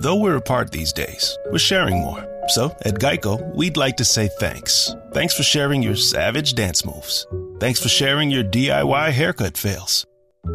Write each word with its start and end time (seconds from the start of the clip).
Though 0.00 0.16
we're 0.16 0.36
apart 0.36 0.70
these 0.70 0.94
days, 0.94 1.36
we're 1.52 1.58
sharing 1.58 2.00
more. 2.00 2.26
So, 2.48 2.74
at 2.86 2.94
Geico, 2.94 3.54
we'd 3.54 3.76
like 3.76 3.98
to 3.98 4.04
say 4.06 4.30
thanks. 4.38 4.94
Thanks 5.12 5.36
for 5.36 5.42
sharing 5.42 5.82
your 5.82 5.94
savage 5.94 6.54
dance 6.54 6.86
moves. 6.86 7.26
Thanks 7.58 7.82
for 7.82 7.90
sharing 7.90 8.30
your 8.30 8.42
DIY 8.42 9.12
haircut 9.12 9.58
fails. 9.58 10.06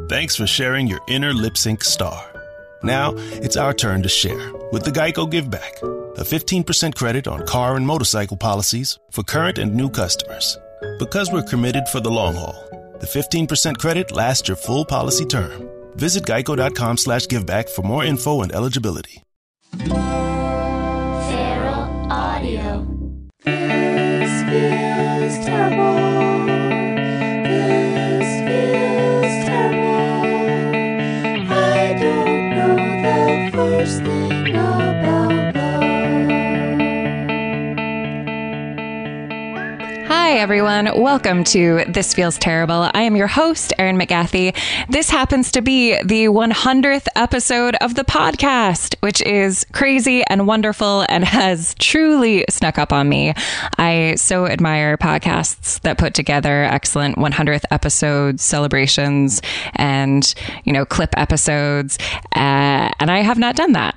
Thanks 0.10 0.36
for 0.36 0.48
sharing 0.48 0.88
your 0.88 1.00
inner 1.08 1.32
lip 1.32 1.58
sync 1.58 1.84
star. 1.84 2.26
Now, 2.82 3.14
it's 3.16 3.56
our 3.56 3.72
turn 3.72 4.02
to 4.02 4.10
share 4.10 4.52
with 4.72 4.84
the 4.84 4.90
Geico 4.90 5.30
Give 5.30 5.48
Back, 5.48 5.78
a 5.84 6.24
15% 6.24 6.96
credit 6.96 7.28
on 7.28 7.46
car 7.46 7.76
and 7.76 7.86
motorcycle 7.86 8.38
policies 8.38 8.98
for 9.12 9.22
current 9.22 9.60
and 9.60 9.76
new 9.76 9.92
customers. 9.92 10.58
Because 10.98 11.32
we're 11.32 11.44
committed 11.44 11.88
for 11.90 12.00
the 12.00 12.10
long 12.10 12.34
haul, 12.34 12.68
the 13.00 13.06
15% 13.06 13.78
credit 13.78 14.12
lasts 14.12 14.48
your 14.48 14.58
full 14.58 14.86
policy 14.86 15.26
term. 15.26 15.70
Visit 15.98 16.24
geico.com 16.24 16.98
slash 16.98 17.28
giveback 17.28 17.70
for 17.70 17.84
more 17.84 18.04
info 18.04 18.42
and 18.42 18.52
eligibility. 18.52 19.22
Feral 19.78 21.32
Audio. 22.10 22.86
This 23.44 24.44
feels 24.50 25.46
terrible. 25.46 25.95
Hi, 40.36 40.42
everyone. 40.42 41.02
Welcome 41.02 41.46
to 41.46 41.86
This 41.88 42.14
Feels 42.14 42.38
Terrible. 42.38 42.92
I 42.94 43.04
am 43.04 43.16
your 43.16 43.26
host, 43.26 43.72
Erin 43.80 43.98
McGathy. 43.98 44.54
This 44.90 45.10
happens 45.10 45.50
to 45.54 45.62
be 45.62 45.98
the 46.04 46.26
100th 46.26 47.08
episode 47.16 47.76
of 47.76 47.96
the 47.96 48.04
podcast, 48.04 48.96
which 49.00 49.22
is 49.22 49.66
crazy 49.72 50.26
and 50.26 50.46
wonderful 50.46 51.06
and 51.08 51.24
has 51.24 51.74
truly 51.76 52.44
snuck 52.50 52.78
up 52.78 52.92
on 52.92 53.08
me. 53.08 53.34
I 53.78 54.16
so 54.18 54.46
admire 54.46 54.98
podcasts 54.98 55.80
that 55.84 55.98
put 55.98 56.14
together 56.14 56.66
excellent 56.66 57.16
100th 57.16 57.64
episode 57.72 58.42
celebrations 58.42 59.42
and, 59.76 60.36
you 60.66 60.74
know, 60.74 60.84
clip 60.84 61.18
episodes. 61.18 61.98
Uh, 62.36 62.92
and 63.00 63.10
I 63.10 63.20
have 63.20 63.38
not 63.38 63.56
done 63.56 63.72
that. 63.72 63.96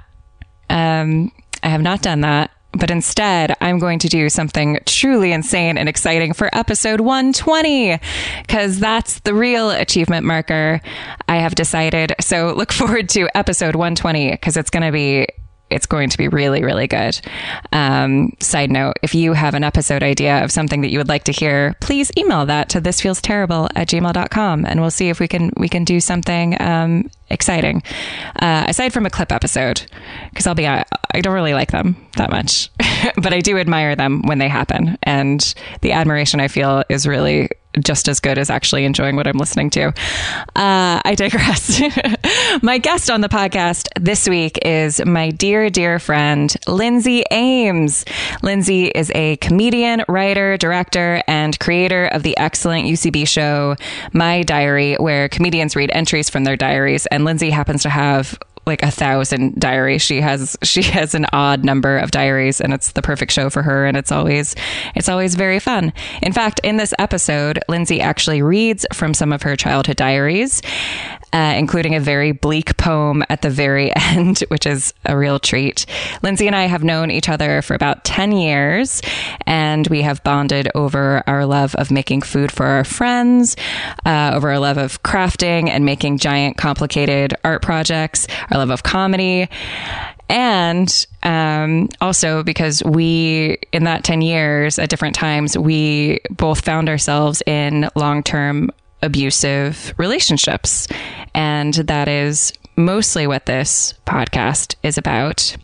Um, 0.70 1.32
I 1.64 1.68
have 1.70 1.82
not 1.82 2.00
done 2.00 2.20
that. 2.20 2.52
But 2.72 2.90
instead, 2.90 3.56
I'm 3.60 3.78
going 3.78 3.98
to 4.00 4.08
do 4.08 4.28
something 4.28 4.78
truly 4.84 5.32
insane 5.32 5.78
and 5.78 5.88
exciting 5.88 6.32
for 6.34 6.50
episode 6.52 7.00
120, 7.00 7.98
because 8.42 8.78
that's 8.78 9.20
the 9.20 9.34
real 9.34 9.70
achievement 9.70 10.26
marker 10.26 10.80
I 11.28 11.36
have 11.36 11.54
decided. 11.54 12.14
So 12.20 12.52
look 12.54 12.72
forward 12.72 13.08
to 13.10 13.28
episode 13.34 13.74
120, 13.74 14.32
because 14.32 14.56
it's 14.56 14.70
going 14.70 14.84
to 14.84 14.92
be 14.92 15.28
it's 15.70 15.86
going 15.86 16.08
to 16.10 16.18
be 16.18 16.28
really, 16.28 16.64
really 16.64 16.86
good. 16.86 17.20
Um, 17.72 18.32
side 18.40 18.70
note, 18.70 18.94
if 19.02 19.14
you 19.14 19.32
have 19.32 19.54
an 19.54 19.64
episode 19.64 20.02
idea 20.02 20.42
of 20.42 20.50
something 20.50 20.80
that 20.82 20.90
you 20.90 20.98
would 20.98 21.08
like 21.08 21.24
to 21.24 21.32
hear, 21.32 21.74
please 21.80 22.10
email 22.16 22.46
that 22.46 22.68
to 22.70 22.80
thisfeelsterrible 22.80 23.68
at 23.74 23.88
gmail.com 23.88 24.64
and 24.66 24.80
we'll 24.80 24.90
see 24.90 25.08
if 25.08 25.20
we 25.20 25.28
can, 25.28 25.52
we 25.56 25.68
can 25.68 25.84
do 25.84 26.00
something, 26.00 26.60
um, 26.60 27.10
exciting. 27.30 27.82
Uh, 28.40 28.64
aside 28.68 28.92
from 28.92 29.06
a 29.06 29.10
clip 29.10 29.32
episode, 29.32 29.84
because 30.30 30.46
I'll 30.46 30.54
be, 30.54 30.66
I 30.66 30.84
I 31.12 31.20
don't 31.20 31.34
really 31.34 31.54
like 31.54 31.72
them 31.72 31.96
that 32.16 32.30
much, 32.30 32.70
but 33.16 33.32
I 33.32 33.40
do 33.40 33.58
admire 33.58 33.96
them 33.96 34.22
when 34.22 34.38
they 34.38 34.48
happen. 34.48 34.98
And 35.02 35.54
the 35.80 35.92
admiration 35.92 36.38
I 36.40 36.48
feel 36.48 36.84
is 36.88 37.06
really 37.06 37.48
just 37.84 38.08
as 38.08 38.20
good 38.20 38.38
as 38.38 38.50
actually 38.50 38.84
enjoying 38.84 39.16
what 39.16 39.26
I'm 39.26 39.38
listening 39.38 39.70
to. 39.70 39.88
Uh, 39.88 41.00
I 41.04 41.14
digress. 41.16 41.80
my 42.62 42.78
guest 42.78 43.10
on 43.10 43.20
the 43.20 43.28
podcast 43.28 43.88
this 44.00 44.28
week 44.28 44.58
is 44.64 45.04
my 45.04 45.30
dear, 45.30 45.70
dear 45.70 45.98
friend, 45.98 46.54
Lindsay 46.66 47.24
Ames. 47.30 48.04
Lindsay 48.42 48.86
is 48.86 49.10
a 49.14 49.36
comedian, 49.36 50.04
writer, 50.08 50.56
director, 50.56 51.22
and 51.26 51.58
creator 51.58 52.06
of 52.06 52.22
the 52.22 52.36
excellent 52.38 52.86
UCB 52.86 53.26
show, 53.26 53.76
My 54.12 54.42
Diary, 54.42 54.94
where 54.96 55.28
comedians 55.28 55.76
read 55.76 55.90
entries 55.92 56.28
from 56.30 56.44
their 56.44 56.56
diaries. 56.56 57.06
And 57.06 57.24
Lindsay 57.24 57.50
happens 57.50 57.82
to 57.82 57.90
have 57.90 58.38
like 58.68 58.84
a 58.84 58.90
thousand 58.90 59.58
diaries. 59.58 60.02
She 60.02 60.20
has 60.20 60.56
she 60.62 60.82
has 60.82 61.14
an 61.14 61.26
odd 61.32 61.64
number 61.64 61.98
of 61.98 62.12
diaries, 62.12 62.60
and 62.60 62.72
it's 62.72 62.92
the 62.92 63.02
perfect 63.02 63.32
show 63.32 63.50
for 63.50 63.62
her. 63.62 63.84
And 63.84 63.96
it's 63.96 64.12
always 64.12 64.54
it's 64.94 65.08
always 65.08 65.34
very 65.34 65.58
fun. 65.58 65.92
In 66.22 66.32
fact, 66.32 66.60
in 66.62 66.76
this 66.76 66.94
episode, 67.00 67.58
Lindsay 67.68 68.00
actually 68.00 68.42
reads 68.42 68.86
from 68.92 69.14
some 69.14 69.32
of 69.32 69.42
her 69.42 69.56
childhood 69.56 69.96
diaries, 69.96 70.62
uh, 71.32 71.54
including 71.56 71.94
a 71.94 72.00
very 72.00 72.32
bleak 72.32 72.76
poem 72.76 73.24
at 73.28 73.42
the 73.42 73.50
very 73.50 73.94
end, 73.96 74.40
which 74.48 74.66
is 74.66 74.94
a 75.04 75.16
real 75.16 75.38
treat. 75.38 75.86
Lindsay 76.22 76.46
and 76.46 76.56
I 76.56 76.64
have 76.64 76.84
known 76.84 77.10
each 77.10 77.28
other 77.28 77.62
for 77.62 77.74
about 77.74 78.04
ten 78.04 78.32
years, 78.32 79.02
and 79.46 79.86
we 79.88 80.02
have 80.02 80.22
bonded 80.24 80.68
over 80.74 81.22
our 81.26 81.46
love 81.46 81.74
of 81.76 81.90
making 81.90 82.22
food 82.22 82.50
for 82.52 82.66
our 82.66 82.84
friends, 82.84 83.56
uh, 84.04 84.32
over 84.34 84.50
our 84.50 84.58
love 84.58 84.78
of 84.78 85.02
crafting 85.02 85.68
and 85.68 85.84
making 85.84 86.18
giant, 86.18 86.56
complicated 86.56 87.34
art 87.44 87.62
projects, 87.62 88.26
our 88.50 88.58
love 88.58 88.70
of 88.70 88.82
comedy. 88.82 89.48
And 90.28 91.06
um, 91.22 91.88
also 92.00 92.42
because 92.42 92.82
we, 92.84 93.58
in 93.72 93.84
that 93.84 94.04
10 94.04 94.20
years 94.20 94.78
at 94.78 94.90
different 94.90 95.14
times, 95.14 95.56
we 95.56 96.20
both 96.30 96.60
found 96.60 96.88
ourselves 96.88 97.42
in 97.46 97.88
long 97.94 98.22
term 98.22 98.70
abusive 99.02 99.94
relationships. 99.96 100.88
And 101.34 101.74
that 101.74 102.08
is 102.08 102.52
mostly 102.76 103.26
what 103.26 103.46
this 103.46 103.94
podcast 104.06 104.74
is 104.82 104.98
about. 104.98 105.56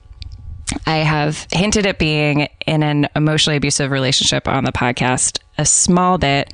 I 0.86 0.98
have 0.98 1.46
hinted 1.52 1.86
at 1.86 1.98
being 1.98 2.48
in 2.66 2.82
an 2.82 3.08
emotionally 3.14 3.56
abusive 3.56 3.90
relationship 3.90 4.48
on 4.48 4.64
the 4.64 4.72
podcast 4.72 5.38
a 5.56 5.64
small 5.64 6.18
bit. 6.18 6.52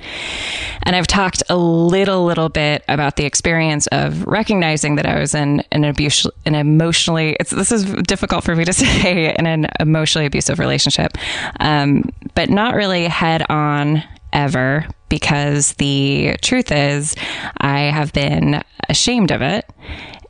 And 0.82 0.94
I've 0.94 1.06
talked 1.06 1.42
a 1.48 1.56
little, 1.56 2.24
little 2.24 2.48
bit 2.48 2.84
about 2.88 3.16
the 3.16 3.24
experience 3.24 3.86
of 3.88 4.26
recognizing 4.26 4.96
that 4.96 5.06
I 5.06 5.18
was 5.18 5.34
in 5.34 5.62
an 5.72 5.84
abuse, 5.84 6.26
an 6.44 6.54
emotionally, 6.54 7.36
it's, 7.40 7.50
this 7.50 7.72
is 7.72 7.84
difficult 8.02 8.44
for 8.44 8.54
me 8.54 8.64
to 8.64 8.72
say, 8.74 9.34
in 9.34 9.46
an 9.46 9.68
emotionally 9.78 10.26
abusive 10.26 10.58
relationship, 10.58 11.16
um, 11.60 12.10
but 12.34 12.50
not 12.50 12.74
really 12.74 13.06
head 13.06 13.42
on 13.48 14.02
ever 14.32 14.86
because 15.08 15.74
the 15.74 16.36
truth 16.42 16.72
is 16.72 17.14
I 17.58 17.80
have 17.80 18.12
been 18.12 18.62
ashamed 18.88 19.30
of 19.30 19.42
it. 19.42 19.68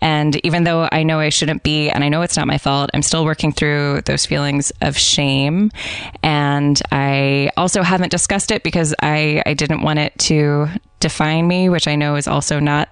And 0.03 0.45
even 0.47 0.65
though 0.65 0.89
I 0.91 1.03
know 1.03 1.21
I 1.21 1.29
shouldn't 1.29 1.63
be, 1.63 1.91
and 1.91 2.03
I 2.03 2.09
know 2.09 2.23
it's 2.23 2.37
not 2.37 2.47
my 2.47 2.57
fault, 2.57 2.89
I'm 2.95 3.03
still 3.03 3.25
working 3.25 3.53
through 3.53 4.01
those 4.07 4.25
feelings 4.25 4.73
of 4.81 4.97
shame. 4.97 5.71
And 6.23 6.81
I 6.91 7.51
also 7.57 7.83
haven't 7.83 8.11
discussed 8.11 8.51
it 8.51 8.63
because 8.63 8.95
I, 9.03 9.43
I 9.45 9.53
didn't 9.53 9.83
want 9.83 9.99
it 9.99 10.19
to 10.21 10.69
define 11.01 11.47
me, 11.47 11.69
which 11.69 11.87
I 11.87 11.97
know 11.97 12.17
is 12.17 12.27
also 12.27 12.61
not 12.61 12.89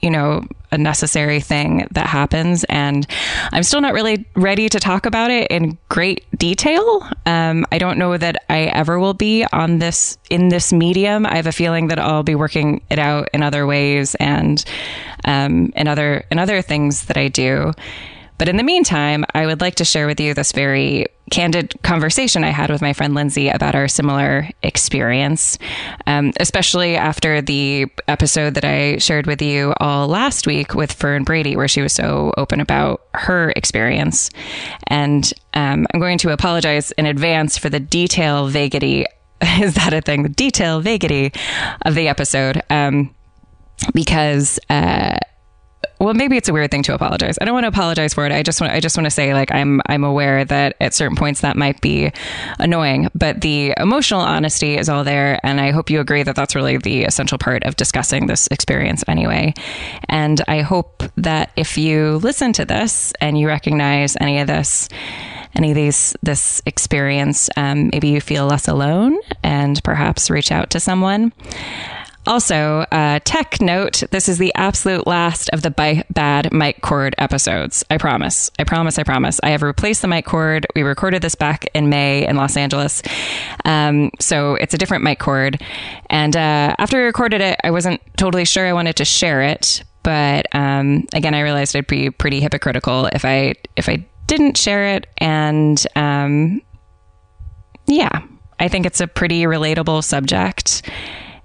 you 0.00 0.10
know, 0.10 0.44
a 0.72 0.78
necessary 0.78 1.40
thing 1.40 1.86
that 1.90 2.06
happens. 2.06 2.64
And 2.64 3.06
I'm 3.52 3.62
still 3.62 3.80
not 3.80 3.92
really 3.92 4.24
ready 4.34 4.68
to 4.68 4.78
talk 4.78 5.06
about 5.06 5.30
it 5.30 5.50
in 5.50 5.78
great 5.88 6.24
detail. 6.38 7.06
Um, 7.26 7.66
I 7.72 7.78
don't 7.78 7.98
know 7.98 8.16
that 8.16 8.44
I 8.48 8.64
ever 8.64 8.98
will 8.98 9.14
be 9.14 9.44
on 9.52 9.78
this, 9.78 10.16
in 10.30 10.48
this 10.48 10.72
medium. 10.72 11.26
I 11.26 11.36
have 11.36 11.46
a 11.46 11.52
feeling 11.52 11.88
that 11.88 11.98
I'll 11.98 12.22
be 12.22 12.34
working 12.34 12.82
it 12.88 12.98
out 12.98 13.28
in 13.34 13.42
other 13.42 13.66
ways 13.66 14.14
and, 14.16 14.64
um, 15.24 15.72
in 15.76 15.88
other, 15.88 16.24
in 16.30 16.38
other 16.38 16.62
things 16.62 17.06
that 17.06 17.16
I 17.16 17.28
do. 17.28 17.72
But 18.40 18.48
in 18.48 18.56
the 18.56 18.62
meantime, 18.62 19.26
I 19.34 19.44
would 19.44 19.60
like 19.60 19.74
to 19.74 19.84
share 19.84 20.06
with 20.06 20.18
you 20.18 20.32
this 20.32 20.52
very 20.52 21.04
candid 21.30 21.74
conversation 21.82 22.42
I 22.42 22.48
had 22.48 22.70
with 22.70 22.80
my 22.80 22.94
friend 22.94 23.12
Lindsay 23.12 23.50
about 23.50 23.74
our 23.74 23.86
similar 23.86 24.48
experience, 24.62 25.58
um, 26.06 26.32
especially 26.40 26.96
after 26.96 27.42
the 27.42 27.84
episode 28.08 28.54
that 28.54 28.64
I 28.64 28.96
shared 28.96 29.26
with 29.26 29.42
you 29.42 29.74
all 29.78 30.08
last 30.08 30.46
week 30.46 30.74
with 30.74 30.90
Fern 30.90 31.22
Brady, 31.22 31.54
where 31.54 31.68
she 31.68 31.82
was 31.82 31.92
so 31.92 32.32
open 32.38 32.60
about 32.60 33.02
her 33.12 33.52
experience. 33.56 34.30
And 34.86 35.30
um, 35.52 35.86
I'm 35.92 36.00
going 36.00 36.16
to 36.16 36.32
apologize 36.32 36.92
in 36.92 37.04
advance 37.04 37.58
for 37.58 37.68
the 37.68 37.78
detail 37.78 38.46
vagity. 38.46 39.04
Is 39.60 39.74
that 39.74 39.92
a 39.92 40.00
thing? 40.00 40.22
The 40.22 40.30
detail 40.30 40.80
vagity 40.80 41.30
of 41.82 41.94
the 41.94 42.08
episode. 42.08 42.62
Um, 42.70 43.14
because, 43.92 44.58
uh, 44.70 45.18
well 46.00 46.14
maybe 46.14 46.36
it's 46.36 46.48
a 46.48 46.52
weird 46.52 46.70
thing 46.70 46.82
to 46.84 46.94
apologize. 46.94 47.36
I 47.40 47.44
don't 47.44 47.54
want 47.54 47.64
to 47.64 47.68
apologize 47.68 48.14
for 48.14 48.26
it. 48.26 48.32
I 48.32 48.42
just 48.42 48.60
want 48.60 48.72
i 48.72 48.80
just 48.80 48.96
want 48.96 49.04
to 49.06 49.10
say 49.10 49.34
like 49.34 49.52
i'm 49.52 49.80
i'm 49.86 50.04
aware 50.04 50.44
that 50.44 50.76
at 50.80 50.94
certain 50.94 51.16
points 51.16 51.42
that 51.42 51.56
might 51.56 51.80
be 51.80 52.10
annoying 52.58 53.08
but 53.14 53.40
the 53.40 53.74
emotional 53.76 54.20
honesty 54.20 54.76
is 54.76 54.88
all 54.88 55.04
there 55.04 55.38
and 55.42 55.60
i 55.60 55.70
hope 55.70 55.90
you 55.90 56.00
agree 56.00 56.22
that 56.22 56.36
that's 56.36 56.54
really 56.54 56.78
the 56.78 57.04
essential 57.04 57.38
part 57.38 57.62
of 57.64 57.76
discussing 57.76 58.26
this 58.26 58.46
experience 58.48 59.04
anyway. 59.06 59.52
And 60.08 60.40
i 60.48 60.60
hope 60.60 61.02
that 61.16 61.52
if 61.56 61.76
you 61.76 62.16
listen 62.18 62.52
to 62.54 62.64
this 62.64 63.12
and 63.20 63.38
you 63.38 63.46
recognize 63.46 64.16
any 64.20 64.40
of 64.40 64.46
this 64.46 64.88
any 65.54 65.70
of 65.70 65.74
these 65.74 66.16
this 66.22 66.62
experience 66.64 67.50
um, 67.56 67.90
maybe 67.92 68.08
you 68.08 68.20
feel 68.20 68.46
less 68.46 68.68
alone 68.68 69.18
and 69.42 69.82
perhaps 69.82 70.30
reach 70.30 70.52
out 70.52 70.70
to 70.70 70.80
someone 70.80 71.32
Also, 72.26 72.84
uh, 72.92 73.18
tech 73.24 73.60
note 73.62 74.02
this 74.10 74.28
is 74.28 74.36
the 74.36 74.52
absolute 74.54 75.06
last 75.06 75.48
of 75.50 75.62
the 75.62 75.70
bi- 75.70 76.04
bad 76.10 76.52
mic 76.52 76.82
cord 76.82 77.14
episodes. 77.16 77.82
I 77.90 77.96
promise. 77.96 78.50
I 78.58 78.64
promise. 78.64 78.98
I 78.98 79.04
promise. 79.04 79.40
I 79.42 79.50
have 79.50 79.62
replaced 79.62 80.02
the 80.02 80.08
mic 80.08 80.26
cord. 80.26 80.66
We 80.74 80.82
recorded 80.82 81.22
this 81.22 81.34
back 81.34 81.66
in 81.74 81.88
May 81.88 82.26
in 82.26 82.36
Los 82.36 82.56
Angeles. 82.56 83.02
Um, 83.64 84.10
so 84.20 84.54
it's 84.56 84.74
a 84.74 84.78
different 84.78 85.02
mic 85.02 85.18
cord. 85.18 85.62
And 86.10 86.36
uh, 86.36 86.74
after 86.78 86.98
we 86.98 87.04
recorded 87.04 87.40
it, 87.40 87.58
I 87.64 87.70
wasn't 87.70 88.02
totally 88.18 88.44
sure 88.44 88.66
I 88.66 88.74
wanted 88.74 88.96
to 88.96 89.04
share 89.06 89.42
it. 89.42 89.82
But 90.02 90.46
um, 90.54 91.06
again, 91.14 91.34
I 91.34 91.40
realized 91.40 91.74
I'd 91.74 91.86
be 91.86 92.10
pretty 92.10 92.40
hypocritical 92.40 93.06
if 93.06 93.24
I 93.24 93.54
if 93.76 93.88
I 93.88 94.06
didn't 94.26 94.58
share 94.58 94.94
it. 94.94 95.06
And 95.18 95.84
um, 95.96 96.60
yeah, 97.86 98.22
I 98.58 98.68
think 98.68 98.84
it's 98.84 99.00
a 99.00 99.06
pretty 99.06 99.42
relatable 99.44 100.04
subject. 100.04 100.82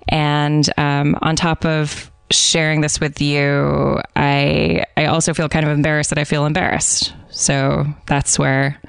And 0.09 0.69
um, 0.77 1.17
on 1.21 1.35
top 1.35 1.65
of 1.65 2.11
sharing 2.31 2.81
this 2.81 2.99
with 2.99 3.21
you, 3.21 3.99
I 4.15 4.85
I 4.97 5.05
also 5.05 5.33
feel 5.33 5.49
kind 5.49 5.65
of 5.65 5.71
embarrassed 5.71 6.09
that 6.09 6.19
I 6.19 6.23
feel 6.23 6.45
embarrassed. 6.45 7.13
So 7.29 7.85
that's 8.07 8.39
where 8.39 8.79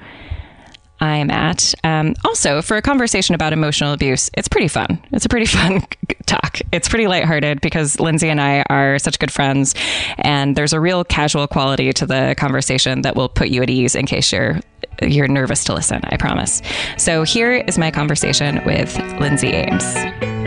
I'm 0.99 1.29
at. 1.29 1.75
Um, 1.83 2.15
also, 2.25 2.61
for 2.61 2.77
a 2.77 2.81
conversation 2.81 3.35
about 3.35 3.53
emotional 3.53 3.93
abuse, 3.93 4.29
it's 4.35 4.47
pretty 4.47 4.67
fun. 4.67 4.99
It's 5.11 5.25
a 5.25 5.29
pretty 5.29 5.45
fun 5.57 5.83
talk. 6.25 6.59
It's 6.71 6.89
pretty 6.89 7.07
lighthearted 7.07 7.61
because 7.61 7.99
Lindsay 7.99 8.29
and 8.29 8.41
I 8.41 8.63
are 8.69 8.97
such 8.99 9.19
good 9.19 9.31
friends, 9.31 9.75
and 10.17 10.55
there's 10.55 10.73
a 10.73 10.79
real 10.79 11.03
casual 11.03 11.47
quality 11.47 11.93
to 11.93 12.05
the 12.05 12.35
conversation 12.37 13.01
that 13.01 13.15
will 13.15 13.29
put 13.29 13.49
you 13.49 13.61
at 13.61 13.69
ease 13.69 13.95
in 13.95 14.05
case 14.05 14.31
you're 14.31 14.59
you're 15.01 15.27
nervous 15.27 15.63
to 15.65 15.73
listen. 15.73 16.01
I 16.05 16.17
promise. 16.17 16.61
So 16.97 17.21
here 17.21 17.51
is 17.51 17.77
my 17.77 17.91
conversation 17.91 18.63
with 18.65 18.97
Lindsay 19.19 19.49
Ames. 19.49 20.46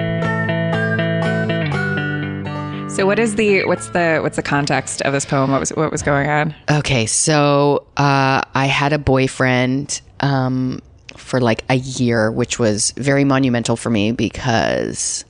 So 3.01 3.07
what 3.07 3.19
is 3.19 3.37
the 3.37 3.65
what's 3.65 3.89
the 3.89 4.19
what's 4.21 4.37
the 4.37 4.43
context 4.43 5.01
of 5.01 5.15
this 5.15 5.25
poem? 5.25 5.51
What 5.51 5.61
was 5.61 5.71
what 5.71 5.91
was 5.91 6.03
going 6.03 6.29
on? 6.29 6.55
Okay, 6.71 7.07
so 7.07 7.87
uh, 7.97 8.43
I 8.55 8.67
had 8.67 8.93
a 8.93 8.99
boyfriend 8.99 10.03
um, 10.21 10.83
for 11.17 11.41
like 11.41 11.65
a 11.71 11.77
year, 11.77 12.31
which 12.31 12.59
was 12.59 12.91
very 12.99 13.25
monumental 13.25 13.77
for 13.77 13.89
me 13.89 14.13
because 14.13 15.25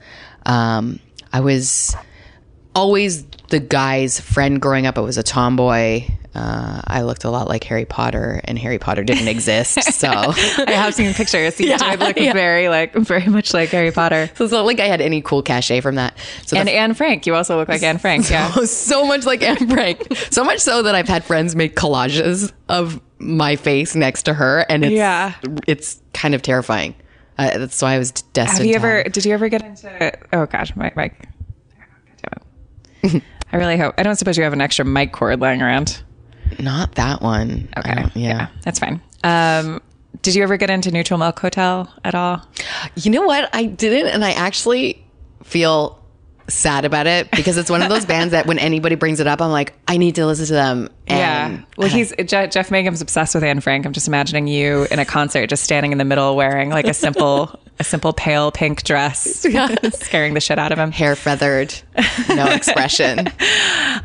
um, 0.46 0.98
I 1.32 1.38
was 1.38 1.94
always 2.74 3.24
the 3.50 3.60
guy's 3.60 4.18
friend 4.18 4.60
growing 4.60 4.88
up. 4.88 4.98
I 4.98 5.02
was 5.02 5.16
a 5.16 5.22
tomboy. 5.22 6.08
Uh, 6.34 6.80
I 6.86 7.02
looked 7.02 7.24
a 7.24 7.30
lot 7.30 7.48
like 7.48 7.64
Harry 7.64 7.84
Potter, 7.84 8.40
and 8.44 8.58
Harry 8.58 8.78
Potter 8.78 9.02
didn't 9.02 9.26
exist. 9.28 9.82
So, 9.92 10.08
I 10.08 10.70
have 10.72 10.94
seen 10.94 11.12
pictures. 11.12 11.58
Yeah, 11.60 11.76
do 11.76 12.04
look 12.04 12.16
yeah. 12.16 12.32
very 12.32 12.68
like 12.68 12.94
very 12.94 13.26
much 13.26 13.52
like 13.52 13.70
Harry 13.70 13.90
Potter. 13.90 14.30
so 14.34 14.44
it's 14.44 14.52
not 14.52 14.64
like 14.64 14.78
I 14.78 14.86
had 14.86 15.00
any 15.00 15.22
cool 15.22 15.42
cachet 15.42 15.80
from 15.80 15.96
that. 15.96 16.16
So 16.46 16.56
And 16.56 16.68
Anne 16.68 16.94
Frank, 16.94 17.26
you 17.26 17.34
also 17.34 17.56
look 17.56 17.68
like 17.68 17.82
Anne 17.82 17.98
Frank. 17.98 18.30
Yeah. 18.30 18.52
Oh, 18.56 18.64
so 18.64 19.04
much 19.04 19.26
like 19.26 19.42
Anne 19.42 19.68
Frank. 19.68 20.06
So 20.30 20.44
much 20.44 20.60
so 20.60 20.82
that 20.82 20.94
I've 20.94 21.08
had 21.08 21.24
friends 21.24 21.56
make 21.56 21.74
collages 21.74 22.52
of 22.68 23.00
my 23.18 23.56
face 23.56 23.96
next 23.96 24.22
to 24.24 24.34
her, 24.34 24.64
and 24.68 24.84
it's 24.84 24.92
Yeah. 24.92 25.34
it's 25.66 26.00
kind 26.14 26.34
of 26.34 26.42
terrifying. 26.42 26.94
Uh, 27.38 27.58
that's 27.58 27.82
why 27.82 27.94
I 27.94 27.98
was 27.98 28.12
destined. 28.12 28.58
Have 28.58 28.66
you 28.66 28.74
to 28.74 28.78
ever? 28.78 29.02
Did 29.04 29.24
you 29.24 29.32
ever 29.32 29.48
get 29.48 29.62
into? 29.64 30.18
Oh 30.32 30.46
gosh, 30.46 30.76
my 30.76 30.92
mic. 30.94 31.28
I 33.52 33.56
really 33.56 33.76
hope. 33.76 33.94
I 33.98 34.02
don't 34.02 34.16
suppose 34.16 34.36
you 34.36 34.44
have 34.44 34.52
an 34.52 34.60
extra 34.60 34.84
mic 34.84 35.12
cord 35.12 35.40
lying 35.40 35.62
around. 35.62 36.02
Not 36.58 36.94
that 36.96 37.22
one. 37.22 37.68
Okay. 37.76 37.94
don't- 37.94 38.16
yeah. 38.16 38.48
that's 38.62 38.78
fine. 38.78 39.00
Um, 39.24 39.80
did 40.22 40.34
you 40.34 40.42
ever 40.42 40.56
get 40.56 40.70
into 40.70 40.90
Neutral 40.90 41.18
Milk 41.18 41.38
Hotel 41.38 41.92
at 42.04 42.14
all? 42.14 42.42
You 42.96 43.10
know 43.10 43.22
what? 43.22 43.48
I 43.54 43.64
didn't, 43.66 44.08
and 44.12 44.24
I 44.24 44.32
actually 44.32 45.04
feel 45.44 45.98
sad 46.48 46.84
about 46.84 47.06
it 47.06 47.30
because 47.30 47.56
it's 47.56 47.70
one 47.70 47.80
of 47.80 47.88
those 47.88 48.04
bands 48.06 48.32
that 48.32 48.46
when 48.46 48.58
anybody 48.58 48.96
brings 48.96 49.20
it 49.20 49.26
up, 49.28 49.40
I'm 49.40 49.50
like, 49.52 49.72
I 49.86 49.98
need 49.98 50.16
to 50.16 50.26
listen 50.26 50.46
to 50.46 50.52
them. 50.52 50.88
yeah. 51.06 51.60
Well, 51.78 51.88
he's 51.88 52.12
Je- 52.16 52.48
Jeff 52.48 52.70
Mangum's 52.70 53.00
obsessed 53.00 53.34
with 53.34 53.44
Anne 53.44 53.60
Frank. 53.60 53.86
I'm 53.86 53.92
just 53.92 54.08
imagining 54.08 54.48
you 54.48 54.86
in 54.90 54.98
a 54.98 55.04
concert, 55.04 55.46
just 55.48 55.62
standing 55.62 55.92
in 55.92 55.98
the 55.98 56.04
middle, 56.04 56.34
wearing 56.36 56.70
like 56.70 56.86
a 56.86 56.94
simple, 56.94 57.58
a 57.80 57.84
simple 57.84 58.12
pale 58.12 58.52
pink 58.52 58.82
dress, 58.84 59.22
scaring 59.94 60.34
the 60.34 60.40
shit 60.40 60.58
out 60.58 60.70
of 60.70 60.78
him. 60.78 60.92
hair 60.92 61.16
feathered, 61.16 61.74
no 62.28 62.44
expression. 62.52 63.26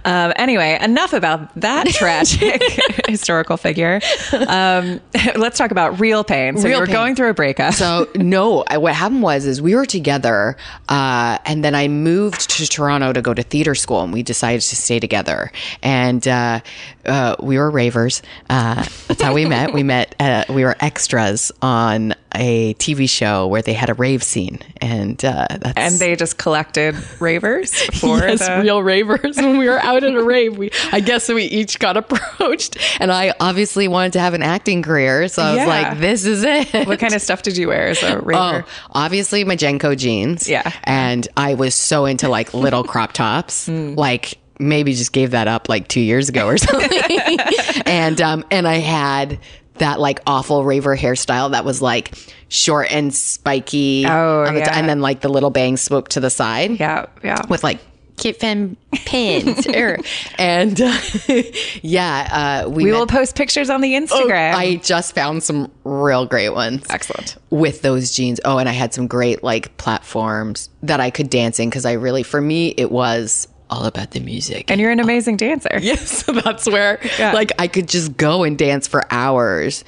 Um, 0.05 0.31
anyway, 0.37 0.79
enough 0.81 1.11
about 1.11 1.53
that 1.59 1.85
tragic 1.89 2.61
historical 3.07 3.57
figure. 3.57 3.99
Um, 4.47 5.01
let's 5.35 5.57
talk 5.57 5.71
about 5.71 5.99
real 5.99 6.23
pain. 6.23 6.57
So 6.57 6.63
Real 6.63 6.71
you 6.75 6.79
were 6.79 6.85
pain. 6.85 6.95
going 6.95 7.15
through 7.15 7.29
a 7.29 7.33
breakup. 7.33 7.73
So 7.73 8.07
no, 8.15 8.63
I, 8.67 8.77
what 8.77 8.95
happened 8.95 9.21
was 9.23 9.45
is 9.45 9.61
we 9.61 9.75
were 9.75 9.85
together, 9.85 10.55
uh, 10.87 11.37
and 11.45 11.63
then 11.63 11.75
I 11.75 11.89
moved 11.89 12.49
to 12.51 12.65
Toronto 12.67 13.11
to 13.11 13.21
go 13.21 13.33
to 13.33 13.43
theater 13.43 13.75
school, 13.75 14.01
and 14.01 14.13
we 14.13 14.23
decided 14.23 14.61
to 14.61 14.75
stay 14.75 14.99
together. 15.01 15.51
And 15.83 16.25
uh, 16.27 16.61
uh, 17.05 17.35
we 17.41 17.57
were 17.57 17.69
ravers. 17.69 18.21
Uh, 18.49 18.85
that's 19.07 19.21
how 19.21 19.33
we 19.33 19.45
met. 19.45 19.73
We 19.73 19.83
met. 19.83 20.15
Uh, 20.17 20.45
we 20.49 20.63
were 20.63 20.77
extras 20.79 21.51
on 21.61 22.13
a 22.37 22.73
TV 22.75 23.09
show 23.09 23.47
where 23.47 23.61
they 23.61 23.73
had 23.73 23.89
a 23.89 23.93
rave 23.93 24.23
scene, 24.23 24.59
and 24.81 25.23
uh, 25.25 25.47
that's 25.49 25.73
and 25.77 25.95
they 25.99 26.15
just 26.15 26.37
collected 26.37 26.95
ravers 27.19 27.73
for 27.99 28.19
yes, 28.19 28.45
the- 28.47 28.61
real 28.61 28.81
ravers. 28.83 29.37
When 29.37 29.57
we 29.57 29.67
were 29.69 29.79
out 29.79 30.03
at 30.03 30.13
a 30.13 30.23
rave, 30.23 30.57
we 30.57 30.71
I 30.91 30.99
guess 30.99 31.27
we 31.29 31.43
each 31.45 31.79
got 31.79 31.97
approached, 31.97 32.77
and 32.99 33.11
I 33.11 33.33
obviously 33.39 33.87
wanted 33.87 34.13
to 34.13 34.19
have 34.19 34.33
an 34.33 34.43
acting 34.43 34.81
career, 34.83 35.27
so 35.27 35.41
I 35.43 35.49
was 35.51 35.57
Yeah. 35.57 35.65
like, 35.67 35.99
"This 35.99 36.25
is 36.25 36.43
it." 36.43 36.87
What 36.87 36.99
kind 36.99 37.13
of 37.13 37.21
stuff 37.21 37.41
did 37.41 37.57
you 37.57 37.67
wear 37.69 37.87
as 37.87 38.01
a 38.03 38.19
raver? 38.19 38.65
Oh, 38.67 38.71
obviously 38.91 39.43
my 39.43 39.55
JNCO 39.55 39.97
jeans. 39.97 40.49
Yeah. 40.49 40.71
And 40.83 41.27
I 41.37 41.53
was 41.55 41.75
so 41.75 42.05
into 42.05 42.29
like 42.29 42.53
little 42.53 42.83
crop 42.91 43.13
tops. 43.13 43.67
Hmm. 43.67 43.95
Like 43.95 44.37
maybe 44.57 44.93
just 44.93 45.11
gave 45.11 45.31
that 45.31 45.47
up 45.49 45.67
like 45.67 45.87
two 45.89 45.99
years 45.99 46.29
ago 46.29 46.47
or 46.47 46.57
something. 46.59 47.39
and 47.85 48.21
um 48.21 48.45
and 48.51 48.65
I 48.67 48.75
had 48.75 49.37
that 49.77 49.99
like 49.99 50.19
awful 50.27 50.63
raver 50.63 50.95
hairstyle 50.95 51.51
that 51.51 51.65
was 51.65 51.81
like 51.81 52.13
short 52.47 52.91
and 52.91 53.13
spiky. 53.13 54.05
Oh, 54.07 54.45
the 54.45 54.51
t- 54.51 54.57
yeah. 54.59 54.77
and 54.77 54.87
then 54.87 55.01
like 55.01 55.21
the 55.21 55.29
little 55.29 55.49
bangs 55.49 55.81
swooped 55.81 56.11
to 56.11 56.19
the 56.19 56.29
side 56.29 56.79
Yeah, 56.79 57.05
yeah. 57.23 57.41
with 57.49 57.63
like 57.63 57.79
Kit 58.17 58.39
Fan 58.39 58.77
pins. 58.93 59.67
Er. 59.75 59.97
and 60.37 60.79
uh, 60.79 60.97
yeah, 61.81 62.63
uh, 62.65 62.69
we, 62.69 62.85
we 62.85 62.91
met- 62.91 62.97
will 62.99 63.07
post 63.07 63.35
pictures 63.35 63.69
on 63.69 63.81
the 63.81 63.95
Oh, 63.95 63.99
Instagram. 64.01 64.53
I 64.53 64.75
just 64.77 65.13
found 65.13 65.43
some 65.43 65.69
real 65.83 66.25
great 66.25 66.49
ones 66.49 66.85
Excellent. 66.89 67.35
with 67.49 67.81
those 67.81 68.13
jeans. 68.13 68.39
Oh, 68.45 68.57
and 68.57 68.69
I 68.69 68.71
had 68.71 68.93
some 68.93 69.07
great 69.07 69.43
like 69.43 69.75
platforms 69.77 70.69
that 70.83 71.01
I 71.01 71.09
could 71.09 71.29
dance 71.29 71.59
in 71.59 71.69
because 71.69 71.85
I 71.85 71.93
really, 71.93 72.23
for 72.23 72.39
me, 72.39 72.69
it 72.69 72.89
was 72.89 73.49
all 73.69 73.85
about 73.85 74.11
the 74.11 74.19
music. 74.19 74.69
And 74.71 74.79
you're 74.79 74.91
an 74.91 74.99
amazing 74.99 75.37
dancer. 75.37 75.69
yes, 75.81 76.23
that's 76.43 76.65
where 76.67 76.99
Yeah. 77.19 77.33
like 77.33 77.51
I 77.59 77.67
could 77.67 77.87
just 77.87 78.15
go 78.17 78.43
and 78.43 78.57
dance 78.57 78.87
for 78.87 79.03
hours. 79.11 79.83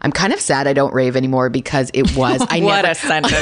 I'm 0.00 0.12
kind 0.12 0.32
of 0.32 0.40
sad 0.40 0.66
I 0.66 0.72
don't 0.72 0.92
rave 0.92 1.14
anymore 1.16 1.48
because 1.48 1.90
it 1.94 2.16
was 2.16 2.40
I 2.50 2.60
what 2.60 2.82
never 2.82 2.88
a 2.88 2.94
sentence. 2.94 3.32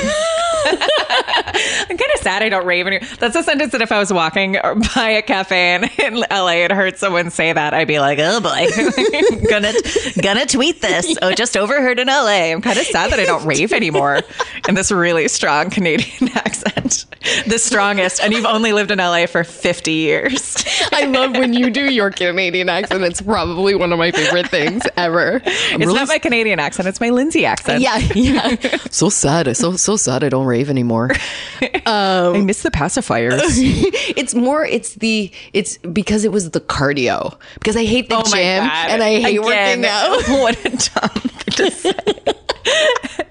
I'm 1.34 1.96
kind 1.96 2.10
of 2.14 2.20
sad 2.20 2.42
I 2.42 2.48
don't 2.48 2.66
rave 2.66 2.86
anymore. 2.86 3.08
That's 3.18 3.36
a 3.36 3.42
sentence 3.42 3.72
that 3.72 3.82
if 3.82 3.92
I 3.92 3.98
was 3.98 4.12
walking 4.12 4.56
by 4.94 5.10
a 5.10 5.22
cafe 5.22 5.74
in, 5.74 5.84
in 5.98 6.14
LA 6.30 6.62
and 6.64 6.72
heard 6.72 6.96
someone 6.98 7.30
say 7.30 7.52
that, 7.52 7.74
I'd 7.74 7.88
be 7.88 7.98
like, 8.00 8.18
oh 8.20 8.40
boy, 8.40 8.66
gonna 9.50 9.72
gonna 10.22 10.46
tweet 10.46 10.80
this. 10.82 11.16
Oh, 11.22 11.32
just 11.32 11.56
overheard 11.56 11.98
in 11.98 12.08
LA. 12.08 12.50
I'm 12.52 12.60
kind 12.62 12.78
of 12.78 12.86
sad 12.86 13.10
that 13.12 13.20
I 13.20 13.24
don't 13.24 13.44
rave 13.46 13.72
anymore 13.72 14.20
in 14.68 14.74
this 14.74 14.90
really 14.90 15.28
strong 15.28 15.70
Canadian 15.70 16.28
accent, 16.34 17.06
the 17.46 17.58
strongest. 17.58 18.22
And 18.22 18.32
you've 18.32 18.44
only 18.46 18.72
lived 18.72 18.90
in 18.90 18.98
LA 18.98 19.26
for 19.26 19.44
50 19.44 19.92
years. 19.92 20.56
I 20.92 21.04
love 21.04 21.32
when 21.32 21.52
you 21.52 21.70
do 21.70 21.90
your 21.90 22.10
Canadian 22.10 22.68
accent. 22.68 23.02
It's 23.04 23.20
probably 23.22 23.74
one 23.74 23.92
of 23.92 23.98
my 23.98 24.10
favorite 24.10 24.48
things 24.48 24.82
ever. 24.96 25.34
I'm 25.44 25.82
It's 25.82 25.86
really 25.86 25.94
not 25.94 26.08
my 26.08 26.18
Canadian 26.18 26.58
accent; 26.60 26.88
it's 26.88 27.00
my 27.00 27.10
Lindsay 27.10 27.44
accent. 27.44 27.82
yeah, 27.82 27.98
yeah. 28.14 28.56
So 28.90 29.08
sad. 29.08 29.56
So 29.56 29.76
so 29.76 29.96
sad 29.96 30.24
I 30.24 30.28
don't 30.28 30.46
rave 30.46 30.68
anymore. 30.70 31.10
Um, 31.86 32.34
I 32.36 32.40
miss 32.40 32.62
the 32.62 32.70
pacifiers. 32.70 33.40
it's 34.16 34.34
more 34.34 34.64
it's 34.64 34.94
the 34.94 35.30
it's 35.52 35.76
because 35.78 36.24
it 36.24 36.32
was 36.32 36.50
the 36.50 36.60
cardio. 36.60 37.36
Because 37.54 37.76
I 37.76 37.84
hate 37.84 38.08
the 38.08 38.16
Oh 38.16 38.22
gym 38.22 38.36
and 38.36 39.02
I 39.02 39.20
hate 39.20 39.38
Again, 39.38 39.82
working 39.82 39.84
out. 39.86 40.22
What 40.40 40.58
a 40.64 40.70
dumb 40.70 41.10
thing 41.10 41.54
to 41.56 41.70
say. 41.70 41.92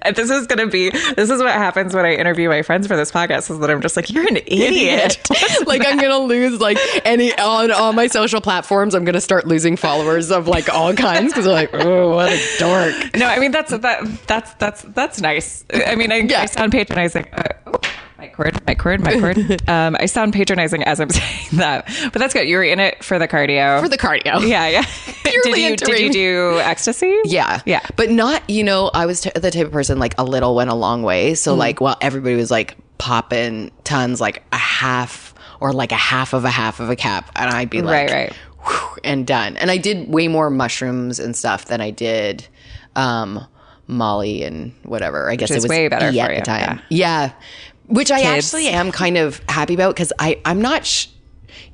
This 0.14 0.30
is 0.30 0.46
gonna 0.46 0.66
be 0.66 0.90
this 0.90 1.30
is 1.30 1.40
what 1.40 1.52
happens 1.52 1.94
when 1.94 2.04
I 2.04 2.14
interview 2.14 2.48
my 2.48 2.62
friends 2.62 2.86
for 2.86 2.96
this 2.96 3.10
podcast 3.10 3.50
is 3.50 3.58
that 3.60 3.70
I'm 3.70 3.80
just 3.80 3.96
like, 3.96 4.10
you're 4.10 4.26
an 4.26 4.38
idiot. 4.38 5.18
like 5.66 5.86
I'm 5.86 5.98
gonna 5.98 6.18
lose 6.18 6.60
like 6.60 6.78
any 7.04 7.36
on 7.38 7.70
all 7.70 7.92
my 7.92 8.06
social 8.06 8.40
platforms. 8.40 8.94
I'm 8.94 9.04
gonna 9.04 9.20
start 9.20 9.46
losing 9.46 9.76
followers 9.76 10.30
of 10.30 10.48
like 10.48 10.68
all 10.68 10.94
kinds 10.94 11.32
because 11.32 11.44
they're 11.44 11.54
like, 11.54 11.70
oh, 11.72 12.14
what 12.14 12.32
a 12.32 12.58
dork. 12.58 13.16
no, 13.16 13.26
I 13.26 13.38
mean 13.38 13.52
that's 13.52 13.70
that 13.70 14.26
that's 14.26 14.54
that's 14.54 14.82
that's 14.82 15.20
nice. 15.20 15.64
I 15.72 15.94
mean 15.96 16.12
I, 16.12 16.16
Yeah. 16.18 16.42
I 16.42 16.46
sound 16.46 16.72
patronizing. 16.72 17.26
Uh, 17.32 17.78
my 18.20 18.28
cord, 18.28 18.66
my 18.66 18.74
cord, 18.74 19.00
my 19.00 19.18
cord. 19.18 19.38
um, 19.68 19.96
I 19.98 20.06
sound 20.06 20.34
patronizing 20.34 20.82
as 20.84 21.00
I'm 21.00 21.08
saying 21.10 21.48
that, 21.52 21.86
but 22.12 22.18
that's 22.18 22.34
good. 22.34 22.46
You 22.46 22.58
were 22.58 22.64
in 22.64 22.78
it 22.78 23.02
for 23.02 23.18
the 23.18 23.26
cardio. 23.26 23.80
For 23.80 23.88
the 23.88 23.96
cardio. 23.96 24.46
yeah, 24.46 24.68
yeah. 24.68 24.84
Did 25.24 25.56
you 25.56 25.76
did 25.76 26.00
you 26.00 26.12
do 26.12 26.58
ecstasy? 26.60 27.16
Yeah. 27.24 27.60
yeah. 27.64 27.80
But 27.96 28.10
not, 28.10 28.48
you 28.48 28.62
know, 28.62 28.90
I 28.92 29.06
was 29.06 29.22
t- 29.22 29.30
the 29.34 29.50
type 29.50 29.66
of 29.66 29.72
person 29.72 29.98
like 29.98 30.14
a 30.18 30.24
little 30.24 30.54
went 30.54 30.70
a 30.70 30.74
long 30.74 31.02
way. 31.02 31.32
Mm. 31.32 31.36
So, 31.38 31.54
like, 31.54 31.80
while 31.80 31.96
everybody 32.00 32.36
was 32.36 32.50
like 32.50 32.76
popping 32.98 33.70
tons, 33.84 34.20
like 34.20 34.42
a 34.52 34.58
half 34.58 35.34
or 35.60 35.72
like 35.72 35.92
a 35.92 35.96
half 35.96 36.34
of 36.34 36.44
a 36.44 36.50
half 36.50 36.80
of 36.80 36.90
a 36.90 36.96
cap, 36.96 37.30
and 37.36 37.50
I'd 37.50 37.70
be 37.70 37.80
like, 37.80 38.10
Right, 38.10 38.30
right. 38.30 38.98
and 39.02 39.26
done. 39.26 39.56
And 39.56 39.70
I 39.70 39.78
did 39.78 40.12
way 40.12 40.28
more 40.28 40.50
mushrooms 40.50 41.18
and 41.18 41.34
stuff 41.34 41.66
than 41.66 41.80
I 41.80 41.90
did 41.90 42.46
um, 42.96 43.46
Molly 43.86 44.42
and 44.42 44.72
whatever. 44.84 45.30
I 45.30 45.36
guess 45.36 45.50
is 45.50 45.56
it 45.56 45.62
was 45.62 45.70
way 45.70 45.88
better 45.88 46.12
for 46.12 46.20
at 46.20 46.38
the 46.38 46.44
time. 46.44 46.80
Yeah. 46.88 47.32
Which 47.90 48.10
I 48.10 48.22
Kids. 48.22 48.46
actually 48.46 48.68
am 48.68 48.92
kind 48.92 49.18
of 49.18 49.40
happy 49.48 49.74
about 49.74 49.94
because 49.94 50.12
I 50.18 50.40
I'm 50.44 50.62
not. 50.62 50.86
Sh- 50.86 51.08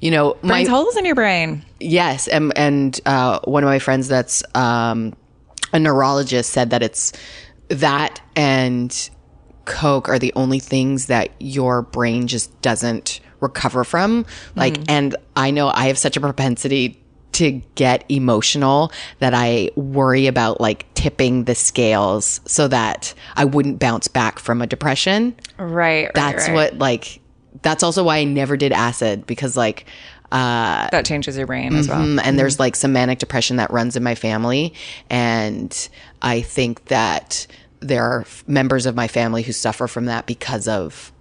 you 0.01 0.11
know, 0.11 0.37
my 0.43 0.61
Burns 0.61 0.69
holes 0.69 0.97
in 0.97 1.05
your 1.05 1.15
brain. 1.15 1.65
Yes, 1.81 2.29
and 2.29 2.57
and 2.57 2.99
uh, 3.07 3.41
one 3.45 3.63
of 3.63 3.69
my 3.69 3.79
friends 3.79 4.09
that's 4.09 4.43
um, 4.55 5.15
a 5.73 5.79
neurologist 5.79 6.51
said 6.51 6.71
that 6.71 6.83
it's 6.83 7.13
that 7.69 8.21
and 8.35 9.11
coke 9.65 10.09
are 10.09 10.19
the 10.19 10.33
only 10.37 10.59
things 10.59 11.07
that 11.07 11.31
your 11.41 11.83
brain 11.83 12.27
just 12.27 12.61
doesn't 12.63 13.21
recover 13.41 13.85
from. 13.85 14.27
Like, 14.55 14.79
and 14.91 15.17
I 15.35 15.51
know 15.51 15.69
I 15.69 15.89
have 15.89 15.99
such 15.99 16.17
a 16.17 16.21
propensity 16.21 17.03
to 17.37 17.53
get 17.75 18.05
emotional 18.11 18.91
that 19.19 19.35
I 19.35 19.71
worry 19.77 20.27
about 20.27 20.61
like 20.61 20.87
tipping 20.95 21.45
the 21.45 21.55
scales 21.55 22.41
so 22.47 22.69
that 22.69 23.13
I 23.37 23.45
wouldn't 23.45 23.79
bounce 23.79 24.09
back 24.09 24.39
from 24.39 24.63
a 24.63 24.67
depression 24.67 25.35
Right. 25.59 26.05
right, 26.05 26.15
that's 26.15 26.49
right. 26.49 26.55
what 26.55 26.79
like 26.79 27.21
that's 27.63 27.83
also 27.83 28.05
why 28.05 28.19
I 28.19 28.25
never 28.25 28.57
did 28.57 28.73
acid 28.73 29.27
because 29.27 29.57
like 29.57 29.87
uh 30.33 30.89
that 30.91 31.05
changes 31.07 31.37
your 31.39 31.47
brain 31.47 31.75
as 31.75 31.89
well. 31.89 31.99
mm, 32.01 32.21
and 32.25 32.39
there's 32.39 32.59
like 32.59 32.75
some 32.75 32.93
manic 32.93 33.19
depression 33.19 33.57
that 33.57 33.71
runs 33.71 33.97
in 33.97 34.03
my 34.03 34.15
family 34.15 34.75
and 35.11 35.89
I 36.23 36.41
think 36.41 36.87
that 36.87 37.47
there 37.81 38.03
are 38.03 38.21
f- 38.23 38.45
members 38.49 38.87
of 38.87 38.95
my 38.97 39.09
family 39.09 39.43
who 39.43 39.53
suffer 39.53 39.87
from 39.87 40.07
that 40.07 40.27
because 40.27 40.67
of 40.67 41.13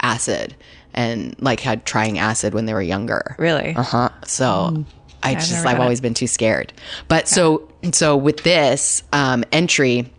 acid 0.00 0.54
and 0.92 1.34
like 1.40 1.60
had 1.60 1.84
trying 1.86 2.18
acid 2.18 2.54
when 2.54 2.66
they 2.66 2.74
were 2.74 2.82
younger. 2.82 3.34
Really? 3.38 3.74
Uh-huh. 3.74 4.10
So 4.24 4.84
I 5.24 5.34
just 5.34 5.52
never 5.52 5.68
I've 5.68 5.80
always 5.80 5.98
it. 5.98 6.02
been 6.02 6.14
too 6.14 6.26
scared. 6.26 6.72
But 7.08 7.28
so 7.28 7.68
so 7.92 8.16
with 8.16 8.42
this 8.42 9.02
um 9.12 9.44
entry 9.52 10.10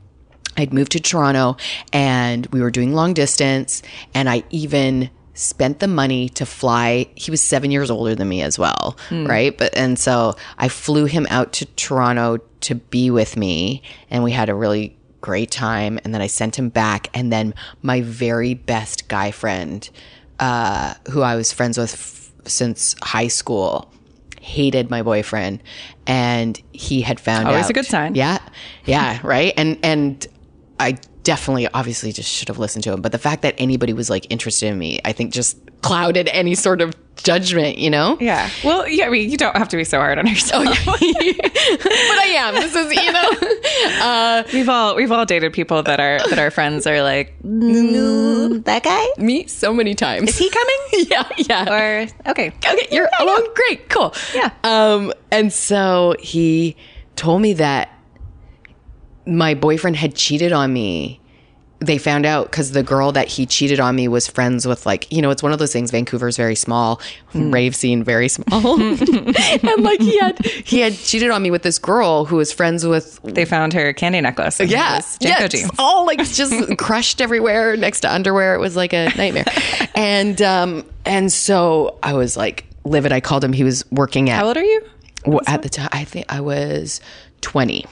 I'd 0.58 0.74
moved 0.74 0.94
to 0.94 1.00
Toronto 1.00 1.58
and 1.92 2.46
we 2.48 2.62
were 2.62 2.72
doing 2.72 2.94
long 2.94 3.14
distance 3.14 3.82
and 4.14 4.30
I 4.30 4.44
even 4.52 5.10
spent 5.34 5.80
the 5.82 5.88
money 5.88 6.30
to 6.30 6.46
fly 6.46 7.08
he 7.16 7.30
was 7.30 7.42
7 7.42 7.70
years 7.72 7.92
older 7.92 8.16
than 8.16 8.30
me 8.30 8.42
as 8.42 8.58
well 8.58 8.98
right 9.12 9.58
but 9.58 9.76
and 9.76 10.00
so 10.00 10.36
I 10.58 10.70
flew 10.70 11.06
him 11.06 11.28
out 11.30 11.52
to 11.54 11.66
Toronto 11.66 12.38
to 12.62 12.76
be 12.76 13.10
with 13.12 13.36
me 13.36 13.82
and 14.10 14.24
we 14.24 14.32
had 14.32 14.48
a 14.48 14.56
really 14.56 14.96
great 15.20 15.52
time 15.52 16.00
and 16.06 16.14
then 16.14 16.22
I 16.22 16.28
sent 16.28 16.58
him 16.58 16.70
back 16.70 17.10
and 17.14 17.34
then 17.34 17.54
my 17.82 18.00
very 18.02 18.54
best 18.54 19.10
guy 19.10 19.32
friend 19.32 19.90
uh 20.40 20.94
who 21.10 21.22
I 21.22 21.36
was 21.36 21.52
friends 21.52 21.78
with 21.78 21.94
f- 21.94 22.32
since 22.50 22.96
high 23.04 23.28
school 23.28 23.92
hated 24.46 24.92
my 24.92 25.02
boyfriend 25.02 25.62
and 26.06 26.62
he 26.72 27.02
had 27.02 27.20
found 27.20 27.48
Always 27.48 27.66
out 27.66 27.70
a 27.72 27.74
good 27.74 27.86
sign. 27.88 28.14
yeah 28.14 28.38
yeah 28.86 29.20
right 29.24 29.54
and 29.58 29.80
and 29.84 30.28
i 30.80 30.98
definitely 31.24 31.68
obviously 31.74 32.12
just 32.12 32.30
should 32.32 32.48
have 32.48 32.60
listened 32.60 32.84
to 32.84 32.94
him 32.94 33.02
but 33.02 33.12
the 33.12 33.18
fact 33.18 33.42
that 33.42 33.56
anybody 33.58 33.92
was 33.92 34.08
like 34.10 34.28
interested 34.30 34.68
in 34.68 34.78
me 34.78 35.00
i 35.04 35.12
think 35.12 35.34
just 35.34 35.58
clouded 35.82 36.28
any 36.30 36.54
sort 36.54 36.80
of 36.80 36.94
judgment 37.18 37.78
you 37.78 37.90
know 37.90 38.18
Yeah. 38.20 38.50
Well, 38.64 38.88
yeah, 38.88 39.06
I 39.06 39.10
mean, 39.10 39.30
you 39.30 39.38
don't 39.38 39.56
have 39.56 39.70
to 39.70 39.78
be 39.78 39.84
so 39.84 40.00
hard 40.00 40.20
on 40.20 40.28
yourself. 40.28 40.66
but 40.86 41.02
i 41.02 42.34
am 42.38 42.54
this 42.56 42.76
is 42.76 42.94
you 42.94 43.12
know 43.12 43.30
uh 44.06 44.44
we've 44.54 44.70
all 44.70 44.96
we've 44.96 45.12
all 45.12 45.26
dated 45.26 45.54
people 45.54 45.82
that 45.84 46.00
are 46.00 46.20
that 46.30 46.40
our 46.40 46.52
friends 46.52 46.86
are 46.86 47.02
like, 47.02 47.34
that 47.42 48.82
guy? 48.84 49.08
me 49.24 49.48
so 49.48 49.74
many 49.74 49.96
times 49.96 50.30
Is 50.30 50.38
he 50.38 50.50
coming? 50.50 50.76
yeah 51.10 51.28
yeah 51.38 51.74
Or 51.74 52.08
okay. 52.32 52.48
okay, 52.50 52.88
you're 52.92 53.10
alone. 53.20 53.54
Great, 53.54 53.90
cool. 53.90 54.14
Yeah. 54.34 54.52
Um, 54.64 55.14
and 55.32 55.52
so 55.52 56.16
he 56.20 56.76
told 57.16 57.42
me 57.42 57.54
that 57.54 57.90
my 59.26 59.54
boyfriend 59.56 59.96
had 59.96 60.16
cheated 60.16 60.52
on 60.52 60.72
me. 60.74 61.20
They 61.80 61.98
found 61.98 62.26
out 62.26 62.50
because 62.50 62.72
the 62.72 62.84
girl 62.84 63.12
that 63.12 63.28
he 63.28 63.46
cheated 63.46 63.82
on 63.82 63.96
me 63.98 64.08
was 64.08 64.28
friends 64.28 64.66
with, 64.66 64.86
like, 64.86 65.12
you 65.12 65.22
know, 65.22 65.30
it's 65.30 65.44
one 65.44 65.52
of 65.52 65.60
those 65.60 65.74
things. 65.74 65.92
Vancouver's 65.92 66.38
very 66.38 66.56
small, 66.56 67.02
rave 67.34 67.76
scene 67.76 68.02
very 68.02 68.30
small, 68.30 68.80
and 68.82 69.84
like 69.84 70.00
he 70.00 70.18
had 70.18 70.44
he 70.46 70.80
had 70.80 70.94
cheated 70.96 71.32
on 71.32 71.42
me 71.44 71.52
with 71.52 71.64
this 71.64 71.78
girl 71.78 72.24
who 72.26 72.38
was 72.38 72.54
friends 72.54 72.86
with 72.88 73.20
They 73.24 73.44
found 73.44 73.74
her 73.74 73.92
candy 73.92 74.22
necklace. 74.22 74.60
yeah, 74.62 75.02
yeah, 75.20 75.48
jeans. 75.48 75.70
all 75.78 76.06
like 76.06 76.20
just 76.24 76.78
crushed 76.78 77.20
everywhere 77.20 77.76
next 77.76 78.00
to 78.02 78.12
underwear. 78.14 78.56
It 78.56 78.60
was 78.60 78.78
like 78.78 78.94
a 78.94 79.10
nightmare. 79.18 79.46
and 79.96 80.42
um 80.42 80.86
and 81.06 81.32
so 81.32 82.00
I 82.02 82.14
was 82.14 82.38
like 82.38 82.66
livid. 82.86 83.12
I 83.12 83.20
called 83.20 83.44
him. 83.44 83.52
He 83.52 83.66
was 83.66 83.84
working 83.92 84.30
at 84.30 84.40
How 84.40 84.48
old 84.48 84.56
are 84.58 84.64
you? 84.64 84.82
at 85.46 85.62
the 85.62 85.70
time. 85.70 85.90
I 85.92 86.06
think 86.06 86.26
I 86.30 86.40
was 86.40 87.02
twenty. 87.42 87.86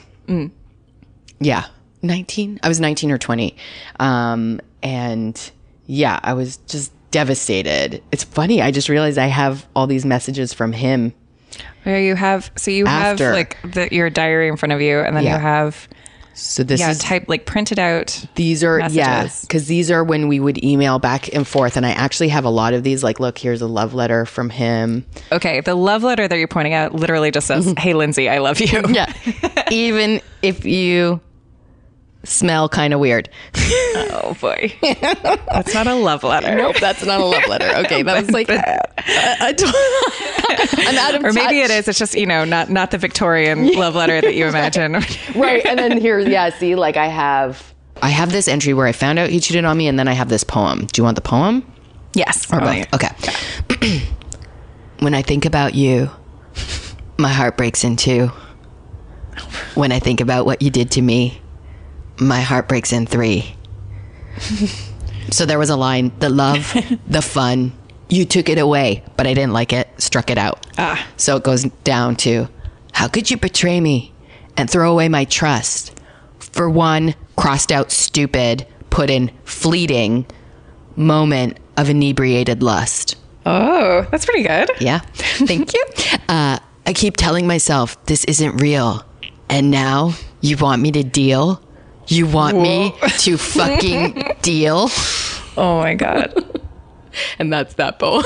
Yeah, 1.40 1.66
nineteen. 2.04 2.60
I 2.62 2.68
was 2.68 2.80
nineteen 2.80 3.10
or 3.12 3.18
twenty. 3.18 3.56
Um 4.00 4.60
and 4.84 5.52
yeah, 5.88 6.20
I 6.24 6.34
was 6.34 6.58
just 6.68 6.92
devastated. 7.12 8.04
It's 8.12 8.24
funny. 8.24 8.62
I 8.62 8.72
just 8.72 8.90
realized 8.90 9.18
I 9.18 9.28
have 9.28 9.66
all 9.76 9.88
these 9.88 10.06
messages 10.06 10.54
from 10.54 10.74
him. 10.74 11.14
Where 11.84 12.00
you 12.02 12.16
have 12.16 12.52
so 12.58 12.72
you 12.72 12.86
After. 12.88 13.26
have 13.26 13.34
like 13.34 13.58
the, 13.64 13.88
your 13.94 14.10
diary 14.10 14.48
in 14.48 14.58
front 14.58 14.74
of 14.74 14.82
you, 14.82 15.00
and 15.00 15.16
then 15.16 15.24
Yeah. 15.24 15.36
you 15.36 15.42
have 15.42 15.88
So 16.34 16.64
this 16.64 16.80
yeah 16.80 16.90
is 16.92 16.98
type 17.00 17.26
like 17.28 17.46
printed 17.46 17.78
out. 17.78 18.26
These 18.36 18.64
are 18.64 18.80
yeah, 18.90 19.28
because 19.42 19.68
these 19.68 19.92
are 19.92 20.04
when 20.04 20.28
we 20.28 20.40
would 20.40 20.64
email 20.64 20.98
back 20.98 21.32
and 21.36 21.46
forth, 21.48 21.78
and 21.78 21.86
I 21.86 21.92
actually 21.92 22.30
have 22.30 22.46
a 22.46 22.50
lot 22.50 22.74
of 22.74 22.84
these. 22.84 23.04
Like, 23.04 23.20
look, 23.20 23.38
here's 23.38 23.62
a 23.62 23.68
love 23.68 23.94
letter 23.94 24.26
from 24.26 24.50
him. 24.50 25.06
Okay, 25.32 25.62
the 25.62 25.76
love 25.76 26.02
letter 26.04 26.28
that 26.28 26.36
you're 26.38 26.48
pointing 26.48 26.74
out 26.74 26.96
literally 26.96 27.30
just 27.30 27.46
says, 27.48 27.72
"Hey, 27.78 27.94
Lindsay, 27.94 28.30
I 28.30 28.40
love 28.40 28.60
you." 28.60 28.82
Yeah, 28.90 29.14
even 29.72 30.22
if 30.42 30.66
you 30.66 31.20
smell 32.24 32.70
kind 32.70 32.94
of 32.94 33.00
weird. 33.00 33.30
Oh 34.16 34.36
boy, 34.40 34.74
that's 34.82 35.74
not 35.74 35.88
a 35.88 35.96
love 35.96 36.24
letter. 36.24 36.56
Nope, 36.56 36.78
that's 36.80 37.04
not 37.04 37.20
a 37.20 37.26
love 37.26 37.46
letter. 37.48 37.68
Okay, 37.86 38.04
that 38.04 38.22
was 38.22 38.32
like 38.32 38.48
I, 38.50 38.80
I 39.40 39.52
don't, 39.52 40.88
I'm 40.88 40.98
out 40.98 41.16
of 41.16 41.24
Or 41.24 41.34
maybe 41.34 41.62
touch. 41.62 41.70
it 41.70 41.72
is. 41.72 41.88
It's 41.88 42.00
just 42.00 42.14
you 42.16 42.26
know 42.26 42.46
not 42.46 42.70
not 42.70 42.92
the 42.92 42.98
Victorian 42.98 43.68
love 43.76 43.96
letter 43.96 44.22
that 44.22 44.36
you 44.36 44.46
imagine. 44.48 44.94
right. 45.36 45.66
And 45.66 45.78
then 45.80 46.00
here, 46.00 46.20
yeah, 46.20 46.50
see, 46.50 46.76
like 46.76 46.96
I 46.96 47.08
have. 47.08 47.74
I 48.02 48.10
have 48.10 48.32
this 48.32 48.48
entry 48.48 48.74
where 48.74 48.88
I 48.88 48.92
found 48.94 49.20
out 49.20 49.30
he 49.30 49.40
cheated 49.40 49.66
on 49.66 49.78
me, 49.78 49.88
and 49.88 49.98
then 50.00 50.08
I 50.08 50.14
have 50.14 50.30
this 50.30 50.44
poem. 50.44 50.86
Do 50.86 51.02
you 51.02 51.04
want 51.04 51.16
the 51.16 51.22
poem? 51.22 51.66
yes. 52.14 52.52
Or 52.54 52.60
both? 52.60 52.94
Okay. 52.94 54.02
when 55.00 55.14
I 55.14 55.22
think 55.22 55.46
about 55.46 55.76
you, 55.76 56.10
my 57.18 57.30
heart 57.30 57.58
breaks 57.58 57.84
in 57.84 57.96
two. 57.98 58.28
When 59.76 59.92
I 59.92 60.00
think 60.00 60.22
about 60.22 60.46
what 60.46 60.62
you 60.62 60.70
did 60.70 60.92
to 60.92 61.02
me, 61.02 61.42
my 62.20 62.42
heart 62.42 62.68
breaks 62.68 62.94
in 62.94 63.06
three. 63.06 63.56
so 65.32 65.46
there 65.46 65.60
was 65.60 65.70
a 65.70 65.76
line 65.76 66.12
the 66.20 66.30
love, 66.30 66.76
the 67.08 67.22
fun, 67.22 67.74
you 68.10 68.26
took 68.26 68.50
it 68.50 68.58
away, 68.58 69.04
but 69.18 69.26
I 69.26 69.34
didn't 69.34 69.54
like 69.54 69.74
it, 69.74 69.90
struck 69.98 70.30
it 70.30 70.38
out. 70.38 70.66
Ah. 70.78 71.08
So 71.18 71.38
it 71.38 71.44
goes 71.44 71.64
down 71.84 72.16
to 72.18 72.48
how 72.94 73.08
could 73.08 73.32
you 73.32 73.38
betray 73.38 73.80
me 73.82 74.14
and 74.56 74.70
throw 74.70 74.92
away 74.92 75.10
my 75.10 75.26
trust? 75.26 76.00
For 76.40 76.70
one, 76.70 77.16
crossed 77.36 77.72
out 77.72 77.92
stupid, 77.92 78.68
put 78.90 79.10
in 79.10 79.32
fleeting 79.44 80.26
moment 80.96 81.58
of 81.78 81.90
inebriated 81.90 82.62
lust. 82.62 83.16
Oh, 83.46 84.08
that's 84.12 84.26
pretty 84.26 84.44
good. 84.44 84.70
Yeah. 84.80 85.00
Thank 85.14 85.74
you. 85.74 85.84
Uh, 86.30 86.60
I 86.86 86.94
keep 86.94 87.18
telling 87.18 87.48
myself 87.48 88.04
this 88.06 88.24
isn't 88.26 88.62
real. 88.62 89.04
And 89.50 89.72
now 89.72 90.14
you 90.42 90.58
want 90.58 90.82
me 90.82 90.92
to 90.92 91.04
deal? 91.04 91.62
You 92.08 92.28
want 92.28 92.58
me 92.60 92.94
to 93.20 93.38
fucking 93.56 94.24
deal? 94.42 94.90
Oh 95.58 95.80
my 95.80 95.96
god. 95.96 96.34
And 97.38 97.54
that's 97.54 97.76
that 97.76 98.00
poem. 98.00 98.24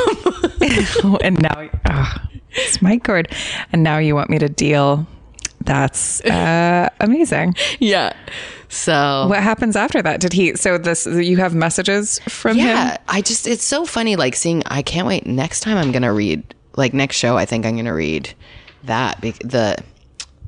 and 1.22 1.41
now 1.41 1.69
oh, 1.89 2.15
it's 2.51 2.81
my 2.81 2.98
chord. 2.98 3.27
And 3.74 3.84
now 3.84 3.98
you 3.98 4.15
want 4.15 4.29
me 4.29 4.39
to 4.39 4.48
deal. 4.48 5.05
That's 5.60 6.22
uh, 6.22 6.88
amazing. 7.01 7.55
yeah. 7.79 8.13
So 8.69 9.27
What 9.27 9.43
happens 9.43 9.75
after 9.75 10.01
that? 10.01 10.22
Did 10.22 10.31
he? 10.31 10.55
So 10.55 10.77
this 10.77 11.05
you 11.05 11.36
have 11.36 11.53
messages 11.53 12.19
from 12.29 12.55
yeah, 12.55 12.63
him. 12.63 12.69
Yeah. 12.69 12.98
I 13.10 13.19
just 13.22 13.46
it's 13.46 13.65
so 13.65 13.86
funny 13.86 14.15
like 14.15 14.38
seeing 14.38 14.63
I 14.67 14.81
can't 14.84 15.05
wait 15.05 15.25
next 15.25 15.60
time 15.62 15.75
I'm 15.77 15.91
going 15.91 16.03
to 16.03 16.13
read 16.13 16.55
like 16.77 16.93
next 16.93 17.17
show 17.17 17.36
I 17.38 17.46
think 17.46 17.65
I'm 17.65 17.74
going 17.74 17.86
to 17.86 17.91
read 17.91 18.34
that 18.84 19.19
bec- 19.19 19.39
the 19.39 19.77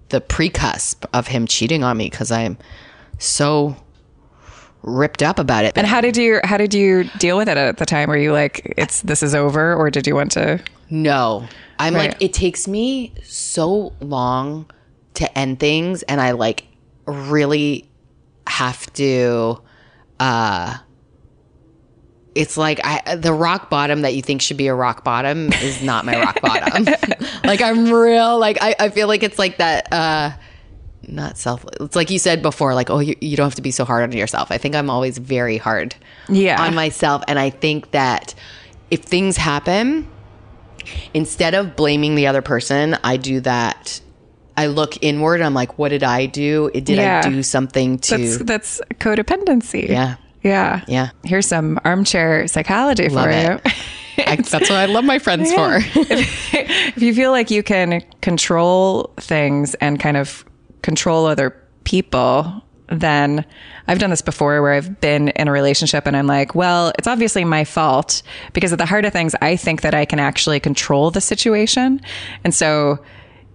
the 0.09 0.21
precusp 0.21 1.05
of 1.13 1.27
him 1.27 1.45
cheating 1.45 1.83
on 1.83 1.97
me 1.97 2.09
cuz 2.09 2.31
I'm 2.31 2.57
so 3.19 3.75
ripped 4.81 5.21
up 5.21 5.37
about 5.37 5.65
it. 5.65 5.77
And 5.77 5.85
how 5.85 6.01
did 6.01 6.17
you 6.17 6.39
how 6.43 6.57
did 6.57 6.73
you 6.73 7.03
deal 7.19 7.37
with 7.37 7.47
it 7.49 7.57
at 7.57 7.77
the 7.77 7.85
time? 7.85 8.09
Were 8.09 8.17
you 8.17 8.31
like, 8.33 8.73
it's 8.77 9.01
this 9.03 9.21
is 9.21 9.35
over, 9.35 9.75
or 9.75 9.91
did 9.91 10.07
you 10.07 10.15
want 10.15 10.31
to? 10.31 10.59
No. 10.89 11.47
I'm 11.77 11.93
Right. 11.93 12.09
like, 12.09 12.21
it 12.21 12.33
takes 12.33 12.67
me 12.67 13.13
so 13.23 13.93
long 14.01 14.69
to 15.13 15.37
end 15.37 15.59
things, 15.59 16.01
and 16.03 16.19
I 16.19 16.31
like 16.31 16.65
really 17.05 17.89
have 18.47 18.91
to 18.93 19.61
uh 20.19 20.75
it's 22.35 22.57
like 22.57 22.79
I, 22.83 23.15
the 23.15 23.33
rock 23.33 23.69
bottom 23.69 24.01
that 24.03 24.13
you 24.15 24.21
think 24.21 24.41
should 24.41 24.55
be 24.57 24.67
a 24.67 24.73
rock 24.73 25.03
bottom 25.03 25.51
is 25.53 25.81
not 25.81 26.05
my 26.05 26.19
rock 26.19 26.39
bottom. 26.41 26.85
like 27.43 27.61
I'm 27.61 27.91
real, 27.91 28.37
like 28.39 28.57
I, 28.61 28.75
I 28.79 28.89
feel 28.89 29.07
like 29.07 29.23
it's 29.23 29.37
like 29.39 29.57
that, 29.57 29.91
uh, 29.91 30.31
not 31.07 31.37
self. 31.37 31.65
It's 31.79 31.95
like 31.95 32.09
you 32.09 32.19
said 32.19 32.41
before, 32.41 32.75
like, 32.75 32.89
oh, 32.89 32.99
you, 32.99 33.15
you 33.21 33.35
don't 33.37 33.45
have 33.45 33.55
to 33.55 33.61
be 33.61 33.71
so 33.71 33.85
hard 33.85 34.03
on 34.03 34.11
yourself. 34.11 34.51
I 34.51 34.57
think 34.57 34.75
I'm 34.75 34.89
always 34.89 35.17
very 35.17 35.57
hard 35.57 35.95
Yeah. 36.27 36.61
on 36.61 36.75
myself. 36.75 37.23
And 37.27 37.39
I 37.39 37.49
think 37.49 37.91
that 37.91 38.35
if 38.91 39.01
things 39.01 39.37
happen, 39.37 40.07
instead 41.13 41.53
of 41.53 41.75
blaming 41.75 42.15
the 42.15 42.27
other 42.27 42.41
person, 42.41 42.97
I 43.03 43.17
do 43.17 43.39
that. 43.41 44.01
I 44.57 44.67
look 44.67 45.01
inward. 45.01 45.41
I'm 45.41 45.53
like, 45.53 45.77
what 45.77 45.89
did 45.89 46.03
I 46.03 46.25
do? 46.25 46.69
Did 46.73 46.89
Yeah. 46.89 47.21
I 47.23 47.29
do 47.29 47.41
something 47.43 47.97
to? 47.99 48.17
That's 48.17 48.37
that's 48.39 48.81
codependency. 48.99 49.87
yeah. 49.87 50.15
Yeah. 50.43 50.83
Yeah. 50.87 51.09
Here's 51.23 51.47
some 51.47 51.79
armchair 51.85 52.47
psychology 52.47 53.09
Love 53.09 53.25
for 53.25 53.29
it. 53.29 53.61
you. 53.65 53.71
I, 54.27 54.35
that's 54.35 54.51
what 54.69 54.71
I 54.71 54.85
love 54.85 55.05
my 55.05 55.17
friends 55.19 55.53
for. 55.53 55.77
if 55.95 57.01
you 57.01 57.13
feel 57.13 57.31
like 57.31 57.49
you 57.51 57.63
can 57.63 58.01
control 58.21 59.13
things 59.17 59.75
and 59.75 59.97
kind 59.99 60.17
of 60.17 60.43
control 60.81 61.25
other 61.25 61.55
people, 61.83 62.63
then 62.87 63.45
I've 63.87 63.99
done 63.99 64.09
this 64.09 64.21
before 64.21 64.61
where 64.61 64.73
I've 64.73 64.99
been 64.99 65.29
in 65.29 65.47
a 65.47 65.51
relationship 65.51 66.07
and 66.07 66.17
I'm 66.17 66.27
like, 66.27 66.55
well, 66.55 66.91
it's 66.97 67.07
obviously 67.07 67.45
my 67.45 67.63
fault 67.63 68.21
because 68.53 68.71
at 68.73 68.79
the 68.79 68.85
heart 68.85 69.05
of 69.05 69.13
things, 69.13 69.35
I 69.41 69.55
think 69.55 69.81
that 69.81 69.93
I 69.93 70.05
can 70.05 70.19
actually 70.19 70.59
control 70.59 71.11
the 71.11 71.21
situation. 71.21 72.01
And 72.43 72.53
so 72.53 73.03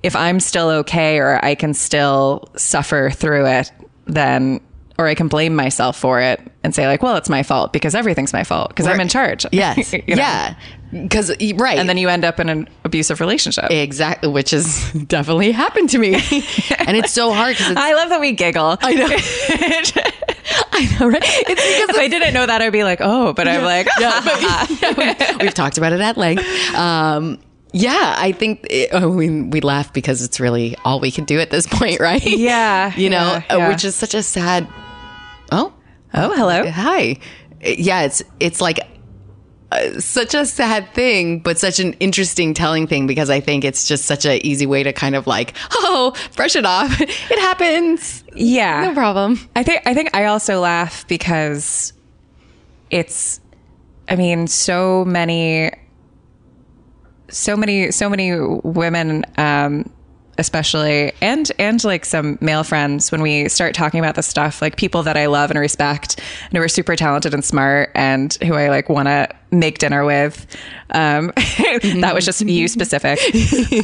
if 0.02 0.14
I'm 0.14 0.38
still 0.38 0.68
okay 0.68 1.18
or 1.18 1.44
I 1.44 1.54
can 1.54 1.74
still 1.74 2.48
suffer 2.56 3.10
through 3.10 3.46
it, 3.46 3.72
then 4.06 4.60
or 4.98 5.06
I 5.06 5.14
can 5.14 5.28
blame 5.28 5.56
myself 5.56 5.96
for 5.96 6.20
it 6.20 6.40
and 6.62 6.74
say 6.74 6.86
like, 6.86 7.02
well, 7.02 7.16
it's 7.16 7.28
my 7.28 7.42
fault 7.42 7.72
because 7.72 7.94
everything's 7.94 8.32
my 8.32 8.44
fault 8.44 8.68
because 8.68 8.86
I'm 8.86 9.00
in 9.00 9.08
charge. 9.08 9.46
Yes. 9.54 9.92
You 9.92 10.00
know? 10.08 10.16
Yeah. 10.16 10.56
Because 10.90 11.30
right. 11.56 11.78
And 11.78 11.88
then 11.88 11.96
you 11.96 12.08
end 12.08 12.24
up 12.24 12.40
in 12.40 12.48
an 12.48 12.68
abusive 12.84 13.20
relationship. 13.20 13.70
exactly, 13.70 14.28
which 14.28 14.50
has 14.50 14.92
definitely 15.06 15.52
happened 15.52 15.90
to 15.90 15.98
me, 15.98 16.14
and 16.78 16.96
it's 16.96 17.12
so 17.12 17.32
hard 17.32 17.56
because 17.56 17.76
I 17.76 17.94
love 17.94 18.10
that 18.10 18.20
we 18.20 18.32
giggle. 18.32 18.76
I 18.80 18.94
know. 18.94 19.06
I 20.72 20.98
know, 20.98 21.08
right? 21.08 21.22
It's 21.22 21.48
because 21.48 21.90
if 21.90 21.96
I 21.96 22.08
didn't 22.08 22.34
know 22.34 22.46
that, 22.46 22.62
I'd 22.62 22.72
be 22.72 22.84
like, 22.84 23.00
oh, 23.00 23.32
but 23.32 23.48
I'm 23.48 23.62
like, 23.62 23.88
yeah, 23.98 24.20
but, 24.24 24.42
yeah, 24.42 25.36
we, 25.38 25.44
have 25.46 25.54
talked 25.54 25.78
about 25.78 25.92
it 25.92 26.00
at 26.00 26.16
length. 26.16 26.44
Um, 26.74 27.38
yeah, 27.72 28.14
I 28.16 28.30
think 28.30 28.66
it, 28.70 28.90
oh, 28.92 29.10
we 29.10 29.42
we 29.42 29.60
laugh 29.60 29.92
because 29.92 30.22
it's 30.22 30.38
really 30.38 30.76
all 30.84 31.00
we 31.00 31.10
can 31.10 31.24
do 31.24 31.40
at 31.40 31.50
this 31.50 31.66
point, 31.66 31.98
right? 31.98 32.24
Yeah, 32.24 32.94
you 32.96 33.10
know, 33.10 33.16
yeah, 33.16 33.42
uh, 33.50 33.58
yeah. 33.58 33.68
which 33.68 33.84
is 33.84 33.96
such 33.96 34.14
a 34.14 34.22
sad. 34.22 34.68
Oh, 35.52 35.72
oh, 36.14 36.34
hello. 36.34 36.68
hi. 36.70 37.18
Yeah, 37.62 38.02
it's 38.02 38.22
it's 38.40 38.60
like 38.60 38.80
uh, 39.72 39.98
such 40.00 40.34
a 40.34 40.44
sad 40.46 40.92
thing, 40.94 41.40
but 41.40 41.58
such 41.58 41.80
an 41.80 41.94
interesting 41.94 42.54
telling 42.54 42.86
thing 42.86 43.06
because 43.06 43.30
I 43.30 43.40
think 43.40 43.64
it's 43.64 43.88
just 43.88 44.04
such 44.04 44.24
an 44.24 44.44
easy 44.44 44.66
way 44.66 44.82
to 44.82 44.92
kind 44.92 45.14
of 45.14 45.26
like, 45.26 45.54
oh, 45.72 46.14
brush 46.36 46.56
it 46.56 46.66
off. 46.66 47.00
it 47.00 47.38
happens. 47.38 48.22
Yeah, 48.34 48.84
No 48.86 48.94
problem. 48.94 49.38
I 49.56 49.62
think 49.62 49.82
I 49.86 49.94
think 49.94 50.10
I 50.14 50.26
also 50.26 50.60
laugh 50.60 51.06
because 51.08 51.92
it's 52.90 53.40
I 54.08 54.16
mean 54.16 54.46
so 54.46 55.04
many 55.04 55.70
so 57.30 57.56
many 57.56 57.90
so 57.90 58.08
many 58.10 58.36
women 58.62 59.24
um 59.38 59.90
especially 60.38 61.12
and 61.20 61.50
and 61.58 61.82
like 61.84 62.04
some 62.04 62.38
male 62.40 62.64
friends 62.64 63.12
when 63.12 63.22
we 63.22 63.48
start 63.48 63.74
talking 63.74 64.00
about 64.00 64.14
this 64.14 64.26
stuff 64.26 64.60
like 64.60 64.76
people 64.76 65.02
that 65.02 65.16
I 65.16 65.26
love 65.26 65.50
and 65.50 65.58
respect 65.58 66.20
and 66.44 66.56
who 66.56 66.62
are 66.62 66.68
super 66.68 66.96
talented 66.96 67.34
and 67.34 67.44
smart 67.44 67.90
and 67.94 68.32
who 68.42 68.54
I 68.54 68.68
like 68.68 68.88
want 68.88 69.08
to 69.08 69.28
make 69.50 69.78
dinner 69.78 70.04
with 70.04 70.46
um 70.90 71.28
that 71.36 72.12
was 72.14 72.24
just 72.24 72.40
you 72.40 72.66
specific 72.68 73.18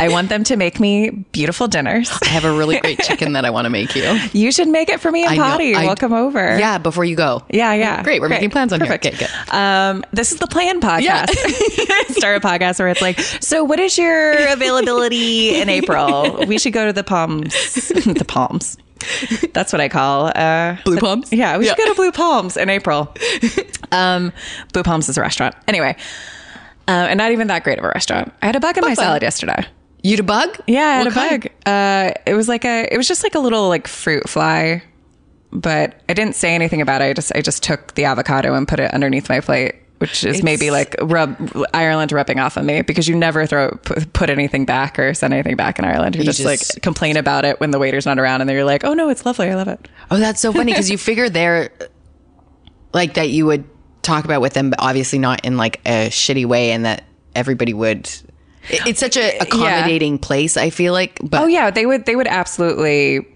I 0.00 0.09
want 0.11 0.29
them 0.29 0.43
to 0.45 0.57
make 0.57 0.81
me 0.81 1.11
beautiful 1.33 1.69
dinners 1.69 2.11
I 2.25 2.29
have 2.29 2.45
a 2.45 2.52
really 2.52 2.79
great 2.81 2.99
chicken 3.02 3.35
that 3.35 3.45
I 3.45 3.50
want 3.50 3.67
to 3.67 3.71
make 3.71 3.95
you. 3.95 4.02
you 4.33 4.50
should 4.52 4.69
make 4.69 4.88
it 4.88 5.00
for 5.00 5.11
me 5.12 5.23
and 5.25 5.33
I. 5.33 5.37
Potty 5.37 5.75
I- 5.75 5.87
we'll 5.87 5.95
come 5.97 6.12
over 6.12 6.59
Yeah, 6.59 6.79
before 6.79 7.05
you 7.05 7.14
go. 7.17 7.43
yeah, 7.50 7.73
yeah. 7.75 8.02
Great. 8.02 8.21
We're 8.21 8.28
making 8.28 8.50
plans 8.50 8.73
on 8.73 8.80
Perfect. 8.80 9.04
here. 9.04 9.13
Okay, 9.15 9.26
good. 9.26 9.54
Um, 9.54 10.04
this 10.13 10.32
is 10.32 10.39
the 10.39 10.47
plan 10.47 10.80
podcast. 10.80 11.30
Start 12.17 12.37
a 12.43 12.47
podcast 12.47 12.78
where 12.78 12.89
it's 12.89 13.00
like, 13.02 13.19
so 13.21 13.63
what 13.65 13.78
is 13.80 13.97
your 13.97 14.32
availability 14.52 15.61
in 15.61 15.69
April? 15.69 16.45
We 16.47 16.58
should 16.58 16.73
go 16.73 16.87
to 16.87 16.93
the 16.93 17.04
Palms. 17.04 17.54
the 17.89 18.25
Palms. 18.26 18.76
That's 19.52 19.73
what 19.73 19.80
I 19.80 19.89
call 19.89 20.26
uh, 20.34 20.76
Blue 20.84 20.99
Palms? 20.99 21.32
Yeah, 21.32 21.56
we 21.58 21.67
should 21.67 21.76
Yeah. 21.78 21.84
go 21.84 21.91
to 21.93 21.97
Blue 21.97 22.13
Palms 22.13 22.56
in 22.56 22.69
April. 22.71 23.15
Um, 23.93 24.32
Blue 24.73 24.84
Palms 24.84 25.08
is 25.08 25.19
a 25.19 25.21
restaurant. 25.21 25.56
Anyway, 25.67 25.97
uh, 26.86 26.91
and 26.93 27.19
not 27.19 27.32
even 27.32 27.49
that 27.49 27.65
great 27.65 27.76
of 27.78 27.84
a 27.84 27.89
restaurant. 27.89 28.32
I 28.41 28.47
had 28.47 28.54
a 28.54 28.60
bug 28.60 28.78
in 28.78 28.84
my 28.84 28.95
salad 28.95 29.21
yesterday. 29.21 29.67
You 30.04 30.17
a 30.21 30.23
bug? 30.23 30.56
Yeah, 30.69 30.80
I 30.86 30.93
had 30.93 30.99
What 31.06 31.08
a 31.08 31.10
kind? 31.10 31.43
bug. 31.43 31.50
Uh, 31.67 32.10
it 32.25 32.34
was 32.34 32.47
like 32.49 32.65
a, 32.65 32.86
it 32.89 32.97
was 32.97 33.08
just 33.08 33.25
like 33.25 33.34
a 33.34 33.41
little 33.41 33.69
like 33.69 33.89
fruit 33.89 34.28
fly, 34.28 34.84
but 35.52 36.00
I 36.08 36.15
didn't 36.15 36.36
say 36.36 36.54
anything 36.54 36.80
about 36.80 37.02
it. 37.02 37.06
I 37.06 37.13
just, 37.15 37.32
I 37.34 37.41
just 37.41 37.65
took 37.65 37.95
the 37.97 38.04
avocado 38.04 38.54
and 38.54 38.69
put 38.69 38.78
it 38.78 38.95
underneath 38.95 39.28
my 39.28 39.41
plate, 39.41 39.75
which 40.00 40.25
is 40.25 40.43
maybe 40.43 40.71
like 40.71 40.97
rub 41.02 41.36
Ireland 41.75 42.10
rubbing 42.10 42.39
off 42.41 42.56
on 42.58 42.65
me 42.67 42.82
because 42.82 43.06
you 43.06 43.15
never 43.15 43.47
throw 43.47 43.71
put, 44.13 44.30
anything 44.30 44.65
back 44.65 44.99
or 44.99 45.13
send 45.15 45.32
anything 45.34 45.56
back 45.56 45.78
in 45.78 45.84
Ireland. 45.84 46.17
You, 46.17 46.25
just, 46.25 46.41
just- 46.41 46.75
like 46.75 46.82
complain 46.82 47.17
about 47.17 47.45
it 47.45 47.60
when 47.60 47.71
the 47.71 47.78
waiter's 47.78 48.06
not 48.06 48.19
around, 48.19 48.41
and 48.41 48.49
then 48.49 48.56
you're 48.56 48.65
like, 48.65 48.82
oh 48.84 48.95
no, 48.95 49.08
it's 49.10 49.25
lovely, 49.26 49.49
I 49.50 49.54
love 49.54 49.69
it. 49.69 49.89
Oh, 50.10 50.17
that's 50.19 50.41
so 50.41 50.52
funny 50.52 50.73
because 50.73 50.91
you 50.91 50.97
figure 51.10 51.28
they're 51.28 51.71
like 52.93 53.15
that 53.15 53.28
you 53.30 53.47
would 53.47 53.65
talk 54.02 54.25
about 54.25 54.41
with 54.41 54.54
them, 54.54 54.71
but 54.71 54.80
obviously 54.80 55.19
not 55.19 55.45
in 55.45 55.56
like 55.56 55.80
a 55.86 56.08
shitty 56.08 56.47
way, 56.47 56.73
and 56.73 56.84
that 56.86 57.04
everybody 57.34 57.75
would. 57.75 58.06
it- 58.71 58.86
It's 58.86 59.00
such 59.00 59.17
a 59.19 59.39
accommodating 59.39 60.19
place. 60.19 60.56
I 60.56 60.71
feel 60.71 60.93
like, 60.95 61.19
but 61.23 61.43
Oh 61.43 61.47
yeah, 61.47 61.71
they 61.71 61.84
would, 61.86 62.06
they 62.06 62.17
would 62.17 62.26
absolutely. 62.26 63.26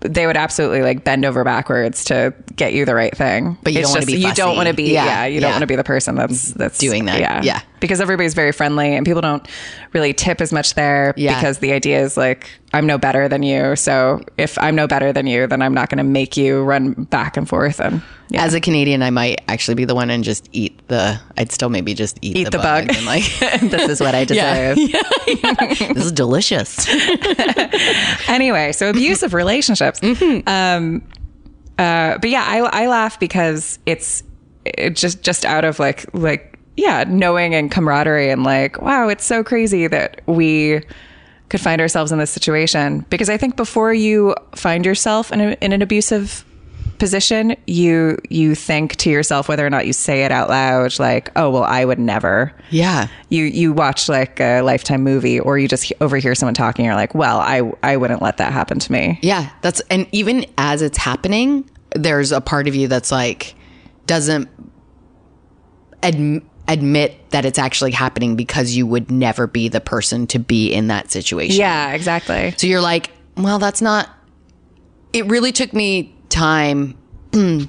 They 0.00 0.26
would 0.26 0.36
absolutely 0.36 0.82
like 0.82 1.02
bend 1.02 1.24
over 1.24 1.42
backwards 1.44 2.04
to 2.04 2.32
get 2.54 2.72
you 2.72 2.84
the 2.84 2.94
right 2.94 3.16
thing. 3.16 3.58
But 3.62 3.72
you 3.72 3.80
It's 3.80 3.88
don't 3.88 3.94
wanna 3.96 4.06
just- 4.06 4.14
be 4.22 4.26
You 4.28 4.34
don't 4.34 4.56
want 4.56 4.68
to 4.68 4.74
be. 4.74 4.92
Yeah, 4.92 5.04
Yeah, 5.04 5.24
you 5.26 5.40
don't 5.40 5.48
yeah. 5.48 5.54
want 5.54 5.62
to 5.62 5.66
be 5.66 5.76
the 5.76 5.84
person 5.84 6.14
that's 6.14 6.52
that's 6.52 6.78
Doing 6.78 7.06
that. 7.06 7.18
Yeah, 7.20 7.42
Yeah. 7.42 7.60
Because 7.80 8.00
everybody's 8.00 8.34
very 8.34 8.52
friendly 8.52 8.94
and 8.94 9.04
people 9.06 9.20
don't 9.22 9.46
really 9.92 10.12
tip 10.12 10.40
as 10.40 10.52
much 10.52 10.74
there. 10.74 11.14
Yeah. 11.16 11.34
Because 11.38 11.58
the 11.58 11.72
idea 11.72 12.00
is 12.02 12.16
like 12.16 12.50
I'm 12.72 12.86
no 12.86 12.98
better 12.98 13.28
than 13.28 13.42
you. 13.42 13.76
So 13.76 14.20
if 14.36 14.58
I'm 14.58 14.74
no 14.74 14.86
better 14.86 15.12
than 15.12 15.26
you, 15.26 15.46
then 15.46 15.62
I'm 15.62 15.72
not 15.74 15.88
going 15.88 15.98
to 15.98 16.04
make 16.04 16.36
you 16.36 16.62
run 16.62 16.92
back 17.04 17.36
and 17.36 17.48
forth. 17.48 17.80
And 17.80 18.02
yeah. 18.28 18.44
as 18.44 18.52
a 18.54 18.60
Canadian, 18.60 19.02
I 19.02 19.10
might 19.10 19.40
actually 19.48 19.74
be 19.76 19.84
the 19.86 19.94
one 19.94 20.10
and 20.10 20.22
just 20.22 20.48
eat 20.52 20.80
the. 20.88 21.18
I'd 21.36 21.50
still 21.52 21.70
maybe 21.70 21.94
just 21.94 22.18
eat, 22.20 22.36
Eat 22.36 22.50
the 22.50 22.58
bug. 22.58 22.94
and 22.94 23.06
like 23.06 23.24
this 23.62 23.88
is 23.88 24.00
what 24.00 24.14
I 24.14 24.26
Yeah. 24.30 24.74
deserve. 24.74 24.76
this 25.94 26.04
is 26.06 26.12
delicious. 26.12 26.86
anyway, 28.28 28.72
so 28.72 28.90
abusive 28.90 29.34
relationships. 29.34 30.00
Mm-hmm. 30.00 30.48
Um, 30.48 31.02
uh, 31.78 32.18
but 32.18 32.30
yeah, 32.30 32.44
I, 32.46 32.58
I 32.84 32.86
laugh 32.88 33.18
because 33.20 33.78
it's 33.86 34.22
it 34.64 34.96
just 34.96 35.22
just 35.22 35.44
out 35.44 35.64
of 35.64 35.78
like 35.78 36.04
like 36.12 36.47
yeah, 36.78 37.04
knowing 37.06 37.54
and 37.54 37.70
camaraderie 37.70 38.30
and 38.30 38.42
like 38.44 38.80
wow, 38.80 39.08
it's 39.08 39.24
so 39.24 39.42
crazy 39.44 39.86
that 39.88 40.20
we 40.26 40.80
could 41.50 41.60
find 41.60 41.80
ourselves 41.80 42.12
in 42.12 42.18
this 42.18 42.30
situation. 42.30 43.04
Because 43.10 43.28
I 43.30 43.36
think 43.36 43.56
before 43.56 43.92
you 43.92 44.34
find 44.54 44.84
yourself 44.86 45.32
in, 45.32 45.40
a, 45.40 45.56
in 45.62 45.72
an 45.72 45.82
abusive 45.82 46.44
position, 46.98 47.56
you 47.66 48.18
you 48.28 48.54
think 48.54 48.96
to 48.96 49.08
yourself 49.08 49.48
whether 49.48 49.64
or 49.64 49.70
not 49.70 49.86
you 49.86 49.92
say 49.92 50.24
it 50.24 50.32
out 50.32 50.48
loud, 50.48 50.98
like 50.98 51.30
oh 51.36 51.48
well, 51.48 51.62
I 51.64 51.84
would 51.84 51.98
never 51.98 52.52
Yeah. 52.70 53.06
you 53.28 53.44
you 53.44 53.72
watch 53.72 54.08
like 54.08 54.40
a 54.40 54.60
lifetime 54.62 55.02
movie 55.02 55.38
or 55.40 55.58
you 55.58 55.68
just 55.68 55.92
overhear 56.00 56.34
someone 56.34 56.54
talking 56.54 56.84
you're 56.84 56.96
like 56.96 57.14
well 57.14 57.38
i 57.38 57.62
i 57.84 57.96
wouldn't 57.96 58.20
let 58.20 58.36
that 58.38 58.52
happen 58.52 58.78
to 58.80 58.90
me 58.92 59.18
Yeah, 59.22 59.48
that's 59.62 59.80
and 59.90 60.06
even 60.12 60.44
as 60.58 60.82
it's 60.82 60.98
happening, 60.98 61.70
there's 61.94 62.32
a 62.32 62.40
part 62.40 62.66
of 62.68 62.74
you 62.74 62.88
that's 62.88 63.12
like 63.12 63.54
doesn't 64.06 64.48
adm- 66.02 66.42
admit 66.68 67.30
that 67.30 67.44
it's 67.44 67.58
actually 67.58 67.92
happening 67.92 68.36
because 68.36 68.76
you 68.76 68.86
would 68.86 69.10
never 69.10 69.46
be 69.46 69.68
the 69.68 69.80
person 69.80 70.26
to 70.28 70.38
be 70.38 70.72
in 70.72 70.88
that 70.88 71.10
situation. 71.10 71.56
yeah 71.56 71.92
exactly 71.92 72.52
So 72.56 72.66
you're 72.66 72.80
like, 72.80 73.10
well, 73.36 73.58
that's 73.58 73.80
not. 73.80 74.08
It 75.12 75.26
really 75.26 75.52
took 75.52 75.72
me 75.72 76.14
time 76.28 76.96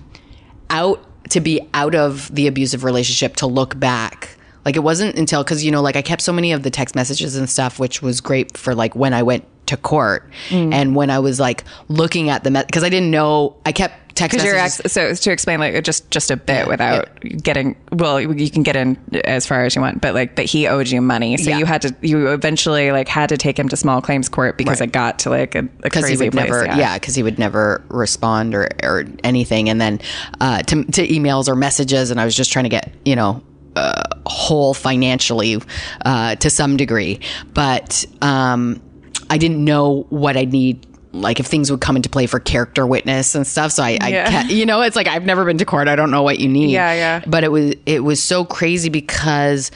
out 0.69 1.05
to 1.29 1.39
be 1.39 1.61
out 1.73 1.95
of 1.95 2.33
the 2.33 2.47
abusive 2.47 2.83
relationship 2.83 3.35
to 3.37 3.47
look 3.47 3.79
back. 3.79 4.35
Like 4.65 4.75
it 4.75 4.81
wasn't 4.81 5.15
until 5.17 5.43
because 5.43 5.63
you 5.63 5.71
know, 5.71 5.81
like 5.81 5.95
I 5.95 6.01
kept 6.01 6.21
so 6.21 6.33
many 6.33 6.51
of 6.51 6.63
the 6.63 6.69
text 6.69 6.95
messages 6.95 7.35
and 7.35 7.49
stuff, 7.49 7.79
which 7.79 8.01
was 8.01 8.19
great 8.21 8.57
for 8.57 8.75
like 8.75 8.95
when 8.95 9.13
I 9.13 9.23
went 9.23 9.45
to 9.69 9.77
court. 9.77 10.29
Mm. 10.49 10.73
And 10.73 10.95
when 10.95 11.09
I 11.09 11.19
was 11.19 11.39
like 11.39 11.63
looking 11.87 12.29
at 12.29 12.43
the 12.43 12.51
because 12.51 12.83
I 12.83 12.89
didn't 12.89 13.11
know, 13.11 13.55
I 13.65 13.71
kept 13.71 14.15
text 14.15 14.37
messages. 14.37 14.81
ex, 14.81 14.91
so 14.93 15.13
to 15.13 15.31
explain, 15.31 15.59
like 15.61 15.81
just 15.83 16.11
just 16.11 16.29
a 16.31 16.35
bit 16.35 16.67
without 16.67 17.07
getting 17.21 17.75
well, 17.91 18.19
you 18.19 18.49
can 18.49 18.63
get 18.63 18.75
in 18.75 18.97
as 19.23 19.45
far 19.47 19.63
as 19.65 19.75
you 19.75 19.81
want, 19.81 20.01
but 20.01 20.13
like 20.13 20.35
that 20.35 20.45
he 20.45 20.67
owed 20.67 20.89
you 20.89 21.01
money, 21.01 21.37
so 21.37 21.49
Yeah. 21.49 21.59
you 21.59 21.65
had 21.65 21.81
to 21.83 21.95
you 22.01 22.27
eventually 22.27 22.91
like 22.91 23.07
had 23.07 23.29
to 23.29 23.37
take 23.37 23.57
him 23.57 23.69
to 23.69 23.77
small 23.77 24.01
claims 24.01 24.27
court 24.27 24.57
because 24.57 24.81
Right. 24.81 24.89
it 24.89 24.93
got 24.93 25.19
to 25.19 25.29
like 25.29 25.55
a, 25.55 25.67
a 25.83 25.89
crazy 25.89 26.15
he 26.15 26.17
would 26.17 26.33
place. 26.33 26.49
never, 26.49 26.65
yeah, 26.65 26.95
because 26.97 27.15
he 27.15 27.23
would 27.23 27.39
never 27.39 27.81
respond 27.89 28.53
or, 28.55 28.67
or 28.83 29.05
anything, 29.23 29.69
and 29.69 29.79
then 29.79 30.01
uh, 30.41 30.63
to, 30.63 30.83
to 30.83 31.07
emails 31.07 31.47
or 31.47 31.55
messages, 31.55 32.11
and 32.11 32.19
I 32.19 32.25
was 32.25 32.35
just 32.35 32.51
trying 32.51 32.63
to 32.65 32.69
get 32.69 32.91
you 33.05 33.15
know 33.15 33.41
uh, 33.77 34.03
whole 34.25 34.73
financially 34.73 35.61
uh, 36.03 36.35
to 36.35 36.49
some 36.49 36.75
degree, 36.75 37.21
but 37.53 38.03
um, 38.21 38.81
I 39.29 39.37
didn't 39.37 39.63
know 39.63 40.05
what 40.09 40.35
I'd 40.37 40.51
need. 40.51 40.85
Like 41.11 41.39
if 41.39 41.47
things 41.47 41.71
would 41.71 41.81
come 41.81 41.95
into 41.95 42.09
play 42.09 42.27
for 42.27 42.39
character 42.39 42.85
witness 42.85 43.33
and 43.33 43.45
stuff, 43.47 43.71
so 43.71 43.81
I, 43.83 43.97
I 43.99 44.07
Yeah. 44.09 44.43
ca- 44.43 44.49
you 44.53 44.65
know, 44.65 44.81
it's 44.81 44.95
like 44.95 45.07
I've 45.07 45.25
never 45.25 45.43
been 45.43 45.57
to 45.57 45.65
court. 45.65 45.87
I 45.87 45.95
don't 45.95 46.11
know 46.11 46.21
what 46.21 46.39
you 46.39 46.47
need. 46.47 46.71
Yeah, 46.71 46.93
yeah. 46.93 47.23
But 47.25 47.43
it 47.43 47.51
was 47.51 47.73
it 47.87 48.03
was 48.03 48.21
so 48.21 48.45
crazy 48.45 48.89
because 48.89 49.71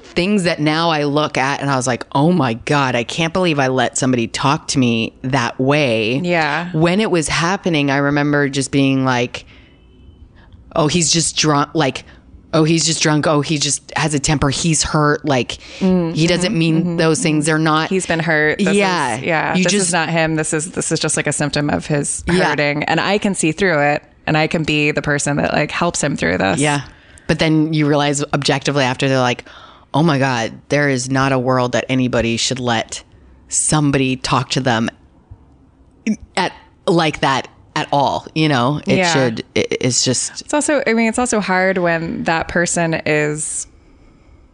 things 0.00 0.42
that 0.44 0.58
now 0.58 0.90
I 0.90 1.04
look 1.04 1.38
at 1.38 1.60
and 1.60 1.70
I 1.70 1.76
was 1.76 1.86
like, 1.86 2.04
oh 2.12 2.32
my 2.32 2.54
God, 2.54 2.96
I 2.96 3.04
can't 3.04 3.32
believe 3.32 3.58
I 3.60 3.68
let 3.68 3.96
somebody 3.96 4.26
talk 4.26 4.66
to 4.68 4.78
me 4.78 5.16
that 5.22 5.58
way. 5.60 6.16
Yeah. 6.18 6.72
When 6.72 7.00
it 7.00 7.10
was 7.12 7.28
happening, 7.28 7.90
I 7.90 7.98
remember 7.98 8.48
just 8.48 8.72
being 8.72 9.04
like, 9.04 9.44
oh, 10.74 10.88
he's 10.88 11.12
just 11.12 11.36
drunk. 11.36 11.70
Like, 11.74 12.04
oh, 12.54 12.64
he's 12.64 12.86
just 12.86 13.02
drunk. 13.02 13.26
Oh, 13.26 13.40
he 13.40 13.58
just 13.58 13.92
has 13.96 14.14
a 14.14 14.18
temper. 14.18 14.48
He's 14.50 14.82
hurt. 14.82 15.24
Like, 15.24 15.52
he 15.52 16.26
doesn't 16.26 16.56
mean 16.56 16.96
those 16.96 17.20
things. 17.22 17.46
They're 17.46 17.58
not. 17.58 17.86
Mm-hmm, 17.86 17.94
He's 17.94 18.06
been 18.06 18.20
hurt. 18.20 18.58
This 18.58 18.74
Yeah. 18.74 19.16
is, 19.16 19.22
yeah. 19.22 19.54
You 19.54 19.64
this 19.64 19.72
just- 19.72 19.86
is 19.88 19.92
not 19.92 20.08
him. 20.08 20.36
This 20.36 20.52
is 20.54 20.70
this 20.72 20.90
is 20.92 20.98
just 21.00 21.16
like 21.16 21.26
a 21.26 21.32
symptom 21.32 21.68
of 21.70 21.86
his 21.86 22.24
Yeah. 22.26 22.44
hurting, 22.50 22.84
and 22.84 23.00
I 23.00 23.18
can 23.18 23.34
see 23.34 23.52
through 23.52 23.80
it, 23.80 24.02
and 24.26 24.36
I 24.36 24.46
can 24.46 24.62
be 24.64 24.90
the 24.92 25.02
person 25.02 25.36
that 25.36 25.52
like 25.52 25.70
helps 25.70 26.02
him 26.02 26.16
through 26.16 26.38
this. 26.38 26.58
Yeah. 26.60 26.82
But 27.26 27.38
then 27.38 27.72
you 27.74 27.86
realize 27.86 28.24
objectively 28.32 28.84
after 28.84 29.08
they're 29.08 29.20
like, 29.20 29.44
oh 29.92 30.02
my 30.02 30.18
God, 30.18 30.52
there 30.70 30.88
is 30.88 31.10
not 31.10 31.32
a 31.32 31.38
world 31.38 31.72
that 31.72 31.84
anybody 31.88 32.36
should 32.38 32.58
let 32.60 33.02
somebody 33.48 34.16
talk 34.16 34.50
to 34.50 34.60
them 34.60 34.88
at 36.36 36.52
like 36.86 37.20
that 37.20 37.48
at 37.82 37.88
all. 37.92 38.26
You 38.34 38.48
know, 38.48 38.80
it 38.86 38.98
Yeah. 38.98 39.12
should, 39.12 39.40
it, 39.54 39.68
it's 39.80 40.04
just, 40.04 40.40
It's 40.42 40.54
also, 40.54 40.82
I 40.86 40.92
mean, 40.94 41.08
it's 41.08 41.18
also 41.18 41.40
hard 41.40 41.78
when 41.78 42.24
that 42.24 42.48
person 42.48 42.94
is, 43.06 43.66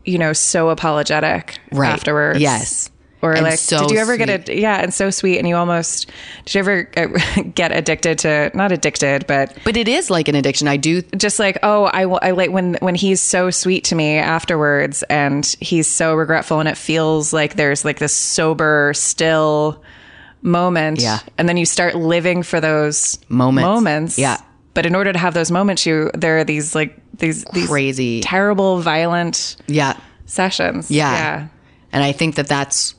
you 0.05 0.19
know, 0.19 0.33
so 0.33 0.69
apologetic 0.71 1.59
Right. 1.73 1.91
afterwards. 1.93 2.41
Yes. 2.41 2.91
Or 3.23 3.33
And 3.33 3.43
like, 3.43 3.59
so 3.59 3.79
did 3.81 3.93
you 3.93 3.99
ever 4.01 4.19
get 4.19 4.29
sweet. 4.45 4.51
it? 4.59 4.61
Yeah, 4.61 4.83
and 4.83 4.93
so 4.93 5.09
sweet, 5.09 5.39
and 5.39 5.49
you 5.49 5.57
almost 5.57 6.11
did 6.45 6.55
you 6.57 6.61
ever 6.61 6.83
get 7.55 7.73
addicted 7.73 8.19
to 8.19 8.51
not 8.53 8.71
addicted, 8.71 9.27
but 9.27 9.57
but 9.65 9.79
it 9.79 9.89
is 9.89 10.11
like 10.11 10.29
an 10.29 10.35
addiction. 10.35 10.69
I 10.69 10.77
do. 10.77 11.01
just 11.17 11.39
like 11.39 11.57
oh 11.63 11.85
I, 11.85 12.03
I 12.03 12.33
like 12.33 12.51
when 12.51 12.75
when 12.81 12.95
he's 12.95 13.23
so 13.23 13.49
sweet 13.49 13.85
to 13.85 13.95
me 13.95 14.19
afterwards 14.19 15.05
and 15.05 15.47
he's 15.59 15.91
so 15.91 16.15
regretful 16.15 16.61
and 16.61 16.69
it 16.69 16.77
feels 16.77 17.33
like 17.33 17.57
there's 17.57 17.83
like 17.83 17.99
this 17.99 18.15
sober 18.15 18.93
still 18.95 19.83
moment 20.45 21.01
Yeah. 21.01 21.19
and 21.39 21.49
then 21.49 21.57
you 21.57 21.67
start 21.67 21.97
living 21.97 22.43
for 22.45 22.61
those 22.61 23.19
Moments. 23.29 23.65
moments 23.67 24.19
Yeah. 24.19 24.37
but 24.75 24.87
in 24.87 24.95
order 24.95 25.13
to 25.13 25.19
have 25.19 25.35
those 25.35 25.51
moments 25.51 25.85
you 25.87 26.11
there 26.15 26.39
are 26.39 26.45
these 26.45 26.75
like 26.77 26.97
these 27.19 27.45
these 27.53 27.67
Crazy. 27.69 28.21
terrible 28.21 28.79
violent 28.81 29.57
Yeah. 29.67 29.95
sessions 30.27 30.91
Yeah. 30.91 31.13
yeah 31.13 31.47
And 31.93 32.05
I 32.05 32.13
think 32.13 32.35
that 32.37 32.47
that's 32.49 32.95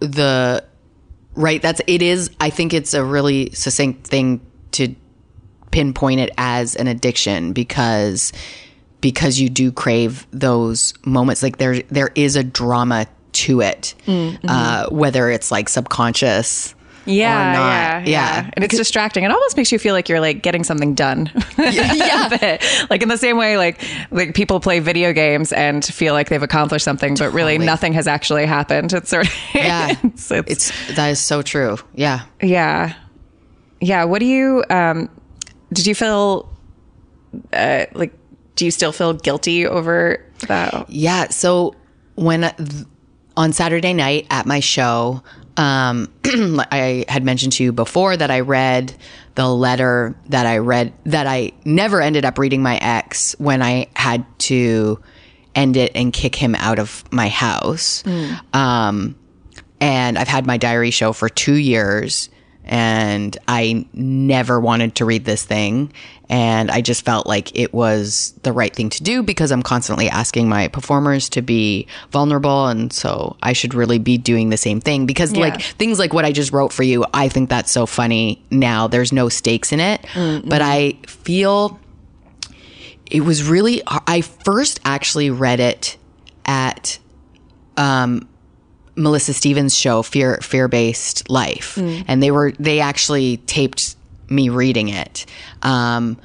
the 0.00 0.64
right. 1.34 1.60
That's 1.62 1.80
it 1.86 2.00
is. 2.02 2.30
I 2.40 2.50
think 2.50 2.72
it's 2.74 2.94
a 2.94 3.04
really 3.04 3.50
succinct 3.52 4.06
thing 4.06 4.40
to 4.72 4.94
pinpoint 5.70 6.20
it 6.20 6.30
as 6.38 6.74
an 6.76 6.86
addiction 6.86 7.52
because 7.52 8.32
because 9.00 9.38
you 9.38 9.50
do 9.50 9.70
crave 9.72 10.26
those 10.30 10.94
moments. 11.04 11.42
Like 11.42 11.58
there 11.58 11.82
there 11.90 12.10
is 12.14 12.36
a 12.36 12.42
drama 12.42 13.06
to 13.34 13.60
it, 13.60 13.94
uh, 14.08 14.88
whether 14.90 15.28
it's 15.30 15.50
like 15.50 15.68
subconscious. 15.68 16.74
yeah, 17.06 17.50
or 17.50 17.52
not. 17.52 17.58
yeah, 17.58 17.98
yeah, 17.98 18.04
Yeah. 18.42 18.50
and 18.54 18.64
it's 18.64 18.74
distracting. 18.76 19.24
It 19.24 19.30
almost 19.30 19.56
makes 19.58 19.70
you 19.70 19.78
feel 19.78 19.92
like 19.92 20.08
you're 20.08 20.20
like 20.20 20.42
getting 20.42 20.64
something 20.64 20.94
done. 20.94 21.30
Yeah. 21.58 22.28
But 22.40 22.64
like 22.90 23.02
in 23.02 23.08
the 23.10 23.18
same 23.18 23.36
way, 23.36 23.58
like 23.58 23.78
like 24.10 24.34
people 24.34 24.58
play 24.60 24.80
video 24.80 25.12
games 25.12 25.52
and 25.52 25.84
feel 25.84 26.14
like 26.14 26.30
they've 26.30 26.42
accomplished 26.42 26.84
something, 26.84 27.14
but 27.16 27.32
really 27.34 27.58
nothing 27.58 27.92
has 27.92 28.06
actually 28.06 28.46
happened. 28.46 28.92
It's 28.94 29.10
sort 29.10 29.26
of 29.26 29.34
Yeah. 29.54 29.94
it's, 30.02 30.30
it's, 30.30 30.50
It's 30.50 30.94
that 30.96 31.08
is 31.08 31.20
so 31.20 31.42
true. 31.42 31.76
Yeah. 31.94 32.22
yeah, 32.40 32.94
yeah. 33.80 34.04
What 34.04 34.20
do 34.20 34.26
you 34.26 34.64
um? 34.70 35.10
Did 35.74 35.86
you 35.86 35.94
feel 35.94 36.48
uh, 37.52 37.84
like? 37.94 38.12
Do 38.56 38.64
you 38.64 38.70
still 38.70 38.92
feel 38.92 39.12
guilty 39.12 39.66
over 39.66 40.24
that? 40.48 40.88
Yeah. 40.88 41.28
So 41.28 41.74
when 42.14 42.40
th- 42.56 42.86
on 43.36 43.52
Saturday 43.52 43.92
night 43.92 44.26
at 44.30 44.46
my 44.46 44.60
show, 44.60 45.22
um, 45.56 46.12
I 46.24 47.04
had 47.08 47.24
mentioned 47.24 47.52
to 47.54 47.64
you 47.64 47.72
before 47.72 48.16
that 48.16 48.30
I 48.30 48.40
read 48.40 48.94
the 49.34 49.48
letter 49.48 50.14
that 50.28 50.46
I 50.46 50.58
read 50.58 50.92
that 51.04 51.26
I 51.26 51.52
never 51.64 52.00
ended 52.00 52.24
up 52.24 52.38
reading 52.38 52.62
my 52.62 52.76
ex 52.76 53.34
when 53.38 53.62
I 53.62 53.88
had 53.96 54.24
to 54.40 55.00
end 55.54 55.76
it 55.76 55.92
and 55.94 56.12
kick 56.12 56.34
him 56.34 56.54
out 56.56 56.78
of 56.78 57.04
my 57.12 57.28
house. 57.28 58.02
Um, 58.52 59.16
and 59.80 60.18
I've 60.18 60.28
had 60.28 60.46
my 60.46 60.56
diary 60.56 60.90
show 60.90 61.12
for 61.12 61.28
two 61.28 61.54
years 61.54 62.28
and 62.64 63.36
I 63.46 63.86
never 63.92 64.58
wanted 64.58 64.94
to 64.96 65.04
read 65.04 65.24
this 65.24 65.44
thing. 65.44 65.92
And 66.30 66.70
I 66.70 66.80
just 66.80 67.04
felt 67.04 67.26
like 67.26 67.54
it 67.56 67.74
was 67.74 68.32
the 68.44 68.52
right 68.52 68.74
thing 68.74 68.88
to 68.88 69.02
do 69.02 69.22
because 69.22 69.52
I'm 69.52 69.62
constantly 69.62 70.08
asking 70.08 70.48
my 70.48 70.68
performers 70.68 71.28
to 71.30 71.42
be 71.42 71.86
vulnerable. 72.10 72.66
And 72.68 72.90
so 72.90 73.36
I 73.42 73.52
should 73.52 73.74
really 73.74 73.98
be 73.98 74.16
doing 74.16 74.48
the 74.48 74.56
same 74.56 74.80
thing 74.80 75.04
because, 75.04 75.36
like, 75.36 75.60
things 75.60 75.98
like 75.98 76.14
what 76.14 76.24
I 76.24 76.32
just 76.32 76.50
wrote 76.50 76.72
for 76.72 76.82
you, 76.82 77.04
I 77.12 77.28
think 77.28 77.50
that's 77.50 77.70
so 77.70 77.84
funny 77.84 78.42
now. 78.50 78.86
There's 78.86 79.12
no 79.12 79.28
stakes 79.28 79.70
in 79.70 79.80
it. 79.80 80.00
But 80.48 80.62
I 80.62 80.98
feel 81.06 81.78
it 83.10 83.20
was 83.20 83.44
really, 83.46 83.82
I 83.86 84.22
first 84.22 84.80
actually 84.82 85.28
read 85.28 85.60
it 85.60 85.98
at 86.46 86.98
um, 87.76 88.26
Melissa 88.96 89.32
Stevens' 89.34 89.76
show, 89.76 90.02
Fear 90.02 90.38
Fear 90.42 90.68
Based 90.68 91.28
Life, 91.30 91.76
and 91.78 92.22
they 92.22 92.30
were 92.30 92.52
they 92.58 92.80
actually 92.80 93.38
taped 93.38 93.96
me 94.28 94.48
reading 94.48 94.88
it. 94.88 95.26
Um, 95.62 96.18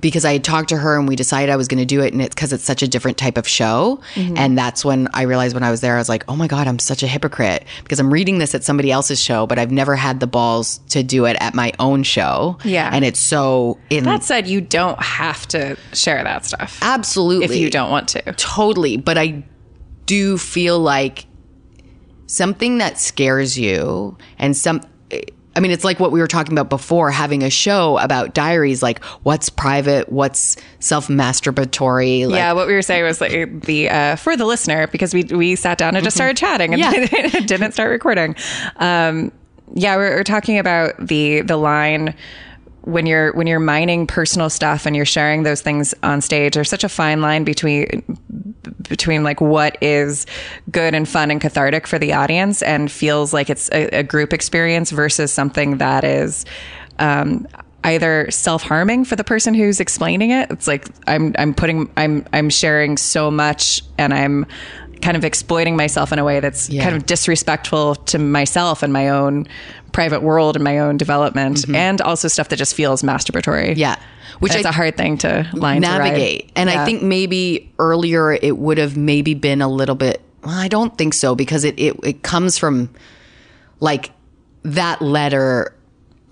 because 0.00 0.26
I 0.26 0.34
had 0.34 0.44
talked 0.44 0.68
to 0.68 0.76
her 0.76 0.98
and 0.98 1.08
we 1.08 1.16
decided 1.16 1.50
I 1.50 1.56
was 1.56 1.66
going 1.66 1.78
to 1.78 1.86
do 1.86 2.02
it, 2.02 2.12
and 2.12 2.20
it's 2.20 2.34
because 2.34 2.52
it's 2.52 2.64
such 2.64 2.82
a 2.82 2.88
different 2.88 3.16
type 3.16 3.38
of 3.38 3.48
show. 3.48 4.00
And 4.16 4.58
that's 4.58 4.84
when 4.84 5.08
I 5.14 5.22
realized 5.22 5.54
when 5.54 5.62
I 5.62 5.70
was 5.70 5.80
there, 5.80 5.94
I 5.94 5.98
was 5.98 6.10
like, 6.10 6.24
oh 6.28 6.36
my 6.36 6.46
God, 6.46 6.68
I'm 6.68 6.78
such 6.78 7.02
a 7.02 7.06
hypocrite 7.06 7.64
because 7.84 7.98
I'm 7.98 8.12
reading 8.12 8.36
this 8.38 8.54
at 8.54 8.62
somebody 8.64 8.90
else's 8.90 9.18
show, 9.18 9.46
but 9.46 9.58
I've 9.58 9.70
never 9.70 9.96
had 9.96 10.20
the 10.20 10.26
balls 10.26 10.78
to 10.90 11.02
do 11.02 11.24
it 11.24 11.38
at 11.40 11.54
my 11.54 11.72
own 11.78 12.02
show. 12.02 12.58
Yeah. 12.64 12.90
And 12.92 13.02
it's 13.02 13.20
so 13.20 13.78
in 13.88 14.04
That 14.04 14.24
said, 14.24 14.46
you 14.46 14.60
don't 14.60 15.00
have 15.02 15.48
to 15.48 15.78
share 15.94 16.22
that 16.22 16.44
stuff 16.44 16.78
absolutely 16.82 17.46
if 17.46 17.54
you 17.54 17.70
don't 17.70 17.90
want 17.90 18.08
to. 18.08 18.32
totally 18.34 18.96
but 18.98 19.16
i 19.16 19.42
do 20.06 20.36
feel 20.36 20.78
like 20.78 21.24
something 22.28 22.78
that 22.78 22.98
scares 22.98 23.58
you 23.58 24.16
and 24.38 24.56
some 24.56 24.80
i 25.56 25.60
mean 25.60 25.70
it's 25.72 25.82
like 25.82 25.98
what 25.98 26.12
we 26.12 26.20
were 26.20 26.28
talking 26.28 26.52
about 26.52 26.68
before 26.68 27.10
having 27.10 27.42
a 27.42 27.50
show 27.50 27.98
about 27.98 28.34
diaries 28.34 28.82
like 28.82 29.02
what's 29.24 29.48
private 29.48 30.12
what's 30.12 30.56
self-masturbatory 30.78 32.26
like 32.26 32.36
yeah, 32.36 32.52
what 32.52 32.66
we 32.66 32.74
were 32.74 32.82
saying 32.82 33.02
was 33.04 33.20
like 33.20 33.62
the 33.62 33.88
uh, 33.88 34.16
for 34.16 34.36
the 34.36 34.44
listener 34.44 34.86
because 34.88 35.14
we 35.14 35.24
we 35.24 35.56
sat 35.56 35.78
down 35.78 35.96
and 35.96 36.04
just 36.04 36.16
started 36.16 36.36
chatting 36.36 36.74
and 36.74 36.80
Yeah. 36.80 37.40
didn't 37.46 37.72
start 37.72 37.90
recording. 37.90 38.36
Um, 38.76 39.32
yeah, 39.74 39.96
we're, 39.96 40.16
we're 40.16 40.24
talking 40.24 40.58
about 40.58 40.94
the 41.04 41.40
the 41.42 41.56
line 41.56 42.14
when 42.82 43.06
you're 43.06 43.32
when 43.32 43.46
you're 43.46 43.60
mining 43.60 44.06
personal 44.06 44.48
stuff 44.50 44.86
and 44.86 44.94
you're 44.96 45.04
sharing 45.04 45.42
those 45.42 45.60
things 45.60 45.94
on 46.02 46.20
stage. 46.20 46.54
There's 46.54 46.70
such 46.70 46.84
a 46.84 46.88
fine 46.88 47.20
line 47.20 47.44
between 47.44 48.47
between 48.88 49.22
like 49.22 49.40
what 49.40 49.76
is 49.80 50.26
good 50.70 50.94
and 50.94 51.08
fun 51.08 51.30
and 51.30 51.40
cathartic 51.40 51.86
for 51.86 51.98
the 51.98 52.12
audience 52.12 52.62
and 52.62 52.90
feels 52.90 53.32
like 53.32 53.50
it's 53.50 53.70
a, 53.70 53.98
a 53.98 54.02
group 54.02 54.32
experience 54.32 54.90
versus 54.90 55.32
something 55.32 55.78
that 55.78 56.04
is 56.04 56.44
um, 56.98 57.46
either 57.84 58.30
self-harming 58.30 59.04
for 59.04 59.16
the 59.16 59.24
person 59.24 59.54
who's 59.54 59.80
explaining 59.80 60.30
it. 60.30 60.50
It's 60.50 60.66
like 60.66 60.88
I'm 61.06 61.34
I'm 61.38 61.54
putting 61.54 61.90
I'm 61.96 62.26
I'm 62.32 62.50
sharing 62.50 62.96
so 62.96 63.30
much 63.30 63.82
and 63.96 64.12
I'm 64.12 64.46
kind 65.02 65.16
of 65.16 65.24
exploiting 65.24 65.76
myself 65.76 66.12
in 66.12 66.18
a 66.18 66.24
way 66.24 66.40
that's 66.40 66.68
Yeah. 66.68 66.84
kind 66.84 66.96
of 66.96 67.06
disrespectful 67.06 67.94
to 67.96 68.18
myself 68.18 68.82
and 68.82 68.92
my 68.92 69.08
own 69.08 69.46
private 69.92 70.22
world 70.22 70.56
and 70.56 70.64
my 70.64 70.78
own 70.78 70.96
development 70.96 71.64
and 71.74 72.00
also 72.00 72.28
stuff 72.28 72.48
that 72.50 72.56
just 72.56 72.74
feels 72.74 73.02
masturbatory. 73.02 73.70
Mm-hmm. 73.70 73.78
Yeah. 73.80 73.96
Which 74.40 74.54
is 74.54 74.64
a 74.64 74.72
hard 74.72 74.96
thing 74.96 75.18
to 75.18 75.48
line 75.54 75.82
to 75.82 75.88
navigate. 75.88 76.52
And 76.54 76.70
I 76.70 76.84
think 76.84 77.02
maybe 77.02 77.72
earlier 77.78 78.32
it 78.32 78.56
would 78.58 78.78
have 78.78 78.96
maybe 78.96 79.34
been 79.34 79.62
a 79.62 79.68
little 79.68 79.94
bit. 79.96 80.20
Well, 80.44 80.54
I 80.54 80.68
don't 80.68 80.96
think 80.96 81.14
so 81.14 81.34
because 81.34 81.64
it 81.64 81.78
it, 81.78 81.96
it 82.04 82.22
comes 82.22 82.56
from 82.58 82.90
like 83.80 84.10
that 84.62 85.02
letter 85.02 85.74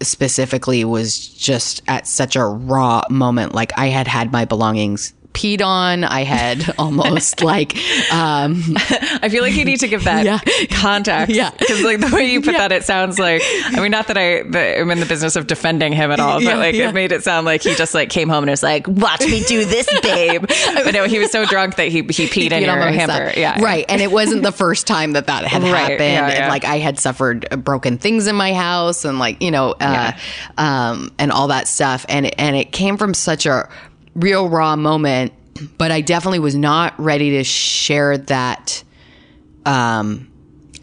specifically 0.02 0.84
was 0.84 1.26
just 1.28 1.82
at 1.88 2.06
such 2.06 2.36
a 2.36 2.44
raw 2.44 3.02
moment. 3.10 3.54
Like 3.54 3.72
I 3.78 3.86
had 3.86 4.06
had 4.06 4.30
my 4.30 4.44
belongings 4.44 5.12
peed 5.36 5.60
on. 5.62 6.02
I 6.04 6.24
had 6.24 6.74
almost 6.78 7.42
like, 7.42 7.76
um, 8.12 8.62
I 9.20 9.28
feel 9.30 9.42
like 9.42 9.54
you 9.54 9.64
need 9.66 9.80
to 9.80 9.88
give 9.88 10.04
that 10.04 10.24
Yeah. 10.24 10.38
context. 10.70 11.34
Yeah. 11.34 11.50
Because 11.50 11.82
like 11.82 12.00
the 12.00 12.10
way 12.14 12.24
you 12.30 12.40
put 12.40 12.52
that, 12.56 12.72
it 12.72 12.84
sounds 12.84 13.18
like 13.18 13.42
I 13.44 13.80
mean, 13.80 13.90
not 13.90 14.06
that 14.08 14.16
I 14.16 14.38
I'm 14.80 14.90
in 14.90 15.00
the 15.00 15.06
business 15.06 15.36
of 15.36 15.46
defending 15.46 15.92
him 15.92 16.10
at 16.10 16.20
all, 16.20 16.42
Yeah, 16.42 16.52
but 16.52 16.58
like 16.58 16.74
yeah. 16.74 16.88
it 16.88 16.94
made 16.94 17.12
it 17.12 17.22
sound 17.22 17.44
like 17.44 17.62
he 17.62 17.74
just 17.74 17.92
like 17.94 18.08
came 18.08 18.28
home 18.28 18.44
and 18.44 18.50
was 18.50 18.62
like, 18.62 18.88
"Watch 18.88 19.20
me 19.20 19.42
do 19.44 19.64
this, 19.64 19.86
babe." 20.00 20.44
but 20.84 20.92
no, 20.94 21.04
he 21.04 21.18
was 21.18 21.30
so 21.30 21.44
drunk 21.44 21.76
that 21.76 21.88
he 21.88 21.98
he 22.02 22.26
peed 22.26 22.52
in 22.52 22.60
you 22.62 22.66
know, 22.66 22.74
your 22.74 22.90
hamper. 22.92 23.12
stuff. 23.30 23.36
Yeah, 23.36 23.60
Right. 23.62 23.84
And 23.88 24.00
it 24.00 24.10
wasn't 24.10 24.42
the 24.42 24.52
first 24.52 24.86
time 24.86 25.12
that 25.12 25.26
that 25.26 25.44
had 25.44 25.62
Right. 25.62 25.74
happened. 25.76 26.00
Yeah, 26.00 26.26
And 26.28 26.32
yeah. 26.38 26.48
like 26.48 26.64
I 26.64 26.78
had 26.78 26.98
suffered 26.98 27.46
uh, 27.50 27.56
broken 27.56 27.98
things 27.98 28.26
in 28.26 28.36
my 28.36 28.54
house 28.54 29.04
and 29.04 29.18
like, 29.18 29.42
you 29.42 29.50
know, 29.50 29.74
uh, 29.80 30.12
um, 30.56 31.12
and 31.18 31.30
all 31.32 31.48
that 31.48 31.68
stuff. 31.68 32.06
And, 32.08 32.38
and 32.40 32.56
it 32.56 32.72
came 32.72 32.96
from 32.96 33.12
such 33.14 33.46
a 33.46 33.68
real 34.16 34.48
raw 34.48 34.74
moment, 34.76 35.32
but 35.78 35.90
I 35.92 36.00
definitely 36.00 36.40
was 36.40 36.54
not 36.56 36.98
ready 36.98 37.30
to 37.38 37.44
share 37.44 38.18
that, 38.18 38.82
um, 39.64 40.30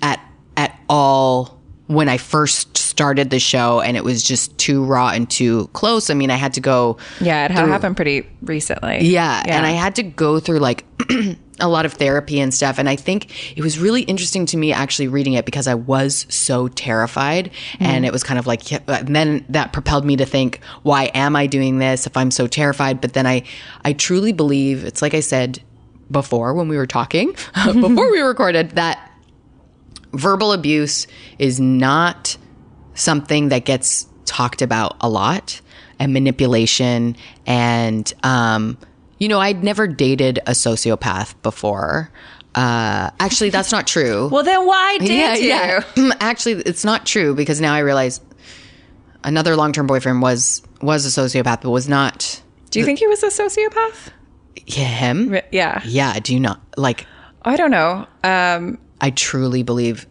at, 0.02 0.20
at 0.58 0.80
all 0.90 1.60
when 1.88 2.08
I 2.10 2.18
first 2.18 2.78
started 2.78 3.30
the 3.30 3.40
show 3.40 3.82
and 3.82 3.98
it 3.98 4.04
was 4.04 4.24
just 4.24 4.58
too 4.58 4.84
raw 4.84 5.10
and 5.10 5.30
too 5.30 5.68
close. 5.74 6.10
I 6.10 6.14
mean, 6.14 6.30
I 6.32 6.36
had 6.36 6.54
to 6.54 6.62
go 6.62 6.98
Yeah, 7.20 7.46
it 7.46 7.52
had 7.52 7.68
happened 7.68 7.96
pretty 7.96 8.26
recently. 8.42 9.06
yeah, 9.06 9.44
and 9.46 9.66
I 9.66 9.72
had 9.72 9.96
to 9.96 10.04
go 10.04 10.40
through 10.40 10.60
like 10.60 10.86
a 11.60 11.68
lot 11.68 11.86
of 11.86 11.94
therapy 11.94 12.40
and 12.40 12.54
stuff. 12.54 12.80
And 12.80 12.90
I 12.90 12.96
think 12.96 13.58
it 13.58 13.62
was 13.62 13.78
really 13.78 14.02
interesting 14.04 14.46
to 14.48 14.58
me 14.58 14.74
actually 14.74 15.08
reading 15.08 15.34
it 15.34 15.46
because 15.46 15.68
I 15.68 15.76
was 15.76 16.26
so 16.30 16.68
terrified. 16.68 17.52
Mm-hmm. 17.74 17.84
And 17.84 18.06
it 18.06 18.12
was 18.12 18.24
kind 18.24 18.40
of 18.40 18.48
like, 18.48 18.72
and 18.72 18.84
uh, 18.88 19.04
then 19.06 19.46
that 19.50 19.74
propelled 19.74 20.06
me 20.06 20.16
to 20.18 20.26
think, 20.26 20.60
why 20.82 21.12
am 21.14 21.36
I 21.36 21.48
doing 21.48 21.80
this 21.80 22.08
if 22.08 22.18
I'm 22.18 22.32
so 22.32 22.48
terrified? 22.48 23.02
But 23.02 23.14
then 23.14 23.28
I, 23.28 23.44
I 23.86 23.94
truly 23.94 24.32
believe 24.32 24.84
it's 24.84 25.02
like 25.02 25.14
I 25.14 25.20
said 25.20 25.62
before 26.10 26.54
when 26.54 26.68
we 26.68 26.78
were 26.78 26.88
talking, 26.88 27.34
mm-hmm. 27.34 27.82
before 27.82 28.12
we 28.12 28.20
recorded, 28.20 28.72
that 28.72 29.12
verbal 30.14 30.54
abuse 30.54 31.08
is 31.40 31.60
not 31.60 32.38
something 32.94 33.50
that 33.50 33.66
gets 33.66 34.08
talked 34.26 34.62
about 34.62 34.96
a 35.02 35.10
lot 35.10 35.60
and 36.00 36.14
manipulation 36.14 37.16
and 37.46 38.14
um 38.24 38.78
you 39.20 39.28
know 39.28 39.40
i'd 39.40 39.64
never 39.64 39.88
dated 39.88 40.40
a 40.40 40.52
sociopath 40.52 41.34
before 41.42 42.12
uh 42.56 43.10
actually 43.20 43.50
that's 43.50 43.72
not 43.72 43.88
true 43.88 44.28
Well, 44.32 44.44
then 44.44 44.66
why 44.66 44.98
did 45.00 45.40
you? 45.40 46.14
actually 46.20 46.54
it's 46.66 46.86
not 46.86 47.06
true 47.06 47.34
because 47.36 47.60
now 47.60 47.74
i 47.74 47.80
realize 47.80 48.22
another 49.24 49.56
long-term 49.56 49.88
boyfriend 49.88 50.22
was 50.22 50.62
was 50.82 51.06
a 51.06 51.22
sociopath 51.22 51.62
but 51.62 51.70
was 51.72 51.88
not 51.88 52.42
Do 52.70 52.80
you 52.80 52.86
think 52.86 53.00
he 53.00 53.08
was 53.08 53.24
a 53.24 53.28
sociopath? 53.28 54.10
Yeah, 54.66 54.84
him 54.86 55.38
Yeah, 55.52 55.82
yeah 55.86 56.20
do 56.20 56.34
you 56.34 56.40
not 56.40 56.62
like 56.78 57.08
I 57.46 57.56
don't 57.58 57.72
know. 57.72 58.08
Um, 58.24 58.80
I 59.02 59.12
truly 59.12 59.64
believe. 59.64 60.08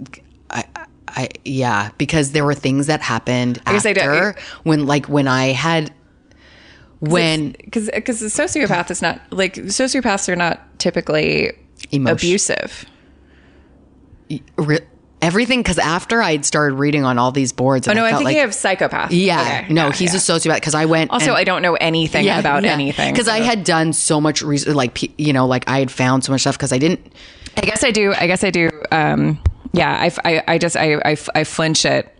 I, 0.50 0.64
I, 1.08 1.28
yeah, 1.44 1.90
because 1.98 2.32
there 2.32 2.44
were 2.44 2.54
things 2.54 2.86
that 2.86 3.00
happened 3.00 3.60
I 3.66 3.76
after 3.76 4.34
when, 4.64 4.86
like, 4.86 5.06
when 5.06 5.28
I 5.28 5.52
had, 5.52 5.92
when 7.10 7.52
because 7.52 7.90
because 7.92 8.20
the 8.20 8.26
sociopath 8.28 8.90
is 8.90 9.02
not 9.02 9.20
like 9.30 9.54
sociopaths 9.54 10.28
are 10.28 10.36
not 10.36 10.60
typically 10.78 11.52
Emotion- 11.90 12.12
abusive. 12.16 12.86
re- 14.56 14.80
everything, 15.20 15.60
because 15.60 15.78
after 15.78 16.22
I'd 16.22 16.44
started 16.44 16.76
reading 16.76 17.04
on 17.04 17.18
all 17.18 17.32
these 17.32 17.52
boards, 17.52 17.86
Oh 17.88 17.92
no, 17.92 18.04
I 18.04 18.08
I 18.08 18.10
felt 18.10 18.18
think 18.20 18.24
like, 18.26 18.34
you 18.36 18.40
have 18.42 18.54
psychopath. 18.54 19.12
yeah, 19.12 19.40
Okay, 19.64 19.72
no, 19.74 19.86
yeah, 19.86 19.92
he's 19.92 20.12
yeah. 20.12 20.16
a 20.34 20.38
sociopath. 20.38 20.54
Because 20.56 20.74
I 20.74 20.84
went 20.86 21.10
Also, 21.10 21.30
and- 21.30 21.36
I 21.38 21.44
don't 21.44 21.62
know 21.62 21.74
anything 21.74 22.28
about 22.28 22.62
yeah. 22.64 22.72
anything 22.72 23.12
because 23.12 23.28
I 23.28 23.40
had 23.40 23.64
done 23.64 23.92
so 23.92 24.20
much 24.20 24.42
research, 24.42 24.74
like 24.74 25.18
you 25.20 25.32
know, 25.32 25.46
like 25.46 25.68
I 25.68 25.78
had 25.80 25.90
found 25.90 26.24
so 26.24 26.32
much 26.32 26.42
stuff 26.42 26.56
because 26.56 26.72
I 26.72 26.78
didn't. 26.78 27.12
I 27.56 27.62
guess 27.62 27.84
I 27.84 27.90
do. 27.90 28.14
I 28.14 28.26
guess 28.26 28.44
I 28.44 28.50
do. 28.50 28.70
Um, 28.90 29.42
yeah, 29.72 29.90
I, 30.24 30.30
I, 30.36 30.42
I 30.48 30.58
just 30.58 30.76
I, 30.76 30.94
I, 31.04 31.16
I 31.34 31.44
flinch 31.44 31.84
at 31.84 32.14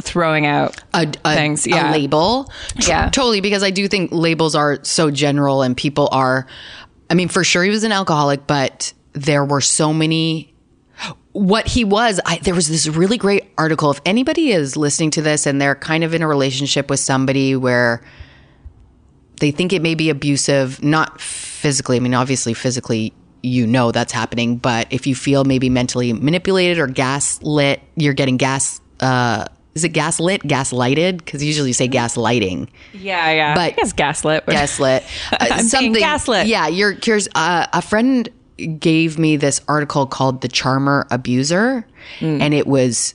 throwing 0.00 0.46
out 0.46 0.76
a, 0.94 1.06
a, 1.24 1.34
things. 1.34 1.66
a 1.66 1.90
label. 1.92 2.50
Yeah. 2.76 3.10
Totally, 3.10 3.40
because 3.40 3.62
I 3.62 3.70
do 3.70 3.88
think 3.88 4.10
labels 4.12 4.54
are 4.54 4.78
so 4.82 5.10
general 5.10 5.62
and 5.62 5.76
people 5.76 6.08
are, 6.12 6.46
I 7.10 7.14
mean, 7.14 7.28
for 7.28 7.44
sure 7.44 7.62
he 7.64 7.70
was 7.70 7.84
an 7.84 7.92
alcoholic, 7.92 8.46
but 8.46 8.92
there 9.12 9.44
were 9.44 9.60
so 9.60 9.92
many. 9.92 10.52
What 11.32 11.66
he 11.66 11.84
was, 11.84 12.18
I, 12.24 12.38
there 12.38 12.54
was 12.54 12.68
this 12.68 12.86
really 12.86 13.18
great 13.18 13.44
article. 13.58 13.90
If 13.90 14.00
anybody 14.06 14.52
is 14.52 14.74
listening 14.74 15.10
to 15.12 15.22
this 15.22 15.46
and 15.46 15.60
they're 15.60 15.74
kind 15.74 16.02
of 16.02 16.14
in 16.14 16.22
a 16.22 16.26
relationship 16.26 16.88
with 16.88 16.98
somebody 17.00 17.54
where 17.54 18.02
they 19.40 19.50
think 19.50 19.74
it 19.74 19.82
may 19.82 19.94
be 19.94 20.08
abusive, 20.08 20.82
not 20.82 21.20
physically, 21.20 21.96
I 21.96 22.00
mean, 22.00 22.14
obviously, 22.14 22.54
physically, 22.54 23.12
you 23.42 23.66
know 23.66 23.92
that's 23.92 24.12
happening, 24.12 24.56
but 24.56 24.86
if 24.90 25.06
you 25.06 25.14
feel 25.14 25.44
maybe 25.44 25.68
mentally 25.68 26.12
manipulated 26.12 26.78
or 26.78 26.86
gaslit, 26.86 27.80
you're 27.94 28.14
getting 28.14 28.38
gas, 28.38 28.80
uh, 29.00 29.44
is 29.76 29.84
it 29.84 29.90
gaslit, 29.90 30.42
gaslighted? 30.42 31.18
Because 31.18 31.44
usually 31.44 31.68
you 31.68 31.74
say 31.74 31.86
gaslighting, 31.88 32.66
yeah, 32.94 33.30
yeah. 33.30 33.54
But- 33.54 33.60
I 33.60 33.76
guess 33.76 33.92
gaslit. 33.92 34.44
gaslit, 34.48 35.04
uh, 35.32 35.62
being 35.78 35.92
gaslit. 35.92 36.46
Yeah, 36.48 36.66
you're 36.66 36.94
curious. 36.94 37.28
Uh, 37.36 37.66
a 37.72 37.82
friend 37.82 38.28
gave 38.80 39.18
me 39.18 39.36
this 39.36 39.60
article 39.68 40.06
called 40.06 40.40
"The 40.40 40.48
Charmer 40.48 41.06
Abuser," 41.10 41.86
Hmm. 42.18 42.40
and 42.42 42.54
it 42.54 42.66
was, 42.66 43.14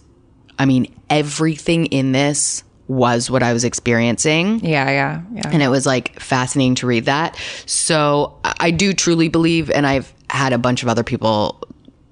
I 0.59 0.65
mean, 0.65 0.93
everything 1.09 1.87
in 1.87 2.11
this 2.13 2.63
was 2.87 3.31
what 3.31 3.41
I 3.41 3.53
was 3.53 3.63
experiencing 3.63 4.59
Yeah, 4.65 4.89
yeah, 4.89 5.21
yeah. 5.33 5.49
and 5.51 5.63
it 5.63 5.69
was 5.69 5.85
like 5.85 6.19
fascinating 6.19 6.75
to 6.75 6.87
read 6.87 7.05
that. 7.05 7.37
So 7.65 8.37
I 8.43 8.69
do 8.71 8.91
truly 8.93 9.29
believe, 9.29 9.69
and 9.71 9.87
I've 9.87 10.13
had 10.29 10.51
a 10.53 10.57
bunch 10.57 10.83
of 10.83 10.89
other 10.89 11.03
people 11.03 11.61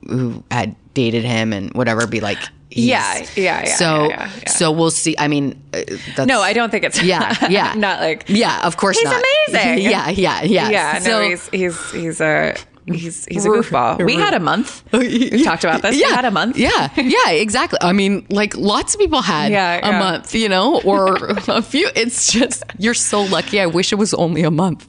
who 0.07 0.41
had 0.49 0.75
dated 0.93 1.25
him 1.25 1.51
and 1.53 1.73
whatever 1.73 2.07
be 2.07 2.21
like, 2.21 2.39
he's- 2.69 2.87
Yeah, 2.87 3.25
yeah, 3.35 3.63
yeah, 3.67 3.75
So, 3.75 4.09
yeah, 4.09 4.29
yeah, 4.43 4.49
so 4.49 4.71
we'll 4.71 4.91
see. 4.91 5.15
I 5.17 5.27
mean, 5.27 5.61
uh, 5.73 5.81
that's, 6.15 6.27
no, 6.27 6.41
I 6.41 6.53
don't 6.53 6.69
think 6.69 6.83
it's. 6.83 7.01
Yeah, 7.01 7.35
yeah. 7.49 7.73
not 7.75 7.99
like. 8.01 8.25
Yeah, 8.27 8.65
of 8.65 8.77
course 8.77 8.97
He's 8.97 9.05
not. 9.09 9.23
amazing. 9.51 9.79
Yeah, 9.91 10.09
yeah, 10.09 10.43
yeah. 10.43 10.69
Yeah, 10.69 10.99
So- 10.99 11.09
no, 11.09 11.29
he's 11.29 11.49
he's 11.49 11.91
he's 11.91 12.21
a 12.21 12.55
he's 12.85 13.25
he's 13.25 13.45
a 13.45 13.49
goofball. 13.49 14.03
We 14.05 14.15
had 14.15 14.33
a 14.33 14.39
month. 14.39 14.83
We 14.93 15.43
talked 15.43 15.63
about 15.63 15.81
this. 15.81 15.95
Yeah, 15.99 16.07
We 16.09 16.13
had 16.15 16.25
a 16.25 16.31
month. 16.31 16.57
Yeah, 16.57 16.89
yeah, 16.97 17.31
exactly. 17.31 17.79
I 17.81 17.93
mean, 17.93 18.25
like 18.29 18.55
lots 18.57 18.93
of 18.93 18.99
people 18.99 19.21
had 19.21 19.51
Yeah, 19.51 19.79
a 19.87 19.91
yeah. 19.91 19.99
month, 19.99 20.33
you 20.35 20.49
know, 20.49 20.79
or 20.81 21.15
a 21.47 21.61
few. 21.61 21.89
It's 21.95 22.31
just 22.31 22.63
you're 22.77 22.93
so 22.93 23.21
lucky. 23.23 23.59
I 23.61 23.65
wish 23.67 23.91
it 23.91 23.97
was 23.97 24.13
only 24.13 24.43
a 24.43 24.51
month. 24.51 24.87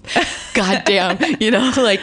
God 0.54 0.82
damn, 0.84 1.18
you 1.40 1.50
know, 1.50 1.72
like. 1.76 2.00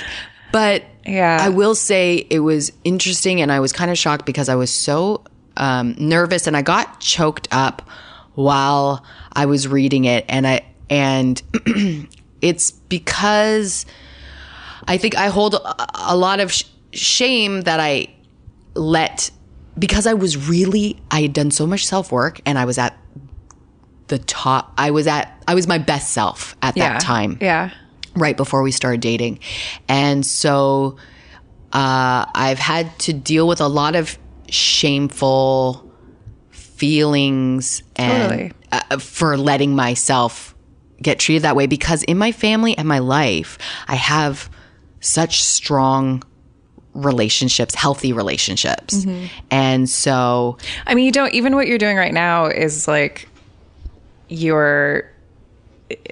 But 0.52 0.84
Yeah. 1.06 1.38
I 1.42 1.50
will 1.50 1.76
say 1.76 2.26
it 2.30 2.40
was 2.40 2.72
interesting, 2.84 3.42
and 3.42 3.52
I 3.52 3.60
was 3.60 3.74
kind 3.74 3.92
of 3.92 3.98
shocked 3.98 4.26
because 4.26 4.48
I 4.50 4.56
was 4.56 4.72
so 4.72 5.24
um, 5.58 5.96
nervous, 5.98 6.48
and 6.48 6.56
I 6.56 6.62
got 6.62 7.00
choked 7.00 7.48
up 7.52 7.88
while 8.36 9.04
I 9.34 9.46
was 9.46 9.68
reading 9.68 10.06
it, 10.06 10.26
and 10.30 10.48
I 10.48 10.66
and 10.90 11.42
it's 12.42 12.72
because. 12.72 13.86
I 14.90 14.96
think 14.98 15.18
I 15.18 15.28
hold 15.28 15.54
a, 15.56 16.14
a 16.14 16.16
lot 16.16 16.40
of 16.40 16.50
sh- 16.54 16.64
shame 16.94 17.62
that 17.62 17.82
I 17.82 18.08
let 18.74 19.32
because 19.78 20.08
I 20.08 20.14
was 20.14 20.48
really 20.48 20.98
I 21.12 21.24
had 21.24 21.34
done 21.34 21.52
so 21.52 21.68
much 21.68 21.86
self 21.86 22.10
work 22.10 22.40
and 22.46 22.58
I 22.58 22.64
was 22.64 22.78
at 22.78 22.98
the 24.08 24.18
top. 24.20 24.72
I 24.78 24.92
was 24.92 25.06
at 25.06 25.44
I 25.46 25.56
was 25.56 25.68
my 25.68 25.78
best 25.78 26.12
self 26.12 26.56
at 26.62 26.78
Yeah. 26.78 26.94
that 26.94 27.02
time, 27.02 27.38
Yeah. 27.42 27.72
right 28.16 28.38
before 28.38 28.62
we 28.64 28.72
started 28.72 29.02
dating, 29.02 29.40
and 29.90 30.26
so 30.26 30.96
uh, 31.74 32.26
I've 32.34 32.60
had 32.60 32.98
to 33.00 33.14
deal 33.14 33.46
with 33.46 33.60
a 33.60 33.68
lot 33.68 33.96
of 33.98 34.18
shameful 34.50 35.90
feelings 36.50 37.84
and 37.96 38.30
Totally. 38.32 38.52
uh, 38.72 38.98
for 39.00 39.38
letting 39.38 39.76
myself 39.76 40.56
get 41.02 41.20
treated 41.20 41.44
that 41.44 41.56
way 41.56 41.68
because 41.68 42.04
in 42.04 42.18
my 42.18 42.32
family 42.32 42.78
and 42.78 42.88
my 42.88 43.00
life 43.00 43.58
I 43.88 43.96
have 43.96 44.50
such 45.00 45.44
strong 45.44 46.24
relationships, 46.94 47.76
healthy 47.76 48.12
relationships. 48.14 49.06
And 49.52 49.88
so 49.88 50.58
I 50.88 50.96
mean, 50.96 51.06
you 51.06 51.12
don't 51.12 51.34
even 51.36 51.56
what 51.56 51.68
you're 51.68 51.78
doing 51.78 51.98
right 51.98 52.14
now 52.14 52.46
is 52.48 52.88
like 52.88 53.30
you're 54.30 55.12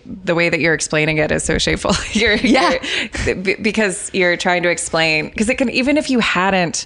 the 0.05 0.33
way 0.35 0.47
that 0.49 0.59
you're 0.59 0.73
explaining 0.75 1.17
it 1.17 1.31
is 1.31 1.43
so 1.43 1.57
shameful. 1.57 1.91
you're, 2.13 2.35
Yeah. 2.35 2.77
you're- 3.25 3.55
because 3.55 4.09
you're 4.13 4.37
trying 4.37 4.63
to 4.63 4.69
explain 4.69 5.29
because 5.29 5.49
it 5.49 5.55
can 5.55 5.69
even 5.69 5.97
if 5.97 6.09
you 6.09 6.19
hadn't 6.19 6.85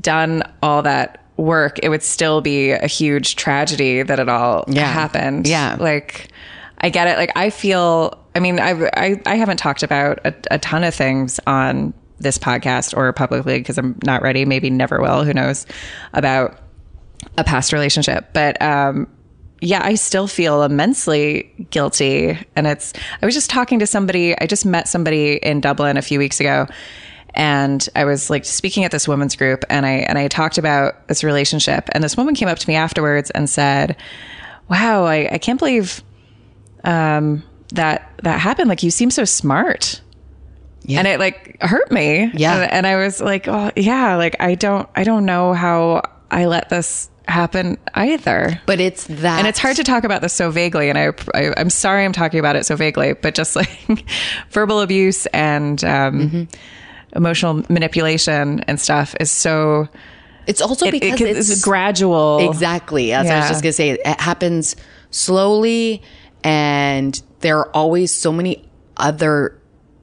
done 0.00 0.42
all 0.62 0.82
that 0.82 1.24
work, 1.36 1.78
it 1.82 1.88
would 1.88 2.02
still 2.02 2.40
be 2.40 2.70
a 2.70 2.86
huge 2.86 3.36
tragedy 3.36 4.02
that 4.02 4.18
it 4.20 4.28
all 4.28 4.64
Yeah. 4.68 4.84
happened. 4.90 5.46
Yeah. 5.48 5.76
like 5.80 6.28
I 6.78 6.90
get 6.90 7.08
it. 7.08 7.16
Like 7.16 7.32
I 7.36 7.50
feel. 7.50 8.18
I 8.34 8.40
mean, 8.40 8.58
I 8.60 8.70
I, 8.94 9.20
I 9.26 9.34
haven't 9.36 9.56
talked 9.58 9.82
about 9.82 10.18
a, 10.24 10.34
a 10.50 10.58
ton 10.58 10.84
of 10.84 10.94
things 10.94 11.40
on 11.46 11.94
this 12.18 12.36
podcast 12.38 12.96
or 12.96 13.12
publicly 13.12 13.58
because 13.58 13.78
I'm 13.78 13.98
not 14.04 14.22
ready. 14.22 14.44
Maybe 14.44 14.70
never 14.70 15.00
will. 15.00 15.24
Who 15.24 15.32
knows 15.32 15.66
about 16.12 16.58
a 17.38 17.44
past 17.44 17.72
relationship, 17.72 18.28
but 18.32 18.60
um, 18.60 19.08
yeah, 19.60 19.80
I 19.82 19.94
still 19.94 20.26
feel 20.26 20.62
immensely 20.62 21.52
guilty. 21.70 22.38
And 22.54 22.66
it's, 22.66 22.92
I 23.22 23.24
was 23.26 23.34
just 23.34 23.48
talking 23.50 23.78
to 23.78 23.86
somebody, 23.86 24.38
I 24.38 24.46
just 24.46 24.66
met 24.66 24.88
somebody 24.88 25.34
in 25.36 25.60
Dublin 25.60 25.96
a 25.96 26.02
few 26.02 26.18
weeks 26.18 26.38
ago. 26.38 26.66
And 27.34 27.86
I 27.96 28.04
was 28.04 28.30
like 28.30 28.44
speaking 28.44 28.84
at 28.84 28.90
this 28.90 29.08
women's 29.08 29.36
group 29.36 29.64
and 29.68 29.84
I, 29.84 29.90
and 29.90 30.16
I 30.18 30.28
talked 30.28 30.56
about 30.56 31.08
this 31.08 31.24
relationship. 31.24 31.88
And 31.92 32.02
this 32.02 32.16
woman 32.16 32.34
came 32.34 32.48
up 32.48 32.58
to 32.58 32.68
me 32.68 32.76
afterwards 32.76 33.30
and 33.30 33.50
said, 33.50 33.96
Wow, 34.68 35.04
I, 35.04 35.28
I 35.32 35.38
can't 35.38 35.58
believe 35.58 36.02
um, 36.84 37.42
that 37.74 38.18
that 38.22 38.40
happened. 38.40 38.68
Like, 38.68 38.82
you 38.82 38.90
seem 38.90 39.10
so 39.10 39.24
smart. 39.24 40.00
Yeah. 40.84 40.98
And 40.98 41.08
it 41.08 41.18
like 41.18 41.60
hurt 41.62 41.90
me. 41.90 42.30
Yeah. 42.34 42.62
And, 42.62 42.72
and 42.72 42.86
I 42.86 42.96
was 42.96 43.20
like, 43.20 43.48
oh, 43.48 43.70
yeah, 43.76 44.16
like 44.16 44.36
I 44.40 44.54
don't, 44.54 44.88
I 44.94 45.04
don't 45.04 45.24
know 45.24 45.54
how 45.54 46.02
I 46.30 46.46
let 46.46 46.68
this 46.68 47.08
happen 47.26 47.78
either. 47.94 48.60
But 48.66 48.80
it's 48.80 49.06
that. 49.06 49.38
And 49.38 49.48
it's 49.48 49.58
hard 49.58 49.76
to 49.76 49.84
talk 49.84 50.04
about 50.04 50.20
this 50.20 50.34
so 50.34 50.50
vaguely. 50.50 50.90
And 50.90 50.98
I, 50.98 51.12
I 51.34 51.54
I'm 51.56 51.70
sorry 51.70 52.04
I'm 52.04 52.12
talking 52.12 52.38
about 52.38 52.56
it 52.56 52.66
so 52.66 52.76
vaguely, 52.76 53.14
but 53.14 53.34
just 53.34 53.56
like 53.56 54.04
verbal 54.50 54.80
abuse 54.80 55.26
and 55.26 55.82
um, 55.84 56.20
Mm-hmm. 56.20 56.42
Emotional 57.14 57.62
manipulation 57.68 58.60
and 58.60 58.80
stuff 58.80 59.14
is 59.20 59.30
so. 59.30 59.88
It's 60.46 60.60
also 60.60 60.86
It, 60.86 60.92
because 60.92 61.20
it, 61.20 61.36
it's, 61.36 61.50
it's 61.50 61.64
gradual. 61.64 62.50
Exactly. 62.50 63.12
As 63.12 63.30
I 63.30 63.38
was 63.38 63.48
just 63.48 63.62
going 63.62 63.70
to 63.70 63.76
say, 63.76 63.90
it 63.90 64.20
happens 64.20 64.76
slowly 65.10 66.02
and 66.42 67.20
there 67.40 67.58
are 67.58 67.70
always 67.74 68.14
so 68.14 68.30
many 68.32 68.68
other 68.96 69.58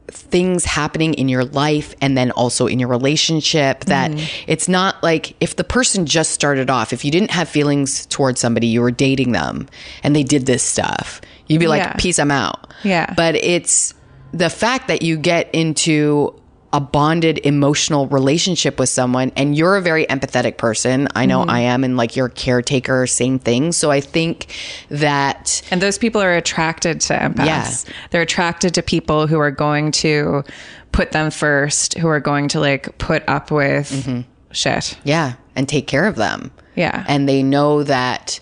things 0.08 0.66
happening 0.66 1.14
in 1.14 1.30
your 1.30 1.46
life 1.46 1.96
and 2.02 2.18
then 2.18 2.32
also 2.32 2.68
in 2.68 2.80
your 2.80 2.90
relationship 2.90 3.86
that 3.86 4.12
Mm-hmm. 4.12 4.44
it's 4.48 4.68
not 4.68 5.02
like 5.04 5.36
if 5.40 5.56
the 5.56 5.64
person 5.64 6.06
just 6.06 6.32
started 6.32 6.70
off, 6.70 6.92
if 6.92 7.06
you 7.06 7.12
didn't 7.12 7.32
have 7.32 7.48
feelings 7.48 8.06
towards 8.08 8.42
somebody, 8.42 8.68
you 8.68 8.82
were 8.82 8.92
dating 8.92 9.32
them 9.32 9.70
and 10.04 10.16
they 10.16 10.24
did 10.24 10.48
this 10.48 10.64
stuff, 10.64 11.22
you'd 11.48 11.60
be 11.60 11.68
like, 11.68 11.98
peace, 11.98 12.20
I'm 12.20 12.32
out. 12.32 12.74
Yeah. 12.84 13.14
But 13.16 13.36
it's 13.36 13.94
the 14.34 14.50
fact 14.50 14.88
that 14.90 15.02
you 15.02 15.18
get 15.18 15.54
into 15.54 16.36
a 16.74 16.80
bonded 16.80 17.40
emotional 17.44 18.08
relationship 18.08 18.80
with 18.80 18.88
someone 18.88 19.32
and 19.36 19.58
you're 19.58 19.76
a 19.76 19.82
very 19.82 20.06
empathetic 20.06 20.58
person. 20.58 21.08
I 21.16 21.26
know 21.26 21.42
Mm-hmm. 21.42 21.50
I 21.50 21.60
am 21.62 21.84
and 21.84 21.98
like 21.98 22.16
you're 22.16 22.28
a 22.28 22.32
caretaker, 22.32 23.08
same 23.08 23.40
thing. 23.40 23.72
So 23.72 23.92
I 23.92 24.00
think 24.00 24.56
that 24.90 25.62
And 25.72 25.82
those 25.82 25.98
people 25.98 26.22
are 26.22 26.36
attracted 26.36 27.02
to 27.02 27.14
empaths. 27.14 27.46
Yeah. 27.88 27.94
They're 28.12 28.22
attracted 28.22 28.74
to 28.76 28.84
people 28.84 29.28
who 29.28 29.40
are 29.40 29.52
going 29.52 29.92
to 29.94 30.44
put 30.92 31.12
them 31.12 31.32
first, 31.32 31.98
who 31.98 32.08
are 32.08 32.20
going 32.20 32.48
to 32.50 32.60
like 32.60 32.98
put 33.00 33.28
up 33.28 33.52
with 33.52 34.26
shit. 34.52 34.98
Yeah, 35.04 35.34
and 35.56 35.68
take 35.68 35.88
care 35.88 36.06
of 36.06 36.16
them. 36.16 36.52
Yeah. 36.76 37.04
And 37.08 37.28
they 37.28 37.44
know 37.44 37.84
that, 37.84 38.40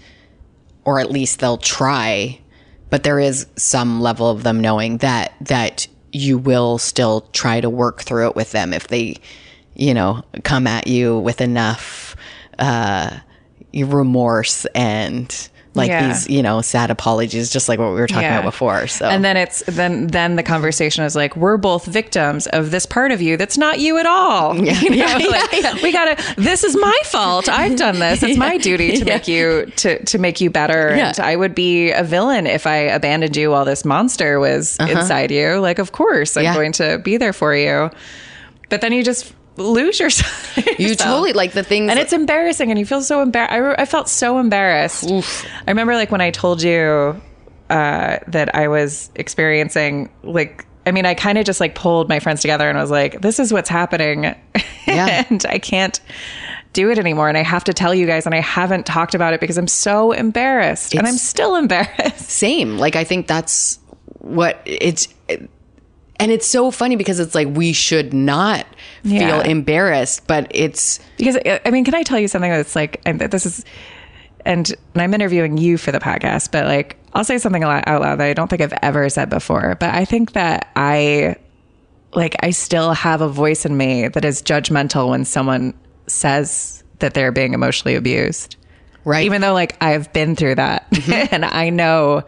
or 0.83 0.99
at 0.99 1.09
least 1.11 1.39
they'll 1.39 1.57
try, 1.57 2.39
but 2.89 3.03
there 3.03 3.19
is 3.19 3.47
some 3.55 4.01
level 4.01 4.29
of 4.29 4.43
them 4.43 4.59
knowing 4.61 4.97
that, 4.97 5.33
that 5.41 5.87
you 6.11 6.37
will 6.37 6.77
still 6.77 7.21
try 7.33 7.61
to 7.61 7.69
work 7.69 8.01
through 8.01 8.27
it 8.27 8.35
with 8.35 8.51
them 8.51 8.73
if 8.73 8.87
they, 8.87 9.17
you 9.75 9.93
know, 9.93 10.23
come 10.43 10.67
at 10.67 10.87
you 10.87 11.17
with 11.19 11.41
enough, 11.41 12.15
uh, 12.57 13.19
remorse 13.73 14.65
and 14.75 15.49
like 15.75 15.89
Yeah. 15.89 16.07
these, 16.07 16.27
you 16.29 16.41
know, 16.41 16.61
sad 16.61 16.89
apologies, 16.89 17.49
just 17.51 17.69
like 17.69 17.77
what 17.77 17.89
we 17.89 17.99
were 17.99 18.07
talking 18.07 18.23
Yeah. 18.23 18.39
about 18.39 18.51
before. 18.51 18.87
So, 18.87 19.07
And 19.07 19.23
then 19.23 19.37
it's 19.37 19.61
then 19.67 20.07
then 20.07 20.35
the 20.35 20.41
conversation 20.43 21.03
is 21.03 21.15
like 21.15 21.35
we're 21.35 21.57
both 21.57 21.85
victims 21.85 22.47
of 22.47 22.71
this 22.71 22.87
part 22.87 23.11
of 23.11 23.21
you 23.21 23.37
that's 23.37 23.57
not 23.57 23.79
you 23.79 23.97
at 23.99 24.05
all. 24.07 24.55
You 24.59 24.89
know, 24.89 24.95
Yeah, 24.95 25.17
yeah, 25.19 25.27
like, 25.27 25.51
yeah. 25.53 25.75
We 25.83 25.91
gotta. 25.91 26.17
This 26.37 26.63
is 26.63 26.75
my 26.75 26.97
fault. 27.05 27.47
I've 27.47 27.75
done 27.77 27.99
this. 27.99 28.23
It's 28.23 28.37
my 28.37 28.57
duty 28.69 28.97
to 28.97 29.05
make 29.05 29.27
you 29.27 29.67
to 29.77 30.03
to 30.05 30.17
make 30.17 30.41
you 30.41 30.49
better. 30.49 30.95
Yeah. 30.95 31.09
And 31.09 31.19
I 31.19 31.35
would 31.35 31.53
be 31.53 31.91
a 31.91 32.03
villain 32.03 32.47
if 32.47 32.65
I 32.65 32.75
abandoned 32.77 33.35
you 33.37 33.51
while 33.51 33.63
this 33.65 33.85
monster 33.85 34.39
was 34.39 34.75
inside 34.79 35.29
you. 35.31 35.59
Like, 35.59 35.77
of 35.79 35.91
course, 35.91 36.35
I'm 36.35 36.45
Uh-huh. 36.45 36.51
Yeah. 36.53 36.55
going 36.59 36.71
to 36.73 36.97
be 36.99 37.17
there 37.17 37.33
for 37.33 37.55
you. 37.55 37.91
But 38.69 38.81
then 38.81 38.91
you 38.93 39.03
just 39.03 39.33
lose 39.59 39.99
yourself. 39.99 40.57
you 40.79 40.95
totally 40.95 41.33
like 41.33 41.51
the 41.53 41.63
things 41.63 41.89
and 41.89 41.99
it's 41.99 42.13
embarrassing 42.13 42.69
and 42.71 42.79
you 42.79 42.85
feel 42.85 43.01
so 43.01 43.21
embarrassed 43.21 43.51
I, 43.53 43.81
I 43.81 43.85
felt 43.85 44.09
so 44.09 44.39
embarrassed 44.39 45.09
i 45.11 45.69
remember 45.69 45.93
like 45.95 46.11
when 46.11 46.21
i 46.21 46.31
told 46.31 46.61
you 46.61 47.21
uh, 47.69 48.17
that 48.27 48.55
i 48.55 48.67
was 48.67 49.11
experiencing 49.15 50.09
like 50.23 50.65
i 50.85 50.91
mean 50.91 51.05
i 51.05 51.13
kind 51.13 51.37
of 51.37 51.45
just 51.45 51.59
like 51.59 51.75
pulled 51.75 52.09
my 52.09 52.19
friends 52.19 52.41
together 52.41 52.69
and 52.69 52.77
was 52.77 52.91
like 52.91 53.21
this 53.21 53.39
is 53.39 53.53
what's 53.53 53.69
happening 53.69 54.23
Yeah. 54.87 55.25
and 55.29 55.45
i 55.49 55.59
can't 55.59 55.99
do 56.73 56.89
it 56.91 56.97
anymore 56.99 57.27
and 57.29 57.37
i 57.37 57.43
have 57.43 57.63
to 57.65 57.73
tell 57.73 57.93
you 57.93 58.05
guys 58.07 58.25
and 58.25 58.33
i 58.35 58.39
haven't 58.41 58.85
talked 58.85 59.13
about 59.15 59.33
it 59.33 59.39
because 59.39 59.57
i'm 59.57 59.67
so 59.67 60.11
embarrassed 60.11 60.93
and 60.95 61.05
i'm 61.07 61.17
still 61.17 61.55
embarrassed 61.63 62.29
same. 62.29 62.77
Like 62.77 62.95
I 62.95 63.03
think 63.03 63.27
that's 63.27 63.79
what 64.19 64.61
it's 64.65 65.07
and 66.19 66.31
it's 66.31 66.45
so 66.45 66.69
funny 66.69 66.95
because 66.97 67.19
it's 67.19 67.33
like 67.33 67.47
we 67.49 67.71
should 67.73 68.13
not 68.13 68.65
feel 69.03 69.13
Yeah. 69.13 69.43
embarrassed, 69.43 70.27
but 70.27 70.47
it's 70.51 70.99
because 71.17 71.37
uh, 71.37 71.59
I 71.65 71.71
mean, 71.71 71.85
can 71.85 71.95
I 71.95 72.03
tell 72.03 72.19
you 72.19 72.27
something 72.27 72.51
that's 72.51 72.75
like, 72.75 73.01
and 73.05 73.19
this 73.19 73.45
is, 73.45 73.63
and, 74.45 74.71
and 74.93 75.01
I'm 75.01 75.13
interviewing 75.13 75.57
you 75.57 75.77
for 75.77 75.91
the 75.91 75.99
podcast, 75.99 76.51
but 76.51 76.65
like, 76.65 76.97
I'll 77.13 77.23
say 77.23 77.37
something 77.37 77.63
out 77.63 77.87
loud 77.87 78.19
that 78.19 78.27
I 78.27 78.33
don't 78.33 78.49
think 78.49 78.61
I've 78.61 78.77
ever 78.81 79.09
said 79.09 79.29
before, 79.29 79.77
but 79.79 79.93
I 79.93 80.05
think 80.05 80.33
that 80.33 80.69
I, 80.75 81.37
like, 82.13 82.35
I 82.41 82.51
still 82.51 82.93
have 82.93 83.21
a 83.21 83.29
voice 83.29 83.65
in 83.65 83.77
me 83.77 84.07
that 84.09 84.25
is 84.25 84.41
judgmental 84.41 85.09
when 85.09 85.25
someone 85.25 85.73
says 86.07 86.83
that 86.99 87.13
they're 87.13 87.31
being 87.31 87.53
emotionally 87.53 87.95
abused, 87.95 88.57
right. 89.05 89.25
even 89.25 89.41
though 89.41 89.53
like 89.53 89.81
I've 89.81 90.11
been 90.11 90.35
through 90.35 90.55
that 90.55 90.89
mm-hmm. 90.91 91.27
and 91.33 91.45
I 91.45 91.69
know 91.69 92.23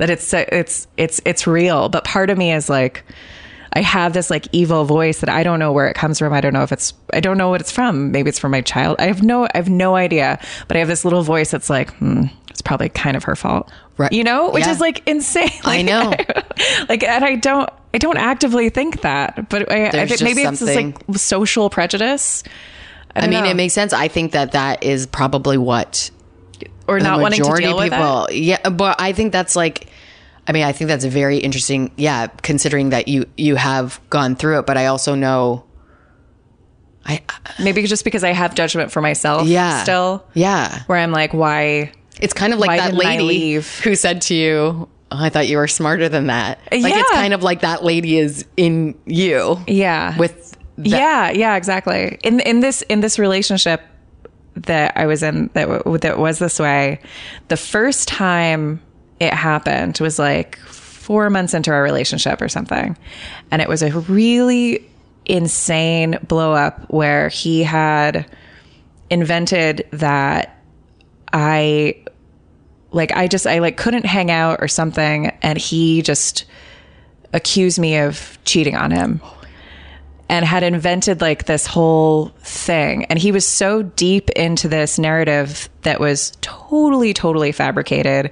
that 0.00 0.10
it's 0.10 0.34
it's 0.34 0.88
it's 0.96 1.20
it's 1.24 1.46
real, 1.46 1.88
but 1.88 2.04
part 2.04 2.30
of 2.30 2.36
me 2.38 2.52
is 2.52 2.68
like. 2.68 3.04
I 3.72 3.82
have 3.82 4.14
this 4.14 4.30
like 4.30 4.48
evil 4.50 4.84
voice 4.84 5.20
that 5.20 5.28
I 5.28 5.44
don't 5.44 5.60
know 5.60 5.70
where 5.70 5.86
it 5.86 5.94
comes 5.94 6.18
from. 6.18 6.32
I 6.32 6.40
don't 6.40 6.52
know 6.52 6.64
if 6.64 6.72
it's 6.72 6.92
I 7.14 7.20
don't 7.20 7.38
know 7.38 7.50
what 7.50 7.60
it's 7.60 7.70
from. 7.70 8.10
Maybe 8.10 8.28
it's 8.28 8.38
from 8.40 8.50
my 8.50 8.62
child. 8.62 8.96
I 8.98 9.04
have 9.06 9.22
no 9.22 9.44
I 9.44 9.50
have 9.54 9.68
no 9.68 9.94
idea. 9.94 10.40
But 10.66 10.76
I 10.76 10.80
have 10.80 10.88
this 10.88 11.04
little 11.04 11.22
voice 11.22 11.52
that's 11.52 11.70
like, 11.70 11.94
hmm, 11.98 12.24
it's 12.48 12.60
probably 12.62 12.88
kind 12.88 13.16
of 13.16 13.22
her 13.22 13.36
fault. 13.36 13.70
Right. 13.96 14.12
You 14.12 14.24
know, 14.24 14.50
which 14.50 14.64
Yeah. 14.66 14.72
is 14.72 14.80
like 14.80 15.06
insane. 15.06 15.52
I 15.62 15.82
Like, 15.82 15.86
know. 15.86 16.10
like 16.88 17.04
and 17.04 17.24
I 17.24 17.36
don't 17.36 17.70
I 17.94 17.98
don't 17.98 18.16
actively 18.16 18.70
think 18.70 19.02
that. 19.02 19.48
But 19.48 19.70
I, 19.70 19.86
I 19.86 20.06
think 20.06 20.20
maybe 20.22 20.42
it's 20.42 20.58
just 20.58 20.74
like 20.74 20.96
social 21.16 21.70
prejudice. 21.70 22.42
I, 23.14 23.20
I 23.20 23.28
mean, 23.28 23.44
know. 23.44 23.50
it 23.50 23.54
makes 23.54 23.74
sense. 23.74 23.92
I 23.92 24.08
think 24.08 24.32
that 24.32 24.50
that 24.50 24.82
is 24.82 25.06
probably 25.06 25.58
what 25.58 26.10
or 26.90 26.98
the 26.98 27.04
not 27.04 27.20
wanting 27.20 27.38
to 27.38 27.42
majority 27.44 27.66
deal 27.66 27.78
of 27.78 27.84
with 27.84 27.92
people. 27.92 28.26
it. 28.26 28.36
Yeah, 28.36 28.68
but 28.68 29.00
I 29.00 29.12
think 29.12 29.32
that's 29.32 29.56
like. 29.56 29.88
I 30.48 30.52
mean, 30.52 30.64
I 30.64 30.72
think 30.72 30.88
that's 30.88 31.04
very 31.04 31.38
interesting. 31.38 31.92
Yeah, 31.96 32.26
considering 32.26 32.90
that 32.90 33.06
you 33.08 33.26
you 33.36 33.54
have 33.56 34.00
gone 34.10 34.34
through 34.36 34.58
it, 34.60 34.66
but 34.66 34.76
I 34.76 34.86
also 34.86 35.14
know. 35.14 35.64
I 37.04 37.22
uh, 37.28 37.52
Maybe 37.62 37.86
just 37.86 38.04
because 38.04 38.24
I 38.24 38.32
have 38.32 38.54
judgment 38.54 38.92
for 38.92 39.00
myself 39.00 39.46
yeah 39.48 39.82
still. 39.84 40.24
yeah. 40.34 40.82
Where 40.86 40.98
I'm 40.98 41.12
like, 41.12 41.32
why 41.32 41.92
It's 42.20 42.34
kind 42.34 42.52
of 42.52 42.58
like 42.58 42.78
that 42.78 42.94
lady 42.94 43.54
who 43.54 43.94
said 43.94 44.22
to 44.22 44.34
you, 44.34 44.88
oh, 45.10 45.24
I 45.24 45.30
thought 45.30 45.48
you 45.48 45.56
were 45.56 45.68
smarter 45.68 46.08
than 46.08 46.26
that. 46.26 46.58
Like 46.72 46.94
it's 46.94 47.10
kind 47.10 47.32
of 47.32 47.42
like 47.42 47.60
that 47.60 47.82
lady 47.84 48.18
is 48.18 48.44
in 48.56 48.98
you. 49.06 49.58
Yeah. 49.66 50.16
With 50.18 50.56
that. 50.76 50.86
yeah, 50.86 51.30
yeah, 51.30 51.56
exactly. 51.56 52.18
In 52.22 52.40
in 52.40 52.60
this 52.60 52.82
in 52.82 53.00
this 53.00 53.18
relationship 53.18 53.82
that 54.54 54.96
I 54.96 55.06
was 55.06 55.22
in 55.22 55.50
that 55.54 55.66
w- 55.66 55.98
that 55.98 56.18
was 56.18 56.38
this 56.38 56.58
way, 56.58 57.00
the 57.48 57.56
first 57.56 58.08
time 58.08 58.82
it 59.18 59.32
happened 59.32 59.98
was 60.00 60.18
like 60.18 60.58
4 60.58 61.30
months 61.30 61.54
into 61.54 61.70
our 61.70 61.82
relationship 61.82 62.40
or 62.40 62.48
something. 62.48 62.96
And 63.50 63.62
it 63.62 63.68
was 63.68 63.82
a 63.82 63.90
really 64.00 64.88
insane 65.26 66.18
blow 66.26 66.52
up 66.52 66.90
where 66.90 67.28
he 67.28 67.62
had 67.62 68.26
invented 69.10 69.86
that 69.92 70.56
I 71.32 72.02
like 72.92 73.12
I 73.12 73.28
just 73.28 73.46
I 73.46 73.58
like 73.60 73.76
couldn't 73.76 74.06
hang 74.06 74.30
out 74.30 74.58
or 74.60 74.68
something. 74.68 75.26
And 75.42 75.58
he 75.58 76.02
just 76.02 76.44
accused 77.32 77.78
me 77.78 77.96
of 77.98 78.38
cheating 78.44 78.76
on 78.76 78.90
him 78.90 79.20
oh. 79.22 79.39
And 80.30 80.44
had 80.44 80.62
invented 80.62 81.20
like 81.20 81.46
this 81.46 81.66
whole 81.66 82.26
thing. 82.38 83.04
And 83.06 83.18
he 83.18 83.32
was 83.32 83.44
so 83.44 83.82
deep 83.82 84.30
into 84.30 84.68
this 84.68 84.96
narrative 84.96 85.68
that 85.82 85.98
was 85.98 86.32
totally, 86.40 87.12
totally 87.12 87.50
fabricated 87.50 88.30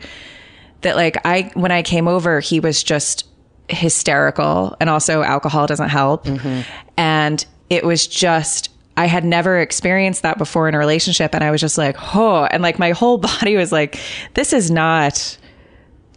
that 0.83 0.95
like 0.95 1.17
I, 1.25 1.51
when 1.55 1.73
I 1.73 1.83
came 1.83 2.07
over, 2.07 2.39
he 2.39 2.61
was 2.61 2.85
just 2.85 3.27
hysterical 3.69 4.77
and 4.81 4.89
also 4.89 5.23
alcohol 5.25 5.67
doesn't 5.67 5.89
help. 5.89 6.25
Mm-hmm. 6.25 6.61
And 6.97 7.45
it 7.69 7.85
was 7.85 8.07
just, 8.07 8.71
I 8.97 9.07
had 9.07 9.25
never 9.25 9.59
experienced 9.59 10.23
that 10.23 10.39
before 10.39 10.69
in 10.69 10.77
a 10.77 10.79
relationship. 10.79 11.35
And 11.35 11.43
I 11.43 11.51
was 11.51 11.61
just 11.61 11.77
like, 11.77 11.97
oh, 12.15 12.45
and 12.45 12.63
like 12.63 12.79
my 12.79 12.93
whole 12.93 13.19
body 13.41 13.57
was 13.57 13.73
like, 13.73 13.99
this 14.35 14.53
is 14.53 14.71
not, 14.71 15.37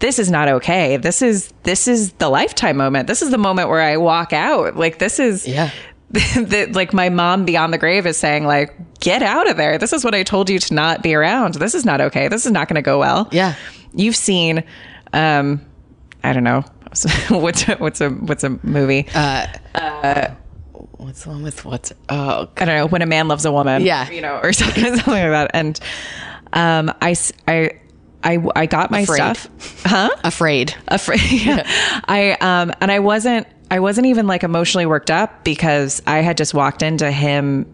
this 0.02 0.20
is 0.20 0.30
not 0.30 0.49
okay. 0.49 0.97
This 0.97 1.22
is 1.22 1.54
this 1.64 1.88
is 1.88 2.12
the 2.14 2.30
lifetime 2.30 2.76
moment. 2.76 3.08
This 3.08 3.22
is 3.22 3.30
the 3.32 3.38
moment 3.38 3.70
where 3.70 3.82
I 3.82 3.95
walk 3.97 4.34
out. 4.34 4.76
Like 4.76 4.99
this 4.99 5.18
is 5.20 5.47
Yeah. 5.47 5.70
that 6.12 6.74
like 6.74 6.93
my 6.93 7.08
mom 7.08 7.45
beyond 7.45 7.74
the 7.74 7.78
grave 7.78 8.06
is 8.06 8.18
saying 8.18 8.45
like 8.45 8.76
get 8.99 9.24
out 9.24 9.49
of 9.49 9.56
there 9.56 9.78
this 9.78 9.93
is 9.93 10.04
what 10.04 10.14
i 10.14 10.24
told 10.24 10.49
you 10.49 10.60
to 10.60 10.74
not 10.74 11.02
be 11.02 11.16
around 11.16 11.54
this 11.54 11.74
is 11.74 11.86
not 11.86 12.02
okay 12.02 12.28
this 12.28 12.45
is 12.45 12.52
not 12.52 12.68
going 12.68 12.76
to 12.76 12.82
go 12.82 12.99
well 12.99 13.30
Yeah. 13.32 13.56
you've 13.93 14.18
seen 14.18 14.66
um 15.14 15.62
i 16.22 16.34
don't 16.34 16.43
know 16.43 16.66
what's 17.30 17.66
a, 17.70 17.78
what's 17.78 18.02
a 18.02 18.10
what's 18.10 18.43
a 18.43 18.49
movie 18.62 19.08
uh, 19.16 19.47
uh 19.74 20.28
What's 20.97 21.24
the 21.24 21.30
one 21.30 21.43
with 21.43 21.64
what's 21.64 21.93
oh 22.10 22.49
I 22.58 22.66
don't 22.66 22.76
know 22.76 22.88
when 22.88 23.02
a 23.02 23.06
man 23.08 23.30
loves 23.30 23.45
a 23.45 23.52
woman. 23.52 23.82
Yeah. 23.84 24.10
you 24.12 24.22
know, 24.22 24.38
or 24.43 24.52
something, 24.62 24.84
something 24.84 25.14
like 25.14 25.32
that. 25.32 25.52
And 25.54 25.80
um, 26.54 26.93
I, 27.02 27.16
I, 27.47 27.72
I, 28.24 28.38
I 28.55 28.65
got 28.65 28.91
my 28.91 29.01
Afraid. 29.01 29.36
stuff. 29.38 29.84
Huh? 29.86 30.09
afraid. 30.24 30.76
Afraid. 30.88 31.22
yeah. 31.32 31.63
I 32.05 32.32
um, 32.41 32.72
and 32.82 32.91
I 32.91 32.99
wasn't. 32.99 33.47
I 33.69 33.80
wasn't 33.80 34.07
even 34.07 34.28
like 34.28 34.43
emotionally 34.43 34.86
worked 34.86 35.09
up 35.09 35.45
because 35.45 36.01
I 36.05 36.17
had 36.17 36.38
just 36.38 36.53
walked 36.53 36.84
into 36.84 37.09
him 37.09 37.65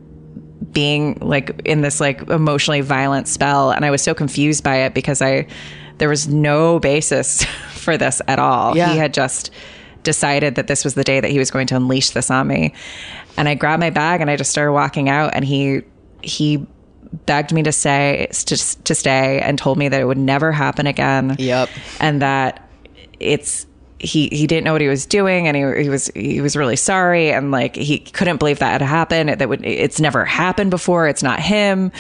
being 0.72 1.18
like 1.22 1.62
in 1.66 1.82
this 1.82 2.00
like 2.00 2.22
emotionally 2.30 2.82
violent 2.82 3.28
spell, 3.28 3.72
and 3.72 3.84
I 3.84 3.92
was 3.92 4.02
so 4.02 4.14
confused 4.14 4.64
by 4.64 4.78
it 4.78 4.94
because 4.94 5.22
I 5.22 5.48
there 5.98 6.10
was 6.10 6.28
no 6.28 6.80
basis 6.80 7.44
for 7.72 7.98
this 7.98 8.22
at 8.28 8.40
all. 8.40 8.78
Yeah. 8.78 8.92
He 8.92 8.98
had 8.98 9.14
just 9.14 9.52
decided 10.04 10.56
that 10.56 10.68
this 10.68 10.84
was 10.84 10.94
the 10.94 11.04
day 11.04 11.20
that 11.20 11.30
he 11.30 11.40
was 11.40 11.52
going 11.52 11.68
to 11.68 11.76
unleash 11.76 12.12
this 12.12 12.32
on 12.32 12.48
me. 12.48 12.74
And 13.36 13.50
I 13.50 13.56
grabbed 13.56 13.82
my 13.82 13.90
bag 13.90 14.22
and 14.22 14.30
I 14.30 14.36
just 14.36 14.52
started 14.52 14.72
walking 14.72 15.10
out 15.10 15.32
and 15.34 15.44
he 15.44 15.82
he 16.22 16.66
begged 17.26 17.52
me 17.54 17.64
to 17.64 17.72
say 17.72 18.28
to, 18.32 18.84
to 18.84 18.96
stay 18.96 19.40
and 19.40 19.58
told 19.58 19.78
me 19.78 19.90
that 19.90 20.00
it 20.00 20.06
would 20.06 20.18
never 20.18 20.52
happen 20.52 20.88
again. 20.88 21.36
Yep. 21.40 21.70
And 22.00 22.22
that 22.22 22.70
it's 23.20 23.66
he 24.00 24.28
he 24.28 24.46
didn't 24.46 24.64
know 24.64 24.74
what 24.74 24.82
he 24.82 24.88
was 24.88 25.06
doing 25.06 25.48
and 25.48 25.58
he, 25.58 25.84
he 25.84 25.90
was 25.90 26.08
he 26.14 26.40
was 26.40 26.56
really 26.56 26.76
sorry 26.76 27.32
and 27.32 27.50
like 27.50 27.76
he 27.76 27.98
couldn't 27.98 28.38
believe 28.38 28.60
that 28.60 28.80
had 28.80 28.82
happened 28.84 29.30
that 29.30 29.50
would 29.50 29.66
it's 29.66 30.00
never 30.00 30.24
happened 30.24 30.70
before 30.70 31.08
it's 31.08 31.24
not 31.24 31.40
him 31.40 31.92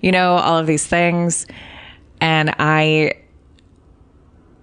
you 0.00 0.10
know 0.10 0.36
all 0.36 0.56
of 0.56 0.66
these 0.66 0.86
things 0.86 1.46
and 2.22 2.54
I 2.58 3.12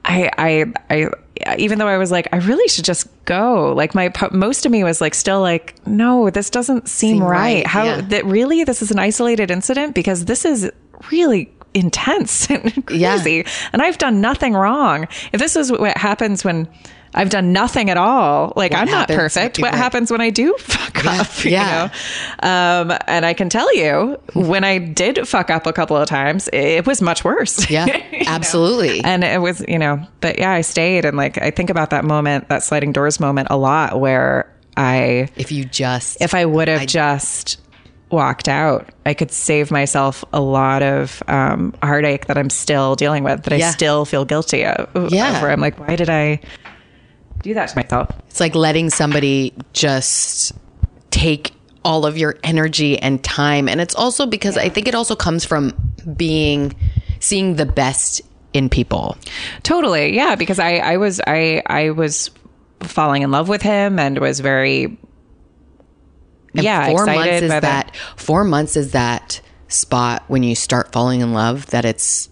I, 0.09 0.31
I, 0.37 0.73
I, 0.89 1.09
even 1.57 1.79
though 1.79 1.87
I 1.87 1.97
was 1.97 2.11
like, 2.11 2.27
I 2.31 2.37
really 2.37 2.67
should 2.67 2.85
just 2.85 3.07
go. 3.25 3.73
Like 3.73 3.95
my, 3.95 4.11
most 4.31 4.65
of 4.65 4.71
me 4.71 4.83
was 4.83 5.01
like, 5.01 5.13
still 5.13 5.41
like, 5.41 5.75
no, 5.87 6.29
this 6.29 6.49
doesn't 6.49 6.87
seem, 6.87 7.17
Seem 7.17 7.23
right. 7.23 7.29
right, 7.31 7.67
How 7.67 7.83
yeah. 7.85 8.01
that 8.01 8.25
really 8.25 8.63
this 8.63 8.81
is 8.81 8.91
an 8.91 8.99
isolated 8.99 9.51
incident 9.51 9.95
because 9.95 10.25
this 10.25 10.45
is 10.45 10.71
really 11.11 11.51
intense 11.73 12.49
and 12.49 12.83
Yeah. 12.89 13.15
crazy. 13.15 13.45
And 13.73 13.81
I've 13.81 13.97
done 13.97 14.21
nothing 14.21 14.53
wrong. 14.53 15.07
If 15.33 15.39
this 15.39 15.55
is 15.55 15.71
what 15.71 15.97
happens 15.97 16.43
when 16.43 16.67
I've 17.15 17.31
done 17.31 17.51
nothing 17.53 17.89
at 17.89 17.97
all, 17.97 18.53
like 18.55 18.71
I'm 18.71 18.85
not 18.89 19.07
perfect. 19.07 19.57
What 19.57 19.73
happens 19.73 20.11
when 20.11 20.21
I 20.21 20.29
do 20.29 20.55
fuck 20.59 21.03
Yeah, 21.03 21.21
up? 21.21 21.43
You 21.43 21.51
yeah. 21.51 21.89
know? 22.43 22.49
Um, 22.91 22.97
and 23.07 23.25
I 23.25 23.33
can 23.33 23.49
tell 23.49 23.73
you 23.75 24.19
when 24.33 24.63
I 24.63 24.77
did 24.77 25.27
fuck 25.27 25.49
up 25.49 25.65
a 25.65 25.73
couple 25.73 25.97
of 25.97 26.07
times, 26.07 26.49
it 26.53 26.85
was 26.85 27.01
much 27.01 27.23
worse. 27.23 27.67
Yeah, 27.71 27.87
absolutely. 28.27 29.01
And 29.03 29.23
it 29.23 29.41
was, 29.41 29.63
you 29.67 29.79
know, 29.79 30.05
but 30.21 30.37
yeah, 30.37 30.51
I 30.51 30.61
stayed 30.61 31.03
and 31.05 31.17
like 31.17 31.39
I 31.41 31.49
think 31.51 31.69
about 31.71 31.89
that 31.91 32.05
moment, 32.05 32.47
that 32.49 32.61
sliding 32.63 32.91
doors 32.91 33.19
moment 33.19 33.47
a 33.49 33.57
lot 33.57 33.99
where 33.99 34.51
I 34.77 35.29
if 35.35 35.51
you 35.51 35.65
just 35.65 36.21
if 36.21 36.33
I 36.35 36.45
would 36.45 36.67
have 36.67 36.85
just 36.87 37.59
walked 38.11 38.49
out, 38.49 38.89
I 39.05 39.13
could 39.13 39.31
save 39.31 39.71
myself 39.71 40.25
a 40.33 40.41
lot 40.41 40.81
of 40.81 41.21
um, 41.27 41.73
heartache 41.83 42.25
that 42.25 42.37
I'm 42.37 42.49
still 42.49 42.95
dealing 42.95 43.23
with, 43.23 43.43
that 43.43 43.53
I 43.53 43.59
still 43.71 44.05
feel 44.05 44.25
guilty 44.25 44.65
of. 44.65 45.11
Yeah. 45.11 45.41
Where 45.41 45.51
I'm 45.51 45.61
like, 45.61 45.79
why 45.79 45.95
did 45.95 46.09
I 46.09 46.39
do 47.43 47.53
that 47.53 47.69
to 47.69 47.75
myself? 47.75 48.09
It's 48.27 48.39
like 48.39 48.55
letting 48.55 48.89
somebody 48.89 49.53
just 49.73 50.53
take 51.11 51.53
all 51.85 52.05
of 52.05 52.17
your 52.17 52.35
energy 52.43 52.97
and 52.99 53.23
time. 53.23 53.69
And 53.69 53.79
it's 53.79 53.95
also 53.95 54.25
because 54.25 54.57
I 54.57 54.69
think 54.69 54.87
it 54.87 54.95
also 54.95 55.15
comes 55.15 55.45
from 55.45 55.71
being, 56.17 56.75
seeing 57.19 57.55
the 57.55 57.65
best 57.65 58.21
in 58.53 58.69
people. 58.69 59.17
Totally. 59.63 60.15
Yeah. 60.15 60.35
Because 60.35 60.59
I, 60.59 60.77
I 60.77 60.97
was, 60.97 61.21
I, 61.25 61.61
I 61.67 61.91
was 61.91 62.31
falling 62.81 63.21
in 63.21 63.31
love 63.31 63.47
with 63.49 63.61
him 63.61 63.99
and 63.99 64.17
was 64.17 64.39
very, 64.39 64.97
And 66.55 66.63
yeah, 66.63 66.87
four 66.87 67.05
months 67.05 67.41
is 67.43 67.51
the- 67.51 67.59
that, 67.59 67.95
four 68.15 68.43
months 68.43 68.75
is 68.77 68.91
that 68.91 69.41
spot 69.67 70.23
when 70.27 70.41
you 70.43 70.55
start 70.55 70.91
falling 70.91 71.21
in 71.21 71.33
love 71.33 71.67
that 71.67 71.85
it's 71.85 72.27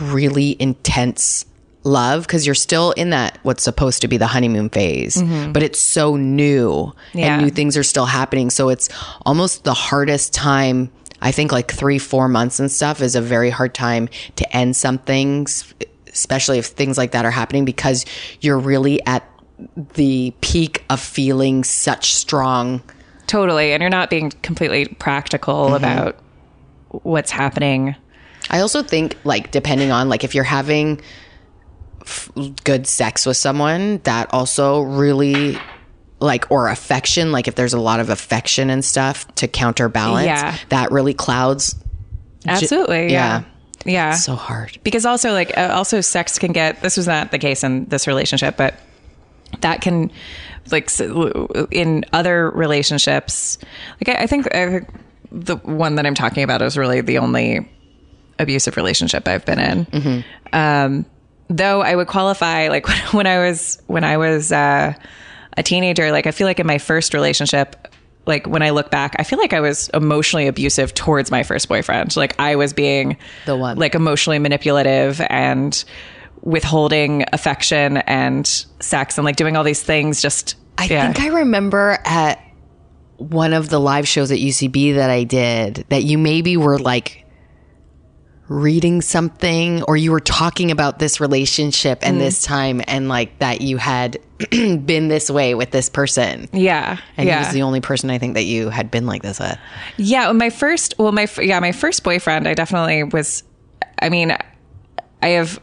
really 0.00 0.56
intense 0.60 1.46
love 1.84 2.26
because 2.26 2.44
you're 2.44 2.54
still 2.54 2.92
in 2.92 3.08
that 3.10 3.38
what's 3.42 3.62
supposed 3.62 4.02
to 4.02 4.08
be 4.08 4.18
the 4.18 4.26
honeymoon 4.26 4.68
phase 4.68 5.22
but 5.54 5.62
it's 5.62 5.78
so 5.80 6.16
new 6.16 6.92
Mm-hmm. 7.12 7.18
Yeah. 7.18 7.34
and 7.36 7.42
new 7.44 7.48
things 7.50 7.78
are 7.78 7.82
still 7.82 8.04
happening 8.04 8.50
so 8.50 8.68
it's 8.68 8.90
almost 9.24 9.64
the 9.64 9.72
hardest 9.72 10.34
time 10.34 10.90
i 11.22 11.32
think 11.32 11.50
like 11.52 11.70
three 11.72 11.98
four 11.98 12.28
months 12.28 12.60
and 12.60 12.70
stuff 12.70 13.00
is 13.00 13.16
a 13.16 13.22
very 13.22 13.48
hard 13.48 13.72
time 13.74 14.10
to 14.36 14.54
end 14.54 14.76
some 14.76 14.98
things 14.98 15.72
especially 16.12 16.58
if 16.58 16.66
things 16.66 16.98
like 16.98 17.12
that 17.12 17.24
are 17.24 17.30
happening 17.30 17.64
because 17.64 18.04
you're 18.42 18.58
really 18.58 19.02
at 19.06 19.26
the 19.94 20.34
peak 20.42 20.84
of 20.90 21.00
feeling 21.00 21.64
such 21.64 22.14
strong 22.14 22.82
Totally. 23.30 23.72
And 23.72 23.80
you're 23.80 23.90
not 23.90 24.10
being 24.10 24.30
completely 24.42 24.86
practical 24.86 25.66
Mm-hmm. 25.66 25.74
about 25.76 26.16
what's 26.88 27.30
happening. 27.30 27.94
I 28.50 28.58
also 28.58 28.82
think 28.82 29.16
like 29.22 29.52
depending 29.52 29.92
on 29.92 30.08
like 30.08 30.24
if 30.24 30.34
you're 30.34 30.42
having 30.42 31.00
f- 32.02 32.28
good 32.64 32.88
sex 32.88 33.24
with 33.24 33.36
someone 33.36 33.98
that 34.02 34.34
also 34.34 34.80
really 34.80 35.56
like 36.18 36.50
or 36.50 36.66
affection 36.68 37.30
like 37.30 37.46
if 37.46 37.54
there's 37.54 37.72
a 37.72 37.78
lot 37.80 38.00
of 38.00 38.10
affection 38.10 38.68
and 38.70 38.84
stuff 38.84 39.32
to 39.36 39.46
counterbalance 39.46 40.26
Yeah. 40.26 40.56
that 40.70 40.90
really 40.90 41.14
clouds 41.14 41.76
Absolutely. 42.44 43.12
Yeah. 43.12 43.44
Yeah. 43.84 44.14
so 44.14 44.34
hard. 44.34 44.76
because 44.82 45.06
also 45.06 45.30
like 45.32 45.56
uh, 45.56 45.70
also 45.72 46.00
sex 46.00 46.38
can 46.40 46.50
get 46.50 46.82
this 46.82 46.96
was 46.96 47.06
not 47.06 47.30
the 47.30 47.38
case 47.38 47.62
in 47.62 47.84
this 47.86 48.08
relationship 48.08 48.56
but 48.56 48.74
that 49.60 49.80
can 49.80 50.10
like 50.72 50.90
in 51.70 52.04
other 52.12 52.50
relationships 52.50 53.58
like 54.00 54.16
i, 54.16 54.22
I 54.22 54.26
think 54.26 54.54
I, 54.54 54.70
think 54.70 54.88
the 55.32 55.56
one 55.56 55.96
that 55.96 56.06
i'm 56.06 56.14
talking 56.14 56.42
about 56.42 56.62
is 56.62 56.76
really 56.76 57.00
the 57.00 57.18
only 57.18 57.68
abusive 58.38 58.76
relationship 58.76 59.28
i've 59.28 59.44
been 59.44 59.58
in. 59.58 60.24
Um 60.52 61.06
though 61.48 61.82
i 61.82 61.94
would 61.94 62.06
qualify 62.06 62.68
like 62.68 62.88
when 63.12 63.26
i 63.26 63.38
was 63.38 63.82
when 63.88 64.04
i 64.04 64.16
was 64.16 64.52
uh 64.52 64.92
a 65.56 65.62
teenager 65.62 66.12
like 66.12 66.26
i 66.26 66.30
feel 66.30 66.46
like 66.46 66.60
in 66.60 66.66
my 66.66 66.78
first 66.78 67.12
relationship 67.12 67.88
like 68.26 68.46
when 68.46 68.62
i 68.62 68.70
look 68.70 68.90
back 68.90 69.16
i 69.18 69.24
feel 69.24 69.38
like 69.38 69.52
i 69.52 69.58
was 69.60 69.88
emotionally 69.94 70.46
abusive 70.46 70.94
towards 70.94 71.30
my 71.30 71.42
first 71.42 71.68
boyfriend. 71.68 72.14
Like 72.16 72.38
i 72.38 72.54
was 72.54 72.72
being 72.72 73.16
The 73.46 73.56
one. 73.56 73.76
like 73.78 73.94
emotionally 73.96 74.38
manipulative 74.38 75.20
and 75.28 75.82
withholding 76.42 77.24
affection 77.32 77.98
and 77.98 78.46
sex 78.80 79.18
and 79.18 79.24
like 79.24 79.36
doing 79.36 79.56
all 79.56 79.64
these 79.64 79.82
things 79.82 80.22
just 80.22 80.54
I 80.78 80.84
yeah. 80.84 81.12
think 81.12 81.20
I 81.20 81.28
remember 81.40 81.98
at 82.04 82.42
one 83.16 83.52
of 83.52 83.68
the 83.68 83.78
live 83.78 84.08
shows 84.08 84.30
at 84.32 84.38
UCB 84.38 84.94
that 84.94 85.10
I 85.10 85.24
did 85.24 85.84
that 85.90 86.04
you 86.04 86.16
maybe 86.16 86.56
were 86.56 86.78
like 86.78 87.26
reading 88.48 89.00
something 89.00 89.82
or 89.84 89.96
you 89.96 90.10
were 90.10 90.18
talking 90.20 90.72
about 90.72 90.98
this 90.98 91.20
relationship 91.20 92.00
Mm. 92.00 92.08
and 92.08 92.20
this 92.20 92.42
time 92.42 92.82
and 92.88 93.08
like 93.08 93.38
that 93.38 93.60
you 93.60 93.76
had 93.76 94.18
been 94.50 95.06
this 95.06 95.30
way 95.30 95.54
with 95.54 95.70
this 95.70 95.88
person. 95.88 96.48
yeah 96.52 96.98
And 97.16 97.28
yeah 97.28 97.38
he 97.40 97.44
was 97.44 97.54
the 97.54 97.62
only 97.62 97.80
person 97.80 98.10
I 98.10 98.18
think 98.18 98.34
that 98.34 98.42
you 98.44 98.68
had 98.70 98.90
been 98.90 99.06
like 99.06 99.22
this 99.22 99.38
with. 99.38 99.56
Yeah, 99.98 100.32
my 100.32 100.50
first, 100.50 100.94
well, 100.98 101.12
my 101.12 101.28
yeah, 101.40 101.60
my 101.60 101.70
first 101.72 102.02
boyfriend, 102.02 102.48
I 102.48 102.54
definitely 102.54 103.04
was. 103.04 103.44
I 104.02 104.08
mean, 104.08 104.36
I 105.22 105.28
have. 105.28 105.60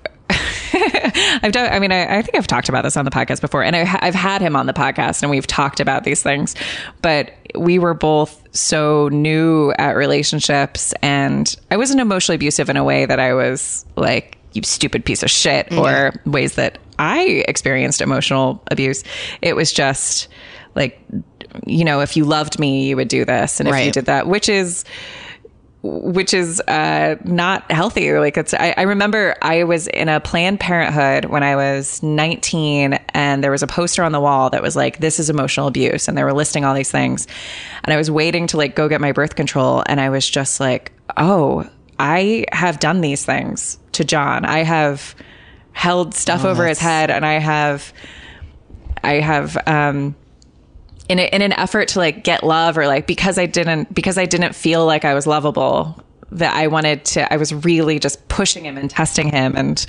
I've 1.43 1.51
done. 1.51 1.72
I 1.72 1.80
mean, 1.80 1.91
I, 1.91 2.18
I 2.18 2.22
think 2.22 2.36
I've 2.36 2.47
talked 2.47 2.70
about 2.70 2.84
this 2.84 2.97
on 2.97 3.05
the 3.05 3.11
podcast 3.11 3.41
before, 3.41 3.63
and 3.63 3.76
I, 3.76 3.97
I've 4.01 4.15
had 4.15 4.41
him 4.41 4.55
on 4.55 4.65
the 4.65 4.74
podcast, 4.74 5.22
and 5.22 5.30
we've 5.30 5.47
talked 5.47 5.80
about 5.80 6.03
these 6.03 6.22
things. 6.22 6.55
But 7.01 7.32
we 7.55 7.80
were 7.80 7.93
both 7.93 8.41
so 8.55 9.09
new 9.09 9.72
at 9.78 9.95
relationships, 9.95 10.93
and 11.01 11.55
I 11.72 11.78
wasn't 11.78 12.01
emotionally 12.01 12.36
abusive 12.36 12.70
in 12.70 12.78
a 12.78 12.84
way 12.84 13.05
that 13.05 13.20
I 13.20 13.34
was 13.34 13.86
like, 13.95 14.38
"You 14.53 14.61
stupid 14.63 15.05
piece 15.05 15.24
of 15.24 15.30
shit," 15.30 15.72
or 15.74 16.13
ways 16.26 16.55
that 16.55 16.78
I 16.99 17.43
experienced 17.47 18.01
emotional 18.01 18.63
abuse. 18.72 19.03
It 19.41 19.55
was 19.55 19.72
just 19.72 20.28
like, 20.76 20.99
you 21.65 21.86
know, 21.86 22.01
if 22.01 22.15
you 22.18 22.26
loved 22.26 22.59
me, 22.59 22.88
you 22.88 22.95
would 22.95 23.07
do 23.07 23.26
this, 23.26 23.59
and 23.59 23.68
if 23.70 23.86
you 23.86 23.91
did 23.91 24.05
that, 24.05 24.28
which 24.28 24.49
is 24.49 24.86
which 25.88 26.34
is 26.34 26.60
uh, 26.62 27.16
not 27.24 27.72
healthy. 27.72 28.12
Like 28.14 28.38
it's, 28.38 28.54
I, 28.54 28.74
I 28.78 28.82
remember 28.84 29.36
I 29.42 29.64
was 29.64 29.88
in 29.88 30.10
a 30.10 30.20
Planned 30.20 30.60
Parenthood 30.60 31.26
when 31.26 31.44
I 31.44 31.56
was 31.56 32.04
19, 32.04 32.94
and 33.14 33.44
there 33.44 33.52
was 33.52 33.64
a 33.64 33.68
poster 33.68 34.04
on 34.04 34.12
the 34.12 34.20
wall 34.20 34.50
that 34.50 34.62
was 34.62 34.76
like, 34.76 35.00
"This 35.00 35.20
is 35.20 35.30
emotional 35.30 35.68
abuse," 35.68 36.08
and 36.08 36.18
they 36.18 36.24
were 36.24 36.34
listing 36.34 36.66
all 36.66 36.76
these 36.76 36.92
things, 36.92 37.28
and 37.84 37.94
I 37.94 37.98
was 37.98 38.12
waiting 38.12 38.48
to 38.48 38.58
like 38.58 38.76
go 38.76 38.90
get 38.90 39.02
my 39.02 39.12
birth 39.12 39.36
control, 39.36 39.84
and 39.86 40.02
I 40.02 40.10
was 40.10 40.28
just 40.30 40.60
like, 40.60 40.92
"Oh, 41.16 41.68
I 41.98 42.46
have 42.52 42.80
done 42.80 43.02
these 43.02 43.26
things 43.26 43.78
to 43.94 44.04
John. 44.04 44.46
I 44.46 44.60
have 44.60 45.16
held 45.72 46.14
stuff 46.14 46.44
over 46.44 46.68
his 46.68 46.80
head, 46.80 47.10
and 47.10 47.26
I 47.26 47.40
have, 47.40 47.94
I 49.04 49.14
have." 49.14 49.58
um 49.68 50.16
in 51.10 51.20
a, 51.20 51.24
in 51.24 51.41
an 51.41 51.53
effort 51.53 51.89
to 51.89 51.99
like 51.99 52.24
get 52.24 52.43
love 52.43 52.78
or 52.78 52.88
like 52.88 53.08
because 53.08 53.38
I 53.38 53.45
didn't 53.45 53.93
because 53.93 54.18
I 54.18 54.26
didn't 54.26 54.53
feel 54.53 54.86
like 54.86 55.05
I 55.05 55.14
was 55.14 55.28
lovable 55.28 56.03
that 56.32 56.55
I 56.55 56.68
wanted 56.68 57.05
to 57.05 57.32
I 57.32 57.38
was 57.38 57.53
really 57.53 57.99
just 57.99 58.28
pushing 58.28 58.66
him 58.66 58.78
and 58.78 58.89
testing 58.89 59.30
him 59.30 59.55
and 59.55 59.86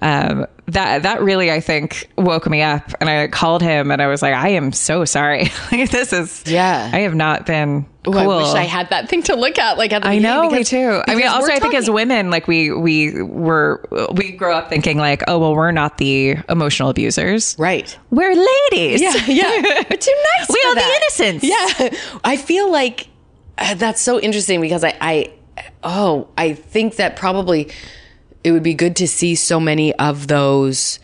um, 0.00 0.46
that 0.66 1.02
that 1.02 1.22
really 1.22 1.50
I 1.50 1.60
think 1.60 2.08
woke 2.16 2.48
me 2.48 2.62
up 2.62 2.92
and 3.00 3.08
I 3.08 3.28
called 3.28 3.62
him 3.62 3.90
and 3.90 4.02
I 4.02 4.06
was 4.06 4.20
like 4.22 4.34
I 4.34 4.50
am 4.50 4.72
so 4.72 5.04
sorry 5.04 5.50
like 5.72 5.90
this 5.90 6.12
is 6.12 6.44
Yeah. 6.46 6.90
I 6.92 7.00
have 7.00 7.14
not 7.14 7.46
been 7.46 7.86
Ooh, 8.06 8.12
cool 8.12 8.30
I 8.30 8.36
wish 8.38 8.54
I 8.54 8.62
had 8.62 8.90
that 8.90 9.08
thing 9.08 9.22
to 9.24 9.34
look 9.34 9.58
at. 9.58 9.76
Like 9.76 9.92
at 9.92 10.02
the 10.02 10.08
I 10.08 10.18
know, 10.18 10.50
me 10.50 10.64
too. 10.64 11.02
I 11.06 11.14
mean, 11.14 11.26
also, 11.26 11.52
I 11.52 11.58
think 11.58 11.74
as 11.74 11.90
women, 11.90 12.30
like 12.30 12.48
we 12.48 12.70
we 12.70 13.22
were 13.22 13.82
we 14.12 14.32
grow 14.32 14.56
up 14.56 14.70
thinking 14.70 14.96
like, 14.98 15.24
oh 15.28 15.38
well, 15.38 15.54
we're 15.54 15.72
not 15.72 15.98
the 15.98 16.36
emotional 16.48 16.88
abusers, 16.88 17.54
right. 17.58 17.98
We're 18.10 18.34
ladies. 18.34 19.02
Yeah, 19.02 19.14
yeah. 19.26 19.50
We're 19.90 19.96
too 19.96 20.14
nice. 20.38 20.48
We 20.48 20.62
are 20.68 20.74
the 20.74 20.96
innocents. 20.96 21.44
Yeah, 21.44 21.98
I 22.24 22.36
feel 22.36 22.70
like 22.70 23.08
uh, 23.58 23.74
that's 23.74 24.00
so 24.00 24.18
interesting 24.20 24.60
because 24.60 24.84
I, 24.84 24.96
I, 25.00 25.32
oh, 25.82 26.28
I 26.38 26.54
think 26.54 26.96
that 26.96 27.16
probably 27.16 27.70
it 28.48 28.52
would 28.52 28.62
be 28.62 28.74
good 28.74 28.96
to 28.96 29.06
see 29.06 29.34
so 29.34 29.60
many 29.60 29.94
of 29.96 30.26
those, 30.26 30.98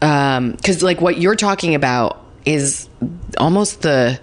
um, 0.00 0.52
because 0.52 0.82
like 0.82 1.00
what 1.00 1.18
you're 1.18 1.36
talking 1.36 1.74
about 1.74 2.24
is 2.44 2.88
almost 3.38 3.82
the. 3.82 4.18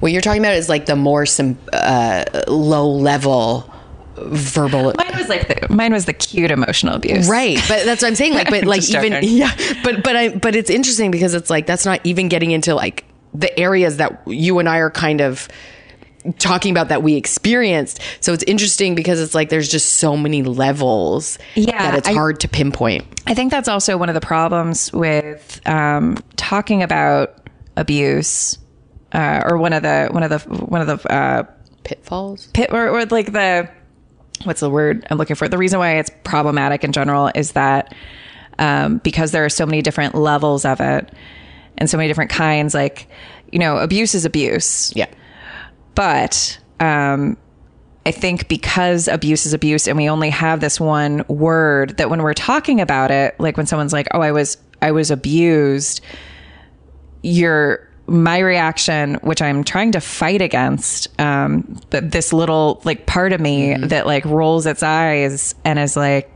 What 0.00 0.12
you're 0.12 0.20
talking 0.20 0.42
about 0.42 0.54
is 0.54 0.68
like 0.68 0.86
the 0.86 0.96
more 0.96 1.24
some 1.24 1.56
uh, 1.72 2.24
low 2.48 2.90
level 2.90 3.72
verbal 4.18 4.94
Mine 4.96 5.16
was 5.16 5.28
like 5.28 5.48
the, 5.48 5.72
mine 5.72 5.92
was 5.92 6.06
the 6.06 6.12
cute 6.12 6.50
emotional 6.50 6.94
abuse. 6.94 7.28
Right, 7.28 7.58
but 7.68 7.84
that's 7.84 8.02
what 8.02 8.08
I'm 8.08 8.14
saying. 8.14 8.34
Like, 8.34 8.50
but 8.50 8.64
like 8.64 8.88
even 8.88 9.12
joking. 9.12 9.36
yeah, 9.36 9.54
but 9.82 10.02
but 10.02 10.16
I 10.16 10.28
but 10.30 10.56
it's 10.56 10.70
interesting 10.70 11.10
because 11.10 11.34
it's 11.34 11.50
like 11.50 11.66
that's 11.66 11.84
not 11.84 12.00
even 12.04 12.28
getting 12.28 12.50
into 12.50 12.74
like 12.74 13.04
the 13.34 13.58
areas 13.58 13.98
that 13.98 14.22
you 14.26 14.58
and 14.58 14.68
I 14.68 14.78
are 14.78 14.90
kind 14.90 15.20
of 15.20 15.48
talking 16.34 16.70
about 16.70 16.88
that 16.88 17.02
we 17.02 17.14
experienced. 17.14 18.00
So 18.20 18.32
it's 18.32 18.42
interesting 18.44 18.94
because 18.94 19.20
it's 19.20 19.34
like 19.34 19.48
there's 19.48 19.68
just 19.70 19.94
so 19.96 20.16
many 20.16 20.42
levels 20.42 21.38
Yeah, 21.54 21.90
that 21.90 21.98
it's 21.98 22.08
I- 22.08 22.12
hard 22.14 22.40
to 22.40 22.48
pinpoint. 22.48 23.04
I 23.26 23.34
think 23.34 23.50
that's 23.50 23.68
also 23.68 23.96
one 23.96 24.08
of 24.08 24.14
the 24.14 24.20
problems 24.20 24.92
with 24.92 25.60
um, 25.66 26.16
talking 26.36 26.82
about 26.82 27.34
abuse, 27.76 28.58
uh, 29.12 29.42
or 29.44 29.56
one 29.58 29.72
of 29.72 29.82
the 29.82 30.08
one 30.10 30.22
of 30.22 30.30
the 30.30 30.38
one 30.66 30.80
of 30.80 30.86
the 31.02 31.12
uh, 31.12 31.42
Pitfalls. 31.84 32.48
pit 32.52 32.70
or, 32.72 32.88
or 32.88 33.04
like 33.06 33.32
the 33.32 33.68
what's 34.44 34.60
the 34.60 34.70
word 34.70 35.06
I'm 35.10 35.18
looking 35.18 35.36
for? 35.36 35.48
The 35.48 35.58
reason 35.58 35.78
why 35.78 35.96
it's 35.98 36.10
problematic 36.24 36.84
in 36.84 36.92
general 36.92 37.30
is 37.34 37.52
that 37.52 37.94
um, 38.58 38.98
because 38.98 39.32
there 39.32 39.44
are 39.44 39.48
so 39.50 39.66
many 39.66 39.82
different 39.82 40.14
levels 40.14 40.64
of 40.64 40.80
it 40.80 41.12
and 41.78 41.88
so 41.90 41.96
many 41.96 42.08
different 42.08 42.30
kinds. 42.30 42.74
Like, 42.74 43.08
you 43.52 43.58
know, 43.58 43.76
abuse 43.78 44.14
is 44.14 44.24
abuse, 44.24 44.92
Yeah. 44.96 45.06
But 45.96 46.58
um, 46.78 47.36
I 48.06 48.12
think 48.12 48.46
because 48.46 49.08
abuse 49.08 49.46
is 49.46 49.52
abuse, 49.52 49.88
and 49.88 49.96
we 49.96 50.08
only 50.08 50.30
have 50.30 50.60
this 50.60 50.78
one 50.78 51.24
word 51.26 51.96
that 51.96 52.08
when 52.08 52.22
we're 52.22 52.34
talking 52.34 52.80
about 52.80 53.10
it, 53.10 53.34
like 53.40 53.56
when 53.56 53.66
someone's 53.66 53.92
like, 53.92 54.06
"Oh, 54.14 54.20
I 54.20 54.30
was 54.30 54.58
I 54.80 54.92
was 54.92 55.10
abused," 55.10 56.02
your 57.22 57.88
my 58.06 58.38
reaction, 58.38 59.14
which 59.22 59.42
I'm 59.42 59.64
trying 59.64 59.90
to 59.92 60.00
fight 60.00 60.40
against, 60.40 61.08
um, 61.20 61.80
but 61.90 62.12
this 62.12 62.32
little 62.32 62.80
like 62.84 63.06
part 63.06 63.32
of 63.32 63.40
me 63.40 63.76
that 63.76 64.06
like 64.06 64.24
rolls 64.24 64.66
its 64.66 64.84
eyes 64.84 65.56
and 65.64 65.78
is 65.78 65.96
like, 65.96 66.30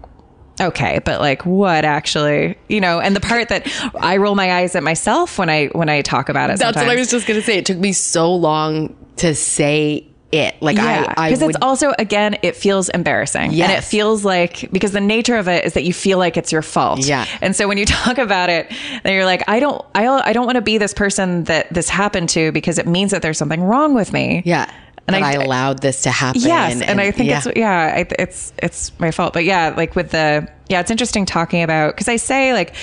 okay, 0.61 0.99
but 1.05 1.21
like 1.21 1.47
what 1.47 1.85
actually, 1.85 2.59
you 2.69 2.81
know, 2.81 3.01
and 3.01 3.15
the 3.15 3.21
part 3.21 3.49
that 3.51 3.69
I 3.95 4.17
roll 4.17 4.35
my 4.35 4.53
eyes 4.53 4.75
at 4.75 4.83
myself 4.83 5.39
when 5.39 5.49
I 5.49 5.67
when 5.69 5.89
I 5.89 6.03
talk 6.03 6.29
about 6.29 6.51
it. 6.51 6.59
That's 6.59 6.77
what 6.77 6.89
I 6.89 6.97
was 6.97 7.11
just 7.11 7.27
gonna 7.27 7.43
say. 7.43 7.59
It 7.59 7.67
took 7.67 7.79
me 7.79 7.93
so 7.93 8.35
long 8.35 8.97
to 9.21 9.35
say 9.35 10.07
it. 10.33 10.55
Like 10.63 10.77
Yeah, 10.77 11.13
I, 11.17 11.31
because 11.31 11.43
it's 11.43 11.59
also 11.61 11.93
again, 11.99 12.39
it 12.43 12.55
feels 12.55 12.89
embarrassing, 12.91 13.51
and 13.51 13.73
it 13.73 13.83
feels 13.83 14.25
like 14.25 14.71
because 14.71 14.93
the 14.93 15.01
nature 15.01 15.37
of 15.37 15.49
it 15.49 15.65
is 15.65 15.73
that 15.75 15.83
you 15.85 15.93
feel 15.93 16.19
like 16.19 16.37
it's 16.37 16.53
your 16.53 16.63
fault. 16.63 17.01
Yeah. 17.05 17.27
and 17.41 17.57
so 17.57 17.67
when 17.67 17.79
you 17.79 17.85
talk 18.05 18.19
about 18.19 18.49
it, 18.51 18.71
then 19.03 19.13
you're 19.15 19.25
like, 19.25 19.43
I 19.49 19.59
don't, 19.59 19.85
I, 19.95 20.07
I 20.07 20.33
don't 20.33 20.47
want 20.47 20.57
to 20.57 20.63
be 20.63 20.79
this 20.79 20.95
person 20.95 21.45
that 21.45 21.73
this 21.75 21.89
happened 21.89 22.29
to 22.31 22.53
because 22.53 22.79
it 22.79 22.87
means 22.87 23.11
that 23.11 23.23
there's 23.23 23.39
something 23.39 23.61
wrong 23.63 23.95
with 23.95 24.13
me. 24.13 24.43
yeah. 24.45 24.71
And 25.09 25.17
And 25.17 25.25
I- 25.25 25.31
I, 25.31 25.33
allowed 25.43 25.81
this 25.83 26.03
to 26.03 26.11
happen. 26.13 26.43
Yes, 26.43 26.81
and, 26.83 27.01
I 27.01 27.11
think 27.11 27.31
yeah. 27.31 27.39
it's 27.45 27.57
yeah, 27.57 27.95
I, 27.97 28.07
it's 28.23 28.53
it's 28.59 28.93
my 29.01 29.11
fault. 29.11 29.33
But 29.33 29.45
yeah, 29.45 29.75
like 29.77 29.97
with 29.97 30.11
the 30.13 30.47
yeah, 30.69 30.79
it's 30.79 30.91
interesting 30.93 31.27
talking 31.27 31.65
about 31.65 31.95
because 31.97 32.07
I 32.07 32.15
say 32.15 32.53
like 32.53 32.77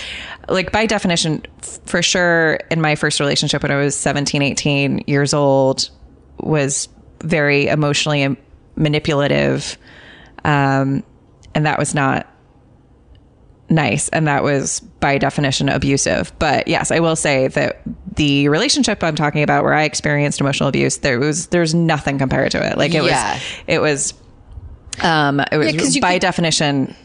like 0.50 0.74
by 0.74 0.86
definition, 0.88 1.44
f- 1.60 1.80
for 1.86 2.02
sure, 2.02 2.60
in 2.70 2.82
my 2.82 2.96
first 2.96 3.22
relationship 3.22 3.64
when 3.64 3.72
I 3.72 3.78
was 3.78 3.96
17, 3.96 4.42
18 4.42 5.04
years 5.08 5.34
old, 5.34 5.90
was 6.40 6.90
very 7.22 7.68
emotionally 7.68 8.38
manipulative, 8.76 9.78
um, 10.46 11.04
and 11.56 11.66
that 11.66 11.80
was 11.80 11.96
not 11.96 12.28
nice 13.70 14.08
and 14.10 14.28
that 14.28 14.44
was 14.44 14.80
by 15.02 15.18
definition 15.18 15.68
abusive. 15.68 16.32
But 16.40 16.70
yes 16.70 16.90
i 16.90 17.02
will 17.02 17.18
say 17.18 17.50
that 17.50 17.82
the 18.16 18.48
relationship 18.48 19.04
i'm 19.04 19.16
talking 19.16 19.44
about 19.44 19.66
where 19.66 19.74
i 19.74 19.84
experienced 19.84 20.40
emotional 20.40 20.70
abuse 20.70 20.98
there 20.98 21.20
was 21.20 21.48
there's 21.48 21.76
nothing 21.76 22.18
compared 22.18 22.52
to 22.54 22.66
it. 22.66 22.78
Like 22.78 22.94
it 22.94 23.04
Yeah. 23.04 23.34
was 23.34 23.44
it 23.68 23.80
was 23.80 24.14
um 25.04 25.42
it 25.52 25.58
was 25.58 25.96
you 25.96 26.02
by 26.02 26.14
could- 26.14 26.22
definition 26.22 26.96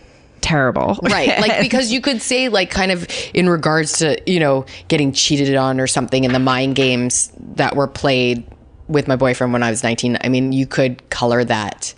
terrible. 0.41 0.99
Right. 1.03 1.37
Like 1.41 1.61
because 1.63 1.93
you 1.93 2.01
could 2.01 2.23
say 2.23 2.49
like 2.49 2.71
kind 2.71 2.93
of 2.93 3.09
in 3.35 3.49
regards 3.49 3.99
to 3.99 4.17
you 4.31 4.39
know 4.39 4.65
getting 4.87 5.13
cheated 5.13 5.57
on 5.57 5.81
or 5.81 5.89
something 5.89 6.23
in 6.23 6.33
the 6.33 6.39
mind 6.39 6.77
games 6.77 7.33
that 7.57 7.75
were 7.75 7.89
played 7.89 8.45
with 8.89 9.07
my 9.09 9.17
boyfriend 9.17 9.53
when 9.53 9.63
i 9.63 9.71
was 9.71 9.83
19 9.83 10.19
i 10.23 10.29
mean 10.29 10.53
you 10.53 10.67
could 10.67 11.09
color 11.11 11.45
that 11.45 11.95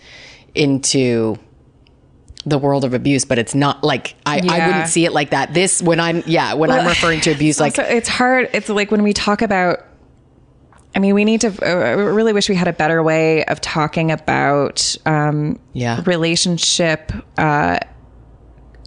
into 0.55 1.37
the 2.47 2.59
world 2.59 2.85
of 2.85 2.93
abuse 2.95 3.25
but 3.25 3.39
it's 3.39 3.55
not 3.55 3.83
like 3.83 4.15
i, 4.27 4.39
I 4.47 4.67
wouldn't 4.67 4.89
see 4.89 5.05
it 5.07 5.13
like 5.13 5.31
that 5.31 5.55
this 5.55 5.81
when 5.83 5.99
i'm 5.99 6.23
yeah 6.27 6.55
when 6.55 6.71
i'm 6.71 6.87
referring 6.87 7.21
to 7.23 7.33
abuse 7.33 7.59
like 7.59 7.79
also, 7.79 7.91
it's 7.91 8.09
hard 8.09 8.51
it's 8.53 8.69
like 8.69 8.91
when 8.91 9.03
we 9.03 9.13
talk 9.13 9.43
about 9.43 9.81
I 10.97 11.01
mean, 11.01 11.17
we 11.17 11.25
need 11.25 11.41
to. 11.41 11.49
uh, 11.49 11.67
I 11.67 11.91
really 11.91 12.33
wish 12.33 12.49
we 12.49 12.55
had 12.55 12.69
a 12.69 12.73
better 12.73 13.03
way 13.03 13.45
of 13.47 13.61
talking 13.61 14.13
about 14.13 14.95
um, 15.05 15.59
Yeah. 15.73 16.01
relationship 16.07 17.11
uh, 17.37 17.81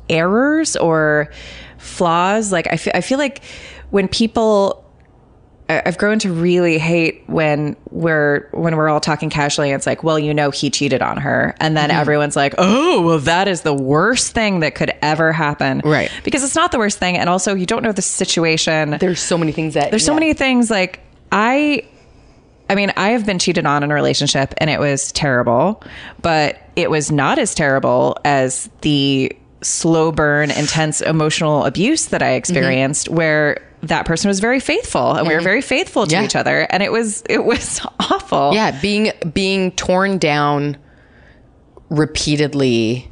errors 0.09 0.77
or 0.77 1.29
flaws. 1.77 2.49
Like 2.49 2.67
I 2.71 2.77
fe- 2.77 2.91
I 2.93 3.01
feel 3.01 3.17
like 3.17 3.43
when 3.89 4.07
people 4.07 4.86
I've 5.69 5.97
grown 5.97 6.17
to 6.19 6.31
really 6.31 6.77
hate 6.77 7.23
when 7.27 7.75
we're 7.91 8.47
when 8.51 8.77
we're 8.77 8.87
all 8.87 9.01
talking 9.01 9.29
casually. 9.29 9.69
And 9.71 9.77
it's 9.77 9.85
like, 9.85 10.01
well, 10.01 10.17
you 10.17 10.33
know, 10.33 10.49
he 10.49 10.69
cheated 10.69 11.01
on 11.01 11.17
her, 11.17 11.55
and 11.59 11.75
then 11.75 11.89
Mm-hmm. 11.89 11.99
everyone's 11.99 12.35
like, 12.37 12.55
oh, 12.57 13.01
well, 13.01 13.19
that 13.19 13.47
is 13.49 13.61
the 13.63 13.73
worst 13.73 14.33
thing 14.33 14.61
that 14.61 14.75
could 14.75 14.93
ever 15.01 15.33
happen, 15.33 15.81
Right. 15.83 16.09
Because 16.23 16.43
it's 16.43 16.55
not 16.55 16.71
the 16.71 16.77
worst 16.77 16.99
thing, 16.99 17.17
and 17.17 17.29
also 17.29 17.53
you 17.53 17.65
don't 17.65 17.83
know 17.83 17.91
the 17.91 18.01
situation. 18.01 18.91
there's 18.99 19.19
so 19.19 19.37
many 19.37 19.51
things 19.51 19.73
that 19.73 19.89
There's 19.91 20.05
so 20.05 20.13
yeah. 20.13 20.19
many 20.19 20.33
things 20.33 20.69
like 20.71 21.01
I 21.31 21.83
I 22.69 22.75
mean, 22.75 22.91
I 22.97 23.09
have 23.09 23.25
been 23.25 23.39
cheated 23.39 23.65
on 23.65 23.83
in 23.83 23.91
a 23.91 23.93
relationship 23.93 24.53
and 24.57 24.69
it 24.69 24.79
was 24.79 25.11
terrible, 25.13 25.81
but 26.21 26.57
it 26.75 26.89
was 26.89 27.11
not 27.11 27.39
as 27.39 27.55
terrible 27.55 28.17
as 28.25 28.69
the 28.81 29.33
slow 29.61 30.11
burn, 30.11 30.51
intense 30.51 31.01
emotional 31.01 31.65
abuse 31.65 32.07
that 32.07 32.21
I 32.21 32.31
experienced 32.33 33.09
where 33.09 33.66
that 33.87 34.05
person 34.05 34.27
was 34.29 34.39
very 34.39 34.59
faithful 34.59 35.13
and 35.15 35.27
we 35.27 35.33
were 35.33 35.39
mm-hmm. 35.39 35.45
very 35.45 35.61
faithful 35.61 36.05
to 36.07 36.13
Yeah. 36.15 36.23
each 36.23 36.35
other 36.35 36.67
and 36.69 36.81
it 36.83 36.91
was 36.91 37.23
it 37.29 37.43
was 37.43 37.81
awful. 37.99 38.53
yeah 38.53 38.79
being 38.81 39.11
being 39.33 39.71
torn 39.71 40.17
down 40.17 40.77
repeatedly 41.89 43.09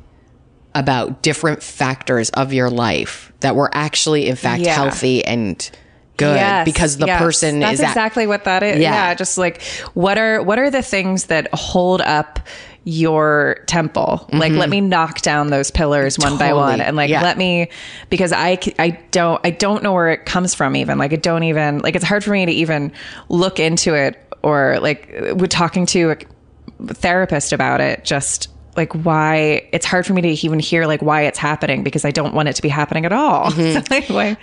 about 0.74 1.22
different 1.22 1.64
factors 1.64 2.30
of 2.32 2.52
your 2.54 2.70
life 2.70 3.32
that 3.40 3.56
were 3.56 3.70
actually 3.74 4.28
in 4.28 4.36
fact 4.36 4.62
Yeah. 4.62 4.76
healthy 4.76 5.24
and 5.24 5.70
good 6.18 6.36
Yes, 6.36 6.66
because 6.66 6.98
the 6.98 7.08
yes. 7.08 7.22
person 7.22 7.60
That's 7.60 7.76
is 7.76 7.80
at- 7.82 7.90
exactly 7.90 8.28
what 8.28 8.46
that 8.46 8.64
is. 8.64 8.80
Yeah. 8.80 8.94
Yeah. 9.10 9.14
just 9.16 9.38
like 9.38 9.62
what 9.94 10.18
are 10.18 10.42
what 10.42 10.60
are 10.60 10.70
the 10.70 10.82
things 10.82 11.26
that 11.26 11.50
hold 11.54 12.02
up 12.02 12.40
your 12.88 13.58
temple? 13.66 14.30
Like 14.32 14.54
let 14.54 14.70
me 14.70 14.80
knock 14.80 15.22
down 15.22 15.48
those 15.50 15.72
pillars 15.72 16.18
one 16.20 16.38
by 16.38 16.50
Mm-hmm. 16.50 16.56
One 16.58 16.82
and 16.82 16.96
like 16.96 17.10
Yeah. 17.10 17.24
let 17.24 17.38
me 17.38 17.70
because 18.10 18.32
I 18.32 18.60
I 18.80 18.92
don't 19.12 19.42
I 19.44 19.50
don't 19.50 19.82
know 19.84 19.92
where 19.92 20.10
it 20.10 20.26
comes 20.26 20.54
from 20.54 20.76
even. 20.76 20.98
Like 21.00 21.12
I 21.12 21.18
don't 21.18 21.44
even 21.44 21.80
like 21.80 21.96
it's 21.96 22.06
hard 22.06 22.24
for 22.24 22.32
me 22.32 22.46
to 22.46 22.52
even 22.52 22.92
look 23.28 23.60
into 23.60 23.96
it 23.96 24.22
or 24.44 24.78
like 24.82 25.10
with 25.36 25.50
talking 25.50 25.86
to 25.88 26.12
a 26.12 26.94
therapist 26.94 27.52
about 27.54 27.82
it 27.82 28.04
just 28.06 28.50
like 28.78 28.94
why 28.94 29.68
it's 29.72 29.86
hard 29.86 30.06
for 30.06 30.14
me 30.14 30.22
to 30.22 30.28
even 30.46 30.60
hear 30.60 30.86
like 30.86 31.02
why 31.02 31.22
it's 31.24 31.40
happening 31.40 31.84
because 31.84 32.06
I 32.06 32.12
don't 32.12 32.34
want 32.36 32.50
it 32.50 32.54
to 32.58 32.62
be 32.62 32.70
happening 32.70 33.06
at 33.06 33.14
all. 33.14 33.50
Mm-hmm. 33.52 33.94
Anyway. 33.94 34.38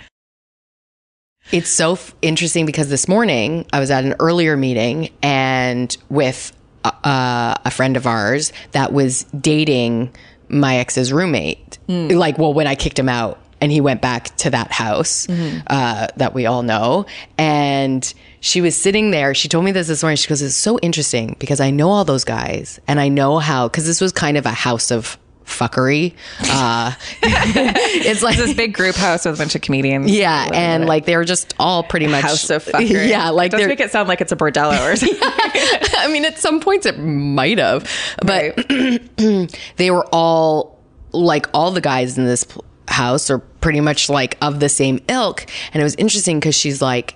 It's 1.51 1.69
so 1.69 1.93
f- 1.93 2.15
interesting 2.21 2.65
because 2.65 2.89
this 2.89 3.07
morning 3.07 3.65
I 3.73 3.79
was 3.79 3.91
at 3.91 4.05
an 4.05 4.15
earlier 4.19 4.55
meeting 4.57 5.09
and 5.21 5.95
with 6.09 6.51
uh, 6.85 7.55
a 7.65 7.71
friend 7.71 7.97
of 7.97 8.05
ours 8.07 8.51
that 8.71 8.93
was 8.93 9.23
dating 9.39 10.13
my 10.49 10.77
ex's 10.77 11.11
roommate. 11.13 11.77
Like, 11.87 12.37
well, 12.37 12.53
when 12.53 12.67
I 12.67 12.75
kicked 12.75 12.99
him 12.99 13.09
out 13.09 13.39
and 13.61 13.71
he 13.71 13.79
went 13.81 14.01
back 14.01 14.35
to 14.37 14.49
that 14.49 14.71
house 14.71 15.27
uh, 15.29 16.07
that 16.17 16.33
we 16.33 16.45
all 16.45 16.63
know. 16.63 17.05
And 17.37 18.13
she 18.41 18.59
was 18.59 18.75
sitting 18.75 19.11
there. 19.11 19.33
She 19.33 19.47
told 19.47 19.63
me 19.63 19.71
this 19.71 19.87
this 19.87 20.03
morning. 20.03 20.17
She 20.17 20.27
goes, 20.27 20.41
"It's 20.41 20.55
so 20.55 20.77
interesting 20.79 21.37
because 21.39 21.61
I 21.61 21.71
know 21.71 21.89
all 21.89 22.03
those 22.03 22.25
guys, 22.25 22.79
and 22.87 22.99
I 22.99 23.07
know 23.07 23.39
how 23.39 23.69
because 23.69 23.85
this 23.85 24.01
was 24.01 24.11
kind 24.11 24.35
of 24.35 24.45
a 24.45 24.51
house 24.51 24.91
of 24.91 25.17
fuckery. 25.45 26.13
Uh, 26.41 26.93
it's 27.21 28.21
like 28.23 28.37
this 28.37 28.53
big 28.53 28.73
group 28.73 28.95
house 28.95 29.25
with 29.25 29.35
a 29.35 29.37
bunch 29.37 29.55
of 29.55 29.61
comedians. 29.61 30.11
yeah, 30.11 30.49
and 30.53 30.85
like 30.85 31.05
they 31.05 31.15
were 31.17 31.25
just 31.25 31.53
all 31.59 31.83
pretty 31.83 32.07
much 32.07 32.21
House 32.23 32.49
of 32.49 32.63
fuckery. 32.63 33.09
Yeah, 33.09 33.29
like 33.29 33.51
they're. 33.51 33.67
make 33.67 33.79
it 33.79 33.91
sound 33.91 34.07
like 34.09 34.21
it's 34.21 34.31
a 34.31 34.35
bordello 34.35 34.91
or 34.91 34.95
something. 34.95 35.17
I 35.21 36.09
mean, 36.11 36.25
at 36.25 36.39
some 36.39 36.59
points 36.59 36.85
it 36.85 36.97
might 36.99 37.57
have, 37.59 37.89
but 38.21 38.57
Right. 38.69 39.57
they 39.77 39.91
were 39.91 40.05
all 40.11 40.79
like 41.11 41.47
all 41.53 41.71
the 41.71 41.81
guys 41.81 42.17
in 42.17 42.25
this 42.25 42.45
house 42.87 43.29
are 43.29 43.39
pretty 43.39 43.79
much 43.81 44.09
like 44.09 44.37
of 44.41 44.59
the 44.59 44.69
same 44.69 44.99
ilk. 45.07 45.45
And 45.73 45.81
it 45.81 45.83
was 45.83 45.95
interesting 45.95 46.39
because 46.39 46.55
she's 46.55 46.81
like, 46.81 47.15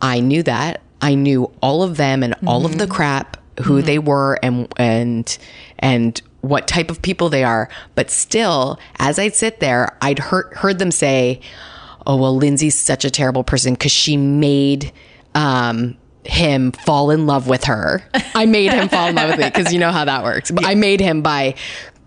I 0.00 0.20
knew 0.20 0.42
that. 0.44 0.80
I 1.00 1.14
knew 1.14 1.50
all 1.62 1.82
of 1.82 1.96
them 1.96 2.22
and 2.22 2.34
all 2.46 2.66
of 2.66 2.78
the 2.78 2.86
crap, 2.86 3.36
who 3.62 3.82
they 3.82 3.98
were 4.00 4.38
and 4.42 4.72
and 4.76 5.38
and 5.78 6.20
what 6.40 6.66
type 6.66 6.90
of 6.90 7.02
people 7.02 7.28
they 7.28 7.44
are. 7.44 7.68
But 7.94 8.10
still, 8.10 8.78
as 8.98 9.18
I'd 9.18 9.34
sit 9.34 9.60
there, 9.60 9.96
I'd 10.00 10.18
heard 10.18 10.52
heard 10.54 10.78
them 10.78 10.90
say, 10.90 11.40
"Oh 12.06 12.16
well, 12.16 12.36
Lindsay's 12.36 12.78
such 12.78 13.04
a 13.04 13.10
terrible 13.10 13.44
person 13.44 13.74
because 13.74 13.92
she 13.92 14.16
made." 14.16 14.92
Um, 15.34 15.96
him 16.24 16.72
fall 16.72 17.10
in 17.10 17.26
love 17.26 17.48
with 17.48 17.64
her. 17.64 18.02
I 18.34 18.44
made 18.44 18.72
him 18.72 18.88
fall 18.88 19.08
in 19.08 19.14
love 19.14 19.30
with 19.30 19.38
me 19.38 19.46
because 19.46 19.72
you 19.72 19.78
know 19.78 19.92
how 19.92 20.04
that 20.04 20.22
works. 20.22 20.52
I 20.58 20.74
made 20.74 21.00
him 21.00 21.22
by 21.22 21.54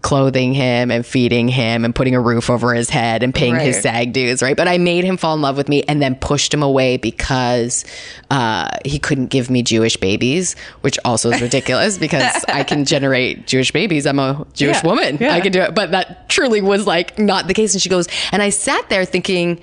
clothing 0.01 0.53
him 0.53 0.89
and 0.89 1.05
feeding 1.05 1.47
him 1.47 1.85
and 1.85 1.93
putting 1.93 2.15
a 2.15 2.19
roof 2.19 2.49
over 2.49 2.73
his 2.73 2.89
head 2.89 3.21
and 3.23 3.33
paying 3.35 3.55
his 3.55 3.75
Right. 3.75 3.83
SAG 3.83 4.13
dues, 4.13 4.41
right? 4.41 4.57
But 4.57 4.67
I 4.67 4.77
made 4.77 5.03
him 5.03 5.15
fall 5.17 5.35
in 5.35 5.41
love 5.41 5.57
with 5.57 5.69
me 5.69 5.83
and 5.83 6.01
then 6.01 6.15
pushed 6.15 6.53
him 6.53 6.63
away 6.63 6.97
because 6.97 7.85
uh, 8.31 8.69
he 8.83 8.97
couldn't 8.97 9.27
give 9.27 9.49
me 9.49 9.61
Jewish 9.61 9.97
babies, 9.97 10.55
which 10.81 10.97
also 11.05 11.29
is 11.29 11.41
ridiculous 11.41 11.97
because 11.99 12.43
I 12.47 12.63
can 12.63 12.85
generate 12.85 13.45
Jewish 13.47 13.71
babies. 13.71 14.05
I'm 14.07 14.17
a 14.19 14.45
Jewish 14.53 14.77
Yeah. 14.77 14.87
woman. 14.87 15.17
Yeah. 15.21 15.33
I 15.33 15.39
can 15.41 15.51
do 15.51 15.61
it. 15.61 15.75
But 15.75 15.91
that 15.91 16.29
truly 16.29 16.61
was 16.61 16.87
like 16.87 17.19
not 17.19 17.47
the 17.47 17.53
case. 17.53 17.73
And 17.73 17.81
she 17.81 17.89
goes, 17.89 18.07
and 18.31 18.41
I 18.41 18.49
sat 18.49 18.89
there 18.89 19.05
thinking, 19.05 19.61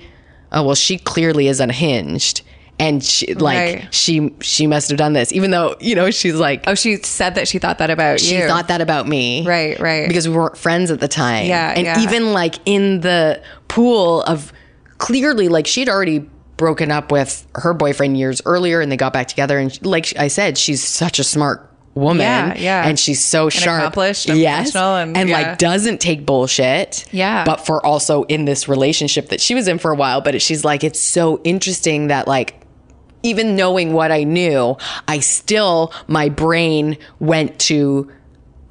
oh, 0.51 0.63
well, 0.63 0.75
she 0.75 0.97
clearly 0.97 1.47
is 1.47 1.59
unhinged. 1.59 2.41
And 2.79 3.03
she, 3.03 3.33
like, 3.33 3.57
Right. 3.57 3.93
she, 3.93 4.33
she 4.39 4.65
must 4.65 4.87
have 4.89 4.97
done 4.97 5.11
this, 5.13 5.33
even 5.33 5.51
though, 5.51 5.75
you 5.81 5.95
know, 5.95 6.11
she's 6.11 6.35
like, 6.35 6.63
Oh, 6.65 6.75
she 6.75 6.95
said 6.97 7.35
that 7.35 7.47
she 7.47 7.59
thought 7.59 7.77
that 7.79 7.89
about 7.89 8.21
she 8.21 8.37
you. 8.37 8.47
thought 8.47 8.69
that 8.69 8.79
about 8.79 9.05
me. 9.07 9.45
Right, 9.45 9.77
right. 9.79 10.07
Because 10.07 10.27
we 10.29 10.33
weren't 10.35 10.57
friends 10.57 10.89
at 10.89 11.01
the 11.01 11.09
time. 11.09 11.45
Yeah, 11.47 11.73
And 11.75 11.83
yeah. 11.85 11.99
even 12.01 12.31
like 12.31 12.55
in 12.65 13.01
the 13.01 13.41
pool 13.67 14.21
of 14.23 14.53
clearly, 14.97 15.49
like 15.49 15.67
she'd 15.67 15.89
already 15.89 16.19
broken 16.57 16.91
up 16.91 17.11
with 17.11 17.45
her 17.55 17.73
boyfriend 17.73 18.17
years 18.17 18.41
earlier 18.45 18.81
and 18.81 18.91
they 18.91 18.97
got 18.97 19.13
back 19.13 19.27
together. 19.27 19.57
And 19.59 19.85
like 19.85 20.13
I 20.17 20.27
said, 20.29 20.57
she's 20.57 20.83
such 20.83 21.19
a 21.19 21.23
smart 21.23 21.65
woman. 21.95 22.21
Yeah, 22.21 22.53
yeah. 22.57 22.87
And 22.87 22.97
she's 22.99 23.23
so 23.23 23.49
sharp. 23.49 23.79
accomplished 23.79 24.29
and 24.29 24.39
yes. 24.39 24.71
professional 24.71 24.95
and- 24.95 25.29
yeah. 25.29 25.37
like 25.37 25.57
doesn't 25.57 25.99
take 25.99 26.25
bullshit. 26.25 27.05
Yeah. 27.11 27.43
But 27.43 27.65
for 27.65 27.85
also 27.85 28.23
in 28.23 28.45
this 28.45 28.67
relationship 28.69 29.29
that 29.29 29.41
she 29.41 29.53
was 29.55 29.67
in 29.67 29.79
for 29.79 29.91
a 29.91 29.95
while. 29.95 30.21
But 30.21 30.41
she's 30.41 30.63
like, 30.63 30.83
it's 30.83 30.99
so 30.99 31.41
interesting 31.43 32.07
that 32.07 32.27
like, 32.27 32.55
even 33.23 33.55
knowing 33.55 33.93
what 33.93 34.11
I 34.11 34.23
knew, 34.23 34.77
I 35.07 35.19
still, 35.19 35.93
my 36.07 36.29
brain 36.29 36.97
went 37.19 37.59
to 37.61 38.09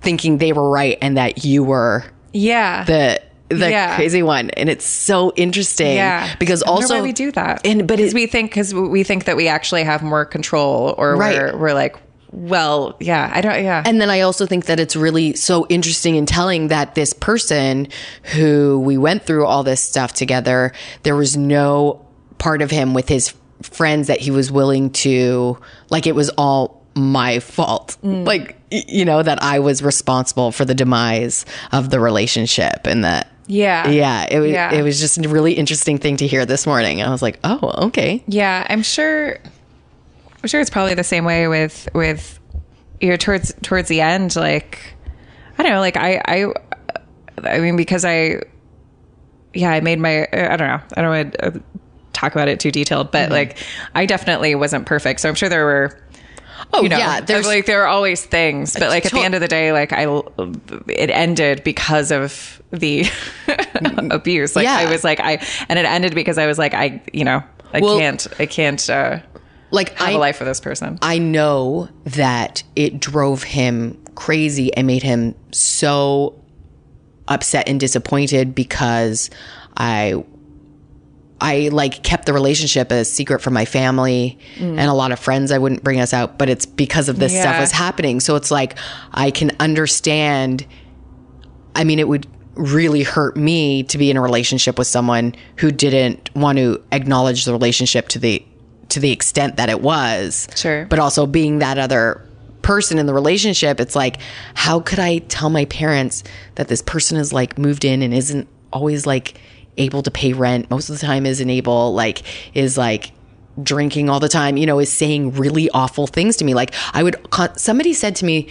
thinking 0.00 0.38
they 0.38 0.52
were 0.52 0.70
right 0.70 0.96
and 1.02 1.16
that 1.16 1.44
you 1.44 1.64
were 1.64 2.04
yeah. 2.32 2.84
the 2.84 3.20
the 3.48 3.70
Yeah. 3.70 3.96
crazy 3.96 4.22
one 4.22 4.50
and 4.50 4.68
it's 4.68 4.84
so 4.86 5.32
interesting 5.34 5.96
yeah. 5.96 6.36
because 6.38 6.62
also 6.62 7.02
we 7.02 7.12
do 7.12 7.32
that. 7.32 7.66
and 7.66 7.88
but 7.88 7.98
it, 7.98 8.12
we 8.14 8.26
think 8.26 8.50
because 8.50 8.72
we 8.74 9.02
think 9.04 9.24
that 9.24 9.36
we 9.36 9.48
actually 9.48 9.84
have 9.84 10.02
more 10.02 10.24
control, 10.24 10.94
or 10.98 11.16
Right. 11.16 11.36
we're 11.52 11.56
we're 11.58 11.74
like, 11.74 11.96
well, 12.30 12.94
yeah, 13.00 13.30
I 13.34 13.40
don't, 13.40 13.64
yeah, 13.64 13.82
and 13.86 14.00
then 14.02 14.10
I 14.10 14.20
also 14.20 14.44
think 14.44 14.66
that 14.66 14.78
it's 14.78 14.94
really 14.94 15.34
so 15.34 15.66
interesting 15.70 16.16
and 16.18 16.28
telling 16.28 16.68
that 16.68 16.94
this 16.94 17.14
person 17.14 17.88
who 18.34 18.80
we 18.84 18.98
went 18.98 19.22
through 19.24 19.46
all 19.46 19.62
this 19.64 19.80
stuff 19.82 20.12
together, 20.12 20.72
there 21.04 21.16
was 21.16 21.36
no 21.38 22.04
part 22.36 22.60
of 22.60 22.70
him 22.70 22.92
with 22.94 23.08
his 23.08 23.34
friends 23.62 24.06
that 24.06 24.20
he 24.20 24.30
was 24.30 24.50
willing 24.52 24.90
to 24.90 25.58
like 25.90 26.06
it 26.06 26.14
was 26.14 26.30
all 26.38 26.82
my 26.94 27.38
fault. 27.40 27.96
Mm. 28.04 28.26
Like 28.26 28.56
you 28.70 29.04
know 29.04 29.22
that 29.22 29.42
I 29.42 29.58
was 29.60 29.82
responsible 29.82 30.52
for 30.52 30.64
the 30.64 30.74
demise 30.74 31.46
of 31.72 31.90
the 31.90 32.00
relationship 32.00 32.86
and 32.86 33.04
that 33.04 33.28
yeah, 33.50 33.88
yeah, 33.88 34.26
it 34.30 34.40
was 34.40 34.50
Yeah. 34.50 34.72
it 34.74 34.82
was 34.82 35.00
just 35.00 35.16
a 35.24 35.28
really 35.28 35.54
interesting 35.54 35.96
thing 35.98 36.18
to 36.18 36.26
hear 36.26 36.44
this 36.44 36.66
morning. 36.66 37.00
I 37.02 37.08
was 37.10 37.22
like, 37.22 37.38
"Oh, 37.44 37.86
okay." 37.86 38.22
Yeah, 38.26 38.66
I'm 38.68 38.82
sure. 38.82 39.38
I'm 40.42 40.48
sure 40.48 40.60
it's 40.60 40.68
probably 40.70 40.92
the 40.94 41.02
same 41.04 41.24
way 41.24 41.48
with 41.48 41.88
with 41.94 42.38
you 43.00 43.08
know 43.08 43.16
towards 43.16 43.54
towards 43.62 43.88
the 43.88 44.02
end. 44.02 44.36
Like 44.36 44.94
I 45.56 45.62
don't 45.62 45.72
know. 45.72 45.80
Like 45.80 45.96
I 45.96 46.20
I 46.26 46.52
I 47.42 47.58
mean 47.60 47.76
because 47.76 48.04
I 48.04 48.40
yeah 49.54 49.70
I 49.70 49.80
made 49.80 49.98
my 49.98 50.28
I 50.30 50.56
don't 50.56 50.68
know 50.68 50.80
I 50.96 51.00
don't 51.02 51.10
want 51.10 51.32
to 51.32 51.46
uh, 51.46 51.58
talk 52.18 52.32
about 52.34 52.48
it 52.48 52.60
too 52.60 52.70
detailed, 52.70 53.10
but 53.10 53.30
like 53.30 53.58
I 53.94 54.06
definitely 54.06 54.54
wasn't 54.54 54.86
perfect. 54.86 55.20
So 55.20 55.28
I'm 55.28 55.34
sure 55.34 55.48
there 55.48 55.64
were. 55.64 55.98
Oh, 56.72 56.82
You 56.82 56.88
know, 56.88 56.98
yeah, 56.98 57.20
there's 57.20 57.46
like 57.46 57.66
there 57.66 57.82
are 57.82 57.86
always 57.86 58.24
things, 58.24 58.74
but 58.74 58.88
like 58.88 59.06
at 59.06 59.12
the 59.12 59.20
end 59.20 59.34
of 59.36 59.40
the 59.40 59.46
day, 59.48 59.72
like 59.72 59.92
I, 59.92 60.04
it 60.88 61.08
ended 61.08 61.62
because 61.62 62.10
of 62.10 62.60
the 62.72 63.06
abuse. 64.10 64.56
Like 64.56 64.64
Yeah. 64.64 64.76
I 64.76 64.90
was 64.90 65.04
like 65.04 65.20
I, 65.20 65.44
and 65.68 65.78
it 65.78 65.84
ended 65.84 66.14
because 66.16 66.36
I 66.36 66.46
was 66.46 66.58
like 66.58 66.74
I, 66.74 67.00
you 67.12 67.24
know, 67.24 67.42
I 67.72 67.80
Well- 67.80 67.98
can't, 67.98 68.26
I 68.40 68.46
can't 68.46 68.90
uh, 68.90 69.20
like 69.70 69.90
have 69.98 70.08
I 70.08 70.12
a 70.12 70.18
life 70.18 70.40
with 70.40 70.48
this 70.48 70.60
person. 70.60 70.98
I 71.00 71.18
know 71.18 71.88
that 72.04 72.64
it 72.74 72.98
drove 73.00 73.44
him 73.44 73.96
crazy 74.16 74.74
and 74.74 74.86
made 74.86 75.04
him 75.04 75.36
so 75.52 76.34
upset 77.28 77.68
and 77.68 77.78
disappointed 77.78 78.54
because 78.54 79.30
I 79.76 80.24
I 81.40 81.68
like 81.68 82.02
kept 82.02 82.26
the 82.26 82.32
relationship 82.32 82.90
a 82.90 83.04
secret 83.04 83.40
from 83.40 83.54
my 83.54 83.64
family 83.64 84.38
mm. 84.56 84.62
and 84.62 84.80
a 84.80 84.94
lot 84.94 85.12
of 85.12 85.18
friends 85.18 85.52
I 85.52 85.58
wouldn't 85.58 85.84
bring 85.84 86.00
us 86.00 86.12
out 86.12 86.38
but 86.38 86.48
it's 86.48 86.66
because 86.66 87.08
of 87.08 87.18
this 87.18 87.32
stuff 87.32 87.60
was 87.60 87.72
happening. 87.72 88.20
So 88.20 88.36
it's 88.36 88.50
like 88.50 88.76
I 89.12 89.30
can 89.30 89.52
understand 89.60 90.66
I 91.74 91.84
mean 91.84 91.98
it 91.98 92.08
would 92.08 92.26
really 92.54 93.04
hurt 93.04 93.36
me 93.36 93.84
to 93.84 93.98
be 93.98 94.10
in 94.10 94.16
a 94.16 94.20
relationship 94.20 94.78
with 94.78 94.88
someone 94.88 95.34
who 95.58 95.70
didn't 95.70 96.34
want 96.34 96.58
to 96.58 96.82
acknowledge 96.90 97.44
the 97.44 97.52
relationship 97.52 98.08
to 98.08 98.18
the 98.18 98.44
to 98.88 99.00
the 99.00 99.12
extent 99.12 99.56
that 99.56 99.68
it 99.68 99.80
was. 99.80 100.48
Sure. 100.56 100.86
but 100.86 100.98
also 100.98 101.26
being 101.26 101.58
that 101.60 101.78
other 101.78 102.24
person 102.62 102.98
in 102.98 103.06
the 103.06 103.14
relationship 103.14 103.80
it's 103.80 103.96
like 103.96 104.18
how 104.52 104.78
could 104.80 104.98
i 104.98 105.18
tell 105.18 105.48
my 105.48 105.64
parents 105.66 106.22
that 106.56 106.68
this 106.68 106.82
person 106.82 107.16
is 107.16 107.32
like 107.32 107.56
moved 107.56 107.82
in 107.82 108.02
and 108.02 108.12
isn't 108.12 108.46
always 108.72 109.06
like 109.06 109.40
able 109.78 110.02
to 110.02 110.10
pay 110.10 110.32
rent 110.32 110.70
most 110.70 110.88
of 110.88 110.98
the 110.98 111.06
time 111.06 111.26
isn't 111.26 111.50
able 111.50 111.94
like 111.94 112.22
is 112.54 112.76
like 112.76 113.12
drinking 113.62 114.08
all 114.08 114.20
the 114.20 114.28
time 114.28 114.56
you 114.56 114.66
know 114.66 114.78
is 114.78 114.92
saying 114.92 115.32
really 115.32 115.70
awful 115.70 116.06
things 116.06 116.36
to 116.36 116.44
me. 116.44 116.54
Like 116.54 116.74
i 116.92 117.02
would 117.02 117.16
somebody 117.56 117.92
said 117.92 118.16
to 118.16 118.24
me 118.24 118.48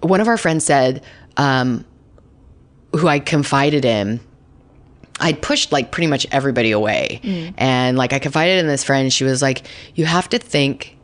one 0.00 0.20
of 0.20 0.28
our 0.28 0.36
friends 0.36 0.64
said 0.64 1.02
um 1.36 1.84
who 2.92 3.06
i 3.08 3.18
confided 3.18 3.84
in 3.84 4.20
I'd 5.20 5.42
pushed 5.42 5.70
like 5.70 5.90
pretty 5.90 6.06
much 6.06 6.26
everybody 6.32 6.70
away. 6.70 7.20
And 7.58 7.98
like 7.98 8.12
I 8.14 8.18
confided 8.18 8.58
in 8.58 8.66
this 8.66 8.82
friend, 8.82 9.12
she 9.12 9.24
was 9.24 9.42
like, 9.42 9.62
You 9.94 10.06
have 10.06 10.30
to 10.30 10.38
think 10.38 10.96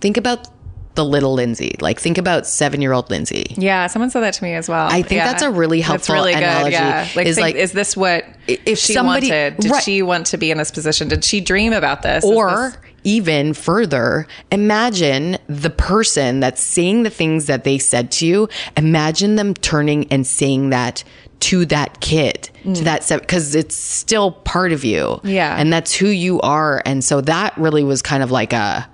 think 0.00 0.16
about 0.16 0.48
the 0.96 1.04
little 1.04 1.34
Lindsay. 1.34 1.76
Like 1.80 2.00
think 2.00 2.18
about 2.18 2.46
seven 2.46 2.82
year 2.82 2.92
old 2.92 3.10
Lindsay. 3.10 3.54
yeah, 3.56 3.86
someone 3.86 4.10
said 4.10 4.20
that 4.20 4.34
to 4.34 4.44
me 4.44 4.54
as 4.54 4.68
well. 4.68 4.88
I 4.90 5.02
think 5.02 5.18
Yeah. 5.20 5.26
that's 5.30 5.42
a 5.42 5.50
really 5.50 5.80
helpful 5.80 6.14
That's 6.14 6.24
really 6.26 6.32
analogy, 6.34 6.70
good. 6.70 6.80
Yeah, 6.80 7.08
like, 7.14 7.26
is 7.26 7.36
think, 7.36 7.44
like- 7.44 7.54
is 7.54 7.72
this 7.72 7.96
what 7.96 8.24
if 8.48 8.78
she 8.78 8.92
somebody- 8.94 9.28
wanted? 9.30 9.56
Did 9.58 9.70
right. 9.70 9.82
she 9.82 10.02
want 10.02 10.26
to 10.26 10.36
be 10.36 10.50
in 10.50 10.58
this 10.58 10.70
position? 10.70 11.08
Did 11.08 11.24
she 11.24 11.40
dream 11.40 11.72
about 11.72 12.02
this? 12.02 12.24
Or 12.24 12.50
this- 12.50 12.78
even 13.04 13.54
further, 13.54 14.26
imagine 14.52 15.38
the 15.48 15.70
person 15.70 16.40
that's 16.40 16.60
saying 16.62 17.04
the 17.04 17.10
things 17.10 17.46
that 17.46 17.64
they 17.64 17.78
said 17.78 18.10
to 18.12 18.26
you. 18.26 18.48
Imagine 18.76 19.36
them 19.36 19.54
turning 19.54 20.06
and 20.10 20.26
saying 20.26 20.70
that 20.70 21.02
to 21.40 21.64
that 21.64 22.00
kid, 22.00 22.50
to 22.74 22.84
that 22.84 23.08
because 23.08 23.54
it's 23.54 23.74
still 23.74 24.32
part 24.32 24.72
of 24.72 24.84
you. 24.84 25.18
Mm. 25.24 25.30
Yeah. 25.32 25.56
and 25.58 25.72
that's 25.72 25.94
who 25.94 26.08
you 26.08 26.38
are. 26.42 26.82
And 26.84 27.02
so 27.02 27.22
that 27.22 27.56
really 27.56 27.82
was 27.84 28.02
kind 28.02 28.22
of 28.22 28.30
like 28.30 28.52
a 28.52 28.86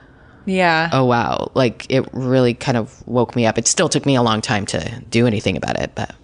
yeah, 0.47 0.91
oh 0.93 1.05
wow, 1.05 1.51
like 1.55 1.87
it 1.91 2.09
really 2.13 2.55
kind 2.55 2.77
of 2.77 3.07
woke 3.07 3.37
me 3.37 3.47
up. 3.47 3.59
It 3.59 3.67
still 3.67 3.89
took 3.89 4.07
me 4.07 4.17
a 4.17 4.23
long 4.23 4.41
time 4.41 4.65
to 4.67 5.03
do 5.11 5.27
anything 5.27 5.57
about 5.57 5.79
it, 5.79 5.93
but 5.95 6.15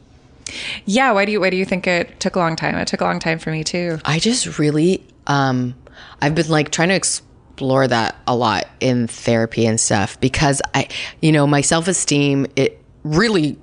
yeah. 0.85 1.13
Why 1.13 1.25
do 1.25 1.33
you 1.33 1.41
why 1.41 1.51
do 1.51 1.57
you 1.57 1.65
think 1.65 1.87
it 1.87 2.19
took 2.21 2.37
a 2.37 2.39
long 2.39 2.57
time? 2.57 2.77
It 2.77 2.87
took 2.89 3.01
a 3.01 3.05
long 3.05 3.19
time 3.19 3.39
for 3.39 3.51
me 3.51 3.65
too. 3.65 3.99
I 4.05 4.19
just 4.19 4.59
really 4.59 5.05
um 5.27 5.75
I've 6.21 6.35
been 6.35 6.49
like 6.49 6.71
trying 6.71 6.89
to 6.89 6.95
explore 6.95 7.87
that 7.89 8.17
a 8.27 8.35
lot 8.35 8.65
in 8.81 9.07
therapy 9.07 9.67
and 9.67 9.79
stuff 9.79 10.21
because 10.21 10.63
I 10.75 10.89
you 11.21 11.33
know, 11.33 11.47
my 11.47 11.61
self-esteem 11.61 12.47
it 12.57 12.83
really 13.05 13.59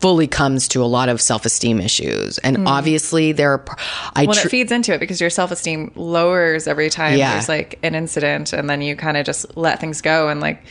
fully 0.00 0.26
comes 0.26 0.68
to 0.68 0.82
a 0.82 0.86
lot 0.86 1.08
of 1.08 1.20
self-esteem 1.20 1.80
issues 1.80 2.38
and 2.38 2.56
hmm. 2.56 2.66
obviously 2.66 3.32
there 3.32 3.52
are 3.52 3.64
i 4.14 4.24
Well, 4.24 4.34
tr- 4.34 4.46
it 4.46 4.50
feeds 4.50 4.72
into 4.72 4.92
it 4.94 4.98
because 4.98 5.20
your 5.20 5.30
self 5.30 5.50
esteem 5.50 5.92
lowers 5.94 6.66
every 6.66 6.90
time 6.90 7.18
Yeah. 7.18 7.32
there's 7.32 7.48
like 7.48 7.78
an 7.82 7.94
incident, 7.94 8.52
and 8.52 8.68
then 8.68 8.80
you 8.82 8.96
kind 8.96 9.16
of 9.16 9.26
just 9.26 9.56
let 9.56 9.80
things 9.80 10.00
go. 10.00 10.28
And 10.28 10.40
like, 10.40 10.62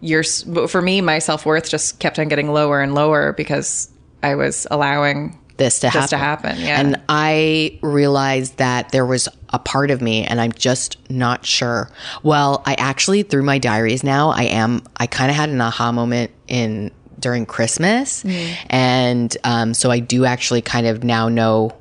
your 0.00 0.22
for 0.22 0.82
me, 0.82 1.00
my 1.00 1.18
self 1.18 1.44
worth 1.46 1.68
just 1.68 1.98
kept 1.98 2.18
on 2.18 2.28
getting 2.28 2.52
lower 2.52 2.80
and 2.80 2.94
lower 2.94 3.32
because 3.32 3.90
I 4.22 4.34
was 4.34 4.66
allowing 4.70 5.38
this 5.56 5.80
to 5.80 5.90
happen. 5.90 6.08
to 6.08 6.16
happen. 6.16 6.58
Yeah. 6.58 6.80
And 6.80 7.00
I 7.08 7.78
realized 7.82 8.56
that 8.56 8.92
there 8.92 9.04
was 9.04 9.28
a 9.50 9.58
part 9.58 9.90
of 9.90 10.00
me, 10.00 10.24
and 10.24 10.40
I'm 10.40 10.52
just 10.52 10.96
not 11.10 11.44
sure. 11.44 11.90
Well, 12.22 12.62
I 12.64 12.74
actually, 12.78 13.24
through 13.24 13.42
my 13.42 13.58
diaries 13.58 14.02
now, 14.02 14.30
I 14.30 14.44
am, 14.44 14.82
I 14.96 15.06
kind 15.06 15.30
of 15.30 15.36
had 15.36 15.50
an 15.50 15.60
aha 15.60 15.92
moment 15.92 16.30
in 16.48 16.90
during 17.20 17.46
Christmas. 17.46 18.24
Mm. 18.24 18.56
And 18.70 19.36
um, 19.44 19.74
so 19.74 19.90
I 19.90 20.00
do 20.00 20.24
actually 20.24 20.62
kind 20.62 20.86
of 20.86 21.04
now 21.04 21.28
know 21.28 21.76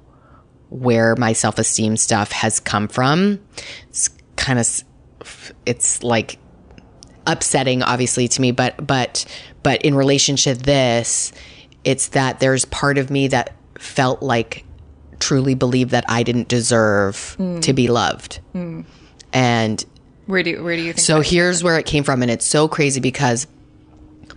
where 0.70 1.16
my 1.16 1.34
self 1.34 1.58
esteem 1.58 1.98
stuff 1.98 2.32
has 2.32 2.60
come 2.60 2.88
from. 2.88 3.40
It's 3.90 4.10
kind 4.36 4.60
of, 4.60 4.84
it's 5.66 6.04
like 6.04 6.38
upsetting 7.30 7.84
obviously 7.84 8.28
to 8.28 8.42
me 8.42 8.52
but 8.52 8.86
but 8.86 9.24
but 9.62 9.82
in 9.84 9.94
relation 9.94 10.36
to 10.36 10.56
this 10.56 11.32
it's 11.84 12.10
that 12.10 12.40
there's 12.40 12.66
part 12.66 12.98
of 12.98 13.12
me 13.12 13.28
that 13.28 13.56
felt 13.78 14.24
like 14.24 14.66
truly 15.20 15.54
believed 15.54 15.92
that 15.92 16.04
I 16.08 16.24
didn't 16.24 16.48
deserve 16.48 17.36
mm. 17.40 17.62
to 17.62 17.74
be 17.74 17.88
loved 17.88 18.40
mm. 18.56 18.84
and 19.32 19.86
where 20.26 20.42
do 20.42 20.64
where 20.64 20.76
do 20.76 20.82
you 20.82 20.94
think? 20.94 21.06
so 21.06 21.22
here's 21.22 21.64
where 21.64 21.78
it 21.78 21.86
came 21.86 22.04
from 22.04 22.24
and 22.24 22.32
it's 22.32 22.48
so 22.48 22.68
crazy 22.68 23.00
because 23.00 23.46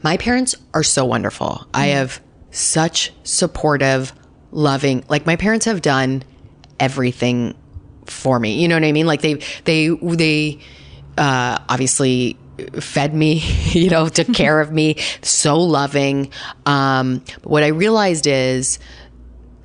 my 0.03 0.16
parents 0.16 0.55
are 0.74 0.82
so 0.82 1.05
wonderful. 1.05 1.66
I 1.72 1.86
have 1.86 2.20
such 2.50 3.12
supportive 3.24 4.12
loving 4.50 5.03
like 5.09 5.24
my 5.24 5.36
parents 5.36 5.64
have 5.64 5.80
done 5.80 6.22
everything 6.78 7.55
for 8.07 8.38
me. 8.38 8.61
You 8.61 8.68
know 8.68 8.76
what 8.76 8.84
I 8.84 8.92
mean? 8.92 9.07
Like 9.07 9.22
they 9.22 9.34
they 9.64 9.88
they 9.88 10.59
uh 11.16 11.59
obviously 11.68 12.36
fed 12.80 13.14
me 13.14 13.34
you 13.72 13.90
know 13.90 14.09
took 14.09 14.32
care 14.34 14.61
of 14.61 14.72
me 14.72 14.96
so 15.22 15.59
loving. 15.59 16.30
Um 16.66 17.22
but 17.42 17.46
what 17.46 17.62
I 17.62 17.68
realized 17.68 18.26
is 18.26 18.78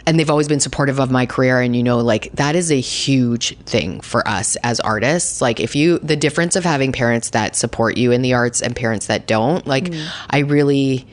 and 0.08 0.18
they've 0.20 0.30
always 0.32 0.48
been 0.48 0.60
supportive 0.60 1.00
of 1.00 1.12
my 1.12 1.28
career. 1.28 1.62
And 1.62 1.76
you 1.76 1.84
know 1.84 2.00
like 2.00 2.32
that 2.34 2.56
is 2.56 2.72
a 2.72 2.80
huge 2.80 3.56
thing 3.66 4.02
for 4.02 4.28
us 4.28 4.56
as 4.64 4.80
artists. 4.80 5.42
Like 5.42 5.60
if 5.60 5.76
you 5.76 6.00
the 6.00 6.16
difference 6.16 6.56
of 6.56 6.64
having 6.64 6.92
parents 6.92 7.30
that 7.32 7.56
support 7.56 7.98
you 7.98 8.12
in 8.12 8.24
the 8.24 8.34
arts 8.34 8.62
and 8.62 8.76
parents 8.76 9.08
that 9.08 9.28
don't 9.28 9.68
like 9.68 9.94
i 10.32 10.40
really 10.40 11.06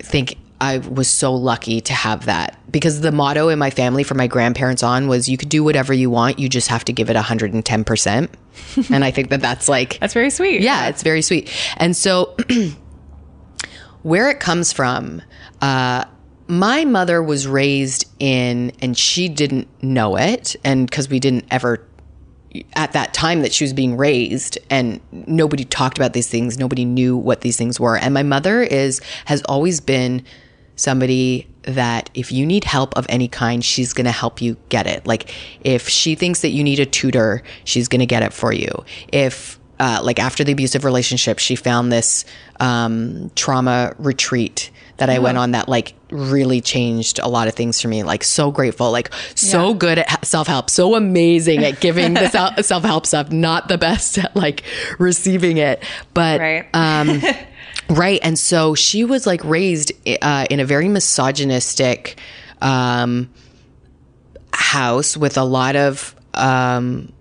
think 0.00 0.36
i 0.60 0.78
was 0.78 1.08
so 1.08 1.32
lucky 1.34 1.80
to 1.82 1.92
have 1.94 2.26
that. 2.26 2.58
Because 2.70 3.00
the 3.00 3.12
motto 3.12 3.48
in 3.48 3.58
my 3.58 3.70
family 3.70 4.02
from 4.04 4.18
my 4.18 4.26
grandparents 4.26 4.82
on 4.82 5.08
was 5.08 5.28
you 5.28 5.36
could 5.36 5.48
do 5.48 5.64
whatever 5.64 5.92
you 5.94 6.10
want 6.10 6.38
you 6.38 6.48
just 6.48 6.68
have 6.68 6.84
to 6.84 6.92
give 6.92 7.10
it 7.10 7.16
110% 7.16 8.28
and 8.90 9.04
i 9.04 9.10
think 9.10 9.30
that 9.30 9.40
that's 9.40 9.68
like 9.68 9.98
That's 10.00 10.14
very 10.14 10.30
sweet. 10.30 10.60
yeah, 10.62 10.88
it's 10.88 11.02
very 11.02 11.22
sweet. 11.22 11.48
And 11.76 11.96
so, 11.96 12.36
where 14.02 14.30
it 14.30 14.40
comes 14.40 14.72
from, 14.72 15.22
uh, 15.60 16.04
my 16.50 16.84
mother 16.84 17.22
was 17.22 17.46
raised 17.46 18.06
in, 18.18 18.72
and 18.82 18.98
she 18.98 19.28
didn't 19.28 19.68
know 19.82 20.16
it, 20.16 20.56
and 20.64 20.90
because 20.90 21.08
we 21.08 21.20
didn't 21.20 21.46
ever 21.50 21.86
at 22.74 22.92
that 22.92 23.14
time 23.14 23.42
that 23.42 23.52
she 23.52 23.62
was 23.62 23.72
being 23.72 23.96
raised 23.96 24.58
and 24.70 25.00
nobody 25.12 25.64
talked 25.64 25.96
about 25.96 26.14
these 26.14 26.26
things 26.26 26.58
nobody 26.58 26.84
knew 26.84 27.16
what 27.16 27.42
these 27.42 27.56
things 27.56 27.78
were. 27.78 27.96
And 27.96 28.12
my 28.12 28.24
mother 28.24 28.60
is 28.60 29.00
has 29.26 29.40
always 29.42 29.80
been 29.80 30.24
somebody 30.74 31.46
that 31.62 32.10
if 32.14 32.32
you 32.32 32.44
need 32.44 32.64
help 32.64 32.96
of 32.96 33.06
any 33.08 33.28
kind 33.28 33.64
she's 33.64 33.92
going 33.92 34.06
to 34.06 34.10
help 34.10 34.42
you 34.42 34.56
get 34.68 34.86
it. 34.88 35.06
Like 35.06 35.32
if 35.60 35.88
she 35.88 36.16
thinks 36.16 36.42
that 36.42 36.48
you 36.48 36.64
need 36.64 36.80
a 36.80 36.86
tutor 36.86 37.44
she's 37.62 37.86
going 37.86 38.00
to 38.00 38.06
get 38.06 38.24
it 38.24 38.32
for 38.32 38.52
you. 38.52 38.84
If 39.12 39.60
uh, 39.78 40.00
like 40.02 40.18
after 40.18 40.42
the 40.42 40.52
abusive 40.52 40.84
relationship 40.84 41.38
she 41.38 41.54
found 41.54 41.92
this 41.92 42.24
um, 42.58 43.30
trauma 43.36 43.94
retreat 43.98 44.70
that 45.00 45.10
I 45.10 45.18
went 45.18 45.36
on 45.38 45.50
that 45.50 45.68
like 45.68 45.94
really 46.10 46.60
changed 46.60 47.18
a 47.18 47.28
lot 47.28 47.48
of 47.48 47.54
things 47.54 47.80
for 47.80 47.88
me. 47.88 48.02
Like 48.02 48.22
so 48.22 48.50
grateful, 48.50 48.92
like 48.92 49.10
so 49.34 49.74
good 49.74 49.98
at 49.98 50.24
self 50.24 50.46
help, 50.46 50.70
so 50.70 50.94
amazing 50.94 51.64
at 51.64 51.80
giving 51.80 52.14
the 52.14 52.28
self 52.62 52.84
help 52.84 53.06
stuff. 53.06 53.32
Not 53.32 53.68
the 53.68 53.78
best 53.78 54.18
at 54.18 54.36
like 54.36 54.62
receiving 54.98 55.56
it, 55.56 55.82
but 56.14 56.40
Right. 56.40 56.66
um, 56.74 57.20
right. 57.90 58.20
And 58.22 58.38
so 58.38 58.74
she 58.74 59.04
was 59.04 59.26
like 59.26 59.42
raised 59.44 59.92
uh, 60.22 60.46
in 60.48 60.60
a 60.60 60.64
very 60.64 60.88
misogynistic 60.88 62.18
um, 62.62 63.30
house 64.52 65.16
with 65.16 65.36
a 65.38 65.44
lot 65.44 65.76
of 65.76 66.14
um, 66.34 67.12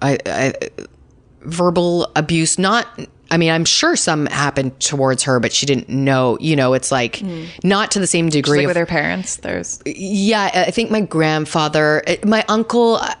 I, 0.00 0.18
I, 0.26 0.54
verbal 1.42 2.10
abuse. 2.16 2.58
Not, 2.58 2.86
I 3.32 3.38
mean, 3.38 3.50
I'm 3.50 3.64
sure 3.64 3.96
some 3.96 4.26
happened 4.26 4.78
towards 4.78 5.22
her, 5.22 5.40
but 5.40 5.52
she 5.52 5.64
didn't 5.64 5.88
know. 5.88 6.36
You 6.38 6.54
know, 6.54 6.74
it's 6.74 6.92
like 6.92 7.22
not 7.64 7.90
to 7.92 7.98
the 7.98 8.06
same 8.06 8.28
degree. 8.28 8.58
like 8.58 8.64
of- 8.64 8.68
with 8.68 8.76
her 8.76 8.86
parents. 8.86 9.36
There's 9.36 9.80
yeah, 9.86 10.64
I 10.66 10.70
think 10.70 10.90
my 10.90 11.00
grandfather, 11.00 12.02
uh, 12.06 12.16
my 12.24 12.44
uncle 12.48 12.96
uh, 12.96 13.14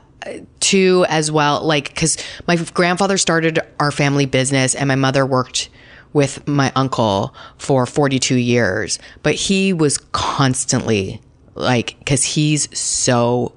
too, 0.60 1.06
as 1.08 1.32
well. 1.32 1.62
Like, 1.64 1.88
because 1.88 2.18
my 2.46 2.56
grandfather 2.56 3.16
started 3.16 3.58
our 3.80 3.90
family 3.90 4.26
business, 4.26 4.74
and 4.74 4.86
my 4.86 4.96
mother 4.96 5.24
worked 5.24 5.70
with 6.12 6.46
my 6.46 6.70
uncle 6.76 7.34
for 7.56 7.86
42 7.86 8.36
years, 8.36 8.98
but 9.22 9.34
he 9.34 9.72
was 9.72 9.96
constantly 10.12 11.22
like, 11.54 11.96
because 12.00 12.22
he's 12.22 12.68
so 12.78 13.54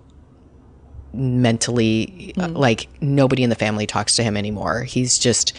mentally 1.14 2.34
uh, 2.38 2.47
like 2.49 2.88
nobody 3.01 3.43
in 3.43 3.49
the 3.49 3.56
family 3.56 3.86
talks 3.86 4.16
to 4.16 4.24
him 4.24 4.38
anymore. 4.38 4.84
He's 4.84 5.18
just 5.20 5.53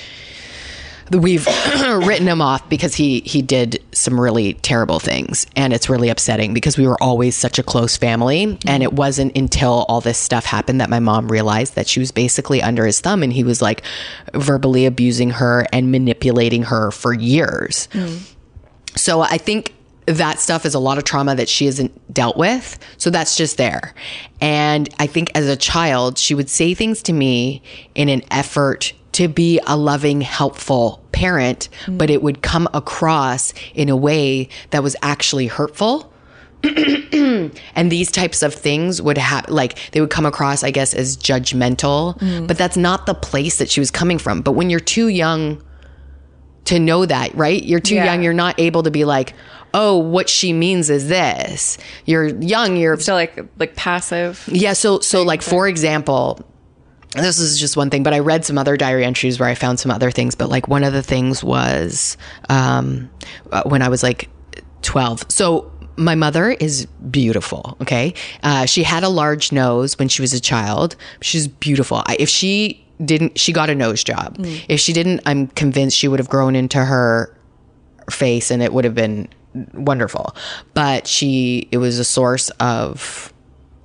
we've 1.11 1.47
written 1.81 2.27
him 2.27 2.41
off 2.41 2.69
because 2.69 2.95
he 2.95 3.21
he 3.21 3.43
did 3.43 3.83
some 3.93 4.21
really 4.21 4.55
terrible 4.55 4.99
things 4.99 5.47
and 5.55 5.73
it's 5.73 5.89
really 5.89 6.09
upsetting 6.09 6.53
because 6.53 6.77
we 6.77 6.87
were 6.87 7.01
always 7.03 7.37
such 7.37 7.59
a 7.59 7.63
close 7.63 7.97
family 7.97 8.59
and 8.67 8.83
it 8.83 8.93
wasn't 8.93 9.37
until 9.37 9.87
all 9.89 10.01
this 10.01 10.19
stuff 10.19 10.45
happened 10.45 10.81
that 10.81 10.91
my 10.91 10.99
mom 10.99 11.31
realized 11.31 11.75
that 11.77 11.87
she 11.87 12.01
was 12.01 12.11
basically 12.11 12.63
under 12.63 12.85
his 12.85 13.01
thumb 13.01 13.23
and 13.23 13.33
he 13.33 13.45
was 13.45 13.63
like 13.63 13.83
verbally 14.35 14.87
abusing 14.87 15.31
her 15.31 15.67
and 15.73 15.93
manipulating 15.93 16.65
her 16.65 16.91
for 16.91 17.13
years. 17.13 17.89
Mm. 17.93 18.33
So 18.97 19.21
I 19.21 19.39
think 19.39 19.76
that 20.07 20.39
stuff 20.39 20.65
is 20.65 20.75
a 20.75 20.79
lot 20.79 20.99
of 20.99 21.05
trauma 21.05 21.35
that 21.35 21.49
she 21.49 21.67
hasn't 21.67 22.15
dealt 22.15 22.37
with. 22.37 22.79
So 22.97 23.11
that's 23.11 23.37
just 23.37 23.57
there. 23.57 23.95
And 24.41 24.89
I 24.99 25.07
think 25.07 25.31
as 25.35 25.49
a 25.49 25.57
child, 25.57 26.19
she 26.19 26.35
would 26.35 26.49
say 26.49 26.75
things 26.75 27.03
to 27.05 27.13
me 27.13 27.63
in 27.95 28.09
an 28.09 28.23
effort 28.31 28.93
to 29.13 29.29
be 29.29 29.61
a 29.67 29.77
loving, 29.77 30.21
helpful 30.21 31.03
parent, 31.13 31.69
mm. 31.87 31.99
but 31.99 32.11
it 32.11 32.23
would 32.23 32.43
come 32.43 32.69
across 32.75 33.53
in 33.75 33.89
a 33.89 33.97
way 33.97 34.49
that 34.71 34.83
was 34.83 34.95
actually 35.03 35.47
hurtful. 35.47 36.13
and 36.63 37.93
these 37.93 38.11
types 38.11 38.43
of 38.43 38.55
things 38.55 39.01
would 39.03 39.19
have 39.19 39.49
like 39.49 39.79
they 39.93 40.01
would 40.01 40.11
come 40.11 40.25
across 40.25 40.65
i 40.65 40.71
guess 40.71 40.95
as 40.95 41.17
judgmental 41.17 42.19
mm. 42.19 42.49
but 42.49 42.57
that's 42.57 42.79
not 42.79 43.05
the 43.05 43.15
place 43.15 43.59
that 43.59 43.69
she 43.69 43.79
was 43.79 43.91
coming 43.91 44.19
from 44.19 44.41
but 44.41 44.53
when 44.53 44.71
you're 44.71 44.81
too 44.81 45.07
young 45.09 45.63
to 46.67 46.79
know 46.79 47.07
that, 47.07 47.35
right? 47.35 47.63
You're 47.65 47.81
too 47.81 47.95
Yeah. 47.95 48.05
young. 48.07 48.23
You're 48.23 48.33
not 48.33 48.59
able 48.61 48.83
to 48.83 48.91
be 48.91 49.05
like, 49.05 49.33
oh, 49.77 49.99
what 49.99 50.29
she 50.29 50.55
means 50.55 50.89
is 50.89 51.09
this. 51.09 51.77
You're 52.07 52.29
young. 52.41 52.77
You're 52.77 52.99
still 52.99 53.15
like 53.15 53.39
like 53.59 53.77
passive. 53.77 54.43
yeah. 54.51 54.73
So 54.73 55.01
so 55.01 55.23
like 55.23 55.43
for 55.43 55.69
example, 55.69 56.45
this 57.13 57.39
is 57.39 57.61
just 57.61 57.77
one 57.77 57.91
thing, 57.91 58.03
but 58.03 58.15
I 58.15 58.19
read 58.19 58.45
some 58.45 58.59
other 58.59 58.77
diary 58.77 59.05
entries 59.05 59.39
where 59.39 59.49
I 59.49 59.55
found 59.55 59.79
some 59.79 59.91
other 59.91 60.11
things. 60.11 60.35
But 60.35 60.49
like 60.49 60.67
one 60.67 60.83
of 60.83 60.93
the 60.95 61.03
things 61.03 61.45
was 61.45 62.17
um, 62.49 63.11
uh, 63.53 63.63
when 63.67 63.83
I 63.83 63.89
was 63.89 64.03
like 64.03 64.31
twelve. 64.81 65.25
So 65.29 65.71
my 65.97 66.15
mother 66.15 66.51
is 66.51 66.87
beautiful. 67.11 67.77
Okay, 67.83 68.15
uh, 68.43 68.65
she 68.65 68.83
had 68.83 69.05
a 69.05 69.11
large 69.11 69.53
nose 69.53 69.99
when 69.99 70.09
she 70.09 70.23
was 70.23 70.33
a 70.33 70.41
child. 70.41 70.97
She's 71.21 71.47
beautiful. 71.47 72.03
I, 72.07 72.17
if 72.19 72.31
she 72.31 72.83
didn't, 73.05 73.39
she 73.39 73.53
got 73.53 73.69
a 73.69 73.75
nose 73.75 74.03
job. 74.03 74.37
If 74.69 74.81
she 74.81 74.95
didn't, 74.95 75.21
I'm 75.27 75.49
convinced 75.49 75.99
she 75.99 76.09
would 76.09 76.19
have 76.19 76.31
grown 76.31 76.57
into 76.57 76.83
her 76.83 77.31
face 78.11 78.51
and 78.51 78.63
it 78.63 78.73
would 78.73 78.85
have 78.85 78.95
been 78.95 79.29
wonderful. 79.75 80.35
But 80.75 81.07
she, 81.07 81.69
it 81.71 81.79
was 81.79 81.99
a 81.99 82.05
source 82.05 82.51
of 82.61 83.33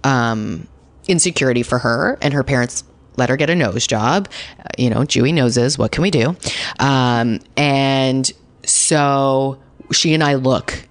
um, 0.03 0.67
insecurity 1.07 1.63
for 1.63 1.79
her, 1.79 2.17
and 2.21 2.33
her 2.33 2.43
parents 2.43 2.83
let 3.17 3.29
her 3.29 3.37
get 3.37 3.49
a 3.49 3.55
nose 3.55 3.85
job. 3.87 4.29
Uh, 4.59 4.63
you 4.77 4.89
know, 4.89 4.99
Jewy 5.01 5.33
noses. 5.33 5.77
What 5.77 5.91
can 5.91 6.01
we 6.01 6.11
do? 6.11 6.35
Um, 6.79 7.39
and 7.57 8.31
so 8.65 9.61
she 9.91 10.13
and 10.13 10.23
I 10.23 10.35
look 10.35 10.87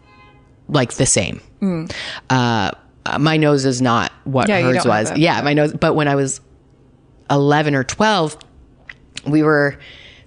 like 0.69 0.93
the 0.95 1.07
same. 1.07 1.41
Uh, 2.31 2.71
my 3.19 3.37
nose 3.37 3.65
is 3.67 3.83
not 3.83 4.13
what 4.25 4.49
Yeah, 4.49 4.61
hers 4.61 4.85
was. 4.87 5.17
Yeah, 5.17 5.41
my 5.43 5.53
nose. 5.53 5.73
But 5.73 5.95
when 5.95 6.09
I 6.09 6.15
was 6.15 6.41
11 7.31 7.75
or 7.75 7.85
12, 7.85 8.37
we 9.27 9.43
were 9.43 9.79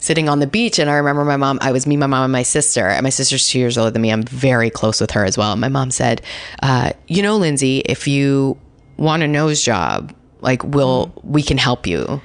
sitting 0.03 0.27
on 0.27 0.39
the 0.39 0.47
beach 0.47 0.79
and 0.79 0.89
I 0.89 0.95
remember 0.95 1.23
my 1.23 1.37
mom, 1.37 1.59
I 1.61 1.71
was 1.71 1.87
me, 1.87 1.95
my 1.95 2.07
mom, 2.07 2.25
and 2.25 2.31
my 2.33 2.43
sister. 2.43 2.89
And 2.89 3.03
my 3.03 3.09
sister's 3.09 3.47
two 3.47 3.57
years 3.57 3.77
older 3.77 3.89
than 3.89 4.01
me. 4.01 4.11
I'm 4.11 4.23
very 4.23 4.69
close 4.69 4.99
with 4.99 5.11
her 5.11 5.23
as 5.23 5.37
well. 5.37 5.53
And 5.53 5.61
my 5.61 5.69
mom 5.69 5.91
said, 5.91 6.21
uh, 6.61 6.91
you 7.07 7.23
know, 7.23 7.37
Lindsay, 7.37 7.79
if 7.79 8.05
you 8.05 8.57
want 8.97 9.23
a 9.23 9.29
nose 9.29 9.63
job, 9.63 10.13
like 10.41 10.61
we'll 10.65 11.13
we 11.23 11.41
can 11.41 11.57
help 11.57 11.87
you. 11.87 12.21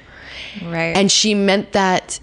Right. 0.61 0.93
And 0.93 1.09
she 1.09 1.33
meant 1.33 1.71
that 1.71 2.19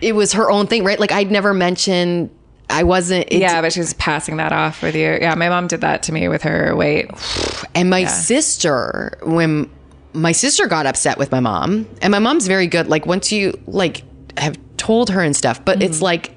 it 0.00 0.16
was 0.16 0.32
her 0.32 0.50
own 0.50 0.66
thing, 0.66 0.82
right? 0.82 0.98
Like 0.98 1.12
I'd 1.12 1.30
never 1.30 1.54
mentioned 1.54 2.30
I 2.68 2.82
wasn't 2.82 3.30
yeah, 3.30 3.60
but 3.60 3.72
she 3.72 3.78
was 3.78 3.94
passing 3.94 4.38
that 4.38 4.50
off 4.50 4.82
with 4.82 4.96
you. 4.96 5.16
Yeah, 5.20 5.36
my 5.36 5.48
mom 5.48 5.68
did 5.68 5.82
that 5.82 6.02
to 6.04 6.12
me 6.12 6.26
with 6.26 6.42
her 6.42 6.74
weight. 6.74 7.08
And 7.74 7.88
my 7.88 8.04
sister, 8.04 9.18
when 9.22 9.70
my 10.12 10.32
sister 10.32 10.66
got 10.66 10.84
upset 10.84 11.16
with 11.16 11.32
my 11.32 11.40
mom, 11.40 11.88
and 12.02 12.10
my 12.10 12.18
mom's 12.18 12.46
very 12.46 12.66
good. 12.66 12.86
Like 12.86 13.06
once 13.06 13.32
you 13.32 13.58
like 13.66 14.02
have 14.36 14.58
told 14.76 15.10
her 15.10 15.22
and 15.22 15.36
stuff, 15.36 15.64
but 15.64 15.82
it's 15.82 15.96
mm-hmm. 15.96 16.04
like 16.04 16.34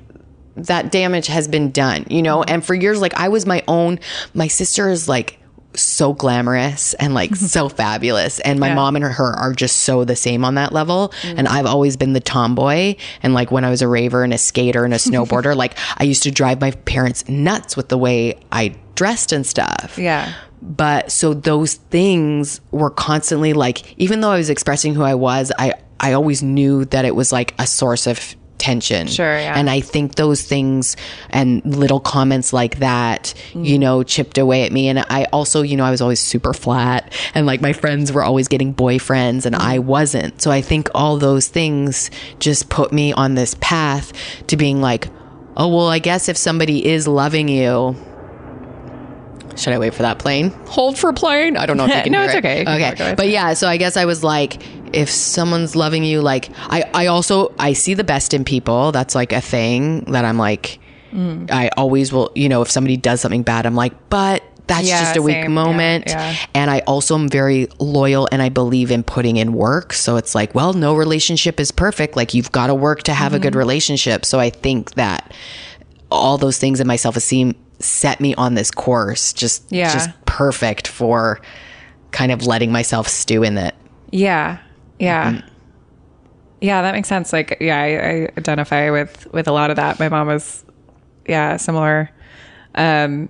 that 0.56 0.92
damage 0.92 1.28
has 1.28 1.48
been 1.48 1.72
done, 1.72 2.06
you 2.10 2.22
know. 2.22 2.44
And 2.44 2.66
for 2.66 2.74
years, 2.74 3.02
like 3.02 3.14
I 3.16 3.30
was 3.30 3.46
my 3.46 3.64
own. 3.68 4.00
My 4.34 4.48
sister 4.48 4.90
is 4.90 5.10
like 5.10 5.40
so 5.76 6.14
glamorous 6.14 6.94
and 6.96 7.14
like 7.14 7.36
so 7.36 7.68
fabulous, 7.68 8.40
and 8.40 8.60
my 8.60 8.70
Yeah. 8.70 8.76
mom 8.76 8.96
and 8.96 9.04
her 9.06 9.34
are 9.38 9.54
just 9.54 9.78
so 9.78 10.06
the 10.06 10.16
same 10.16 10.46
on 10.46 10.56
that 10.56 10.72
level. 10.72 11.12
Mm. 11.24 11.36
And 11.40 11.48
I've 11.48 11.66
always 11.66 11.98
been 11.98 12.14
the 12.14 12.22
tomboy. 12.22 12.96
And 13.22 13.34
like 13.34 13.52
when 13.52 13.66
I 13.66 13.70
was 13.70 13.82
a 13.82 13.88
raver 13.88 14.24
and 14.24 14.34
a 14.34 14.38
skater 14.38 14.86
and 14.86 14.94
a 14.94 14.98
snowboarder, 15.10 15.56
like 15.56 15.78
I 15.98 16.04
used 16.04 16.24
to 16.24 16.32
drive 16.32 16.62
my 16.62 16.72
parents 16.72 17.28
nuts 17.28 17.76
with 17.76 17.90
the 17.90 17.98
way 17.98 18.40
I 18.52 18.76
dressed 18.96 19.34
and 19.34 19.46
stuff. 19.46 19.98
Yeah. 19.98 20.34
But 20.62 21.12
so 21.12 21.34
those 21.34 21.76
things 21.76 22.62
were 22.72 22.90
constantly 22.90 23.54
like, 23.54 24.00
even 24.00 24.22
though 24.22 24.32
I 24.32 24.38
was 24.38 24.50
expressing 24.50 24.96
who 24.96 25.04
I 25.04 25.14
was, 25.14 25.52
I, 25.60 25.74
I 26.00 26.14
always 26.14 26.44
knew 26.44 26.86
that 26.86 27.06
it 27.06 27.16
was 27.16 27.32
like 27.32 27.54
a 27.60 27.68
source 27.68 28.08
of 28.08 28.36
tension. 28.58 29.08
Sure, 29.08 29.38
yeah. 29.38 29.58
And 29.58 29.70
I 29.70 29.80
think 29.80 30.16
those 30.16 30.42
things 30.42 30.96
and 31.30 31.64
little 31.66 32.00
comments 32.00 32.54
like 32.54 32.80
that, 32.80 33.34
you 33.54 33.78
mm. 33.78 33.80
know, 33.80 34.04
chipped 34.04 34.38
away 34.38 34.64
at 34.64 34.72
me. 34.72 34.88
And 34.88 35.00
I 35.10 35.26
also, 35.26 35.62
you 35.62 35.78
know, 35.78 35.84
I 35.84 35.92
was 35.92 36.02
always 36.02 36.20
super 36.20 36.54
flat 36.54 37.14
and 37.34 37.46
like 37.46 37.62
my 37.62 37.74
friends 37.74 38.12
were 38.12 38.24
always 38.24 38.48
getting 38.48 38.74
boyfriends 38.74 39.46
and 39.46 39.56
I 39.56 39.78
mm. 39.78 39.84
wasn't. 39.84 40.42
So 40.42 40.52
I 40.52 40.62
think 40.62 40.90
all 40.96 41.18
those 41.18 41.48
things 41.48 42.10
just 42.40 42.70
put 42.70 42.92
me 42.92 43.14
on 43.14 43.36
this 43.36 43.56
path 43.62 44.14
to 44.48 44.58
being 44.58 44.82
like, 44.82 45.10
oh, 45.58 45.68
well, 45.68 45.88
I 45.88 46.00
guess 46.00 46.30
if 46.30 46.38
somebody 46.38 46.86
is 46.86 47.08
loving 47.08 47.48
you, 47.48 47.96
should 49.58 49.74
I 49.74 49.80
wait 49.80 49.94
for 49.94 50.02
that 50.02 50.20
plane? 50.20 50.50
Hold 50.68 50.98
for 50.98 51.14
plane. 51.14 51.56
I 51.56 51.66
don't 51.66 51.78
know 51.78 51.86
if 51.86 51.96
you 51.96 52.02
can 52.04 52.12
No, 52.12 52.24
it's 52.24 52.34
it. 52.34 52.40
okay. 52.40 52.60
You 52.60 52.66
can 52.66 52.82
walk 52.82 52.94
Okay. 52.94 53.16
But 53.16 53.30
yeah, 53.30 53.54
so 53.54 53.68
I 53.68 53.78
guess 53.78 53.96
I 53.96 54.06
was 54.06 54.24
like, 54.24 54.62
if 54.96 55.10
someone's 55.10 55.76
loving 55.76 56.04
you, 56.04 56.22
like 56.22 56.50
I, 56.70 56.84
I 56.94 57.06
also 57.08 57.54
I 57.60 57.74
see 57.74 57.94
the 57.94 58.04
best 58.04 58.34
in 58.34 58.44
people. 58.46 58.92
That's 58.92 59.14
like 59.16 59.34
a 59.34 59.42
thing 59.42 60.06
that 60.12 60.26
I'm 60.26 60.38
like 60.38 60.80
Mm. 61.14 61.50
I 61.50 61.70
always 61.78 62.12
will, 62.12 62.30
you 62.36 62.50
know, 62.50 62.62
if 62.62 62.70
somebody 62.70 62.98
does 62.98 63.22
something 63.22 63.44
bad, 63.44 63.66
I'm 63.66 63.76
like, 63.76 63.94
but 64.10 64.44
that's 64.68 64.86
Yeah, 64.86 65.00
just 65.02 65.16
a 65.16 65.22
weak 65.22 65.36
same. 65.36 65.44
Yeah, 65.44 65.48
moment. 65.64 66.04
yeah. 66.08 66.36
And 66.54 66.70
I 66.70 66.80
also 66.80 67.16
am 67.16 67.30
very 67.30 67.68
loyal 67.80 68.28
and 68.34 68.42
I 68.42 68.50
believe 68.50 68.92
in 68.92 69.02
putting 69.02 69.38
in 69.38 69.54
work. 69.54 69.94
So 69.94 70.18
it's 70.18 70.36
like, 70.36 70.54
well, 70.54 70.74
no 70.74 70.94
relationship 70.94 71.58
is 71.62 71.72
perfect. 71.72 72.18
Like 72.18 72.34
you've 72.34 72.52
got 72.52 72.68
to 72.68 72.76
work 72.76 73.04
to 73.04 73.14
have 73.14 73.32
a 73.32 73.36
Mm-hmm. 73.38 73.44
good 73.44 73.56
relationship. 73.56 74.26
So 74.26 74.42
I 74.42 74.50
think 74.50 74.96
that 74.96 75.34
all 76.12 76.38
those 76.38 76.58
things 76.58 76.82
in 76.82 76.88
my 76.88 76.98
self 76.98 77.16
esteem 77.16 77.56
set 77.80 78.20
me 78.20 78.36
on 78.36 78.56
this 78.56 78.70
course, 78.72 79.32
just 79.32 79.64
Yeah. 79.72 79.94
just 79.94 80.10
perfect 80.26 80.86
for 80.86 81.40
kind 82.12 82.34
of 82.34 82.46
letting 82.46 82.74
myself 82.74 83.08
stew 83.08 83.44
in 83.44 83.58
it. 83.58 83.74
Yeah. 84.12 84.58
Yeah. 85.00 85.34
Mm-hmm. 85.34 85.48
Yeah, 86.62 86.82
that 86.82 86.94
makes 86.94 87.08
sense. 87.08 87.34
Like, 87.34 87.58
yeah, 87.60 87.78
I, 87.80 87.86
I 87.86 88.32
identify 88.38 88.90
with 88.90 89.32
with 89.34 89.48
a 89.48 89.52
lot 89.52 89.70
of 89.70 89.76
that. 89.76 90.00
My 90.00 90.10
mom 90.10 90.28
was, 90.28 90.66
yeah, 91.28 91.58
similar. 91.58 92.10
Um, 92.76 93.30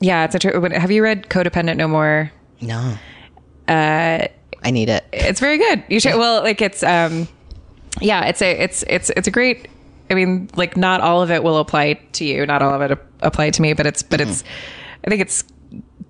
yeah, 0.00 0.24
it's 0.24 0.34
a. 0.34 0.38
Tr- 0.38 0.74
have 0.74 0.90
you 0.90 1.02
read 1.02 1.28
Codependent 1.28 1.76
No 1.76 1.88
More? 1.88 2.30
No. 2.60 2.96
Uh, 3.68 4.26
I 4.62 4.70
need 4.70 4.88
it. 4.88 5.04
It's 5.12 5.40
very 5.40 5.58
good. 5.58 5.84
You 5.88 6.00
should. 6.00 6.16
Well, 6.16 6.42
like 6.42 6.62
it's 6.62 6.82
um, 6.82 7.28
yeah, 8.00 8.24
it's 8.26 8.42
a 8.42 8.52
it's 8.52 8.84
it's 8.88 9.10
it's 9.10 9.28
a 9.28 9.30
great. 9.30 9.68
I 10.10 10.14
mean, 10.14 10.48
like 10.56 10.76
not 10.76 11.00
all 11.00 11.22
of 11.22 11.30
it 11.30 11.42
will 11.42 11.58
apply 11.58 11.94
to 11.94 12.24
you. 12.24 12.46
Not 12.46 12.62
all 12.62 12.80
of 12.80 12.90
it 12.90 12.98
apply 13.20 13.50
to 13.50 13.62
me, 13.62 13.72
but 13.72 13.86
it's 13.86 14.02
but 14.02 14.20
it's. 14.20 14.44
I 15.04 15.10
think 15.10 15.20
it's 15.20 15.44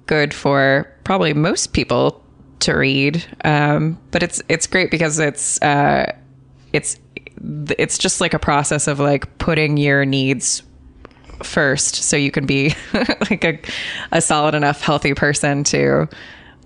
good 0.06 0.34
for 0.34 0.92
probably 1.04 1.32
most 1.32 1.72
people 1.72 2.23
to 2.64 2.74
read. 2.74 3.24
Um, 3.44 3.98
but 4.10 4.22
it's 4.22 4.42
it's 4.48 4.66
great 4.66 4.90
because 4.90 5.18
it's 5.18 5.60
uh, 5.62 6.12
it's 6.72 6.98
it's 7.78 7.98
just 7.98 8.20
like 8.20 8.34
a 8.34 8.38
process 8.38 8.86
of 8.86 9.00
like 9.00 9.38
putting 9.38 9.76
your 9.76 10.04
needs 10.04 10.62
first 11.42 11.96
so 11.96 12.16
you 12.16 12.30
can 12.30 12.46
be 12.46 12.74
like 13.30 13.44
a, 13.44 13.58
a 14.12 14.20
solid 14.20 14.54
enough 14.54 14.80
healthy 14.80 15.14
person 15.14 15.64
to 15.64 16.08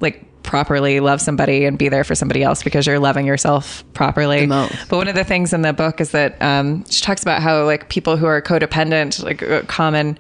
like 0.01 0.25
properly 0.43 1.01
love 1.01 1.21
somebody 1.21 1.65
and 1.65 1.79
be 1.79 1.89
there 1.89 2.05
for 2.05 2.15
somebody 2.15 2.43
else 2.43 2.63
because 2.63 2.87
you're 2.87 2.99
loving 2.99 3.27
yourself 3.27 3.83
properly 3.93 4.47
but 4.89 4.97
one 4.97 5.09
of 5.09 5.15
the 5.15 5.25
things 5.25 5.53
in 5.53 5.63
the 5.63 5.73
book 5.73 6.01
is 6.01 6.13
that 6.13 6.41
um, 6.41 6.85
she 6.89 7.03
talks 7.03 7.23
about 7.23 7.43
how 7.43 7.65
like 7.65 7.89
people 7.89 8.17
who 8.17 8.27
are 8.27 8.41
codependent 8.41 9.23
like 9.23 9.43
a 9.43 9.63
common 9.63 10.19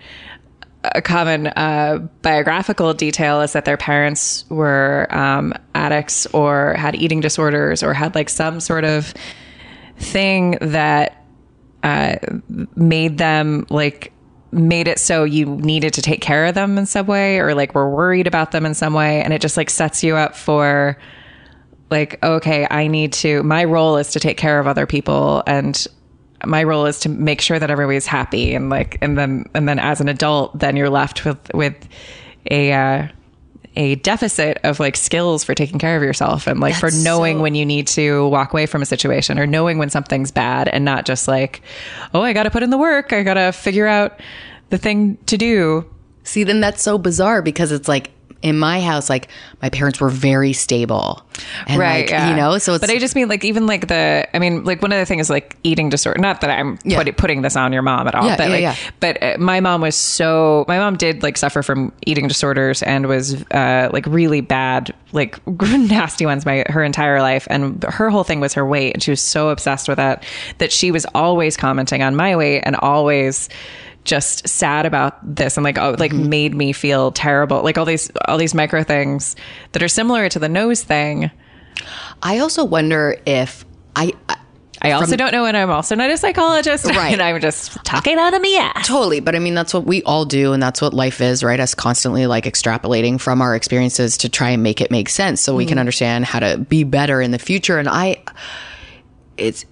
a 0.94 1.02
common 1.02 1.48
uh, 1.48 1.98
biographical 2.22 2.94
detail 2.94 3.40
is 3.40 3.52
that 3.52 3.64
their 3.64 3.76
parents 3.76 4.44
were 4.48 5.06
um, 5.10 5.54
addicts 5.74 6.26
or 6.26 6.74
had 6.74 6.94
eating 6.94 7.20
disorders 7.20 7.82
or 7.82 7.94
had 7.94 8.14
like 8.14 8.28
some 8.28 8.60
sort 8.60 8.84
of 8.84 9.14
thing 9.96 10.58
that 10.60 11.24
uh, 11.82 12.16
made 12.76 13.18
them 13.18 13.66
like 13.70 14.12
made 14.50 14.88
it 14.88 14.98
so 14.98 15.24
you 15.24 15.46
needed 15.46 15.92
to 15.92 16.02
take 16.02 16.20
care 16.20 16.46
of 16.46 16.54
them 16.54 16.78
in 16.78 16.86
some 16.86 17.06
way 17.06 17.38
or 17.38 17.54
like 17.54 17.74
were 17.74 17.90
worried 17.90 18.26
about 18.26 18.50
them 18.50 18.64
in 18.64 18.74
some 18.74 18.94
way. 18.94 19.22
And 19.22 19.32
it 19.32 19.40
just 19.40 19.56
like 19.56 19.70
sets 19.70 20.02
you 20.02 20.16
up 20.16 20.34
for 20.34 20.96
like 21.90 22.22
okay 22.22 22.66
i 22.70 22.86
need 22.86 23.12
to 23.12 23.42
my 23.42 23.64
role 23.64 23.96
is 23.96 24.10
to 24.12 24.20
take 24.20 24.36
care 24.36 24.60
of 24.60 24.66
other 24.66 24.86
people 24.86 25.42
and 25.46 25.86
my 26.46 26.62
role 26.62 26.86
is 26.86 27.00
to 27.00 27.08
make 27.08 27.40
sure 27.40 27.58
that 27.58 27.70
everybody's 27.70 28.06
happy 28.06 28.54
and 28.54 28.70
like 28.70 28.98
and 29.00 29.18
then 29.18 29.44
and 29.54 29.68
then 29.68 29.78
as 29.78 30.00
an 30.00 30.08
adult 30.08 30.56
then 30.58 30.76
you're 30.76 30.90
left 30.90 31.24
with 31.24 31.38
with 31.54 31.88
a 32.50 32.72
uh 32.72 33.08
a 33.76 33.94
deficit 33.96 34.58
of 34.64 34.80
like 34.80 34.96
skills 34.96 35.44
for 35.44 35.54
taking 35.54 35.78
care 35.78 35.96
of 35.96 36.02
yourself 36.02 36.46
and 36.46 36.58
like 36.60 36.74
for 36.74 36.90
knowing 36.90 37.38
so- 37.38 37.42
when 37.42 37.54
you 37.54 37.64
need 37.66 37.86
to 37.86 38.28
walk 38.28 38.52
away 38.52 38.66
from 38.66 38.82
a 38.82 38.86
situation 38.86 39.38
or 39.38 39.46
knowing 39.46 39.78
when 39.78 39.90
something's 39.90 40.30
bad 40.30 40.68
and 40.68 40.84
not 40.84 41.04
just 41.06 41.28
like 41.28 41.62
oh 42.14 42.22
i 42.22 42.32
got 42.32 42.44
to 42.44 42.50
put 42.50 42.62
in 42.62 42.70
the 42.70 42.78
work. 42.78 43.12
I 43.12 43.22
got 43.22 43.34
to 43.34 43.52
figure 43.52 43.86
out 43.86 44.20
the 44.70 44.78
thing 44.78 45.16
to 45.26 45.36
do. 45.36 45.88
See, 46.24 46.44
then 46.44 46.60
that's 46.60 46.82
so 46.82 46.98
bizarre 46.98 47.40
because 47.42 47.72
it's 47.72 47.88
like 47.88 48.10
in 48.40 48.58
my 48.58 48.80
house, 48.80 49.10
like 49.10 49.28
my 49.60 49.68
parents 49.68 50.00
were 50.00 50.10
very 50.10 50.52
stable, 50.52 51.22
and 51.66 51.78
like 51.78 52.10
yeah. 52.10 52.30
you 52.30 52.36
know, 52.36 52.58
so 52.58 52.74
it's 52.74 52.80
but 52.80 52.90
I 52.90 52.98
just 52.98 53.16
mean 53.16 53.28
like 53.28 53.44
even 53.44 53.66
like 53.66 53.88
the 53.88 54.28
I 54.32 54.38
mean 54.38 54.64
like 54.64 54.80
one 54.80 54.92
of 54.92 54.98
the 54.98 55.06
things 55.06 55.22
is 55.22 55.30
like 55.30 55.56
eating 55.64 55.88
disorder. 55.88 56.20
Not 56.20 56.40
that 56.42 56.50
I'm 56.50 56.78
Yeah. 56.84 57.02
put, 57.02 57.16
putting 57.16 57.42
this 57.42 57.56
on 57.56 57.72
your 57.72 57.82
mom 57.82 58.06
at 58.06 58.14
all, 58.14 58.26
Yeah, 58.26 58.36
but 58.36 58.50
like 58.50 58.76
but 59.00 59.22
uh, 59.22 59.36
my 59.38 59.58
mom 59.60 59.80
was 59.80 59.96
so 59.96 60.64
my 60.68 60.78
mom 60.78 60.96
did 60.96 61.22
like 61.22 61.36
suffer 61.36 61.62
from 61.62 61.92
eating 62.06 62.28
disorders 62.28 62.82
and 62.82 63.06
was 63.06 63.42
uh 63.50 63.90
like 63.92 64.06
really 64.06 64.40
bad 64.40 64.94
like 65.12 65.44
nasty 65.62 66.24
ones 66.24 66.46
my 66.46 66.64
her 66.68 66.84
entire 66.84 67.20
life 67.20 67.48
and 67.50 67.82
her 67.84 68.08
whole 68.08 68.24
thing 68.24 68.38
was 68.40 68.54
her 68.54 68.64
weight 68.66 68.94
and 68.94 69.02
she 69.02 69.10
was 69.10 69.20
so 69.20 69.48
obsessed 69.48 69.88
with 69.88 69.96
that 69.96 70.22
that 70.58 70.70
she 70.72 70.92
was 70.92 71.04
always 71.14 71.56
commenting 71.56 72.02
on 72.02 72.14
my 72.14 72.36
weight 72.36 72.60
and 72.60 72.76
always 72.76 73.48
just 74.08 74.48
sad 74.48 74.86
about 74.86 75.18
this 75.36 75.56
and 75.56 75.64
like 75.64 75.78
oh 75.78 75.94
like 75.98 76.10
Mm-hmm. 76.12 76.28
made 76.28 76.54
me 76.54 76.72
feel 76.72 77.12
terrible 77.12 77.62
like 77.62 77.78
all 77.78 77.84
these 77.84 78.10
all 78.26 78.38
these 78.38 78.54
micro 78.54 78.82
things 78.82 79.36
that 79.72 79.82
are 79.82 79.88
similar 79.88 80.28
to 80.28 80.38
the 80.38 80.48
nose 80.48 80.82
thing 80.82 81.30
I 82.22 82.38
also 82.40 82.64
wonder 82.64 83.16
if 83.26 83.64
I, 83.94 84.12
I 84.28 84.36
I 84.80 84.92
also 84.92 85.16
don't 85.16 85.32
know, 85.32 85.44
and 85.44 85.56
I'm 85.56 85.70
also 85.70 85.96
not 85.96 86.08
a 86.10 86.16
psychologist. 86.16 86.86
Right. 86.94 87.12
and 87.12 87.20
I'm 87.20 87.40
just 87.40 87.84
talking 87.84 88.16
out 88.16 88.32
of 88.32 88.40
my 88.40 88.72
ass. 88.74 88.86
Totally. 88.86 89.18
But 89.18 89.34
I 89.34 89.40
mean, 89.40 89.54
that's 89.54 89.74
what 89.74 89.84
we 89.84 90.04
all 90.04 90.24
do. 90.24 90.52
And 90.52 90.62
that's 90.62 90.80
what 90.80 90.94
life 90.94 91.20
is, 91.20 91.42
right? 91.42 91.58
Us 91.58 91.74
constantly 91.74 92.26
like 92.28 92.44
extrapolating 92.44 93.20
from 93.20 93.42
our 93.42 93.56
experiences 93.56 94.16
to 94.18 94.28
try 94.28 94.50
and 94.50 94.62
make 94.62 94.80
it 94.80 94.90
make 94.92 95.08
sense 95.08 95.40
so 95.40 95.56
we 95.56 95.66
can 95.66 95.78
understand 95.78 96.26
how 96.26 96.38
to 96.38 96.58
be 96.58 96.84
better 96.84 97.20
in 97.20 97.32
the 97.32 97.40
future. 97.40 97.78
And 97.78 97.88
I, 97.88 98.22
it's 99.36 99.64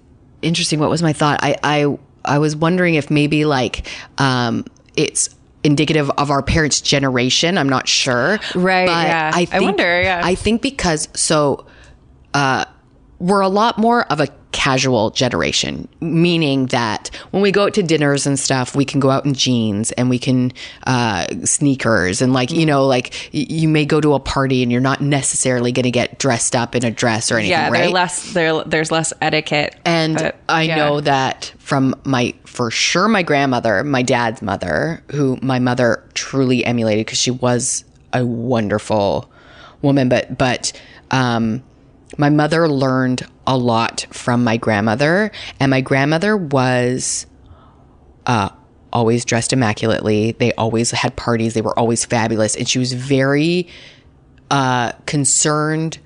interesting. 0.42 0.80
What 0.80 0.90
was 0.90 1.02
my 1.02 1.12
thought? 1.12 1.38
I, 1.42 1.56
I, 1.62 1.98
I 2.26 2.38
was 2.38 2.56
wondering 2.56 2.94
if 2.94 3.10
maybe 3.10 3.44
like, 3.44 3.86
um, 4.18 4.64
it's, 4.96 5.30
indicative 5.64 6.08
of 6.16 6.30
our 6.30 6.42
parents 6.42 6.80
generation 6.80 7.58
i'm 7.58 7.68
not 7.68 7.88
sure 7.88 8.38
Right, 8.54 8.86
but 8.86 9.06
yeah. 9.08 9.32
I 9.34 9.48
i 9.50 9.58
wonder, 9.58 10.00
yeah. 10.00 10.20
i 10.22 10.36
think 10.36 10.62
because 10.62 11.08
so 11.14 11.66
uh 12.34 12.66
we're 13.18 13.40
a 13.40 13.48
lot 13.48 13.76
more 13.76 14.04
of 14.04 14.20
a 14.20 14.28
casual 14.56 15.10
generation, 15.10 15.86
meaning 16.00 16.64
that 16.68 17.10
when 17.30 17.42
we 17.42 17.52
go 17.52 17.64
out 17.66 17.74
to 17.74 17.82
dinners 17.82 18.26
and 18.26 18.38
stuff, 18.38 18.74
we 18.74 18.86
can 18.86 19.00
go 19.00 19.10
out 19.10 19.26
in 19.26 19.34
jeans 19.34 19.92
and 19.92 20.08
we 20.08 20.18
can 20.18 20.50
uh, 20.86 21.26
sneakers 21.44 22.22
and 22.22 22.32
like 22.32 22.50
you 22.50 22.64
know 22.64 22.86
like 22.86 23.12
y- 23.34 23.44
you 23.50 23.68
may 23.68 23.84
go 23.84 24.00
to 24.00 24.14
a 24.14 24.18
party 24.18 24.62
and 24.62 24.72
you're 24.72 24.80
not 24.80 25.02
necessarily 25.02 25.72
going 25.72 25.84
to 25.84 25.90
get 25.90 26.18
dressed 26.18 26.56
up 26.56 26.74
in 26.74 26.84
a 26.86 26.90
dress 26.90 27.30
or 27.30 27.34
anything, 27.36 27.50
Yeah, 27.50 27.68
right? 27.68 27.90
less. 27.92 28.32
There, 28.32 28.64
there's 28.64 28.90
less 28.90 29.12
etiquette. 29.20 29.76
And 29.84 30.14
but, 30.16 30.36
I 30.48 30.62
yeah. 30.62 30.76
know 30.76 31.00
that 31.02 31.52
from 31.58 31.94
my, 32.04 32.32
for 32.46 32.70
sure, 32.70 33.08
my 33.08 33.22
grandmother, 33.22 33.84
my 33.84 34.02
dad's 34.02 34.40
mother, 34.40 35.02
who 35.12 35.38
my 35.42 35.58
mother 35.58 36.02
truly 36.14 36.64
emulated 36.64 37.04
because 37.04 37.18
she 37.18 37.30
was 37.30 37.84
a 38.14 38.24
wonderful 38.24 39.30
woman. 39.82 40.08
But, 40.08 40.38
but, 40.38 40.72
um, 41.10 41.62
my 42.18 42.30
mother 42.30 42.68
learned 42.68 43.26
a 43.46 43.56
lot 43.56 44.06
from 44.10 44.44
my 44.44 44.56
grandmother, 44.56 45.30
and 45.60 45.70
my 45.70 45.80
grandmother 45.80 46.36
was, 46.36 47.26
uh, 48.26 48.48
always 48.92 49.24
dressed 49.24 49.52
immaculately. 49.52 50.32
They 50.32 50.52
always 50.54 50.90
had 50.90 51.16
parties. 51.16 51.54
They 51.54 51.60
were 51.60 51.78
always 51.78 52.04
fabulous. 52.04 52.56
And 52.56 52.66
she 52.68 52.78
was 52.78 52.92
very, 52.94 53.68
uh, 54.50 54.92
concerned 55.04 55.98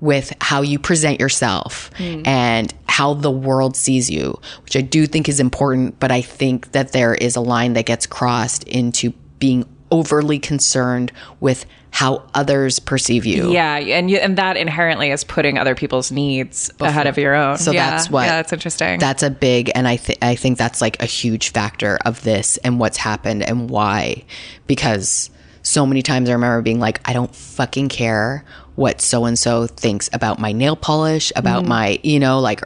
with 0.00 0.32
how 0.40 0.62
you 0.62 0.78
present 0.78 1.20
yourself 1.20 1.90
and 2.24 2.72
how 2.88 3.14
the 3.14 3.30
world 3.30 3.76
sees 3.76 4.08
you, 4.08 4.38
which 4.62 4.76
I 4.76 4.80
do 4.80 5.06
think 5.06 5.28
is 5.28 5.40
important. 5.40 5.98
But 5.98 6.10
I 6.12 6.22
think 6.22 6.72
that 6.72 6.92
there 6.92 7.14
is 7.14 7.36
a 7.36 7.40
line 7.40 7.72
that 7.72 7.84
gets 7.84 8.06
crossed 8.06 8.62
into 8.64 9.12
being 9.40 9.66
overly 9.90 10.38
concerned 10.38 11.12
with 11.40 11.64
how 11.90 12.22
others 12.34 12.78
perceive 12.78 13.24
you. 13.24 13.50
Yeah, 13.50 13.76
and 13.76 14.10
you, 14.10 14.18
and 14.18 14.36
that 14.36 14.56
inherently 14.58 15.10
is 15.10 15.24
putting 15.24 15.56
other 15.58 15.74
people's 15.74 16.12
needs 16.12 16.70
ahead 16.80 17.06
of 17.06 17.16
your 17.16 17.34
own. 17.34 17.56
So 17.56 17.72
yeah, 17.72 17.90
that's 17.90 18.10
what 18.10 18.26
Yeah, 18.26 18.36
that's 18.36 18.52
interesting. 18.52 18.98
That's 18.98 19.22
a 19.22 19.30
big, 19.30 19.70
and 19.74 19.88
I 19.88 19.96
th- 19.96 20.18
I 20.20 20.34
think 20.34 20.58
that's 20.58 20.80
like 20.82 21.02
a 21.02 21.06
huge 21.06 21.50
factor 21.50 21.98
of 22.04 22.22
this 22.22 22.58
and 22.58 22.78
what's 22.78 22.98
happened 22.98 23.42
and 23.42 23.70
why, 23.70 24.24
because 24.66 25.30
so 25.62 25.86
many 25.86 26.02
times 26.02 26.28
I 26.28 26.32
remember 26.34 26.60
being 26.62 26.78
like, 26.78 27.00
I 27.08 27.12
don't 27.14 27.34
fucking 27.34 27.88
care 27.88 28.44
what 28.76 29.00
so 29.00 29.24
and 29.24 29.38
so 29.38 29.66
thinks 29.66 30.08
about 30.12 30.38
my 30.38 30.52
nail 30.52 30.76
polish, 30.76 31.32
about 31.36 31.64
Mm. 31.64 31.68
my, 31.68 31.98
you 32.02 32.20
know, 32.20 32.38
like 32.38 32.62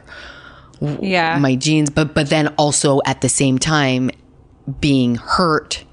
yeah, 0.99 1.37
my 1.39 1.55
jeans, 1.55 1.89
but 1.89 2.13
but 2.13 2.29
then 2.29 2.49
also 2.57 2.99
at 3.05 3.21
the 3.21 3.29
same 3.29 3.57
time 3.57 4.11
being 4.81 5.15
hurt 5.15 5.85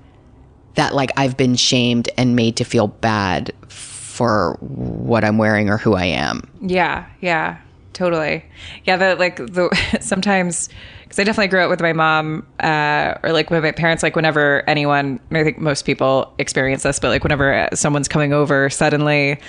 that 0.75 0.95
like 0.95 1.11
I've 1.17 1.37
been 1.37 1.57
shamed 1.57 2.09
and 2.17 2.37
made 2.37 2.57
to 2.57 2.65
feel 2.65 2.89
bad 2.89 3.53
for 3.69 4.57
what 4.61 5.25
I'm 5.25 5.39
wearing 5.39 5.71
or 5.71 5.79
who 5.79 5.95
I 5.95 6.05
am. 6.05 6.49
Yeah, 6.61 7.07
yeah, 7.21 7.59
totally. 7.93 8.45
Yeah, 8.85 8.97
the 8.97 9.17
like 9.17 9.37
the 9.37 9.99
sometimes 10.01 10.69
because 11.03 11.19
I 11.19 11.25
definitely 11.25 11.49
grew 11.49 11.61
up 11.61 11.71
with 11.71 11.81
my 11.81 11.93
mom, 11.93 12.47
uh, 12.61 13.15
or 13.25 13.33
like 13.33 13.51
with 13.51 13.65
my 13.65 13.73
parents. 13.73 14.03
Like 14.03 14.15
whenever 14.15 14.63
anyone, 14.69 15.19
I 15.33 15.43
think 15.43 15.59
most 15.59 15.85
people 15.85 16.33
experience 16.39 16.85
this, 16.85 17.01
but 17.01 17.09
like 17.09 17.25
whenever 17.25 17.69
someone's 17.75 18.07
coming 18.07 18.33
over, 18.33 18.71
suddenly, 18.71 19.41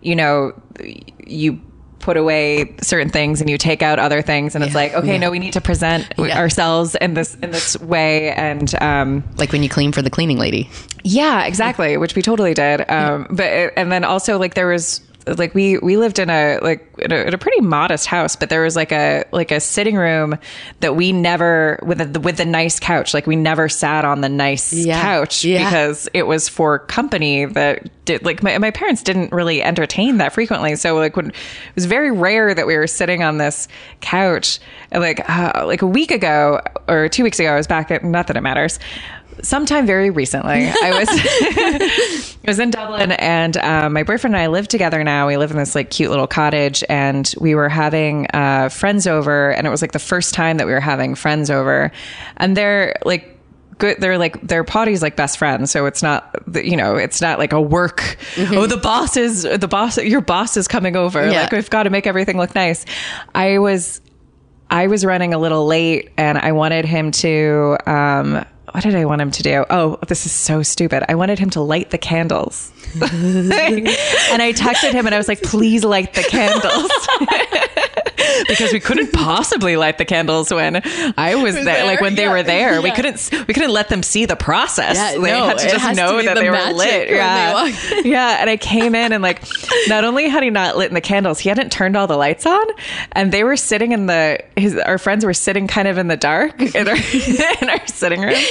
you 0.00 0.16
know, 0.16 0.52
you 1.26 1.60
put 2.04 2.16
away 2.18 2.70
certain 2.82 3.08
things 3.08 3.40
and 3.40 3.48
you 3.48 3.56
take 3.56 3.80
out 3.82 3.98
other 3.98 4.20
things 4.20 4.54
and 4.54 4.62
it's 4.62 4.74
like 4.74 4.92
okay 4.92 5.16
no 5.16 5.30
we 5.30 5.38
need 5.38 5.54
to 5.54 5.60
present 5.62 6.06
Yeah. 6.18 6.38
ourselves 6.38 6.94
in 7.00 7.14
this 7.14 7.34
in 7.42 7.50
this 7.50 7.80
way 7.80 8.30
and 8.32 8.74
um 8.82 9.24
Like 9.38 9.52
when 9.52 9.62
you 9.62 9.70
clean 9.70 9.90
for 9.90 10.02
the 10.02 10.10
cleaning 10.10 10.38
lady. 10.38 10.68
yeah, 11.02 11.46
exactly, 11.46 11.96
which 11.96 12.14
we 12.14 12.20
totally 12.22 12.52
did. 12.54 12.84
Um, 12.90 13.26
but 13.30 13.72
and 13.76 13.90
then 13.90 14.04
also 14.04 14.38
like 14.38 14.52
there 14.54 14.66
was 14.68 15.00
like 15.26 15.54
we 15.54 15.78
we 15.78 15.96
lived 15.96 16.18
in 16.18 16.28
a 16.28 16.58
like 16.60 16.86
in 16.98 17.10
a, 17.12 17.16
in 17.16 17.34
a 17.34 17.38
pretty 17.38 17.60
modest 17.62 18.06
house, 18.06 18.36
but 18.36 18.50
there 18.50 18.62
was 18.62 18.76
like 18.76 18.92
a 18.92 19.24
like 19.32 19.50
a 19.50 19.58
sitting 19.60 19.96
room 19.96 20.38
that 20.80 20.96
we 20.96 21.12
never 21.12 21.78
with 21.82 22.00
a, 22.00 22.20
with 22.20 22.36
the 22.36 22.44
nice 22.44 22.78
couch. 22.78 23.14
Like 23.14 23.26
we 23.26 23.34
never 23.36 23.68
sat 23.68 24.04
on 24.04 24.20
the 24.20 24.28
nice 24.28 24.72
Yeah. 24.72 25.00
couch 25.00 25.44
Yeah. 25.44 25.64
because 25.64 26.08
it 26.12 26.24
was 26.26 26.48
for 26.48 26.80
company 26.80 27.46
that 27.46 27.88
did 28.04 28.22
like 28.22 28.42
my, 28.42 28.58
my 28.58 28.70
parents 28.70 29.02
didn't 29.02 29.32
really 29.32 29.62
entertain 29.62 30.18
that 30.18 30.34
frequently. 30.34 30.76
So 30.76 30.96
like 30.96 31.16
when 31.16 31.28
it 31.30 31.34
was 31.74 31.86
very 31.86 32.10
rare 32.10 32.54
that 32.54 32.66
we 32.66 32.76
were 32.76 32.86
sitting 32.86 33.22
on 33.22 33.38
this 33.38 33.66
couch. 34.02 34.58
Like 34.92 35.28
uh, 35.28 35.64
like 35.66 35.82
a 35.82 35.86
week 35.86 36.10
ago 36.10 36.60
or 36.86 37.08
two 37.08 37.24
weeks 37.24 37.40
ago, 37.40 37.52
I 37.52 37.56
was 37.56 37.66
back 37.66 37.90
at 37.90 38.04
not 38.04 38.26
that 38.28 38.36
it 38.36 38.42
matters 38.42 38.78
sometime 39.42 39.86
very 39.86 40.10
recently. 40.10 40.66
I 40.68 40.98
was 40.98 41.08
i 42.44 42.50
was 42.50 42.58
in 42.58 42.70
dublin 42.70 43.12
and 43.12 43.56
um, 43.56 43.92
my 43.94 44.02
boyfriend 44.02 44.34
and 44.34 44.42
i 44.42 44.46
live 44.48 44.68
together 44.68 45.02
now. 45.04 45.26
We 45.26 45.36
live 45.36 45.50
in 45.50 45.56
this 45.56 45.74
like 45.74 45.90
cute 45.90 46.10
little 46.10 46.26
cottage 46.26 46.84
and 46.88 47.32
we 47.40 47.54
were 47.54 47.68
having 47.68 48.26
uh, 48.34 48.68
friends 48.68 49.06
over 49.06 49.50
and 49.52 49.66
it 49.66 49.70
was 49.70 49.82
like 49.82 49.92
the 49.92 49.98
first 49.98 50.34
time 50.34 50.58
that 50.58 50.66
we 50.66 50.72
were 50.72 50.80
having 50.80 51.14
friends 51.14 51.50
over. 51.50 51.90
And 52.36 52.56
they're 52.56 52.96
like 53.04 53.30
good 53.78 54.00
they're 54.00 54.18
like 54.18 54.40
their 54.40 54.64
Paddy's 54.64 55.02
like 55.02 55.16
best 55.16 55.38
friends. 55.38 55.70
So 55.70 55.86
it's 55.86 56.02
not 56.02 56.34
you 56.54 56.76
know 56.76 56.96
it's 56.96 57.20
not 57.20 57.38
like 57.38 57.52
a 57.52 57.60
work 57.60 58.16
oh 58.38 58.66
the 58.66 58.76
boss 58.76 59.16
is 59.16 59.42
the 59.42 59.68
boss 59.68 59.98
your 59.98 60.20
boss 60.20 60.56
is 60.56 60.68
coming 60.68 60.96
over. 60.96 61.24
Yeah. 61.26 61.42
like 61.42 61.52
we've 61.52 61.70
got 61.70 61.84
to 61.84 61.90
make 61.90 62.06
everything 62.06 62.36
look 62.36 62.54
nice. 62.54 62.84
I 63.34 63.58
was 63.58 64.00
I 64.70 64.86
was 64.86 65.04
running 65.04 65.34
a 65.34 65.38
little 65.38 65.66
late 65.66 66.10
and 66.16 66.38
I 66.38 66.52
wanted 66.52 66.84
him 66.84 67.10
to 67.12 67.76
um 67.86 68.44
what 68.74 68.82
did 68.82 68.96
I 68.96 69.04
want 69.04 69.20
him 69.20 69.30
to 69.30 69.42
do? 69.44 69.64
Oh, 69.70 70.00
this 70.08 70.26
is 70.26 70.32
so 70.32 70.64
stupid. 70.64 71.04
I 71.08 71.14
wanted 71.14 71.38
him 71.38 71.48
to 71.50 71.60
light 71.60 71.90
the 71.90 71.98
candles. 71.98 72.72
and 72.94 73.12
I 74.42 74.52
texted 74.52 74.90
him 74.90 75.06
and 75.06 75.14
I 75.14 75.18
was 75.18 75.28
like, 75.28 75.42
please 75.42 75.84
light 75.84 76.14
the 76.14 76.24
candles. 76.24 76.90
because 78.48 78.72
we 78.72 78.80
couldn't 78.80 79.12
possibly 79.12 79.76
light 79.76 79.98
the 79.98 80.04
candles 80.04 80.52
when 80.52 80.82
I 81.16 81.34
was 81.36 81.54
there, 81.54 81.64
there? 81.64 81.84
like 81.84 82.00
when 82.00 82.14
they 82.14 82.28
were 82.28 82.42
there. 82.42 82.80
We 82.82 82.90
couldn't 82.90 83.30
we 83.46 83.54
couldn't 83.54 83.72
let 83.72 83.88
them 83.88 84.02
see 84.02 84.26
the 84.26 84.36
process. 84.36 84.96
Yeah, 84.96 85.12
they 85.12 85.30
no, 85.30 85.46
had 85.46 85.58
to 85.58 85.68
just 85.68 85.84
has 85.84 85.96
to 85.96 86.02
know 86.02 86.22
that 86.22 86.34
the 86.34 86.40
they 86.40 86.50
were 86.50 86.72
lit. 86.72 87.10
Yeah. 87.10 87.66
yeah, 88.04 88.36
and 88.40 88.50
I 88.50 88.56
came 88.56 88.94
in 88.94 89.12
and 89.12 89.22
like 89.22 89.42
not 89.88 90.04
only 90.04 90.28
had 90.28 90.42
he 90.42 90.50
not 90.50 90.76
lit 90.76 90.92
the 90.92 91.00
candles, 91.00 91.38
he 91.38 91.48
hadn't 91.48 91.70
turned 91.70 91.96
all 91.96 92.06
the 92.06 92.16
lights 92.16 92.46
on, 92.46 92.64
and 93.12 93.32
they 93.32 93.44
were 93.44 93.56
sitting 93.56 93.92
in 93.92 94.06
the 94.06 94.42
his 94.56 94.76
our 94.76 94.98
friends 94.98 95.24
were 95.24 95.34
sitting 95.34 95.66
kind 95.66 95.88
of 95.88 95.98
in 95.98 96.08
the 96.08 96.16
dark 96.16 96.60
in 96.74 96.88
our 96.88 96.96
in 96.96 97.68
our 97.68 97.86
sitting 97.86 98.20
room, 98.20 98.42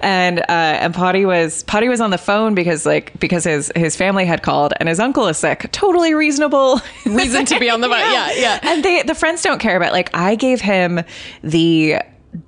and 0.00 0.40
uh, 0.40 0.44
and 0.48 0.94
Paddy 0.94 1.26
was 1.26 1.62
Paddy 1.64 1.88
was 1.88 2.00
on 2.00 2.10
the 2.10 2.18
phone 2.18 2.54
because 2.54 2.86
like 2.86 3.18
because 3.18 3.44
his 3.44 3.72
his 3.74 3.96
family 3.96 4.24
had 4.24 4.42
called 4.42 4.72
and 4.78 4.88
his 4.88 5.00
uncle 5.00 5.26
is 5.28 5.38
sick. 5.38 5.70
Totally 5.72 6.14
reasonable 6.14 6.80
Reason 7.04 7.44
to 7.46 7.60
be 7.60 7.70
on 7.70 7.80
the 7.80 7.88
phone. 7.88 7.98
Yeah, 7.98 8.32
yeah. 8.32 8.60
And 8.62 8.84
they 8.84 9.02
the 9.02 9.14
friends 9.14 9.25
don't 9.34 9.58
care 9.60 9.76
about 9.76 9.92
like 9.92 10.10
I 10.14 10.34
gave 10.34 10.60
him 10.60 11.00
the 11.42 11.96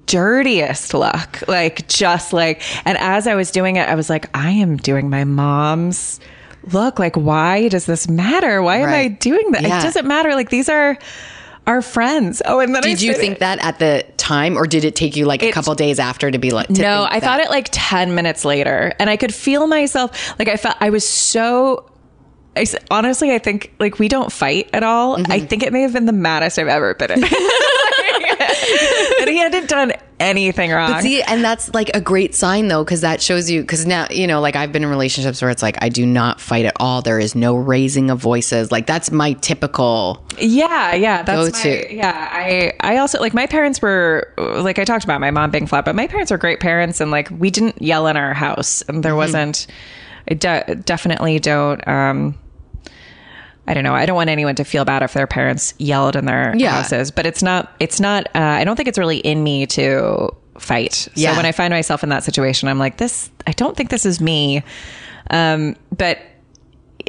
dirtiest 0.06 0.92
look 0.94 1.46
like 1.48 1.86
just 1.88 2.32
like 2.34 2.62
and 2.86 2.98
as 2.98 3.26
i 3.26 3.34
was 3.34 3.50
doing 3.50 3.76
it 3.76 3.88
i 3.88 3.94
was 3.94 4.10
like 4.10 4.28
i 4.36 4.50
am 4.50 4.76
doing 4.76 5.08
my 5.08 5.24
mom's 5.24 6.20
look 6.72 6.98
like 6.98 7.14
why 7.16 7.68
does 7.68 7.86
this 7.86 8.06
matter 8.08 8.60
why 8.62 8.76
am 8.78 8.90
i 8.90 9.08
doing 9.08 9.50
that 9.52 9.62
Yeah. 9.62 9.78
it 9.80 9.82
doesn't 9.82 10.06
matter 10.06 10.34
like 10.34 10.50
these 10.50 10.68
are 10.68 10.98
our 11.66 11.80
friends 11.82 12.42
oh 12.46 12.60
and 12.60 12.74
then 12.74 12.82
I 12.84 12.88
Did 12.88 13.02
you 13.02 13.14
think 13.14 13.38
that 13.40 13.58
at 13.62 13.78
the 13.78 14.02
time, 14.16 14.56
or 14.56 14.66
did 14.66 14.84
it 14.84 14.96
take 14.96 15.16
you 15.16 15.26
like 15.26 15.42
a 15.42 15.52
couple 15.52 15.74
days 15.74 15.98
after 15.98 16.30
to 16.30 16.38
be 16.38 16.50
like? 16.50 16.66
To 16.68 16.72
no 16.80 17.06
i 17.10 17.20
that? 17.20 17.22
thought 17.26 17.40
it 17.40 17.50
like 17.50 17.68
10 17.72 18.14
minutes 18.14 18.44
later 18.44 18.94
and 18.98 19.10
i 19.10 19.16
could 19.18 19.34
feel 19.34 19.66
myself 19.66 20.38
like 20.38 20.48
i 20.48 20.56
felt 20.56 20.76
i 20.80 20.88
was 20.90 21.06
so 21.08 21.90
I, 22.58 22.66
honestly 22.90 23.32
i 23.34 23.38
think 23.38 23.72
like 23.78 23.98
we 23.98 24.08
don't 24.08 24.30
fight 24.32 24.68
at 24.72 24.82
all 24.82 25.16
Mm-hmm. 25.16 25.32
i 25.32 25.40
think 25.40 25.62
it 25.62 25.72
may 25.72 25.82
have 25.82 25.92
been 25.92 26.06
the 26.06 26.12
maddest 26.12 26.58
i've 26.58 26.68
ever 26.68 26.94
been 26.94 27.12
in 27.12 27.24
and 29.20 29.28
he 29.30 29.36
hadn't 29.38 29.68
done 29.68 29.92
anything 30.20 30.70
wrong 30.70 30.90
But 30.92 31.02
see, 31.02 31.22
and 31.22 31.42
that's 31.44 31.72
like 31.74 31.90
a 31.94 32.00
great 32.00 32.34
sign 32.34 32.68
though, 32.68 32.84
because 32.84 33.02
that 33.02 33.22
shows 33.22 33.48
you. 33.50 33.60
Because 33.60 33.86
now, 33.86 34.06
you 34.10 34.26
know, 34.26 34.40
like 34.40 34.56
I've 34.56 34.72
been 34.72 34.82
in 34.82 34.88
relationships 34.90 35.40
where 35.40 35.50
it's 35.50 35.62
like 35.62 35.80
I 35.82 35.88
do 35.88 36.04
not 36.04 36.40
fight 36.40 36.64
at 36.64 36.74
all. 36.80 37.02
There 37.02 37.20
is 37.20 37.34
no 37.34 37.54
raising 37.56 38.10
of 38.10 38.18
voices. 38.18 38.72
Like 38.72 38.86
that's 38.86 39.10
my 39.12 39.34
typical. 39.34 40.24
Yeah, 40.38 40.94
yeah, 40.94 41.22
that's 41.22 41.62
Go 41.62 41.68
my, 41.70 41.86
yeah. 41.90 42.28
I 42.32 42.72
I 42.80 42.96
also 42.98 43.20
like 43.20 43.32
my 43.34 43.46
parents 43.46 43.80
were 43.80 44.32
like 44.38 44.78
I 44.78 44.84
talked 44.84 45.04
about 45.04 45.20
my 45.20 45.30
mom 45.30 45.50
being 45.50 45.66
flat, 45.66 45.84
but 45.84 45.94
my 45.94 46.06
parents 46.08 46.32
are 46.32 46.38
great 46.38 46.58
parents, 46.60 47.00
and 47.00 47.10
like 47.12 47.30
we 47.30 47.50
didn't 47.50 47.80
yell 47.80 48.06
in 48.08 48.16
our 48.16 48.34
house, 48.34 48.82
and 48.82 48.96
Mm-hmm. 48.96 49.00
there 49.02 49.16
wasn't. 49.16 49.66
I 50.30 50.34
de- 50.34 50.74
definitely 50.84 51.38
don't. 51.38 51.86
um 51.86 52.34
I 53.68 53.74
don't 53.74 53.84
know. 53.84 53.94
I 53.94 54.06
don't 54.06 54.16
want 54.16 54.30
anyone 54.30 54.54
to 54.56 54.64
feel 54.64 54.84
bad 54.84 55.02
if 55.02 55.12
their 55.12 55.26
parents 55.26 55.74
yelled 55.78 56.16
in 56.16 56.24
their 56.24 56.54
Yeah. 56.56 56.70
houses, 56.70 57.10
but 57.10 57.26
it's 57.26 57.42
not. 57.42 57.70
It's 57.78 58.00
not. 58.00 58.26
Uh, 58.34 58.38
I 58.40 58.64
don't 58.64 58.76
think 58.76 58.88
it's 58.88 58.98
really 58.98 59.18
in 59.18 59.42
me 59.44 59.66
to 59.66 60.30
fight. 60.58 61.06
Yeah. 61.14 61.30
So 61.32 61.36
when 61.36 61.46
I 61.46 61.52
find 61.52 61.72
myself 61.72 62.02
in 62.02 62.08
that 62.08 62.24
situation, 62.24 62.68
I'm 62.68 62.78
like, 62.78 62.96
this. 62.96 63.30
I 63.46 63.52
don't 63.52 63.76
think 63.76 63.90
this 63.90 64.06
is 64.06 64.20
me. 64.20 64.62
Um, 65.30 65.76
but 65.96 66.18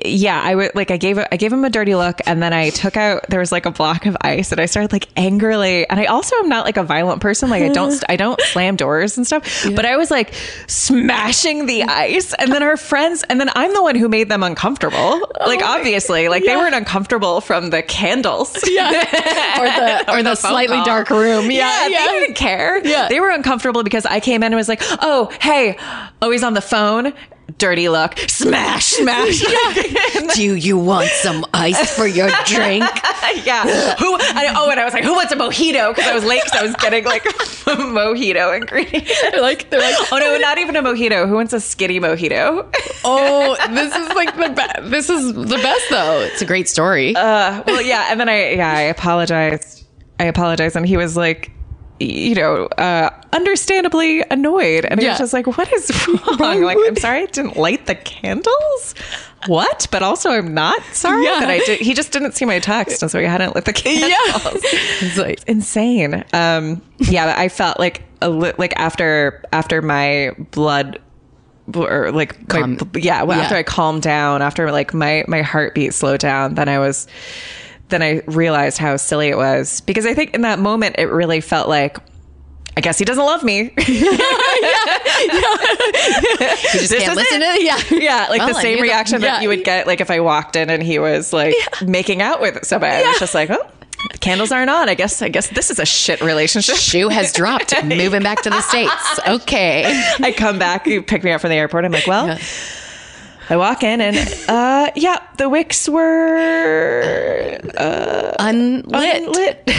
yeah, 0.05 0.41
I 0.41 0.55
would 0.55 0.75
like 0.75 0.91
I 0.91 0.97
gave 0.97 1.17
I 1.17 1.35
gave 1.37 1.51
him 1.51 1.63
a 1.65 1.69
dirty 1.69 1.95
look 1.95 2.19
and 2.25 2.41
then 2.41 2.53
I 2.53 2.69
took 2.69 2.97
out 2.97 3.25
there 3.29 3.39
was 3.39 3.51
like 3.51 3.65
a 3.65 3.71
block 3.71 4.05
of 4.05 4.15
ice 4.21 4.51
and 4.51 4.59
I 4.61 4.65
started 4.65 4.91
like 4.91 5.07
angrily 5.17 5.87
and 5.89 5.99
I 5.99 6.05
also 6.05 6.35
am 6.37 6.49
not 6.49 6.65
like 6.65 6.77
a 6.77 6.83
violent 6.83 7.21
person 7.21 7.49
like 7.49 7.63
I 7.63 7.69
don't 7.69 8.03
I 8.09 8.15
don't 8.15 8.39
slam 8.41 8.75
doors 8.75 9.17
and 9.17 9.25
stuff 9.27 9.65
but 9.75 9.85
I 9.85 9.97
was 9.97 10.09
like 10.11 10.33
smashing 10.67 11.65
the 11.65 11.83
ice 11.83 12.33
and 12.33 12.51
then 12.51 12.63
our 12.63 12.77
friends 12.77 13.23
and 13.29 13.39
then 13.39 13.49
I'm 13.55 13.73
the 13.73 13.81
one 13.83 13.95
who 13.95 14.07
made 14.09 14.29
them 14.29 14.43
uncomfortable 14.43 14.95
oh 14.95 15.27
like 15.45 15.61
obviously 15.61 16.29
like 16.29 16.43
they 16.45 16.55
weren't 16.55 16.75
uncomfortable 16.75 17.41
from 17.41 17.69
the 17.69 17.81
candles 17.81 18.57
Yeah. 18.69 18.89
or 19.59 19.65
the 19.65 20.13
or 20.19 20.23
the, 20.23 20.35
phone 20.35 20.51
slightly 20.51 20.77
call. 20.77 20.85
dark 20.85 21.09
room. 21.09 21.51
yeah, 21.51 21.87
Yeah. 21.87 22.05
they 22.05 22.19
didn't 22.19 22.35
care. 22.35 22.85
Yeah. 22.85 23.07
They 23.09 23.19
were 23.19 23.29
uncomfortable 23.29 23.83
because 23.83 24.05
I 24.05 24.19
came 24.19 24.41
in 24.43 24.47
and 24.47 24.55
was 24.55 24.69
like, 24.69 24.81
oh, 25.01 25.31
hey, 25.41 25.75
oh, 25.79 26.09
always 26.21 26.43
on 26.43 26.53
the 26.53 26.61
phone. 26.61 27.13
Dirty 27.57 27.89
look. 27.89 28.17
Smash, 28.19 28.85
smash. 28.85 29.41
Do 30.35 30.55
you 30.55 30.77
want 30.77 31.09
some 31.09 31.45
ice 31.53 31.95
for 31.95 32.05
your 32.05 32.29
drink? 32.45 32.83
yeah. 33.43 33.95
Who? 33.95 34.15
I, 34.15 34.53
oh, 34.55 34.69
and 34.69 34.79
I 34.79 34.85
was 34.85 34.93
like, 34.93 35.03
who 35.03 35.13
wants 35.13 35.31
a 35.31 35.35
mojito? 35.35 35.95
Because 35.95 36.09
I 36.09 36.13
was 36.13 36.23
late 36.23 36.41
because 36.43 36.59
I 36.59 36.63
was 36.63 36.75
getting 36.75 37.05
like 37.05 37.25
a 37.25 37.29
mojito 37.29 38.55
ingredients. 38.55 39.11
they're 39.31 39.41
like 39.41 39.69
they're 39.69 39.81
like 39.81 40.11
Oh 40.11 40.17
no, 40.17 40.37
not 40.37 40.57
even 40.57 40.75
a 40.75 40.83
mojito. 40.83 41.27
Who 41.27 41.35
wants 41.35 41.53
a 41.53 41.59
skinny 41.59 41.99
mojito? 41.99 42.67
Oh, 43.03 43.55
this 43.69 43.95
is 43.95 44.09
like 44.09 44.35
the 44.35 44.49
best. 44.49 44.89
This 44.89 45.09
is 45.09 45.33
the 45.33 45.57
best 45.57 45.89
though. 45.89 46.21
It's 46.21 46.41
a 46.41 46.45
great 46.45 46.67
story. 46.67 47.15
Uh, 47.15 47.63
well, 47.65 47.81
yeah, 47.81 48.07
and 48.11 48.19
then 48.19 48.29
I 48.29 48.53
yeah 48.53 48.71
I 48.71 48.81
apologized. 48.81 49.85
I 50.19 50.25
apologized, 50.25 50.75
and 50.75 50.85
he 50.85 50.97
was 50.97 51.15
like, 51.15 51.51
you 51.99 52.35
know, 52.35 52.65
uh, 52.65 53.09
understandably 53.33 54.23
annoyed, 54.31 54.85
and 54.85 55.01
Yeah. 55.01 55.09
was 55.09 55.19
just 55.19 55.33
like, 55.33 55.47
what 55.47 55.71
is 55.73 55.91
wrong? 56.39 56.61
like, 56.61 56.77
I'm 56.85 56.95
sorry, 56.95 57.23
I 57.23 57.25
didn't 57.25 57.57
light 57.57 57.85
the 57.87 57.95
candles. 57.95 58.95
What? 59.47 59.87
But 59.91 60.03
also, 60.03 60.29
I'm 60.31 60.53
not 60.53 60.81
sorry 60.93 61.23
Yeah. 61.25 61.39
that 61.39 61.49
I 61.49 61.59
did. 61.59 61.79
He 61.81 61.93
just 61.93 62.11
didn't 62.11 62.33
see 62.33 62.45
my 62.45 62.59
text, 62.59 63.01
and 63.01 63.09
so 63.11 63.19
he 63.19 63.25
hadn't 63.25 63.55
lit 63.55 63.65
the 63.65 63.73
candles. 63.83 64.11
It's 65.01 65.17
like 65.17 65.43
insane. 65.47 66.23
Um, 66.33 66.81
yeah, 66.99 67.25
but 67.27 67.37
I 67.37 67.47
felt 67.49 67.79
like 67.79 68.03
a 68.21 68.29
li- 68.29 68.53
like 68.57 68.73
after 68.77 69.41
after 69.53 69.81
my 69.81 70.31
blood 70.51 70.99
or 71.73 72.11
like 72.11 72.51
my, 72.51 72.77
yeah, 72.95 73.23
well, 73.23 73.39
after. 73.39 73.55
I 73.55 73.63
calmed 73.63 74.01
down, 74.01 74.41
after 74.41 74.71
like 74.71 74.93
my 74.93 75.23
my 75.27 75.41
heartbeat 75.41 75.93
slowed 75.93 76.19
down, 76.19 76.55
then 76.55 76.67
I 76.67 76.79
was 76.79 77.07
then 77.89 78.01
I 78.01 78.21
realized 78.27 78.77
how 78.77 78.95
silly 78.97 79.27
it 79.29 79.37
was 79.37 79.81
because 79.81 80.05
I 80.05 80.13
think 80.13 80.33
in 80.33 80.41
that 80.41 80.59
moment 80.59 80.95
it 80.97 81.05
really 81.05 81.41
felt 81.41 81.67
like 81.67 81.97
I 82.77 82.81
guess 82.81 82.97
he 82.97 83.03
doesn't 83.05 83.25
love 83.25 83.43
me. 83.43 83.73
you 83.77 83.99
just 86.79 86.89
This 86.89 87.03
can't 87.03 87.15
listen 87.15 87.41
it. 87.41 87.45
to 87.45 87.61
it. 87.61 87.63
Yeah. 87.63 87.99
Yeah, 87.99 88.27
like 88.29 88.39
Well, 88.39 88.49
the 88.49 88.61
same 88.61 88.77
that- 88.77 88.81
reaction 88.83 89.21
that 89.21 89.27
yeah. 89.37 89.41
you 89.41 89.49
would 89.49 89.63
get 89.63 89.87
like 89.87 90.01
if 90.01 90.09
I 90.11 90.19
walked 90.19 90.55
in 90.55 90.69
and 90.69 90.81
he 90.81 90.99
was 90.99 91.33
like 91.33 91.55
making 91.85 92.21
out 92.21 92.41
with 92.41 92.65
somebody. 92.65 93.03
I 93.03 93.09
was 93.09 93.19
just 93.19 93.33
like, 93.35 93.49
oh, 93.49 93.67
the 94.11 94.17
candles 94.19 94.51
aren't 94.51 94.69
on. 94.69 94.87
I 94.89 94.93
guess 94.93 95.21
I 95.21 95.29
guess 95.29 95.47
this 95.49 95.69
is 95.71 95.79
a 95.79 95.85
shit 95.85 96.21
relationship. 96.21 96.75
Shoe 96.75 97.09
has 97.09 97.33
dropped. 97.41 97.73
Moving 97.83 98.23
back 98.23 98.41
to 98.43 98.49
the 98.49 98.61
states. 98.61 99.19
Okay. 99.27 99.83
I 100.21 100.31
come 100.31 100.57
back, 100.59 100.87
you 100.87 101.01
pick 101.01 101.23
me 101.23 101.31
up 101.31 101.41
from 101.41 101.49
the 101.49 101.55
airport. 101.57 101.85
I'm 101.85 101.91
like, 101.91 102.07
well, 102.07 102.27
Yeah. 102.27 102.37
I 103.51 103.57
walk 103.57 103.83
in 103.83 103.99
and 104.01 104.17
uh 104.47 104.91
yeah, 104.95 105.17
the 105.37 105.49
wicks 105.49 105.89
were 105.89 107.59
uh, 107.77 108.33
Unlit. 108.39 109.23
unlit. 109.23 109.71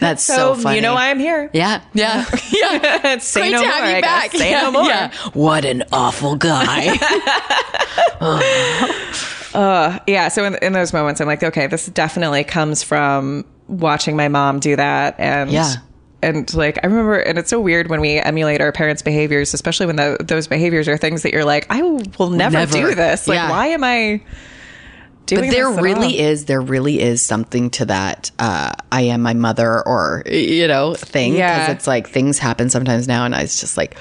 That's 0.00 0.22
So, 0.24 0.34
so, 0.34 0.54
funny. 0.56 0.76
you 0.76 0.82
know 0.82 0.94
why 0.94 1.10
I'm 1.10 1.18
here. 1.18 1.50
Yeah. 1.52 1.82
Yeah. 1.94 2.24
Yeah. 2.52 3.18
Say 3.18 3.40
Great 3.42 3.52
no 3.52 3.60
to 3.60 3.66
more. 3.66 3.72
have 3.76 3.90
you 3.90 3.96
I 3.96 4.00
back. 4.00 4.30
guess. 4.32 4.40
Say 4.40 4.50
yeah, 4.50 4.62
no 4.62 4.70
more. 4.72 4.84
yeah. 4.84 5.12
What 5.34 5.64
an 5.64 5.84
awful 5.92 6.36
guy. 6.36 6.96
Yeah. 9.54 10.28
So 10.28 10.44
in, 10.44 10.56
in 10.62 10.72
those 10.72 10.92
moments, 10.92 11.20
I'm 11.20 11.26
like, 11.26 11.42
okay, 11.42 11.66
this 11.66 11.86
definitely 11.86 12.44
comes 12.44 12.82
from 12.82 13.44
watching 13.68 14.16
my 14.16 14.28
mom 14.28 14.60
do 14.60 14.76
that, 14.76 15.18
and 15.18 15.50
Yeah. 15.50 15.74
And 16.22 16.52
like 16.54 16.78
I 16.82 16.86
remember, 16.86 17.18
and 17.18 17.38
it's 17.38 17.50
so 17.50 17.60
weird 17.60 17.88
when 17.88 18.00
we 18.00 18.18
emulate 18.18 18.60
our 18.60 18.72
parents' 18.72 19.02
behaviors, 19.02 19.54
especially 19.54 19.86
when 19.86 19.96
the, 19.96 20.16
those 20.20 20.46
behaviors 20.46 20.88
are 20.88 20.96
things 20.96 21.22
that 21.22 21.32
you're 21.32 21.44
like, 21.44 21.66
I 21.70 21.82
will 21.82 22.30
never, 22.30 22.54
Never. 22.54 22.72
do 22.72 22.94
this. 22.94 23.26
Like, 23.28 23.36
Yeah. 23.36 23.50
why 23.50 23.66
am 23.68 23.84
I? 23.84 24.22
Doing 25.24 25.42
this? 25.42 25.50
but 25.50 25.56
there 25.56 25.70
really 25.82 26.20
all? 26.20 26.26
is 26.30 26.44
there 26.46 26.60
really 26.60 27.00
is 27.00 27.24
something 27.24 27.70
to 27.70 27.84
that 27.84 28.32
uh, 28.40 28.72
i 28.90 29.02
am 29.02 29.22
my 29.22 29.34
mother 29.34 29.80
or 29.86 30.24
you 30.26 30.66
know 30.66 30.94
thing 30.94 31.34
because 31.34 31.38
Yeah. 31.38 31.70
it's 31.70 31.86
like 31.86 32.08
things 32.08 32.40
happen 32.40 32.68
sometimes 32.68 33.06
now 33.06 33.24
and 33.24 33.32
i 33.32 33.42
was 33.42 33.60
just 33.60 33.76
like 33.76 33.96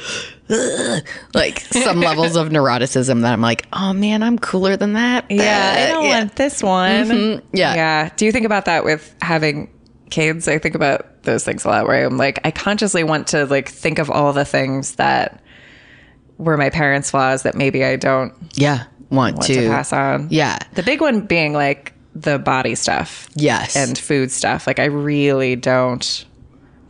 "Ugh," 0.50 1.04
like 1.36 1.60
some 1.60 2.00
levels 2.10 2.36
of 2.36 2.50
neuroticism 2.50 3.22
that 3.22 3.34
i'm 3.34 3.40
like 3.42 3.68
oh 3.72 3.94
man 3.94 4.24
i'm 4.24 4.40
cooler 4.40 4.76
than 4.76 4.94
that 4.94 5.26
Yeah, 5.30 5.74
I 5.78 5.82
Uh, 5.84 5.88
don't 5.94 6.06
yeah. 6.06 6.20
want 6.22 6.36
this 6.38 6.64
one. 6.64 7.42
Yeah. 7.54 7.76
Yeah. 7.76 8.10
Do 8.18 8.26
you 8.26 8.32
think 8.32 8.48
about 8.48 8.66
that 8.66 8.84
with 8.84 9.16
having 9.22 9.70
kids? 10.12 10.48
I 10.48 10.60
think 10.60 10.76
about 10.76 11.24
those 11.24 11.44
things 11.44 11.66
a 11.66 11.70
lot 11.70 11.88
where 11.88 12.06
I'm 12.06 12.18
like, 12.18 12.40
I 12.44 12.52
consciously 12.52 13.04
want 13.04 13.28
to 13.28 13.46
like 13.46 13.70
think 13.70 14.00
of 14.00 14.10
all 14.10 14.34
the 14.34 14.46
things 14.46 14.96
that 14.96 15.42
were 16.38 16.58
my 16.58 16.70
parents' 16.70 17.12
flaws 17.12 17.44
that 17.44 17.56
maybe 17.56 17.84
I 17.84 17.96
don't 17.96 18.34
yeah 18.54 18.86
want, 19.10 19.36
want 19.36 19.48
to, 19.48 19.56
to, 19.56 19.68
pass 19.68 19.94
on. 19.94 20.28
yeah 20.30 20.60
The 20.74 20.84
big 20.84 21.02
one 21.02 21.22
being 21.22 21.54
like 21.54 21.94
the 22.14 22.38
body 22.38 22.76
stuff. 22.76 23.30
Yes. 23.36 23.76
And 23.76 23.98
food 23.98 24.32
stuff. 24.32 24.68
Like 24.68 24.80
I 24.80 24.86
really 24.86 25.56
don't 25.56 26.26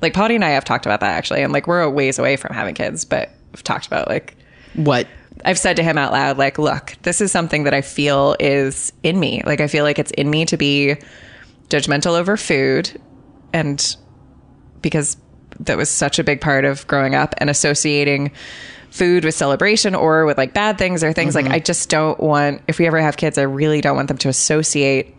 like 0.02 0.14
Paddy 0.14 0.36
and 0.36 0.44
I 0.44 0.50
have 0.50 0.66
talked 0.66 0.86
about 0.86 1.00
that 1.02 1.16
actually. 1.16 1.44
And 1.44 1.54
like 1.54 1.68
we're 1.68 1.82
a 1.82 1.90
ways 1.90 2.18
away 2.20 2.36
from 2.36 2.54
having 2.54 2.76
kids, 2.76 3.06
but 3.06 3.30
we've 3.52 3.64
talked 3.64 3.88
about 3.88 4.08
like 4.08 4.36
what 4.74 5.08
I've 5.46 5.60
said 5.60 5.76
to 5.78 5.84
him 5.84 5.98
out 5.98 6.12
loud, 6.12 6.38
like, 6.38 6.58
look, 6.58 6.96
this 7.04 7.22
is 7.22 7.32
something 7.32 7.64
that 7.64 7.74
I 7.74 7.82
feel 7.82 8.36
is 8.40 8.94
in 9.04 9.20
me. 9.20 9.42
Like, 9.46 9.62
I 9.62 9.68
feel 9.68 9.84
like 9.84 10.00
it's 10.00 10.12
in 10.12 10.30
me 10.30 10.46
to 10.46 10.58
be 10.58 10.98
judgmental 11.70 12.20
over 12.20 12.38
food. 12.38 13.00
And 13.54 13.96
because 14.82 15.18
that 15.60 15.78
was 15.78 15.90
such 15.90 16.20
a 16.20 16.24
big 16.24 16.42
part 16.42 16.66
of 16.66 16.88
growing 16.88 17.16
up 17.16 17.36
and 17.38 17.50
associating 17.50 18.32
food 18.90 19.24
with 19.24 19.34
celebration 19.34 19.96
or 19.96 20.26
with 20.26 20.38
like 20.38 20.54
bad 20.54 20.78
things 20.78 21.04
or 21.04 21.14
things 21.14 21.34
like 21.36 21.48
I 21.48 21.60
just 21.60 21.90
don't 21.90 22.20
want, 22.20 22.62
if 22.68 22.78
we 22.78 22.88
ever 22.88 23.00
have 23.00 23.18
kids, 23.18 23.38
I 23.38 23.44
really 23.44 23.80
don't 23.82 23.96
want 23.96 24.10
them 24.10 24.18
to 24.20 24.30
associate 24.30 25.16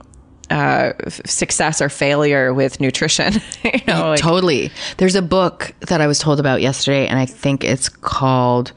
uh, 0.51 0.93
success 1.25 1.81
or 1.81 1.89
failure 1.89 2.53
with 2.53 2.81
nutrition. 2.81 3.35
you 3.65 3.81
know, 3.87 4.11
like, 4.11 4.21
totally. 4.21 4.71
There's 4.99 5.15
a 5.15 5.23
book 5.23 5.73
that 5.81 6.01
i 6.01 6.07
was 6.07 6.19
told 6.19 6.39
about 6.41 6.61
yesterday 6.61 7.07
and 7.07 7.19
i 7.19 7.25
think 7.25 7.65
it's 7.65 7.89
called 7.89 8.73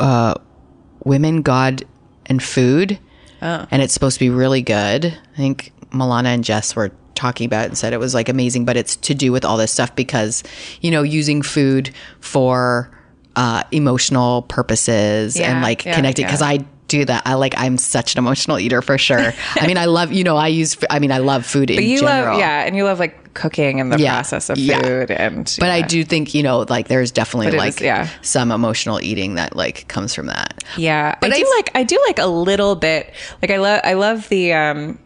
uh, 0.00 0.34
women 1.04 1.42
god 1.42 1.84
and 2.26 2.42
food. 2.42 2.98
And 3.70 3.82
it's 3.82 3.92
supposed 3.92 4.18
to 4.18 4.24
be 4.24 4.30
really 4.30 4.62
good. 4.62 5.06
I 5.06 5.36
think 5.36 5.72
milana 5.90 6.26
and 6.26 6.44
jess 6.44 6.76
were 6.76 6.92
talking 7.14 7.46
about 7.46 7.64
it 7.64 7.68
and 7.68 7.78
said 7.78 7.92
it 7.92 7.98
was 8.00 8.14
like 8.14 8.28
amazing 8.28 8.64
but 8.64 8.76
it's 8.76 8.96
to 8.96 9.14
do 9.14 9.32
with 9.32 9.44
all 9.44 9.56
this 9.56 9.72
stuff 9.72 9.94
because 9.96 10.42
you 10.80 10.90
know 10.90 11.02
using 11.02 11.42
food 11.42 11.90
for 12.20 12.90
uh, 13.36 13.62
emotional 13.72 14.42
purposes 14.42 15.38
Yeah, 15.38 15.52
and 15.52 15.62
like 15.62 15.84
yeah, 15.84 15.94
connecting 15.94 16.24
yeah. 16.24 16.28
because 16.28 16.42
i 16.42 16.58
do 16.88 17.04
that 17.06 17.22
i 17.24 17.32
like 17.34 17.54
i'm 17.56 17.78
such 17.78 18.14
an 18.14 18.18
emotional 18.18 18.58
eater 18.58 18.82
for 18.82 18.98
sure 18.98 19.32
i 19.56 19.66
mean 19.66 19.78
i 19.78 19.86
love 19.86 20.12
you 20.12 20.22
know 20.24 20.36
i 20.36 20.48
use 20.48 20.76
i 20.90 20.98
mean 20.98 21.10
i 21.10 21.16
love 21.18 21.46
food 21.46 21.70
in 21.70 21.76
but 21.78 21.84
you 21.84 22.00
general 22.00 22.32
love, 22.32 22.38
yeah, 22.38 22.64
and 22.66 22.76
you 22.76 22.84
love 22.84 22.98
like 22.98 23.32
cooking 23.32 23.80
and 23.80 23.90
the 23.90 23.98
Yeah, 23.98 24.12
process 24.12 24.50
of 24.50 24.58
yeah. 24.58 24.82
food. 24.82 25.10
And 25.10 25.56
but 25.58 25.70
I 25.70 25.80
do 25.80 26.04
think 26.04 26.34
you 26.34 26.42
know, 26.42 26.66
like 26.68 26.88
there's 26.88 27.10
definitely 27.10 27.52
like 27.52 27.76
is- 27.76 27.80
yeah. 27.80 28.10
some 28.20 28.52
emotional 28.52 29.00
eating 29.00 29.36
that 29.36 29.56
like 29.56 29.88
comes 29.88 30.14
from 30.14 30.26
that. 30.26 30.62
Yeah, 30.76 31.16
But 31.18 31.32
I 31.32 31.38
do 31.38 31.46
I- 31.46 31.54
like 31.56 31.70
I 31.74 31.82
do 31.82 31.98
like 32.06 32.18
a 32.18 32.26
little 32.26 32.74
bit. 32.76 33.10
Like 33.40 33.50
I 33.50 33.56
love 33.56 33.80
I 33.84 33.94
love 33.94 34.28
the 34.28 34.52
um 34.52 34.98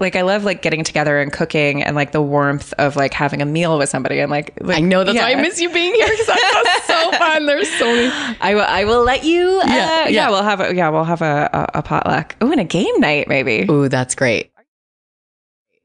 like 0.00 0.16
I 0.16 0.22
love 0.22 0.44
like 0.44 0.60
getting 0.60 0.82
together 0.82 1.20
and 1.20 1.32
cooking 1.32 1.82
and 1.82 1.94
like 1.94 2.10
the 2.12 2.20
warmth 2.20 2.72
of 2.78 2.96
like 2.96 3.14
having 3.14 3.40
a 3.42 3.46
meal 3.46 3.78
with 3.78 3.88
somebody 3.88 4.18
and 4.18 4.30
like, 4.30 4.58
like 4.60 4.78
I 4.78 4.80
know 4.80 5.04
that's 5.04 5.16
why 5.16 5.32
I 5.32 5.34
miss 5.36 5.60
you 5.60 5.72
being 5.72 5.94
here 5.94 6.08
because 6.08 6.26
that's 6.26 6.86
so 6.86 7.12
fun. 7.18 7.46
There's 7.46 7.70
so 7.78 7.86
many. 7.86 8.36
I 8.40 8.54
will 8.54 8.62
I 8.62 8.84
will 8.84 9.04
let 9.04 9.24
you 9.24 9.60
uh, 9.62 9.66
Yeah, 9.66 10.02
yeah, 10.02 10.08
yeah. 10.08 10.30
we'll 10.30 10.42
have 10.42 10.60
a 10.60 10.74
yeah 10.74 10.88
we'll 10.88 11.04
have 11.04 11.22
a, 11.22 11.48
a, 11.74 11.78
a 11.78 11.82
potluck. 11.82 12.34
Oh, 12.40 12.50
and 12.50 12.60
a 12.60 12.64
game 12.64 12.98
night 13.00 13.28
maybe. 13.28 13.66
Ooh, 13.70 13.88
that's 13.88 14.14
great. 14.14 14.50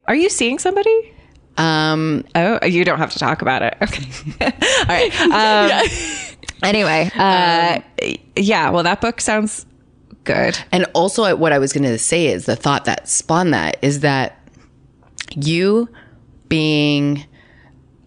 Are 0.07 0.16
you 0.16 0.30
seeing 0.30 0.57
somebody? 0.57 1.14
Um, 1.57 2.26
Oh, 2.36 2.66
you 2.66 2.84
don't 2.86 2.97
have 2.97 3.12
to 3.12 3.20
talk 3.20 3.41
about 3.43 3.62
it. 3.62 3.78
Okay. 3.82 4.07
All 4.41 4.86
right. 4.88 5.12
Um, 5.84 6.30
Anyway, 6.64 7.10
uh, 7.16 7.80
yeah. 8.36 8.70
Well, 8.70 8.84
that 8.84 8.99
book 8.99 9.22
sounds 9.22 9.66
good. 10.34 10.57
and 10.71 10.86
also 10.93 11.36
what 11.36 11.51
I 11.51 11.59
was 11.59 11.73
going 11.73 11.84
to 11.84 11.97
say 11.97 12.27
is 12.27 12.45
the 12.45 12.55
thought 12.55 12.86
that 12.86 13.07
spawned 13.09 13.53
that 13.53 13.77
is 13.82 14.01
that 14.01 14.36
you 15.36 15.89
being 16.47 17.25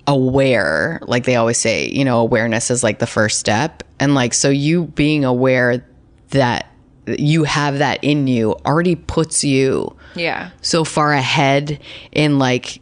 aware, 0.06 1.00
like 1.02 1.24
they 1.24 1.36
always 1.36 1.58
say, 1.58 1.88
you 1.88 2.04
know, 2.04 2.18
awareness 2.20 2.70
is 2.70 2.82
like 2.82 2.98
the 2.98 3.06
first 3.06 3.38
step, 3.38 3.82
and 4.00 4.14
like 4.14 4.34
so 4.34 4.48
you 4.50 4.84
being 4.86 5.24
aware 5.24 5.84
that 6.30 6.66
you 7.06 7.44
have 7.44 7.78
that 7.78 8.02
in 8.02 8.26
you 8.26 8.52
already 8.66 8.94
puts 8.96 9.44
you 9.44 9.96
Yeah. 10.14 10.50
so 10.60 10.84
far 10.84 11.12
ahead 11.12 11.80
in 12.12 12.38
like 12.38 12.80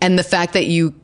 and 0.00 0.18
the 0.18 0.22
fact 0.22 0.52
that 0.52 0.66
you 0.66 0.94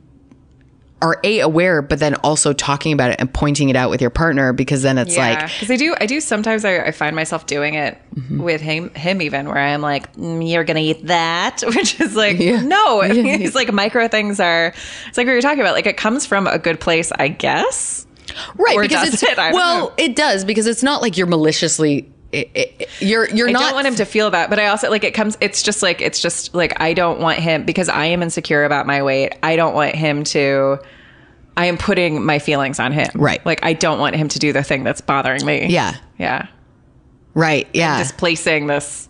are 1.03 1.19
a 1.23 1.39
aware, 1.41 1.81
but 1.83 1.99
then 1.99 2.15
also 2.23 2.53
talking 2.53 2.93
about 2.93 3.11
it 3.11 3.17
and 3.19 3.31
pointing 3.31 3.69
it 3.69 3.75
out 3.75 3.91
with 3.91 4.01
your 4.01 4.09
partner 4.09 4.53
because 4.53 4.81
then 4.81 4.97
it's 4.97 5.15
like 5.17 5.39
because 5.41 5.69
I 5.69 5.75
do, 5.75 5.95
I 5.99 6.05
do 6.07 6.19
sometimes 6.21 6.65
I, 6.65 6.79
I 6.79 6.91
find 6.91 7.15
myself 7.15 7.45
doing 7.45 7.75
it 7.75 7.97
Mm-hmm. 8.13 8.43
with 8.43 8.61
him, 8.61 8.91
him 8.93 9.23
even 9.23 9.47
where 9.47 9.57
I'm 9.57 9.81
like, 9.81 10.15
"Mm, 10.15 10.47
"You're 10.47 10.63
gonna 10.63 10.81
eat 10.81 11.07
that," 11.07 11.61
which 11.67 11.99
is 11.99 12.15
like, 12.15 12.37
Yeah. 12.37 12.61
no, 12.61 13.01
Yeah. 13.03 13.37
it's 13.37 13.55
like 13.55 13.73
micro 13.73 14.07
things 14.07 14.39
are. 14.39 14.67
It's 15.07 15.17
like 15.17 15.25
we 15.25 15.33
were 15.33 15.41
talking 15.41 15.59
about, 15.61 15.73
like 15.73 15.87
it 15.87 15.97
comes 15.97 16.23
from 16.27 16.45
a 16.45 16.59
good 16.59 16.79
place, 16.79 17.11
I 17.11 17.27
guess. 17.29 18.05
right 18.55 18.77
because 18.79 19.13
it's 19.13 19.23
it? 19.23 19.35
Well, 19.37 19.87
know. 19.87 19.93
it 19.97 20.15
does 20.15 20.45
because 20.45 20.67
it's 20.67 20.83
not 20.83 21.01
like 21.01 21.17
you're 21.17 21.25
maliciously. 21.27 22.09
It, 22.33 22.49
it, 22.55 22.89
you're 22.99 23.29
you're 23.29 23.49
I 23.49 23.51
not 23.51 23.61
don't 23.61 23.73
want 23.75 23.87
him 23.87 23.95
to 23.95 24.05
feel 24.05 24.31
that, 24.31 24.49
but 24.49 24.59
I 24.59 24.67
also 24.67 24.89
like 24.89 25.03
it 25.03 25.13
comes. 25.13 25.37
It's 25.39 25.61
just 25.61 25.83
like 25.83 26.01
it's 26.01 26.19
just 26.19 26.55
like 26.55 26.79
I 26.81 26.93
don't 26.93 27.19
want 27.19 27.39
him 27.39 27.63
because 27.63 27.89
I 27.89 28.05
am 28.05 28.23
insecure 28.23 28.63
about 28.63 28.87
my 28.87 29.03
weight. 29.03 29.33
I 29.43 29.55
don't 29.55 29.73
want 29.75 29.95
him 29.95 30.23
to. 30.25 30.79
I 31.55 31.67
am 31.67 31.77
putting 31.77 32.25
my 32.25 32.39
feelings 32.39 32.79
on 32.79 32.91
him. 32.91 33.09
Right. 33.13 33.45
Like 33.45 33.63
I 33.63 33.73
don't 33.73 33.99
want 33.99 34.15
him 34.15 34.27
to 34.29 34.39
do 34.39 34.51
the 34.51 34.63
thing 34.63 34.83
that's 34.83 35.01
bothering 35.01 35.45
me. 35.45 35.67
Yeah. 35.67 35.95
Yeah. 36.17 36.47
right. 37.35 37.67
Yeah. 37.73 37.99
Displacing 37.99 38.65
this. 38.67 39.07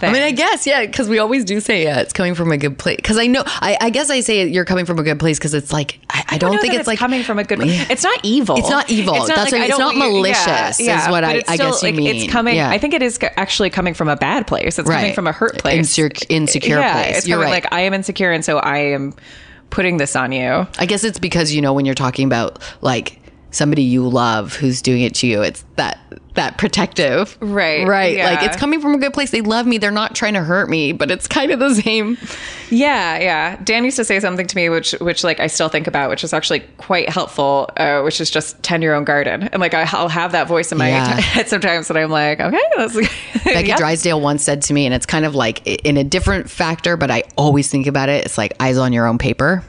Thing. 0.00 0.10
I 0.10 0.12
mean, 0.12 0.22
I 0.22 0.30
guess, 0.30 0.66
yeah, 0.66 0.84
because 0.84 1.08
we 1.08 1.18
always 1.18 1.44
do 1.44 1.60
say, 1.60 1.84
yeah, 1.84 2.00
it's 2.00 2.12
coming 2.12 2.34
from 2.34 2.50
a 2.52 2.56
good 2.56 2.78
place. 2.78 2.96
Because 2.96 3.18
I 3.18 3.26
know, 3.26 3.42
I, 3.46 3.76
I 3.80 3.90
guess 3.90 4.10
I 4.10 4.20
say 4.20 4.46
you're 4.48 4.64
coming 4.64 4.86
from 4.86 4.98
a 4.98 5.02
good 5.02 5.20
place 5.20 5.38
because 5.38 5.54
it's 5.54 5.72
like, 5.72 6.00
I, 6.08 6.24
I 6.30 6.38
don't 6.38 6.58
think 6.58 6.72
that 6.72 6.80
it's, 6.80 6.86
like 6.86 6.98
coming 6.98 7.22
from 7.22 7.38
a 7.38 7.44
good. 7.44 7.58
place. 7.58 7.88
It's 7.90 8.02
not 8.02 8.18
evil. 8.22 8.56
It's 8.56 8.70
not 8.70 8.90
evil. 8.90 9.14
That's 9.14 9.28
what- 9.28 9.52
I 9.54 9.66
it's 9.66 9.78
not 9.78 9.94
yeah, 9.94 10.08
malicious 10.08 10.80
is 10.80 11.08
what 11.08 11.22
I- 11.24 11.34
it's 11.34 11.50
I 11.50 11.56
guess 11.56 11.82
you 11.82 11.88
like, 11.88 11.94
mean. 11.96 12.16
It's 12.16 12.32
coming. 12.32 12.56
Yeah. 12.56 12.70
I 12.70 12.78
think 12.78 12.94
it 12.94 13.02
is 13.02 13.18
actually 13.36 13.70
coming 13.70 13.94
from 13.94 14.08
a 14.08 14.16
bad 14.16 14.46
place. 14.46 14.78
It's 14.78 14.88
coming 14.88 15.14
from 15.14 15.26
a 15.26 15.32
hurt 15.32 15.58
place, 15.58 15.96
Insec- 15.96 16.26
insecure 16.28 16.78
yeah, 16.78 16.92
place. 17.02 17.18
It's 17.18 17.28
You're 17.28 17.36
coming 17.38 17.52
right. 17.52 17.62
like 17.64 17.72
I 17.72 17.80
am 17.82 17.94
insecure, 17.94 18.32
and 18.32 18.44
so 18.44 18.58
I 18.58 18.78
am 18.78 19.14
putting 19.70 19.98
this 19.98 20.16
on 20.16 20.32
you. 20.32 20.66
I 20.78 20.86
guess 20.86 21.04
it's 21.04 21.18
because, 21.18 21.52
you 21.52 21.60
know, 21.60 21.72
when 21.72 21.84
you're 21.84 21.94
talking 21.94 22.26
about 22.26 22.60
like 22.80 23.20
somebody 23.50 23.82
you 23.82 24.08
love 24.08 24.54
who's 24.56 24.80
doing 24.82 25.02
it 25.02 25.14
to 25.16 25.26
you, 25.26 25.42
it's 25.42 25.64
that, 25.76 25.98
that 26.34 26.58
protective. 26.58 27.36
Right, 27.40 27.86
Right. 27.86 28.16
Like 28.18 28.42
it's 28.44 28.56
coming 28.56 28.80
from 28.80 28.94
a 28.94 28.98
good 28.98 29.12
place. 29.12 29.30
They 29.30 29.40
love 29.40 29.66
me. 29.66 29.78
They're 29.78 29.90
not 29.90 30.14
trying 30.14 30.34
to 30.34 30.42
hurt 30.42 30.68
me, 30.70 30.92
but 30.92 31.10
it's 31.10 31.26
kind 31.26 31.50
of 31.50 31.58
the 31.58 31.74
same. 31.74 32.16
Yeah, 32.70 33.18
yeah. 33.18 33.56
Dan 33.64 33.84
used 33.84 33.96
to 33.96 34.04
say 34.04 34.20
something 34.20 34.46
to 34.46 34.56
me, 34.56 34.68
which, 34.68 34.92
which 35.00 35.24
like 35.24 35.40
I 35.40 35.48
still 35.48 35.68
think 35.68 35.86
about, 35.88 36.08
which 36.10 36.22
is 36.22 36.32
actually 36.32 36.60
quite 36.78 37.08
helpful, 37.08 37.68
uh, 37.76 38.02
which 38.02 38.20
is 38.20 38.30
just 38.30 38.62
tend 38.62 38.82
your 38.82 38.94
own 38.94 39.04
garden. 39.04 39.44
And 39.44 39.60
like 39.60 39.74
I, 39.74 39.88
I'll 39.92 40.08
have 40.08 40.32
that 40.32 40.46
voice 40.46 40.70
in 40.70 40.78
my 40.78 40.88
Yeah. 40.88 41.20
head 41.20 41.48
sometimes, 41.48 41.90
and 41.90 41.98
I'm 41.98 42.10
like, 42.10 42.38
okay, 42.40 42.60
that's 42.76 42.94
Becky 43.44 43.68
yeah. 43.68 43.76
Drysdale 43.76 44.20
once 44.20 44.44
said 44.44 44.62
to 44.62 44.72
me, 44.72 44.86
and 44.86 44.94
it's 44.94 45.06
kind 45.06 45.24
of 45.24 45.34
like 45.34 45.66
in 45.66 45.96
a 45.96 46.04
different 46.04 46.48
factor, 46.48 46.96
but 46.96 47.10
I 47.10 47.24
always 47.36 47.68
think 47.70 47.86
about 47.88 48.08
it. 48.08 48.24
It's 48.26 48.38
like 48.38 48.54
eyes 48.60 48.78
on 48.78 48.92
your 48.92 49.06
own 49.06 49.18
paper. 49.18 49.64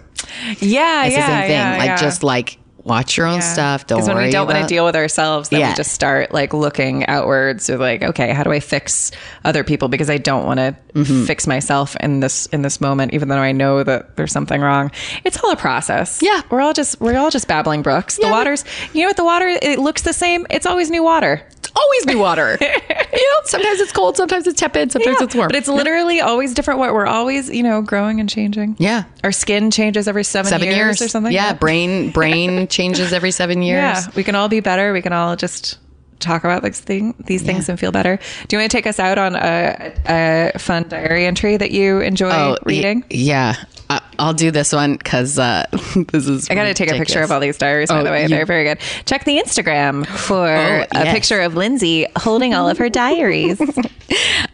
Yeah, 0.59 1.05
It's 1.05 1.15
yeah, 1.15 1.25
the 1.25 1.25
same 1.25 1.41
thing. 1.41 1.51
yeah, 1.51 1.77
like 1.77 1.85
yeah. 1.87 1.97
just 1.97 2.23
like 2.23 2.57
watch 2.83 3.17
your 3.17 3.27
own 3.27 3.41
stuff. 3.41 3.85
Don't 3.87 3.97
Because 3.99 4.07
when 4.09 4.17
we 4.25 4.31
don't 4.31 4.47
want 4.47 4.59
to 4.59 4.67
deal 4.67 4.85
with 4.85 4.95
ourselves, 4.95 5.49
then 5.49 5.59
Yeah. 5.59 5.69
we 5.69 5.75
just 5.75 5.91
start 5.93 6.33
like 6.33 6.53
looking 6.53 7.05
outwards 7.07 7.69
or 7.69 7.77
like, 7.77 8.01
okay, 8.03 8.33
how 8.33 8.43
do 8.43 8.51
I 8.51 8.59
fix 8.59 9.11
other 9.45 9.63
people? 9.63 9.87
Because 9.87 10.09
I 10.09 10.17
don't 10.17 10.45
want 10.45 10.59
to 10.59 10.75
Mm-hmm. 10.91 11.23
fix 11.23 11.47
myself 11.47 11.95
in 12.01 12.19
this 12.19 12.47
in 12.47 12.63
this 12.63 12.81
moment, 12.81 13.13
even 13.13 13.29
though 13.29 13.37
I 13.37 13.53
know 13.53 13.81
that 13.81 14.17
there's 14.17 14.33
something 14.33 14.59
wrong. 14.59 14.91
It's 15.23 15.41
all 15.41 15.51
a 15.51 15.55
process. 15.55 16.19
Yeah. 16.21 16.41
we're 16.49 16.59
all 16.59 16.73
just 16.73 16.99
we're 16.99 17.17
all 17.17 17.29
just 17.29 17.47
babbling 17.47 17.81
brooks. 17.81 18.17
The 18.17 18.27
waters, 18.27 18.65
you 18.91 19.01
know 19.03 19.07
what? 19.07 19.15
The 19.15 19.23
water 19.23 19.47
it 19.47 19.79
looks 19.79 20.01
the 20.01 20.11
same. 20.11 20.45
It's 20.49 20.65
always 20.65 20.91
new 20.91 21.01
water. 21.03 21.41
Always 21.75 22.05
be 22.05 22.15
water. 22.15 22.57
you 22.61 22.67
know, 22.67 23.39
sometimes 23.45 23.79
it's 23.79 23.91
cold, 23.91 24.17
sometimes 24.17 24.47
it's 24.47 24.59
tepid, 24.59 24.91
sometimes 24.91 25.21
it's 25.21 25.35
warm. 25.35 25.47
but 25.47 25.55
it's 25.55 25.67
literally 25.67 26.21
always 26.21 26.53
different. 26.53 26.79
What 26.79 26.93
we're 26.93 27.07
always 27.07 27.49
you 27.49 27.63
know 27.63 27.81
growing 27.81 28.19
and 28.19 28.29
changing. 28.29 28.75
yeah. 28.79 29.03
our 29.23 29.31
skin 29.31 29.71
changes 29.71 30.07
every 30.07 30.23
seven, 30.23 30.49
Seven 30.49 30.67
years, 30.67 30.75
years, 30.77 31.01
or 31.01 31.07
something. 31.07 31.31
Yeah, 31.33 31.53
brain 31.53 32.09
brain 32.13 32.67
changes 32.67 33.13
every 33.13 33.31
seven 33.31 33.61
years. 33.61 33.77
Yeah, 34.05 34.11
we 34.15 34.23
can 34.23 34.35
all 34.35 34.47
be 34.49 34.59
better. 34.59 34.93
We 34.93 35.01
can 35.01 35.13
all 35.13 35.35
just 35.35 35.77
talk 36.19 36.43
about 36.43 36.61
these 36.61 36.79
thing, 36.79 37.15
these 37.25 37.41
things 37.41 37.67
and 37.67 37.79
feel 37.79 37.91
better. 37.91 38.17
Do 38.47 38.55
you 38.55 38.59
want 38.61 38.69
to 38.71 38.77
take 38.77 38.85
us 38.85 38.99
out 38.99 39.17
on 39.17 39.35
a, 39.35 40.51
a 40.53 40.59
fun 40.59 40.87
diary 40.87 41.25
entry 41.25 41.57
that 41.57 41.71
you 41.71 41.99
enjoy 42.01 42.29
Oh, 42.29 42.51
y- 42.51 42.57
reading? 42.65 43.03
yeah. 43.09 43.55
I, 43.91 44.01
I'll 44.19 44.33
do 44.33 44.51
this 44.51 44.71
one 44.71 44.93
because 44.93 45.37
uh, 45.37 45.65
this 46.11 46.27
is. 46.27 46.49
I 46.49 46.55
got 46.55 46.63
to 46.63 46.73
take 46.73 46.89
a 46.89 46.93
picture 46.93 47.21
of 47.21 47.31
all 47.31 47.39
these 47.39 47.57
diaries, 47.57 47.89
by 47.89 47.99
Oh, 47.99 48.03
the 48.03 48.09
way. 48.11 48.23
you- 48.23 48.29
They're 48.29 48.45
very 48.45 48.63
good. 48.63 48.79
Check 49.05 49.25
the 49.25 49.37
Instagram 49.37 50.05
for 50.05 50.47
Oh, 50.47 50.85
a 50.95 51.05
picture 51.11 51.41
of 51.41 51.55
Lindsay 51.55 52.05
holding 52.15 52.53
all 52.53 52.69
of 52.69 52.77
her 52.77 52.89
diaries. 52.89 53.59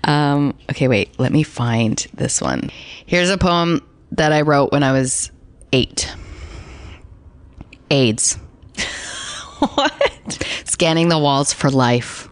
Um, 0.04 0.54
okay, 0.72 0.88
wait. 0.88 1.20
Let 1.20 1.34
me 1.34 1.44
find 1.44 1.98
this 2.14 2.42
one. 2.42 2.70
Here's 3.06 3.30
a 3.30 3.38
poem 3.38 3.82
that 4.12 4.32
I 4.32 4.42
wrote 4.42 4.72
when 4.72 4.82
I 4.84 4.94
was 4.94 5.32
eight. 5.74 6.14
AIDS. 7.92 8.36
what? 9.60 10.48
Scanning 10.64 11.10
the 11.10 11.20
walls 11.20 11.52
for 11.54 11.70
life. 11.70 12.30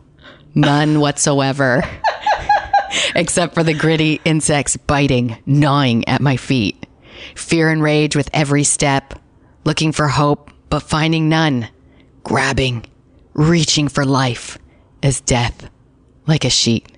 None 0.54 1.00
whatsoever. 1.02 1.84
Except 3.16 3.54
for 3.56 3.64
the 3.64 3.74
gritty 3.74 4.22
insects 4.24 4.78
biting, 4.78 5.36
gnawing 5.46 6.08
at 6.08 6.22
my 6.22 6.38
feet. 6.38 6.85
Fear 7.36 7.70
and 7.70 7.82
rage 7.82 8.16
with 8.16 8.30
every 8.34 8.64
step. 8.64 9.20
Looking 9.64 9.92
for 9.92 10.08
hope, 10.08 10.52
but 10.70 10.82
finding 10.82 11.30
none. 11.30 11.70
Grabbing, 12.24 12.86
reaching 13.34 13.88
for 13.88 14.06
life 14.06 14.58
as 15.02 15.22
death, 15.22 15.70
like 16.28 16.46
a 16.46 16.50
sheet, 16.50 16.98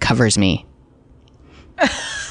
covers 0.00 0.36
me. 0.36 0.66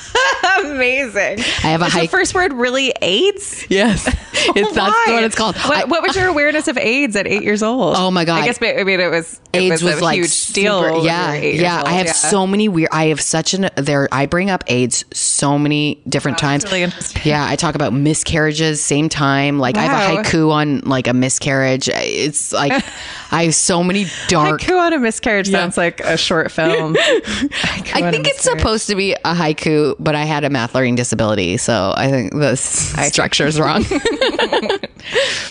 Amazing. 0.75 1.39
I 1.39 1.67
have 1.69 1.81
a 1.81 1.85
Is 1.85 1.93
the 1.93 1.99
hike. 1.99 2.09
first 2.09 2.33
word 2.33 2.53
really 2.53 2.93
AIDS? 3.01 3.65
Yes, 3.69 4.07
it's, 4.33 4.73
that's 4.73 5.07
what 5.07 5.23
it's 5.23 5.35
called. 5.35 5.55
What, 5.57 5.77
I- 5.77 5.85
what 5.85 6.01
was 6.01 6.15
your 6.15 6.27
awareness 6.27 6.67
of 6.67 6.77
AIDS 6.77 7.15
at 7.15 7.27
eight 7.27 7.43
years 7.43 7.61
old? 7.63 7.95
Oh 7.97 8.09
my 8.11 8.25
God. 8.25 8.41
I 8.41 8.45
guess 8.45 8.59
I 8.61 8.83
mean 8.83 8.99
it 8.99 9.09
was 9.09 9.39
it 9.53 9.59
AIDS 9.59 9.83
was, 9.83 9.99
a 9.99 10.03
like 10.03 10.15
huge 10.15 10.29
super- 10.29 10.53
deal. 10.53 11.05
Yeah, 11.05 11.29
were 11.29 11.35
eight 11.35 11.43
years 11.55 11.61
yeah. 11.61 11.77
old, 11.79 11.87
I 11.87 11.91
have 11.93 12.07
yeah. 12.07 12.11
so 12.13 12.47
many 12.47 12.67
weird. 12.69 12.89
I 12.91 13.05
have 13.05 13.21
such 13.21 13.53
an 13.53 13.69
there. 13.75 14.07
I 14.11 14.25
bring 14.25 14.49
up 14.49 14.63
AIDS 14.67 15.05
so 15.13 15.57
many 15.59 16.01
different 16.07 16.37
times. 16.37 16.63
really. 16.65 16.91
Yeah, 17.23 17.45
I 17.47 17.55
talk 17.55 17.75
about 17.75 17.93
miscarriages 17.93 18.81
same 18.81 19.09
time. 19.09 19.59
Like 19.59 19.77
I 19.77 19.83
have 19.83 20.17
a 20.17 20.23
haiku 20.23 20.51
on 20.51 20.79
like 20.81 21.07
a 21.07 21.13
miscarriage. 21.13 21.89
It's 21.91 22.51
like 22.51 22.71
I 23.31 23.45
have 23.45 23.55
so 23.55 23.83
many 23.83 24.05
dark. 24.27 24.61
Haiku 24.61 24.79
on 24.79 24.93
a 24.93 24.99
miscarriage 24.99 25.49
sounds 25.49 25.77
like 25.77 25.99
a 26.01 26.17
short 26.17 26.51
film. 26.51 26.95
I 26.99 28.09
think 28.11 28.27
it's 28.27 28.43
supposed 28.43 28.87
to 28.87 28.95
be 28.95 29.13
a 29.13 29.33
haiku, 29.33 29.95
but 29.99 30.15
I 30.15 30.23
had 30.23 30.43
a 30.43 30.49
math 30.63 30.73
learning 30.75 30.95
disability, 30.95 31.57
so 31.57 31.93
I 31.97 32.09
think 32.09 32.31
the 32.31 32.55
structure 33.11 33.45
is 33.45 33.59
wrong. 33.59 33.83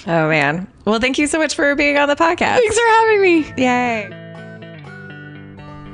Oh 0.04 0.28
man. 0.28 0.66
Well, 0.86 0.98
thank 0.98 1.18
you 1.18 1.26
so 1.26 1.38
much 1.38 1.54
for 1.54 1.76
being 1.76 1.96
on 1.98 2.08
the 2.08 2.16
podcast. 2.16 2.56
Thanks 2.56 2.76
for 2.76 2.86
having 2.86 3.22
me. 3.22 3.52
Yay. 3.56 4.21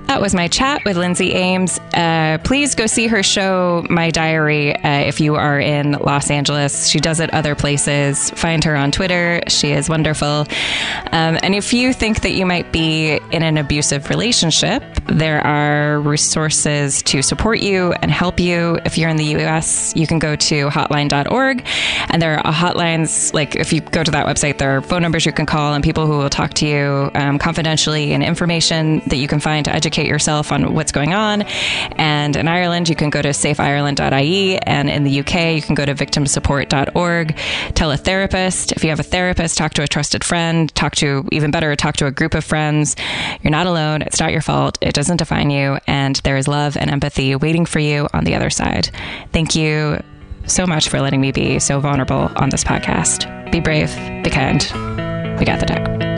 That 0.09 0.23
was 0.23 0.35
my 0.35 0.49
chat 0.49 0.87
with 0.87 0.97
Lindsay 0.97 1.35
Ames. 1.35 1.79
Uh, 1.93 2.39
please 2.43 2.75
go 2.75 2.87
see 2.87 3.09
her 3.09 3.23
show, 3.23 3.85
My 3.91 4.11
Diary, 4.11 4.75
uh, 4.75 5.01
if 5.01 5.21
you 5.21 5.35
are 5.35 5.61
in 5.61 5.93
Los 5.93 6.31
Angeles. 6.31 6.89
She 6.89 6.99
does 6.99 7.21
it 7.21 7.29
other 7.35 7.55
places. 7.55 8.31
Find 8.31 8.65
her 8.65 8.75
on 8.75 8.91
Twitter. 8.91 9.43
She 9.49 9.73
is 9.73 9.91
wonderful. 9.91 10.47
Um, 11.13 11.39
and 11.43 11.55
if 11.55 11.75
you 11.75 11.93
think 11.93 12.23
that 12.23 12.33
you 12.33 12.47
might 12.47 12.73
be 12.73 13.21
in 13.31 13.43
an 13.43 13.59
abusive 13.59 14.09
relationship, 14.09 14.83
there 15.09 15.47
are 15.47 16.01
resources 16.01 17.03
to 17.03 17.21
support 17.21 17.61
you 17.61 17.93
and 18.01 18.11
help 18.11 18.41
you. 18.41 18.79
If 18.87 18.97
you're 18.97 19.11
in 19.11 19.19
the 19.19 19.37
US, 19.37 19.95
you 19.95 20.07
can 20.07 20.19
go 20.19 20.37
to 20.37 20.69
hotline.org. 20.71 21.67
And 22.09 22.23
there 22.23 22.47
are 22.47 22.53
hotlines, 22.53 23.35
like 23.35 23.57
if 23.57 23.75
you 23.75 23.83
go 23.83 24.03
to 24.03 24.11
that 24.13 24.25
website, 24.25 24.57
there 24.57 24.75
are 24.75 24.81
phone 24.81 25.03
numbers 25.03 25.27
you 25.27 25.33
can 25.33 25.45
call 25.45 25.75
and 25.75 25.85
people 25.85 26.07
who 26.07 26.17
will 26.17 26.31
talk 26.31 26.55
to 26.55 26.67
you 26.67 27.11
um, 27.15 27.39
confidentially 27.39 28.15
and 28.15 28.23
information 28.23 29.03
that 29.09 29.17
you 29.17 29.29
can 29.29 29.39
find 29.39 29.67
to 29.67 29.75
educate 29.75 29.98
yourself 30.07 30.53
on 30.53 30.75
what's 30.75 30.93
going 30.93 31.15
on. 31.15 31.43
And 31.97 32.37
in 32.37 32.49
Ireland, 32.49 32.89
you 32.89 32.97
can 32.97 33.11
go 33.11 33.23
to 33.23 33.31
safeireland.ie. 33.31 34.59
And 34.59 34.91
in 34.91 35.05
the 35.05 35.21
UK, 35.21 35.55
you 35.55 35.63
can 35.63 35.75
go 35.75 35.85
to 35.85 35.95
victimsupport.org. 35.95 37.37
Tell 37.75 37.91
a 37.91 37.97
therapist. 37.97 38.73
If 38.73 38.85
you 38.85 38.91
have 38.91 39.01
a 39.01 39.05
therapist, 39.05 39.59
talk 39.59 39.75
to 39.75 39.83
a 39.83 39.89
trusted 39.89 40.25
friend. 40.25 40.75
Talk 40.75 40.95
to, 40.97 41.27
even 41.33 41.51
better, 41.51 41.75
talk 41.77 41.97
to 41.97 42.07
a 42.07 42.11
group 42.11 42.35
of 42.35 42.45
friends. 42.45 42.97
You're 43.43 43.51
not 43.51 43.67
alone. 43.67 44.03
It's 44.03 44.21
not 44.21 44.33
your 44.33 44.43
fault. 44.43 44.79
It 44.81 44.95
doesn't 44.95 45.19
define 45.19 45.51
you. 45.51 45.79
And 45.87 46.17
there 46.17 46.37
is 46.37 46.49
love 46.49 46.77
and 46.77 46.91
empathy 46.91 47.35
waiting 47.37 47.67
for 47.67 47.79
you 47.79 48.09
on 48.13 48.25
the 48.25 48.35
other 48.35 48.51
side. 48.51 48.91
Thank 49.33 49.55
you 49.55 50.03
so 50.47 50.67
much 50.67 50.89
for 50.89 51.01
letting 51.01 51.21
me 51.21 51.33
be 51.33 51.59
so 51.59 51.81
vulnerable 51.81 52.31
on 52.37 52.51
this 52.51 52.65
podcast. 52.65 53.51
Be 53.51 53.61
brave, 53.61 53.95
be 54.25 54.31
kind. 54.31 54.63
We 55.39 55.45
got 55.45 55.61
the 55.61 55.67
tech. 55.67 56.18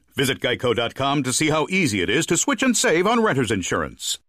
Visit 0.21 0.39
geico.com 0.39 1.23
to 1.23 1.33
see 1.33 1.49
how 1.49 1.65
easy 1.71 2.03
it 2.03 2.09
is 2.17 2.27
to 2.27 2.37
switch 2.37 2.61
and 2.61 2.77
save 2.77 3.07
on 3.07 3.23
renter's 3.23 3.49
insurance. 3.49 4.19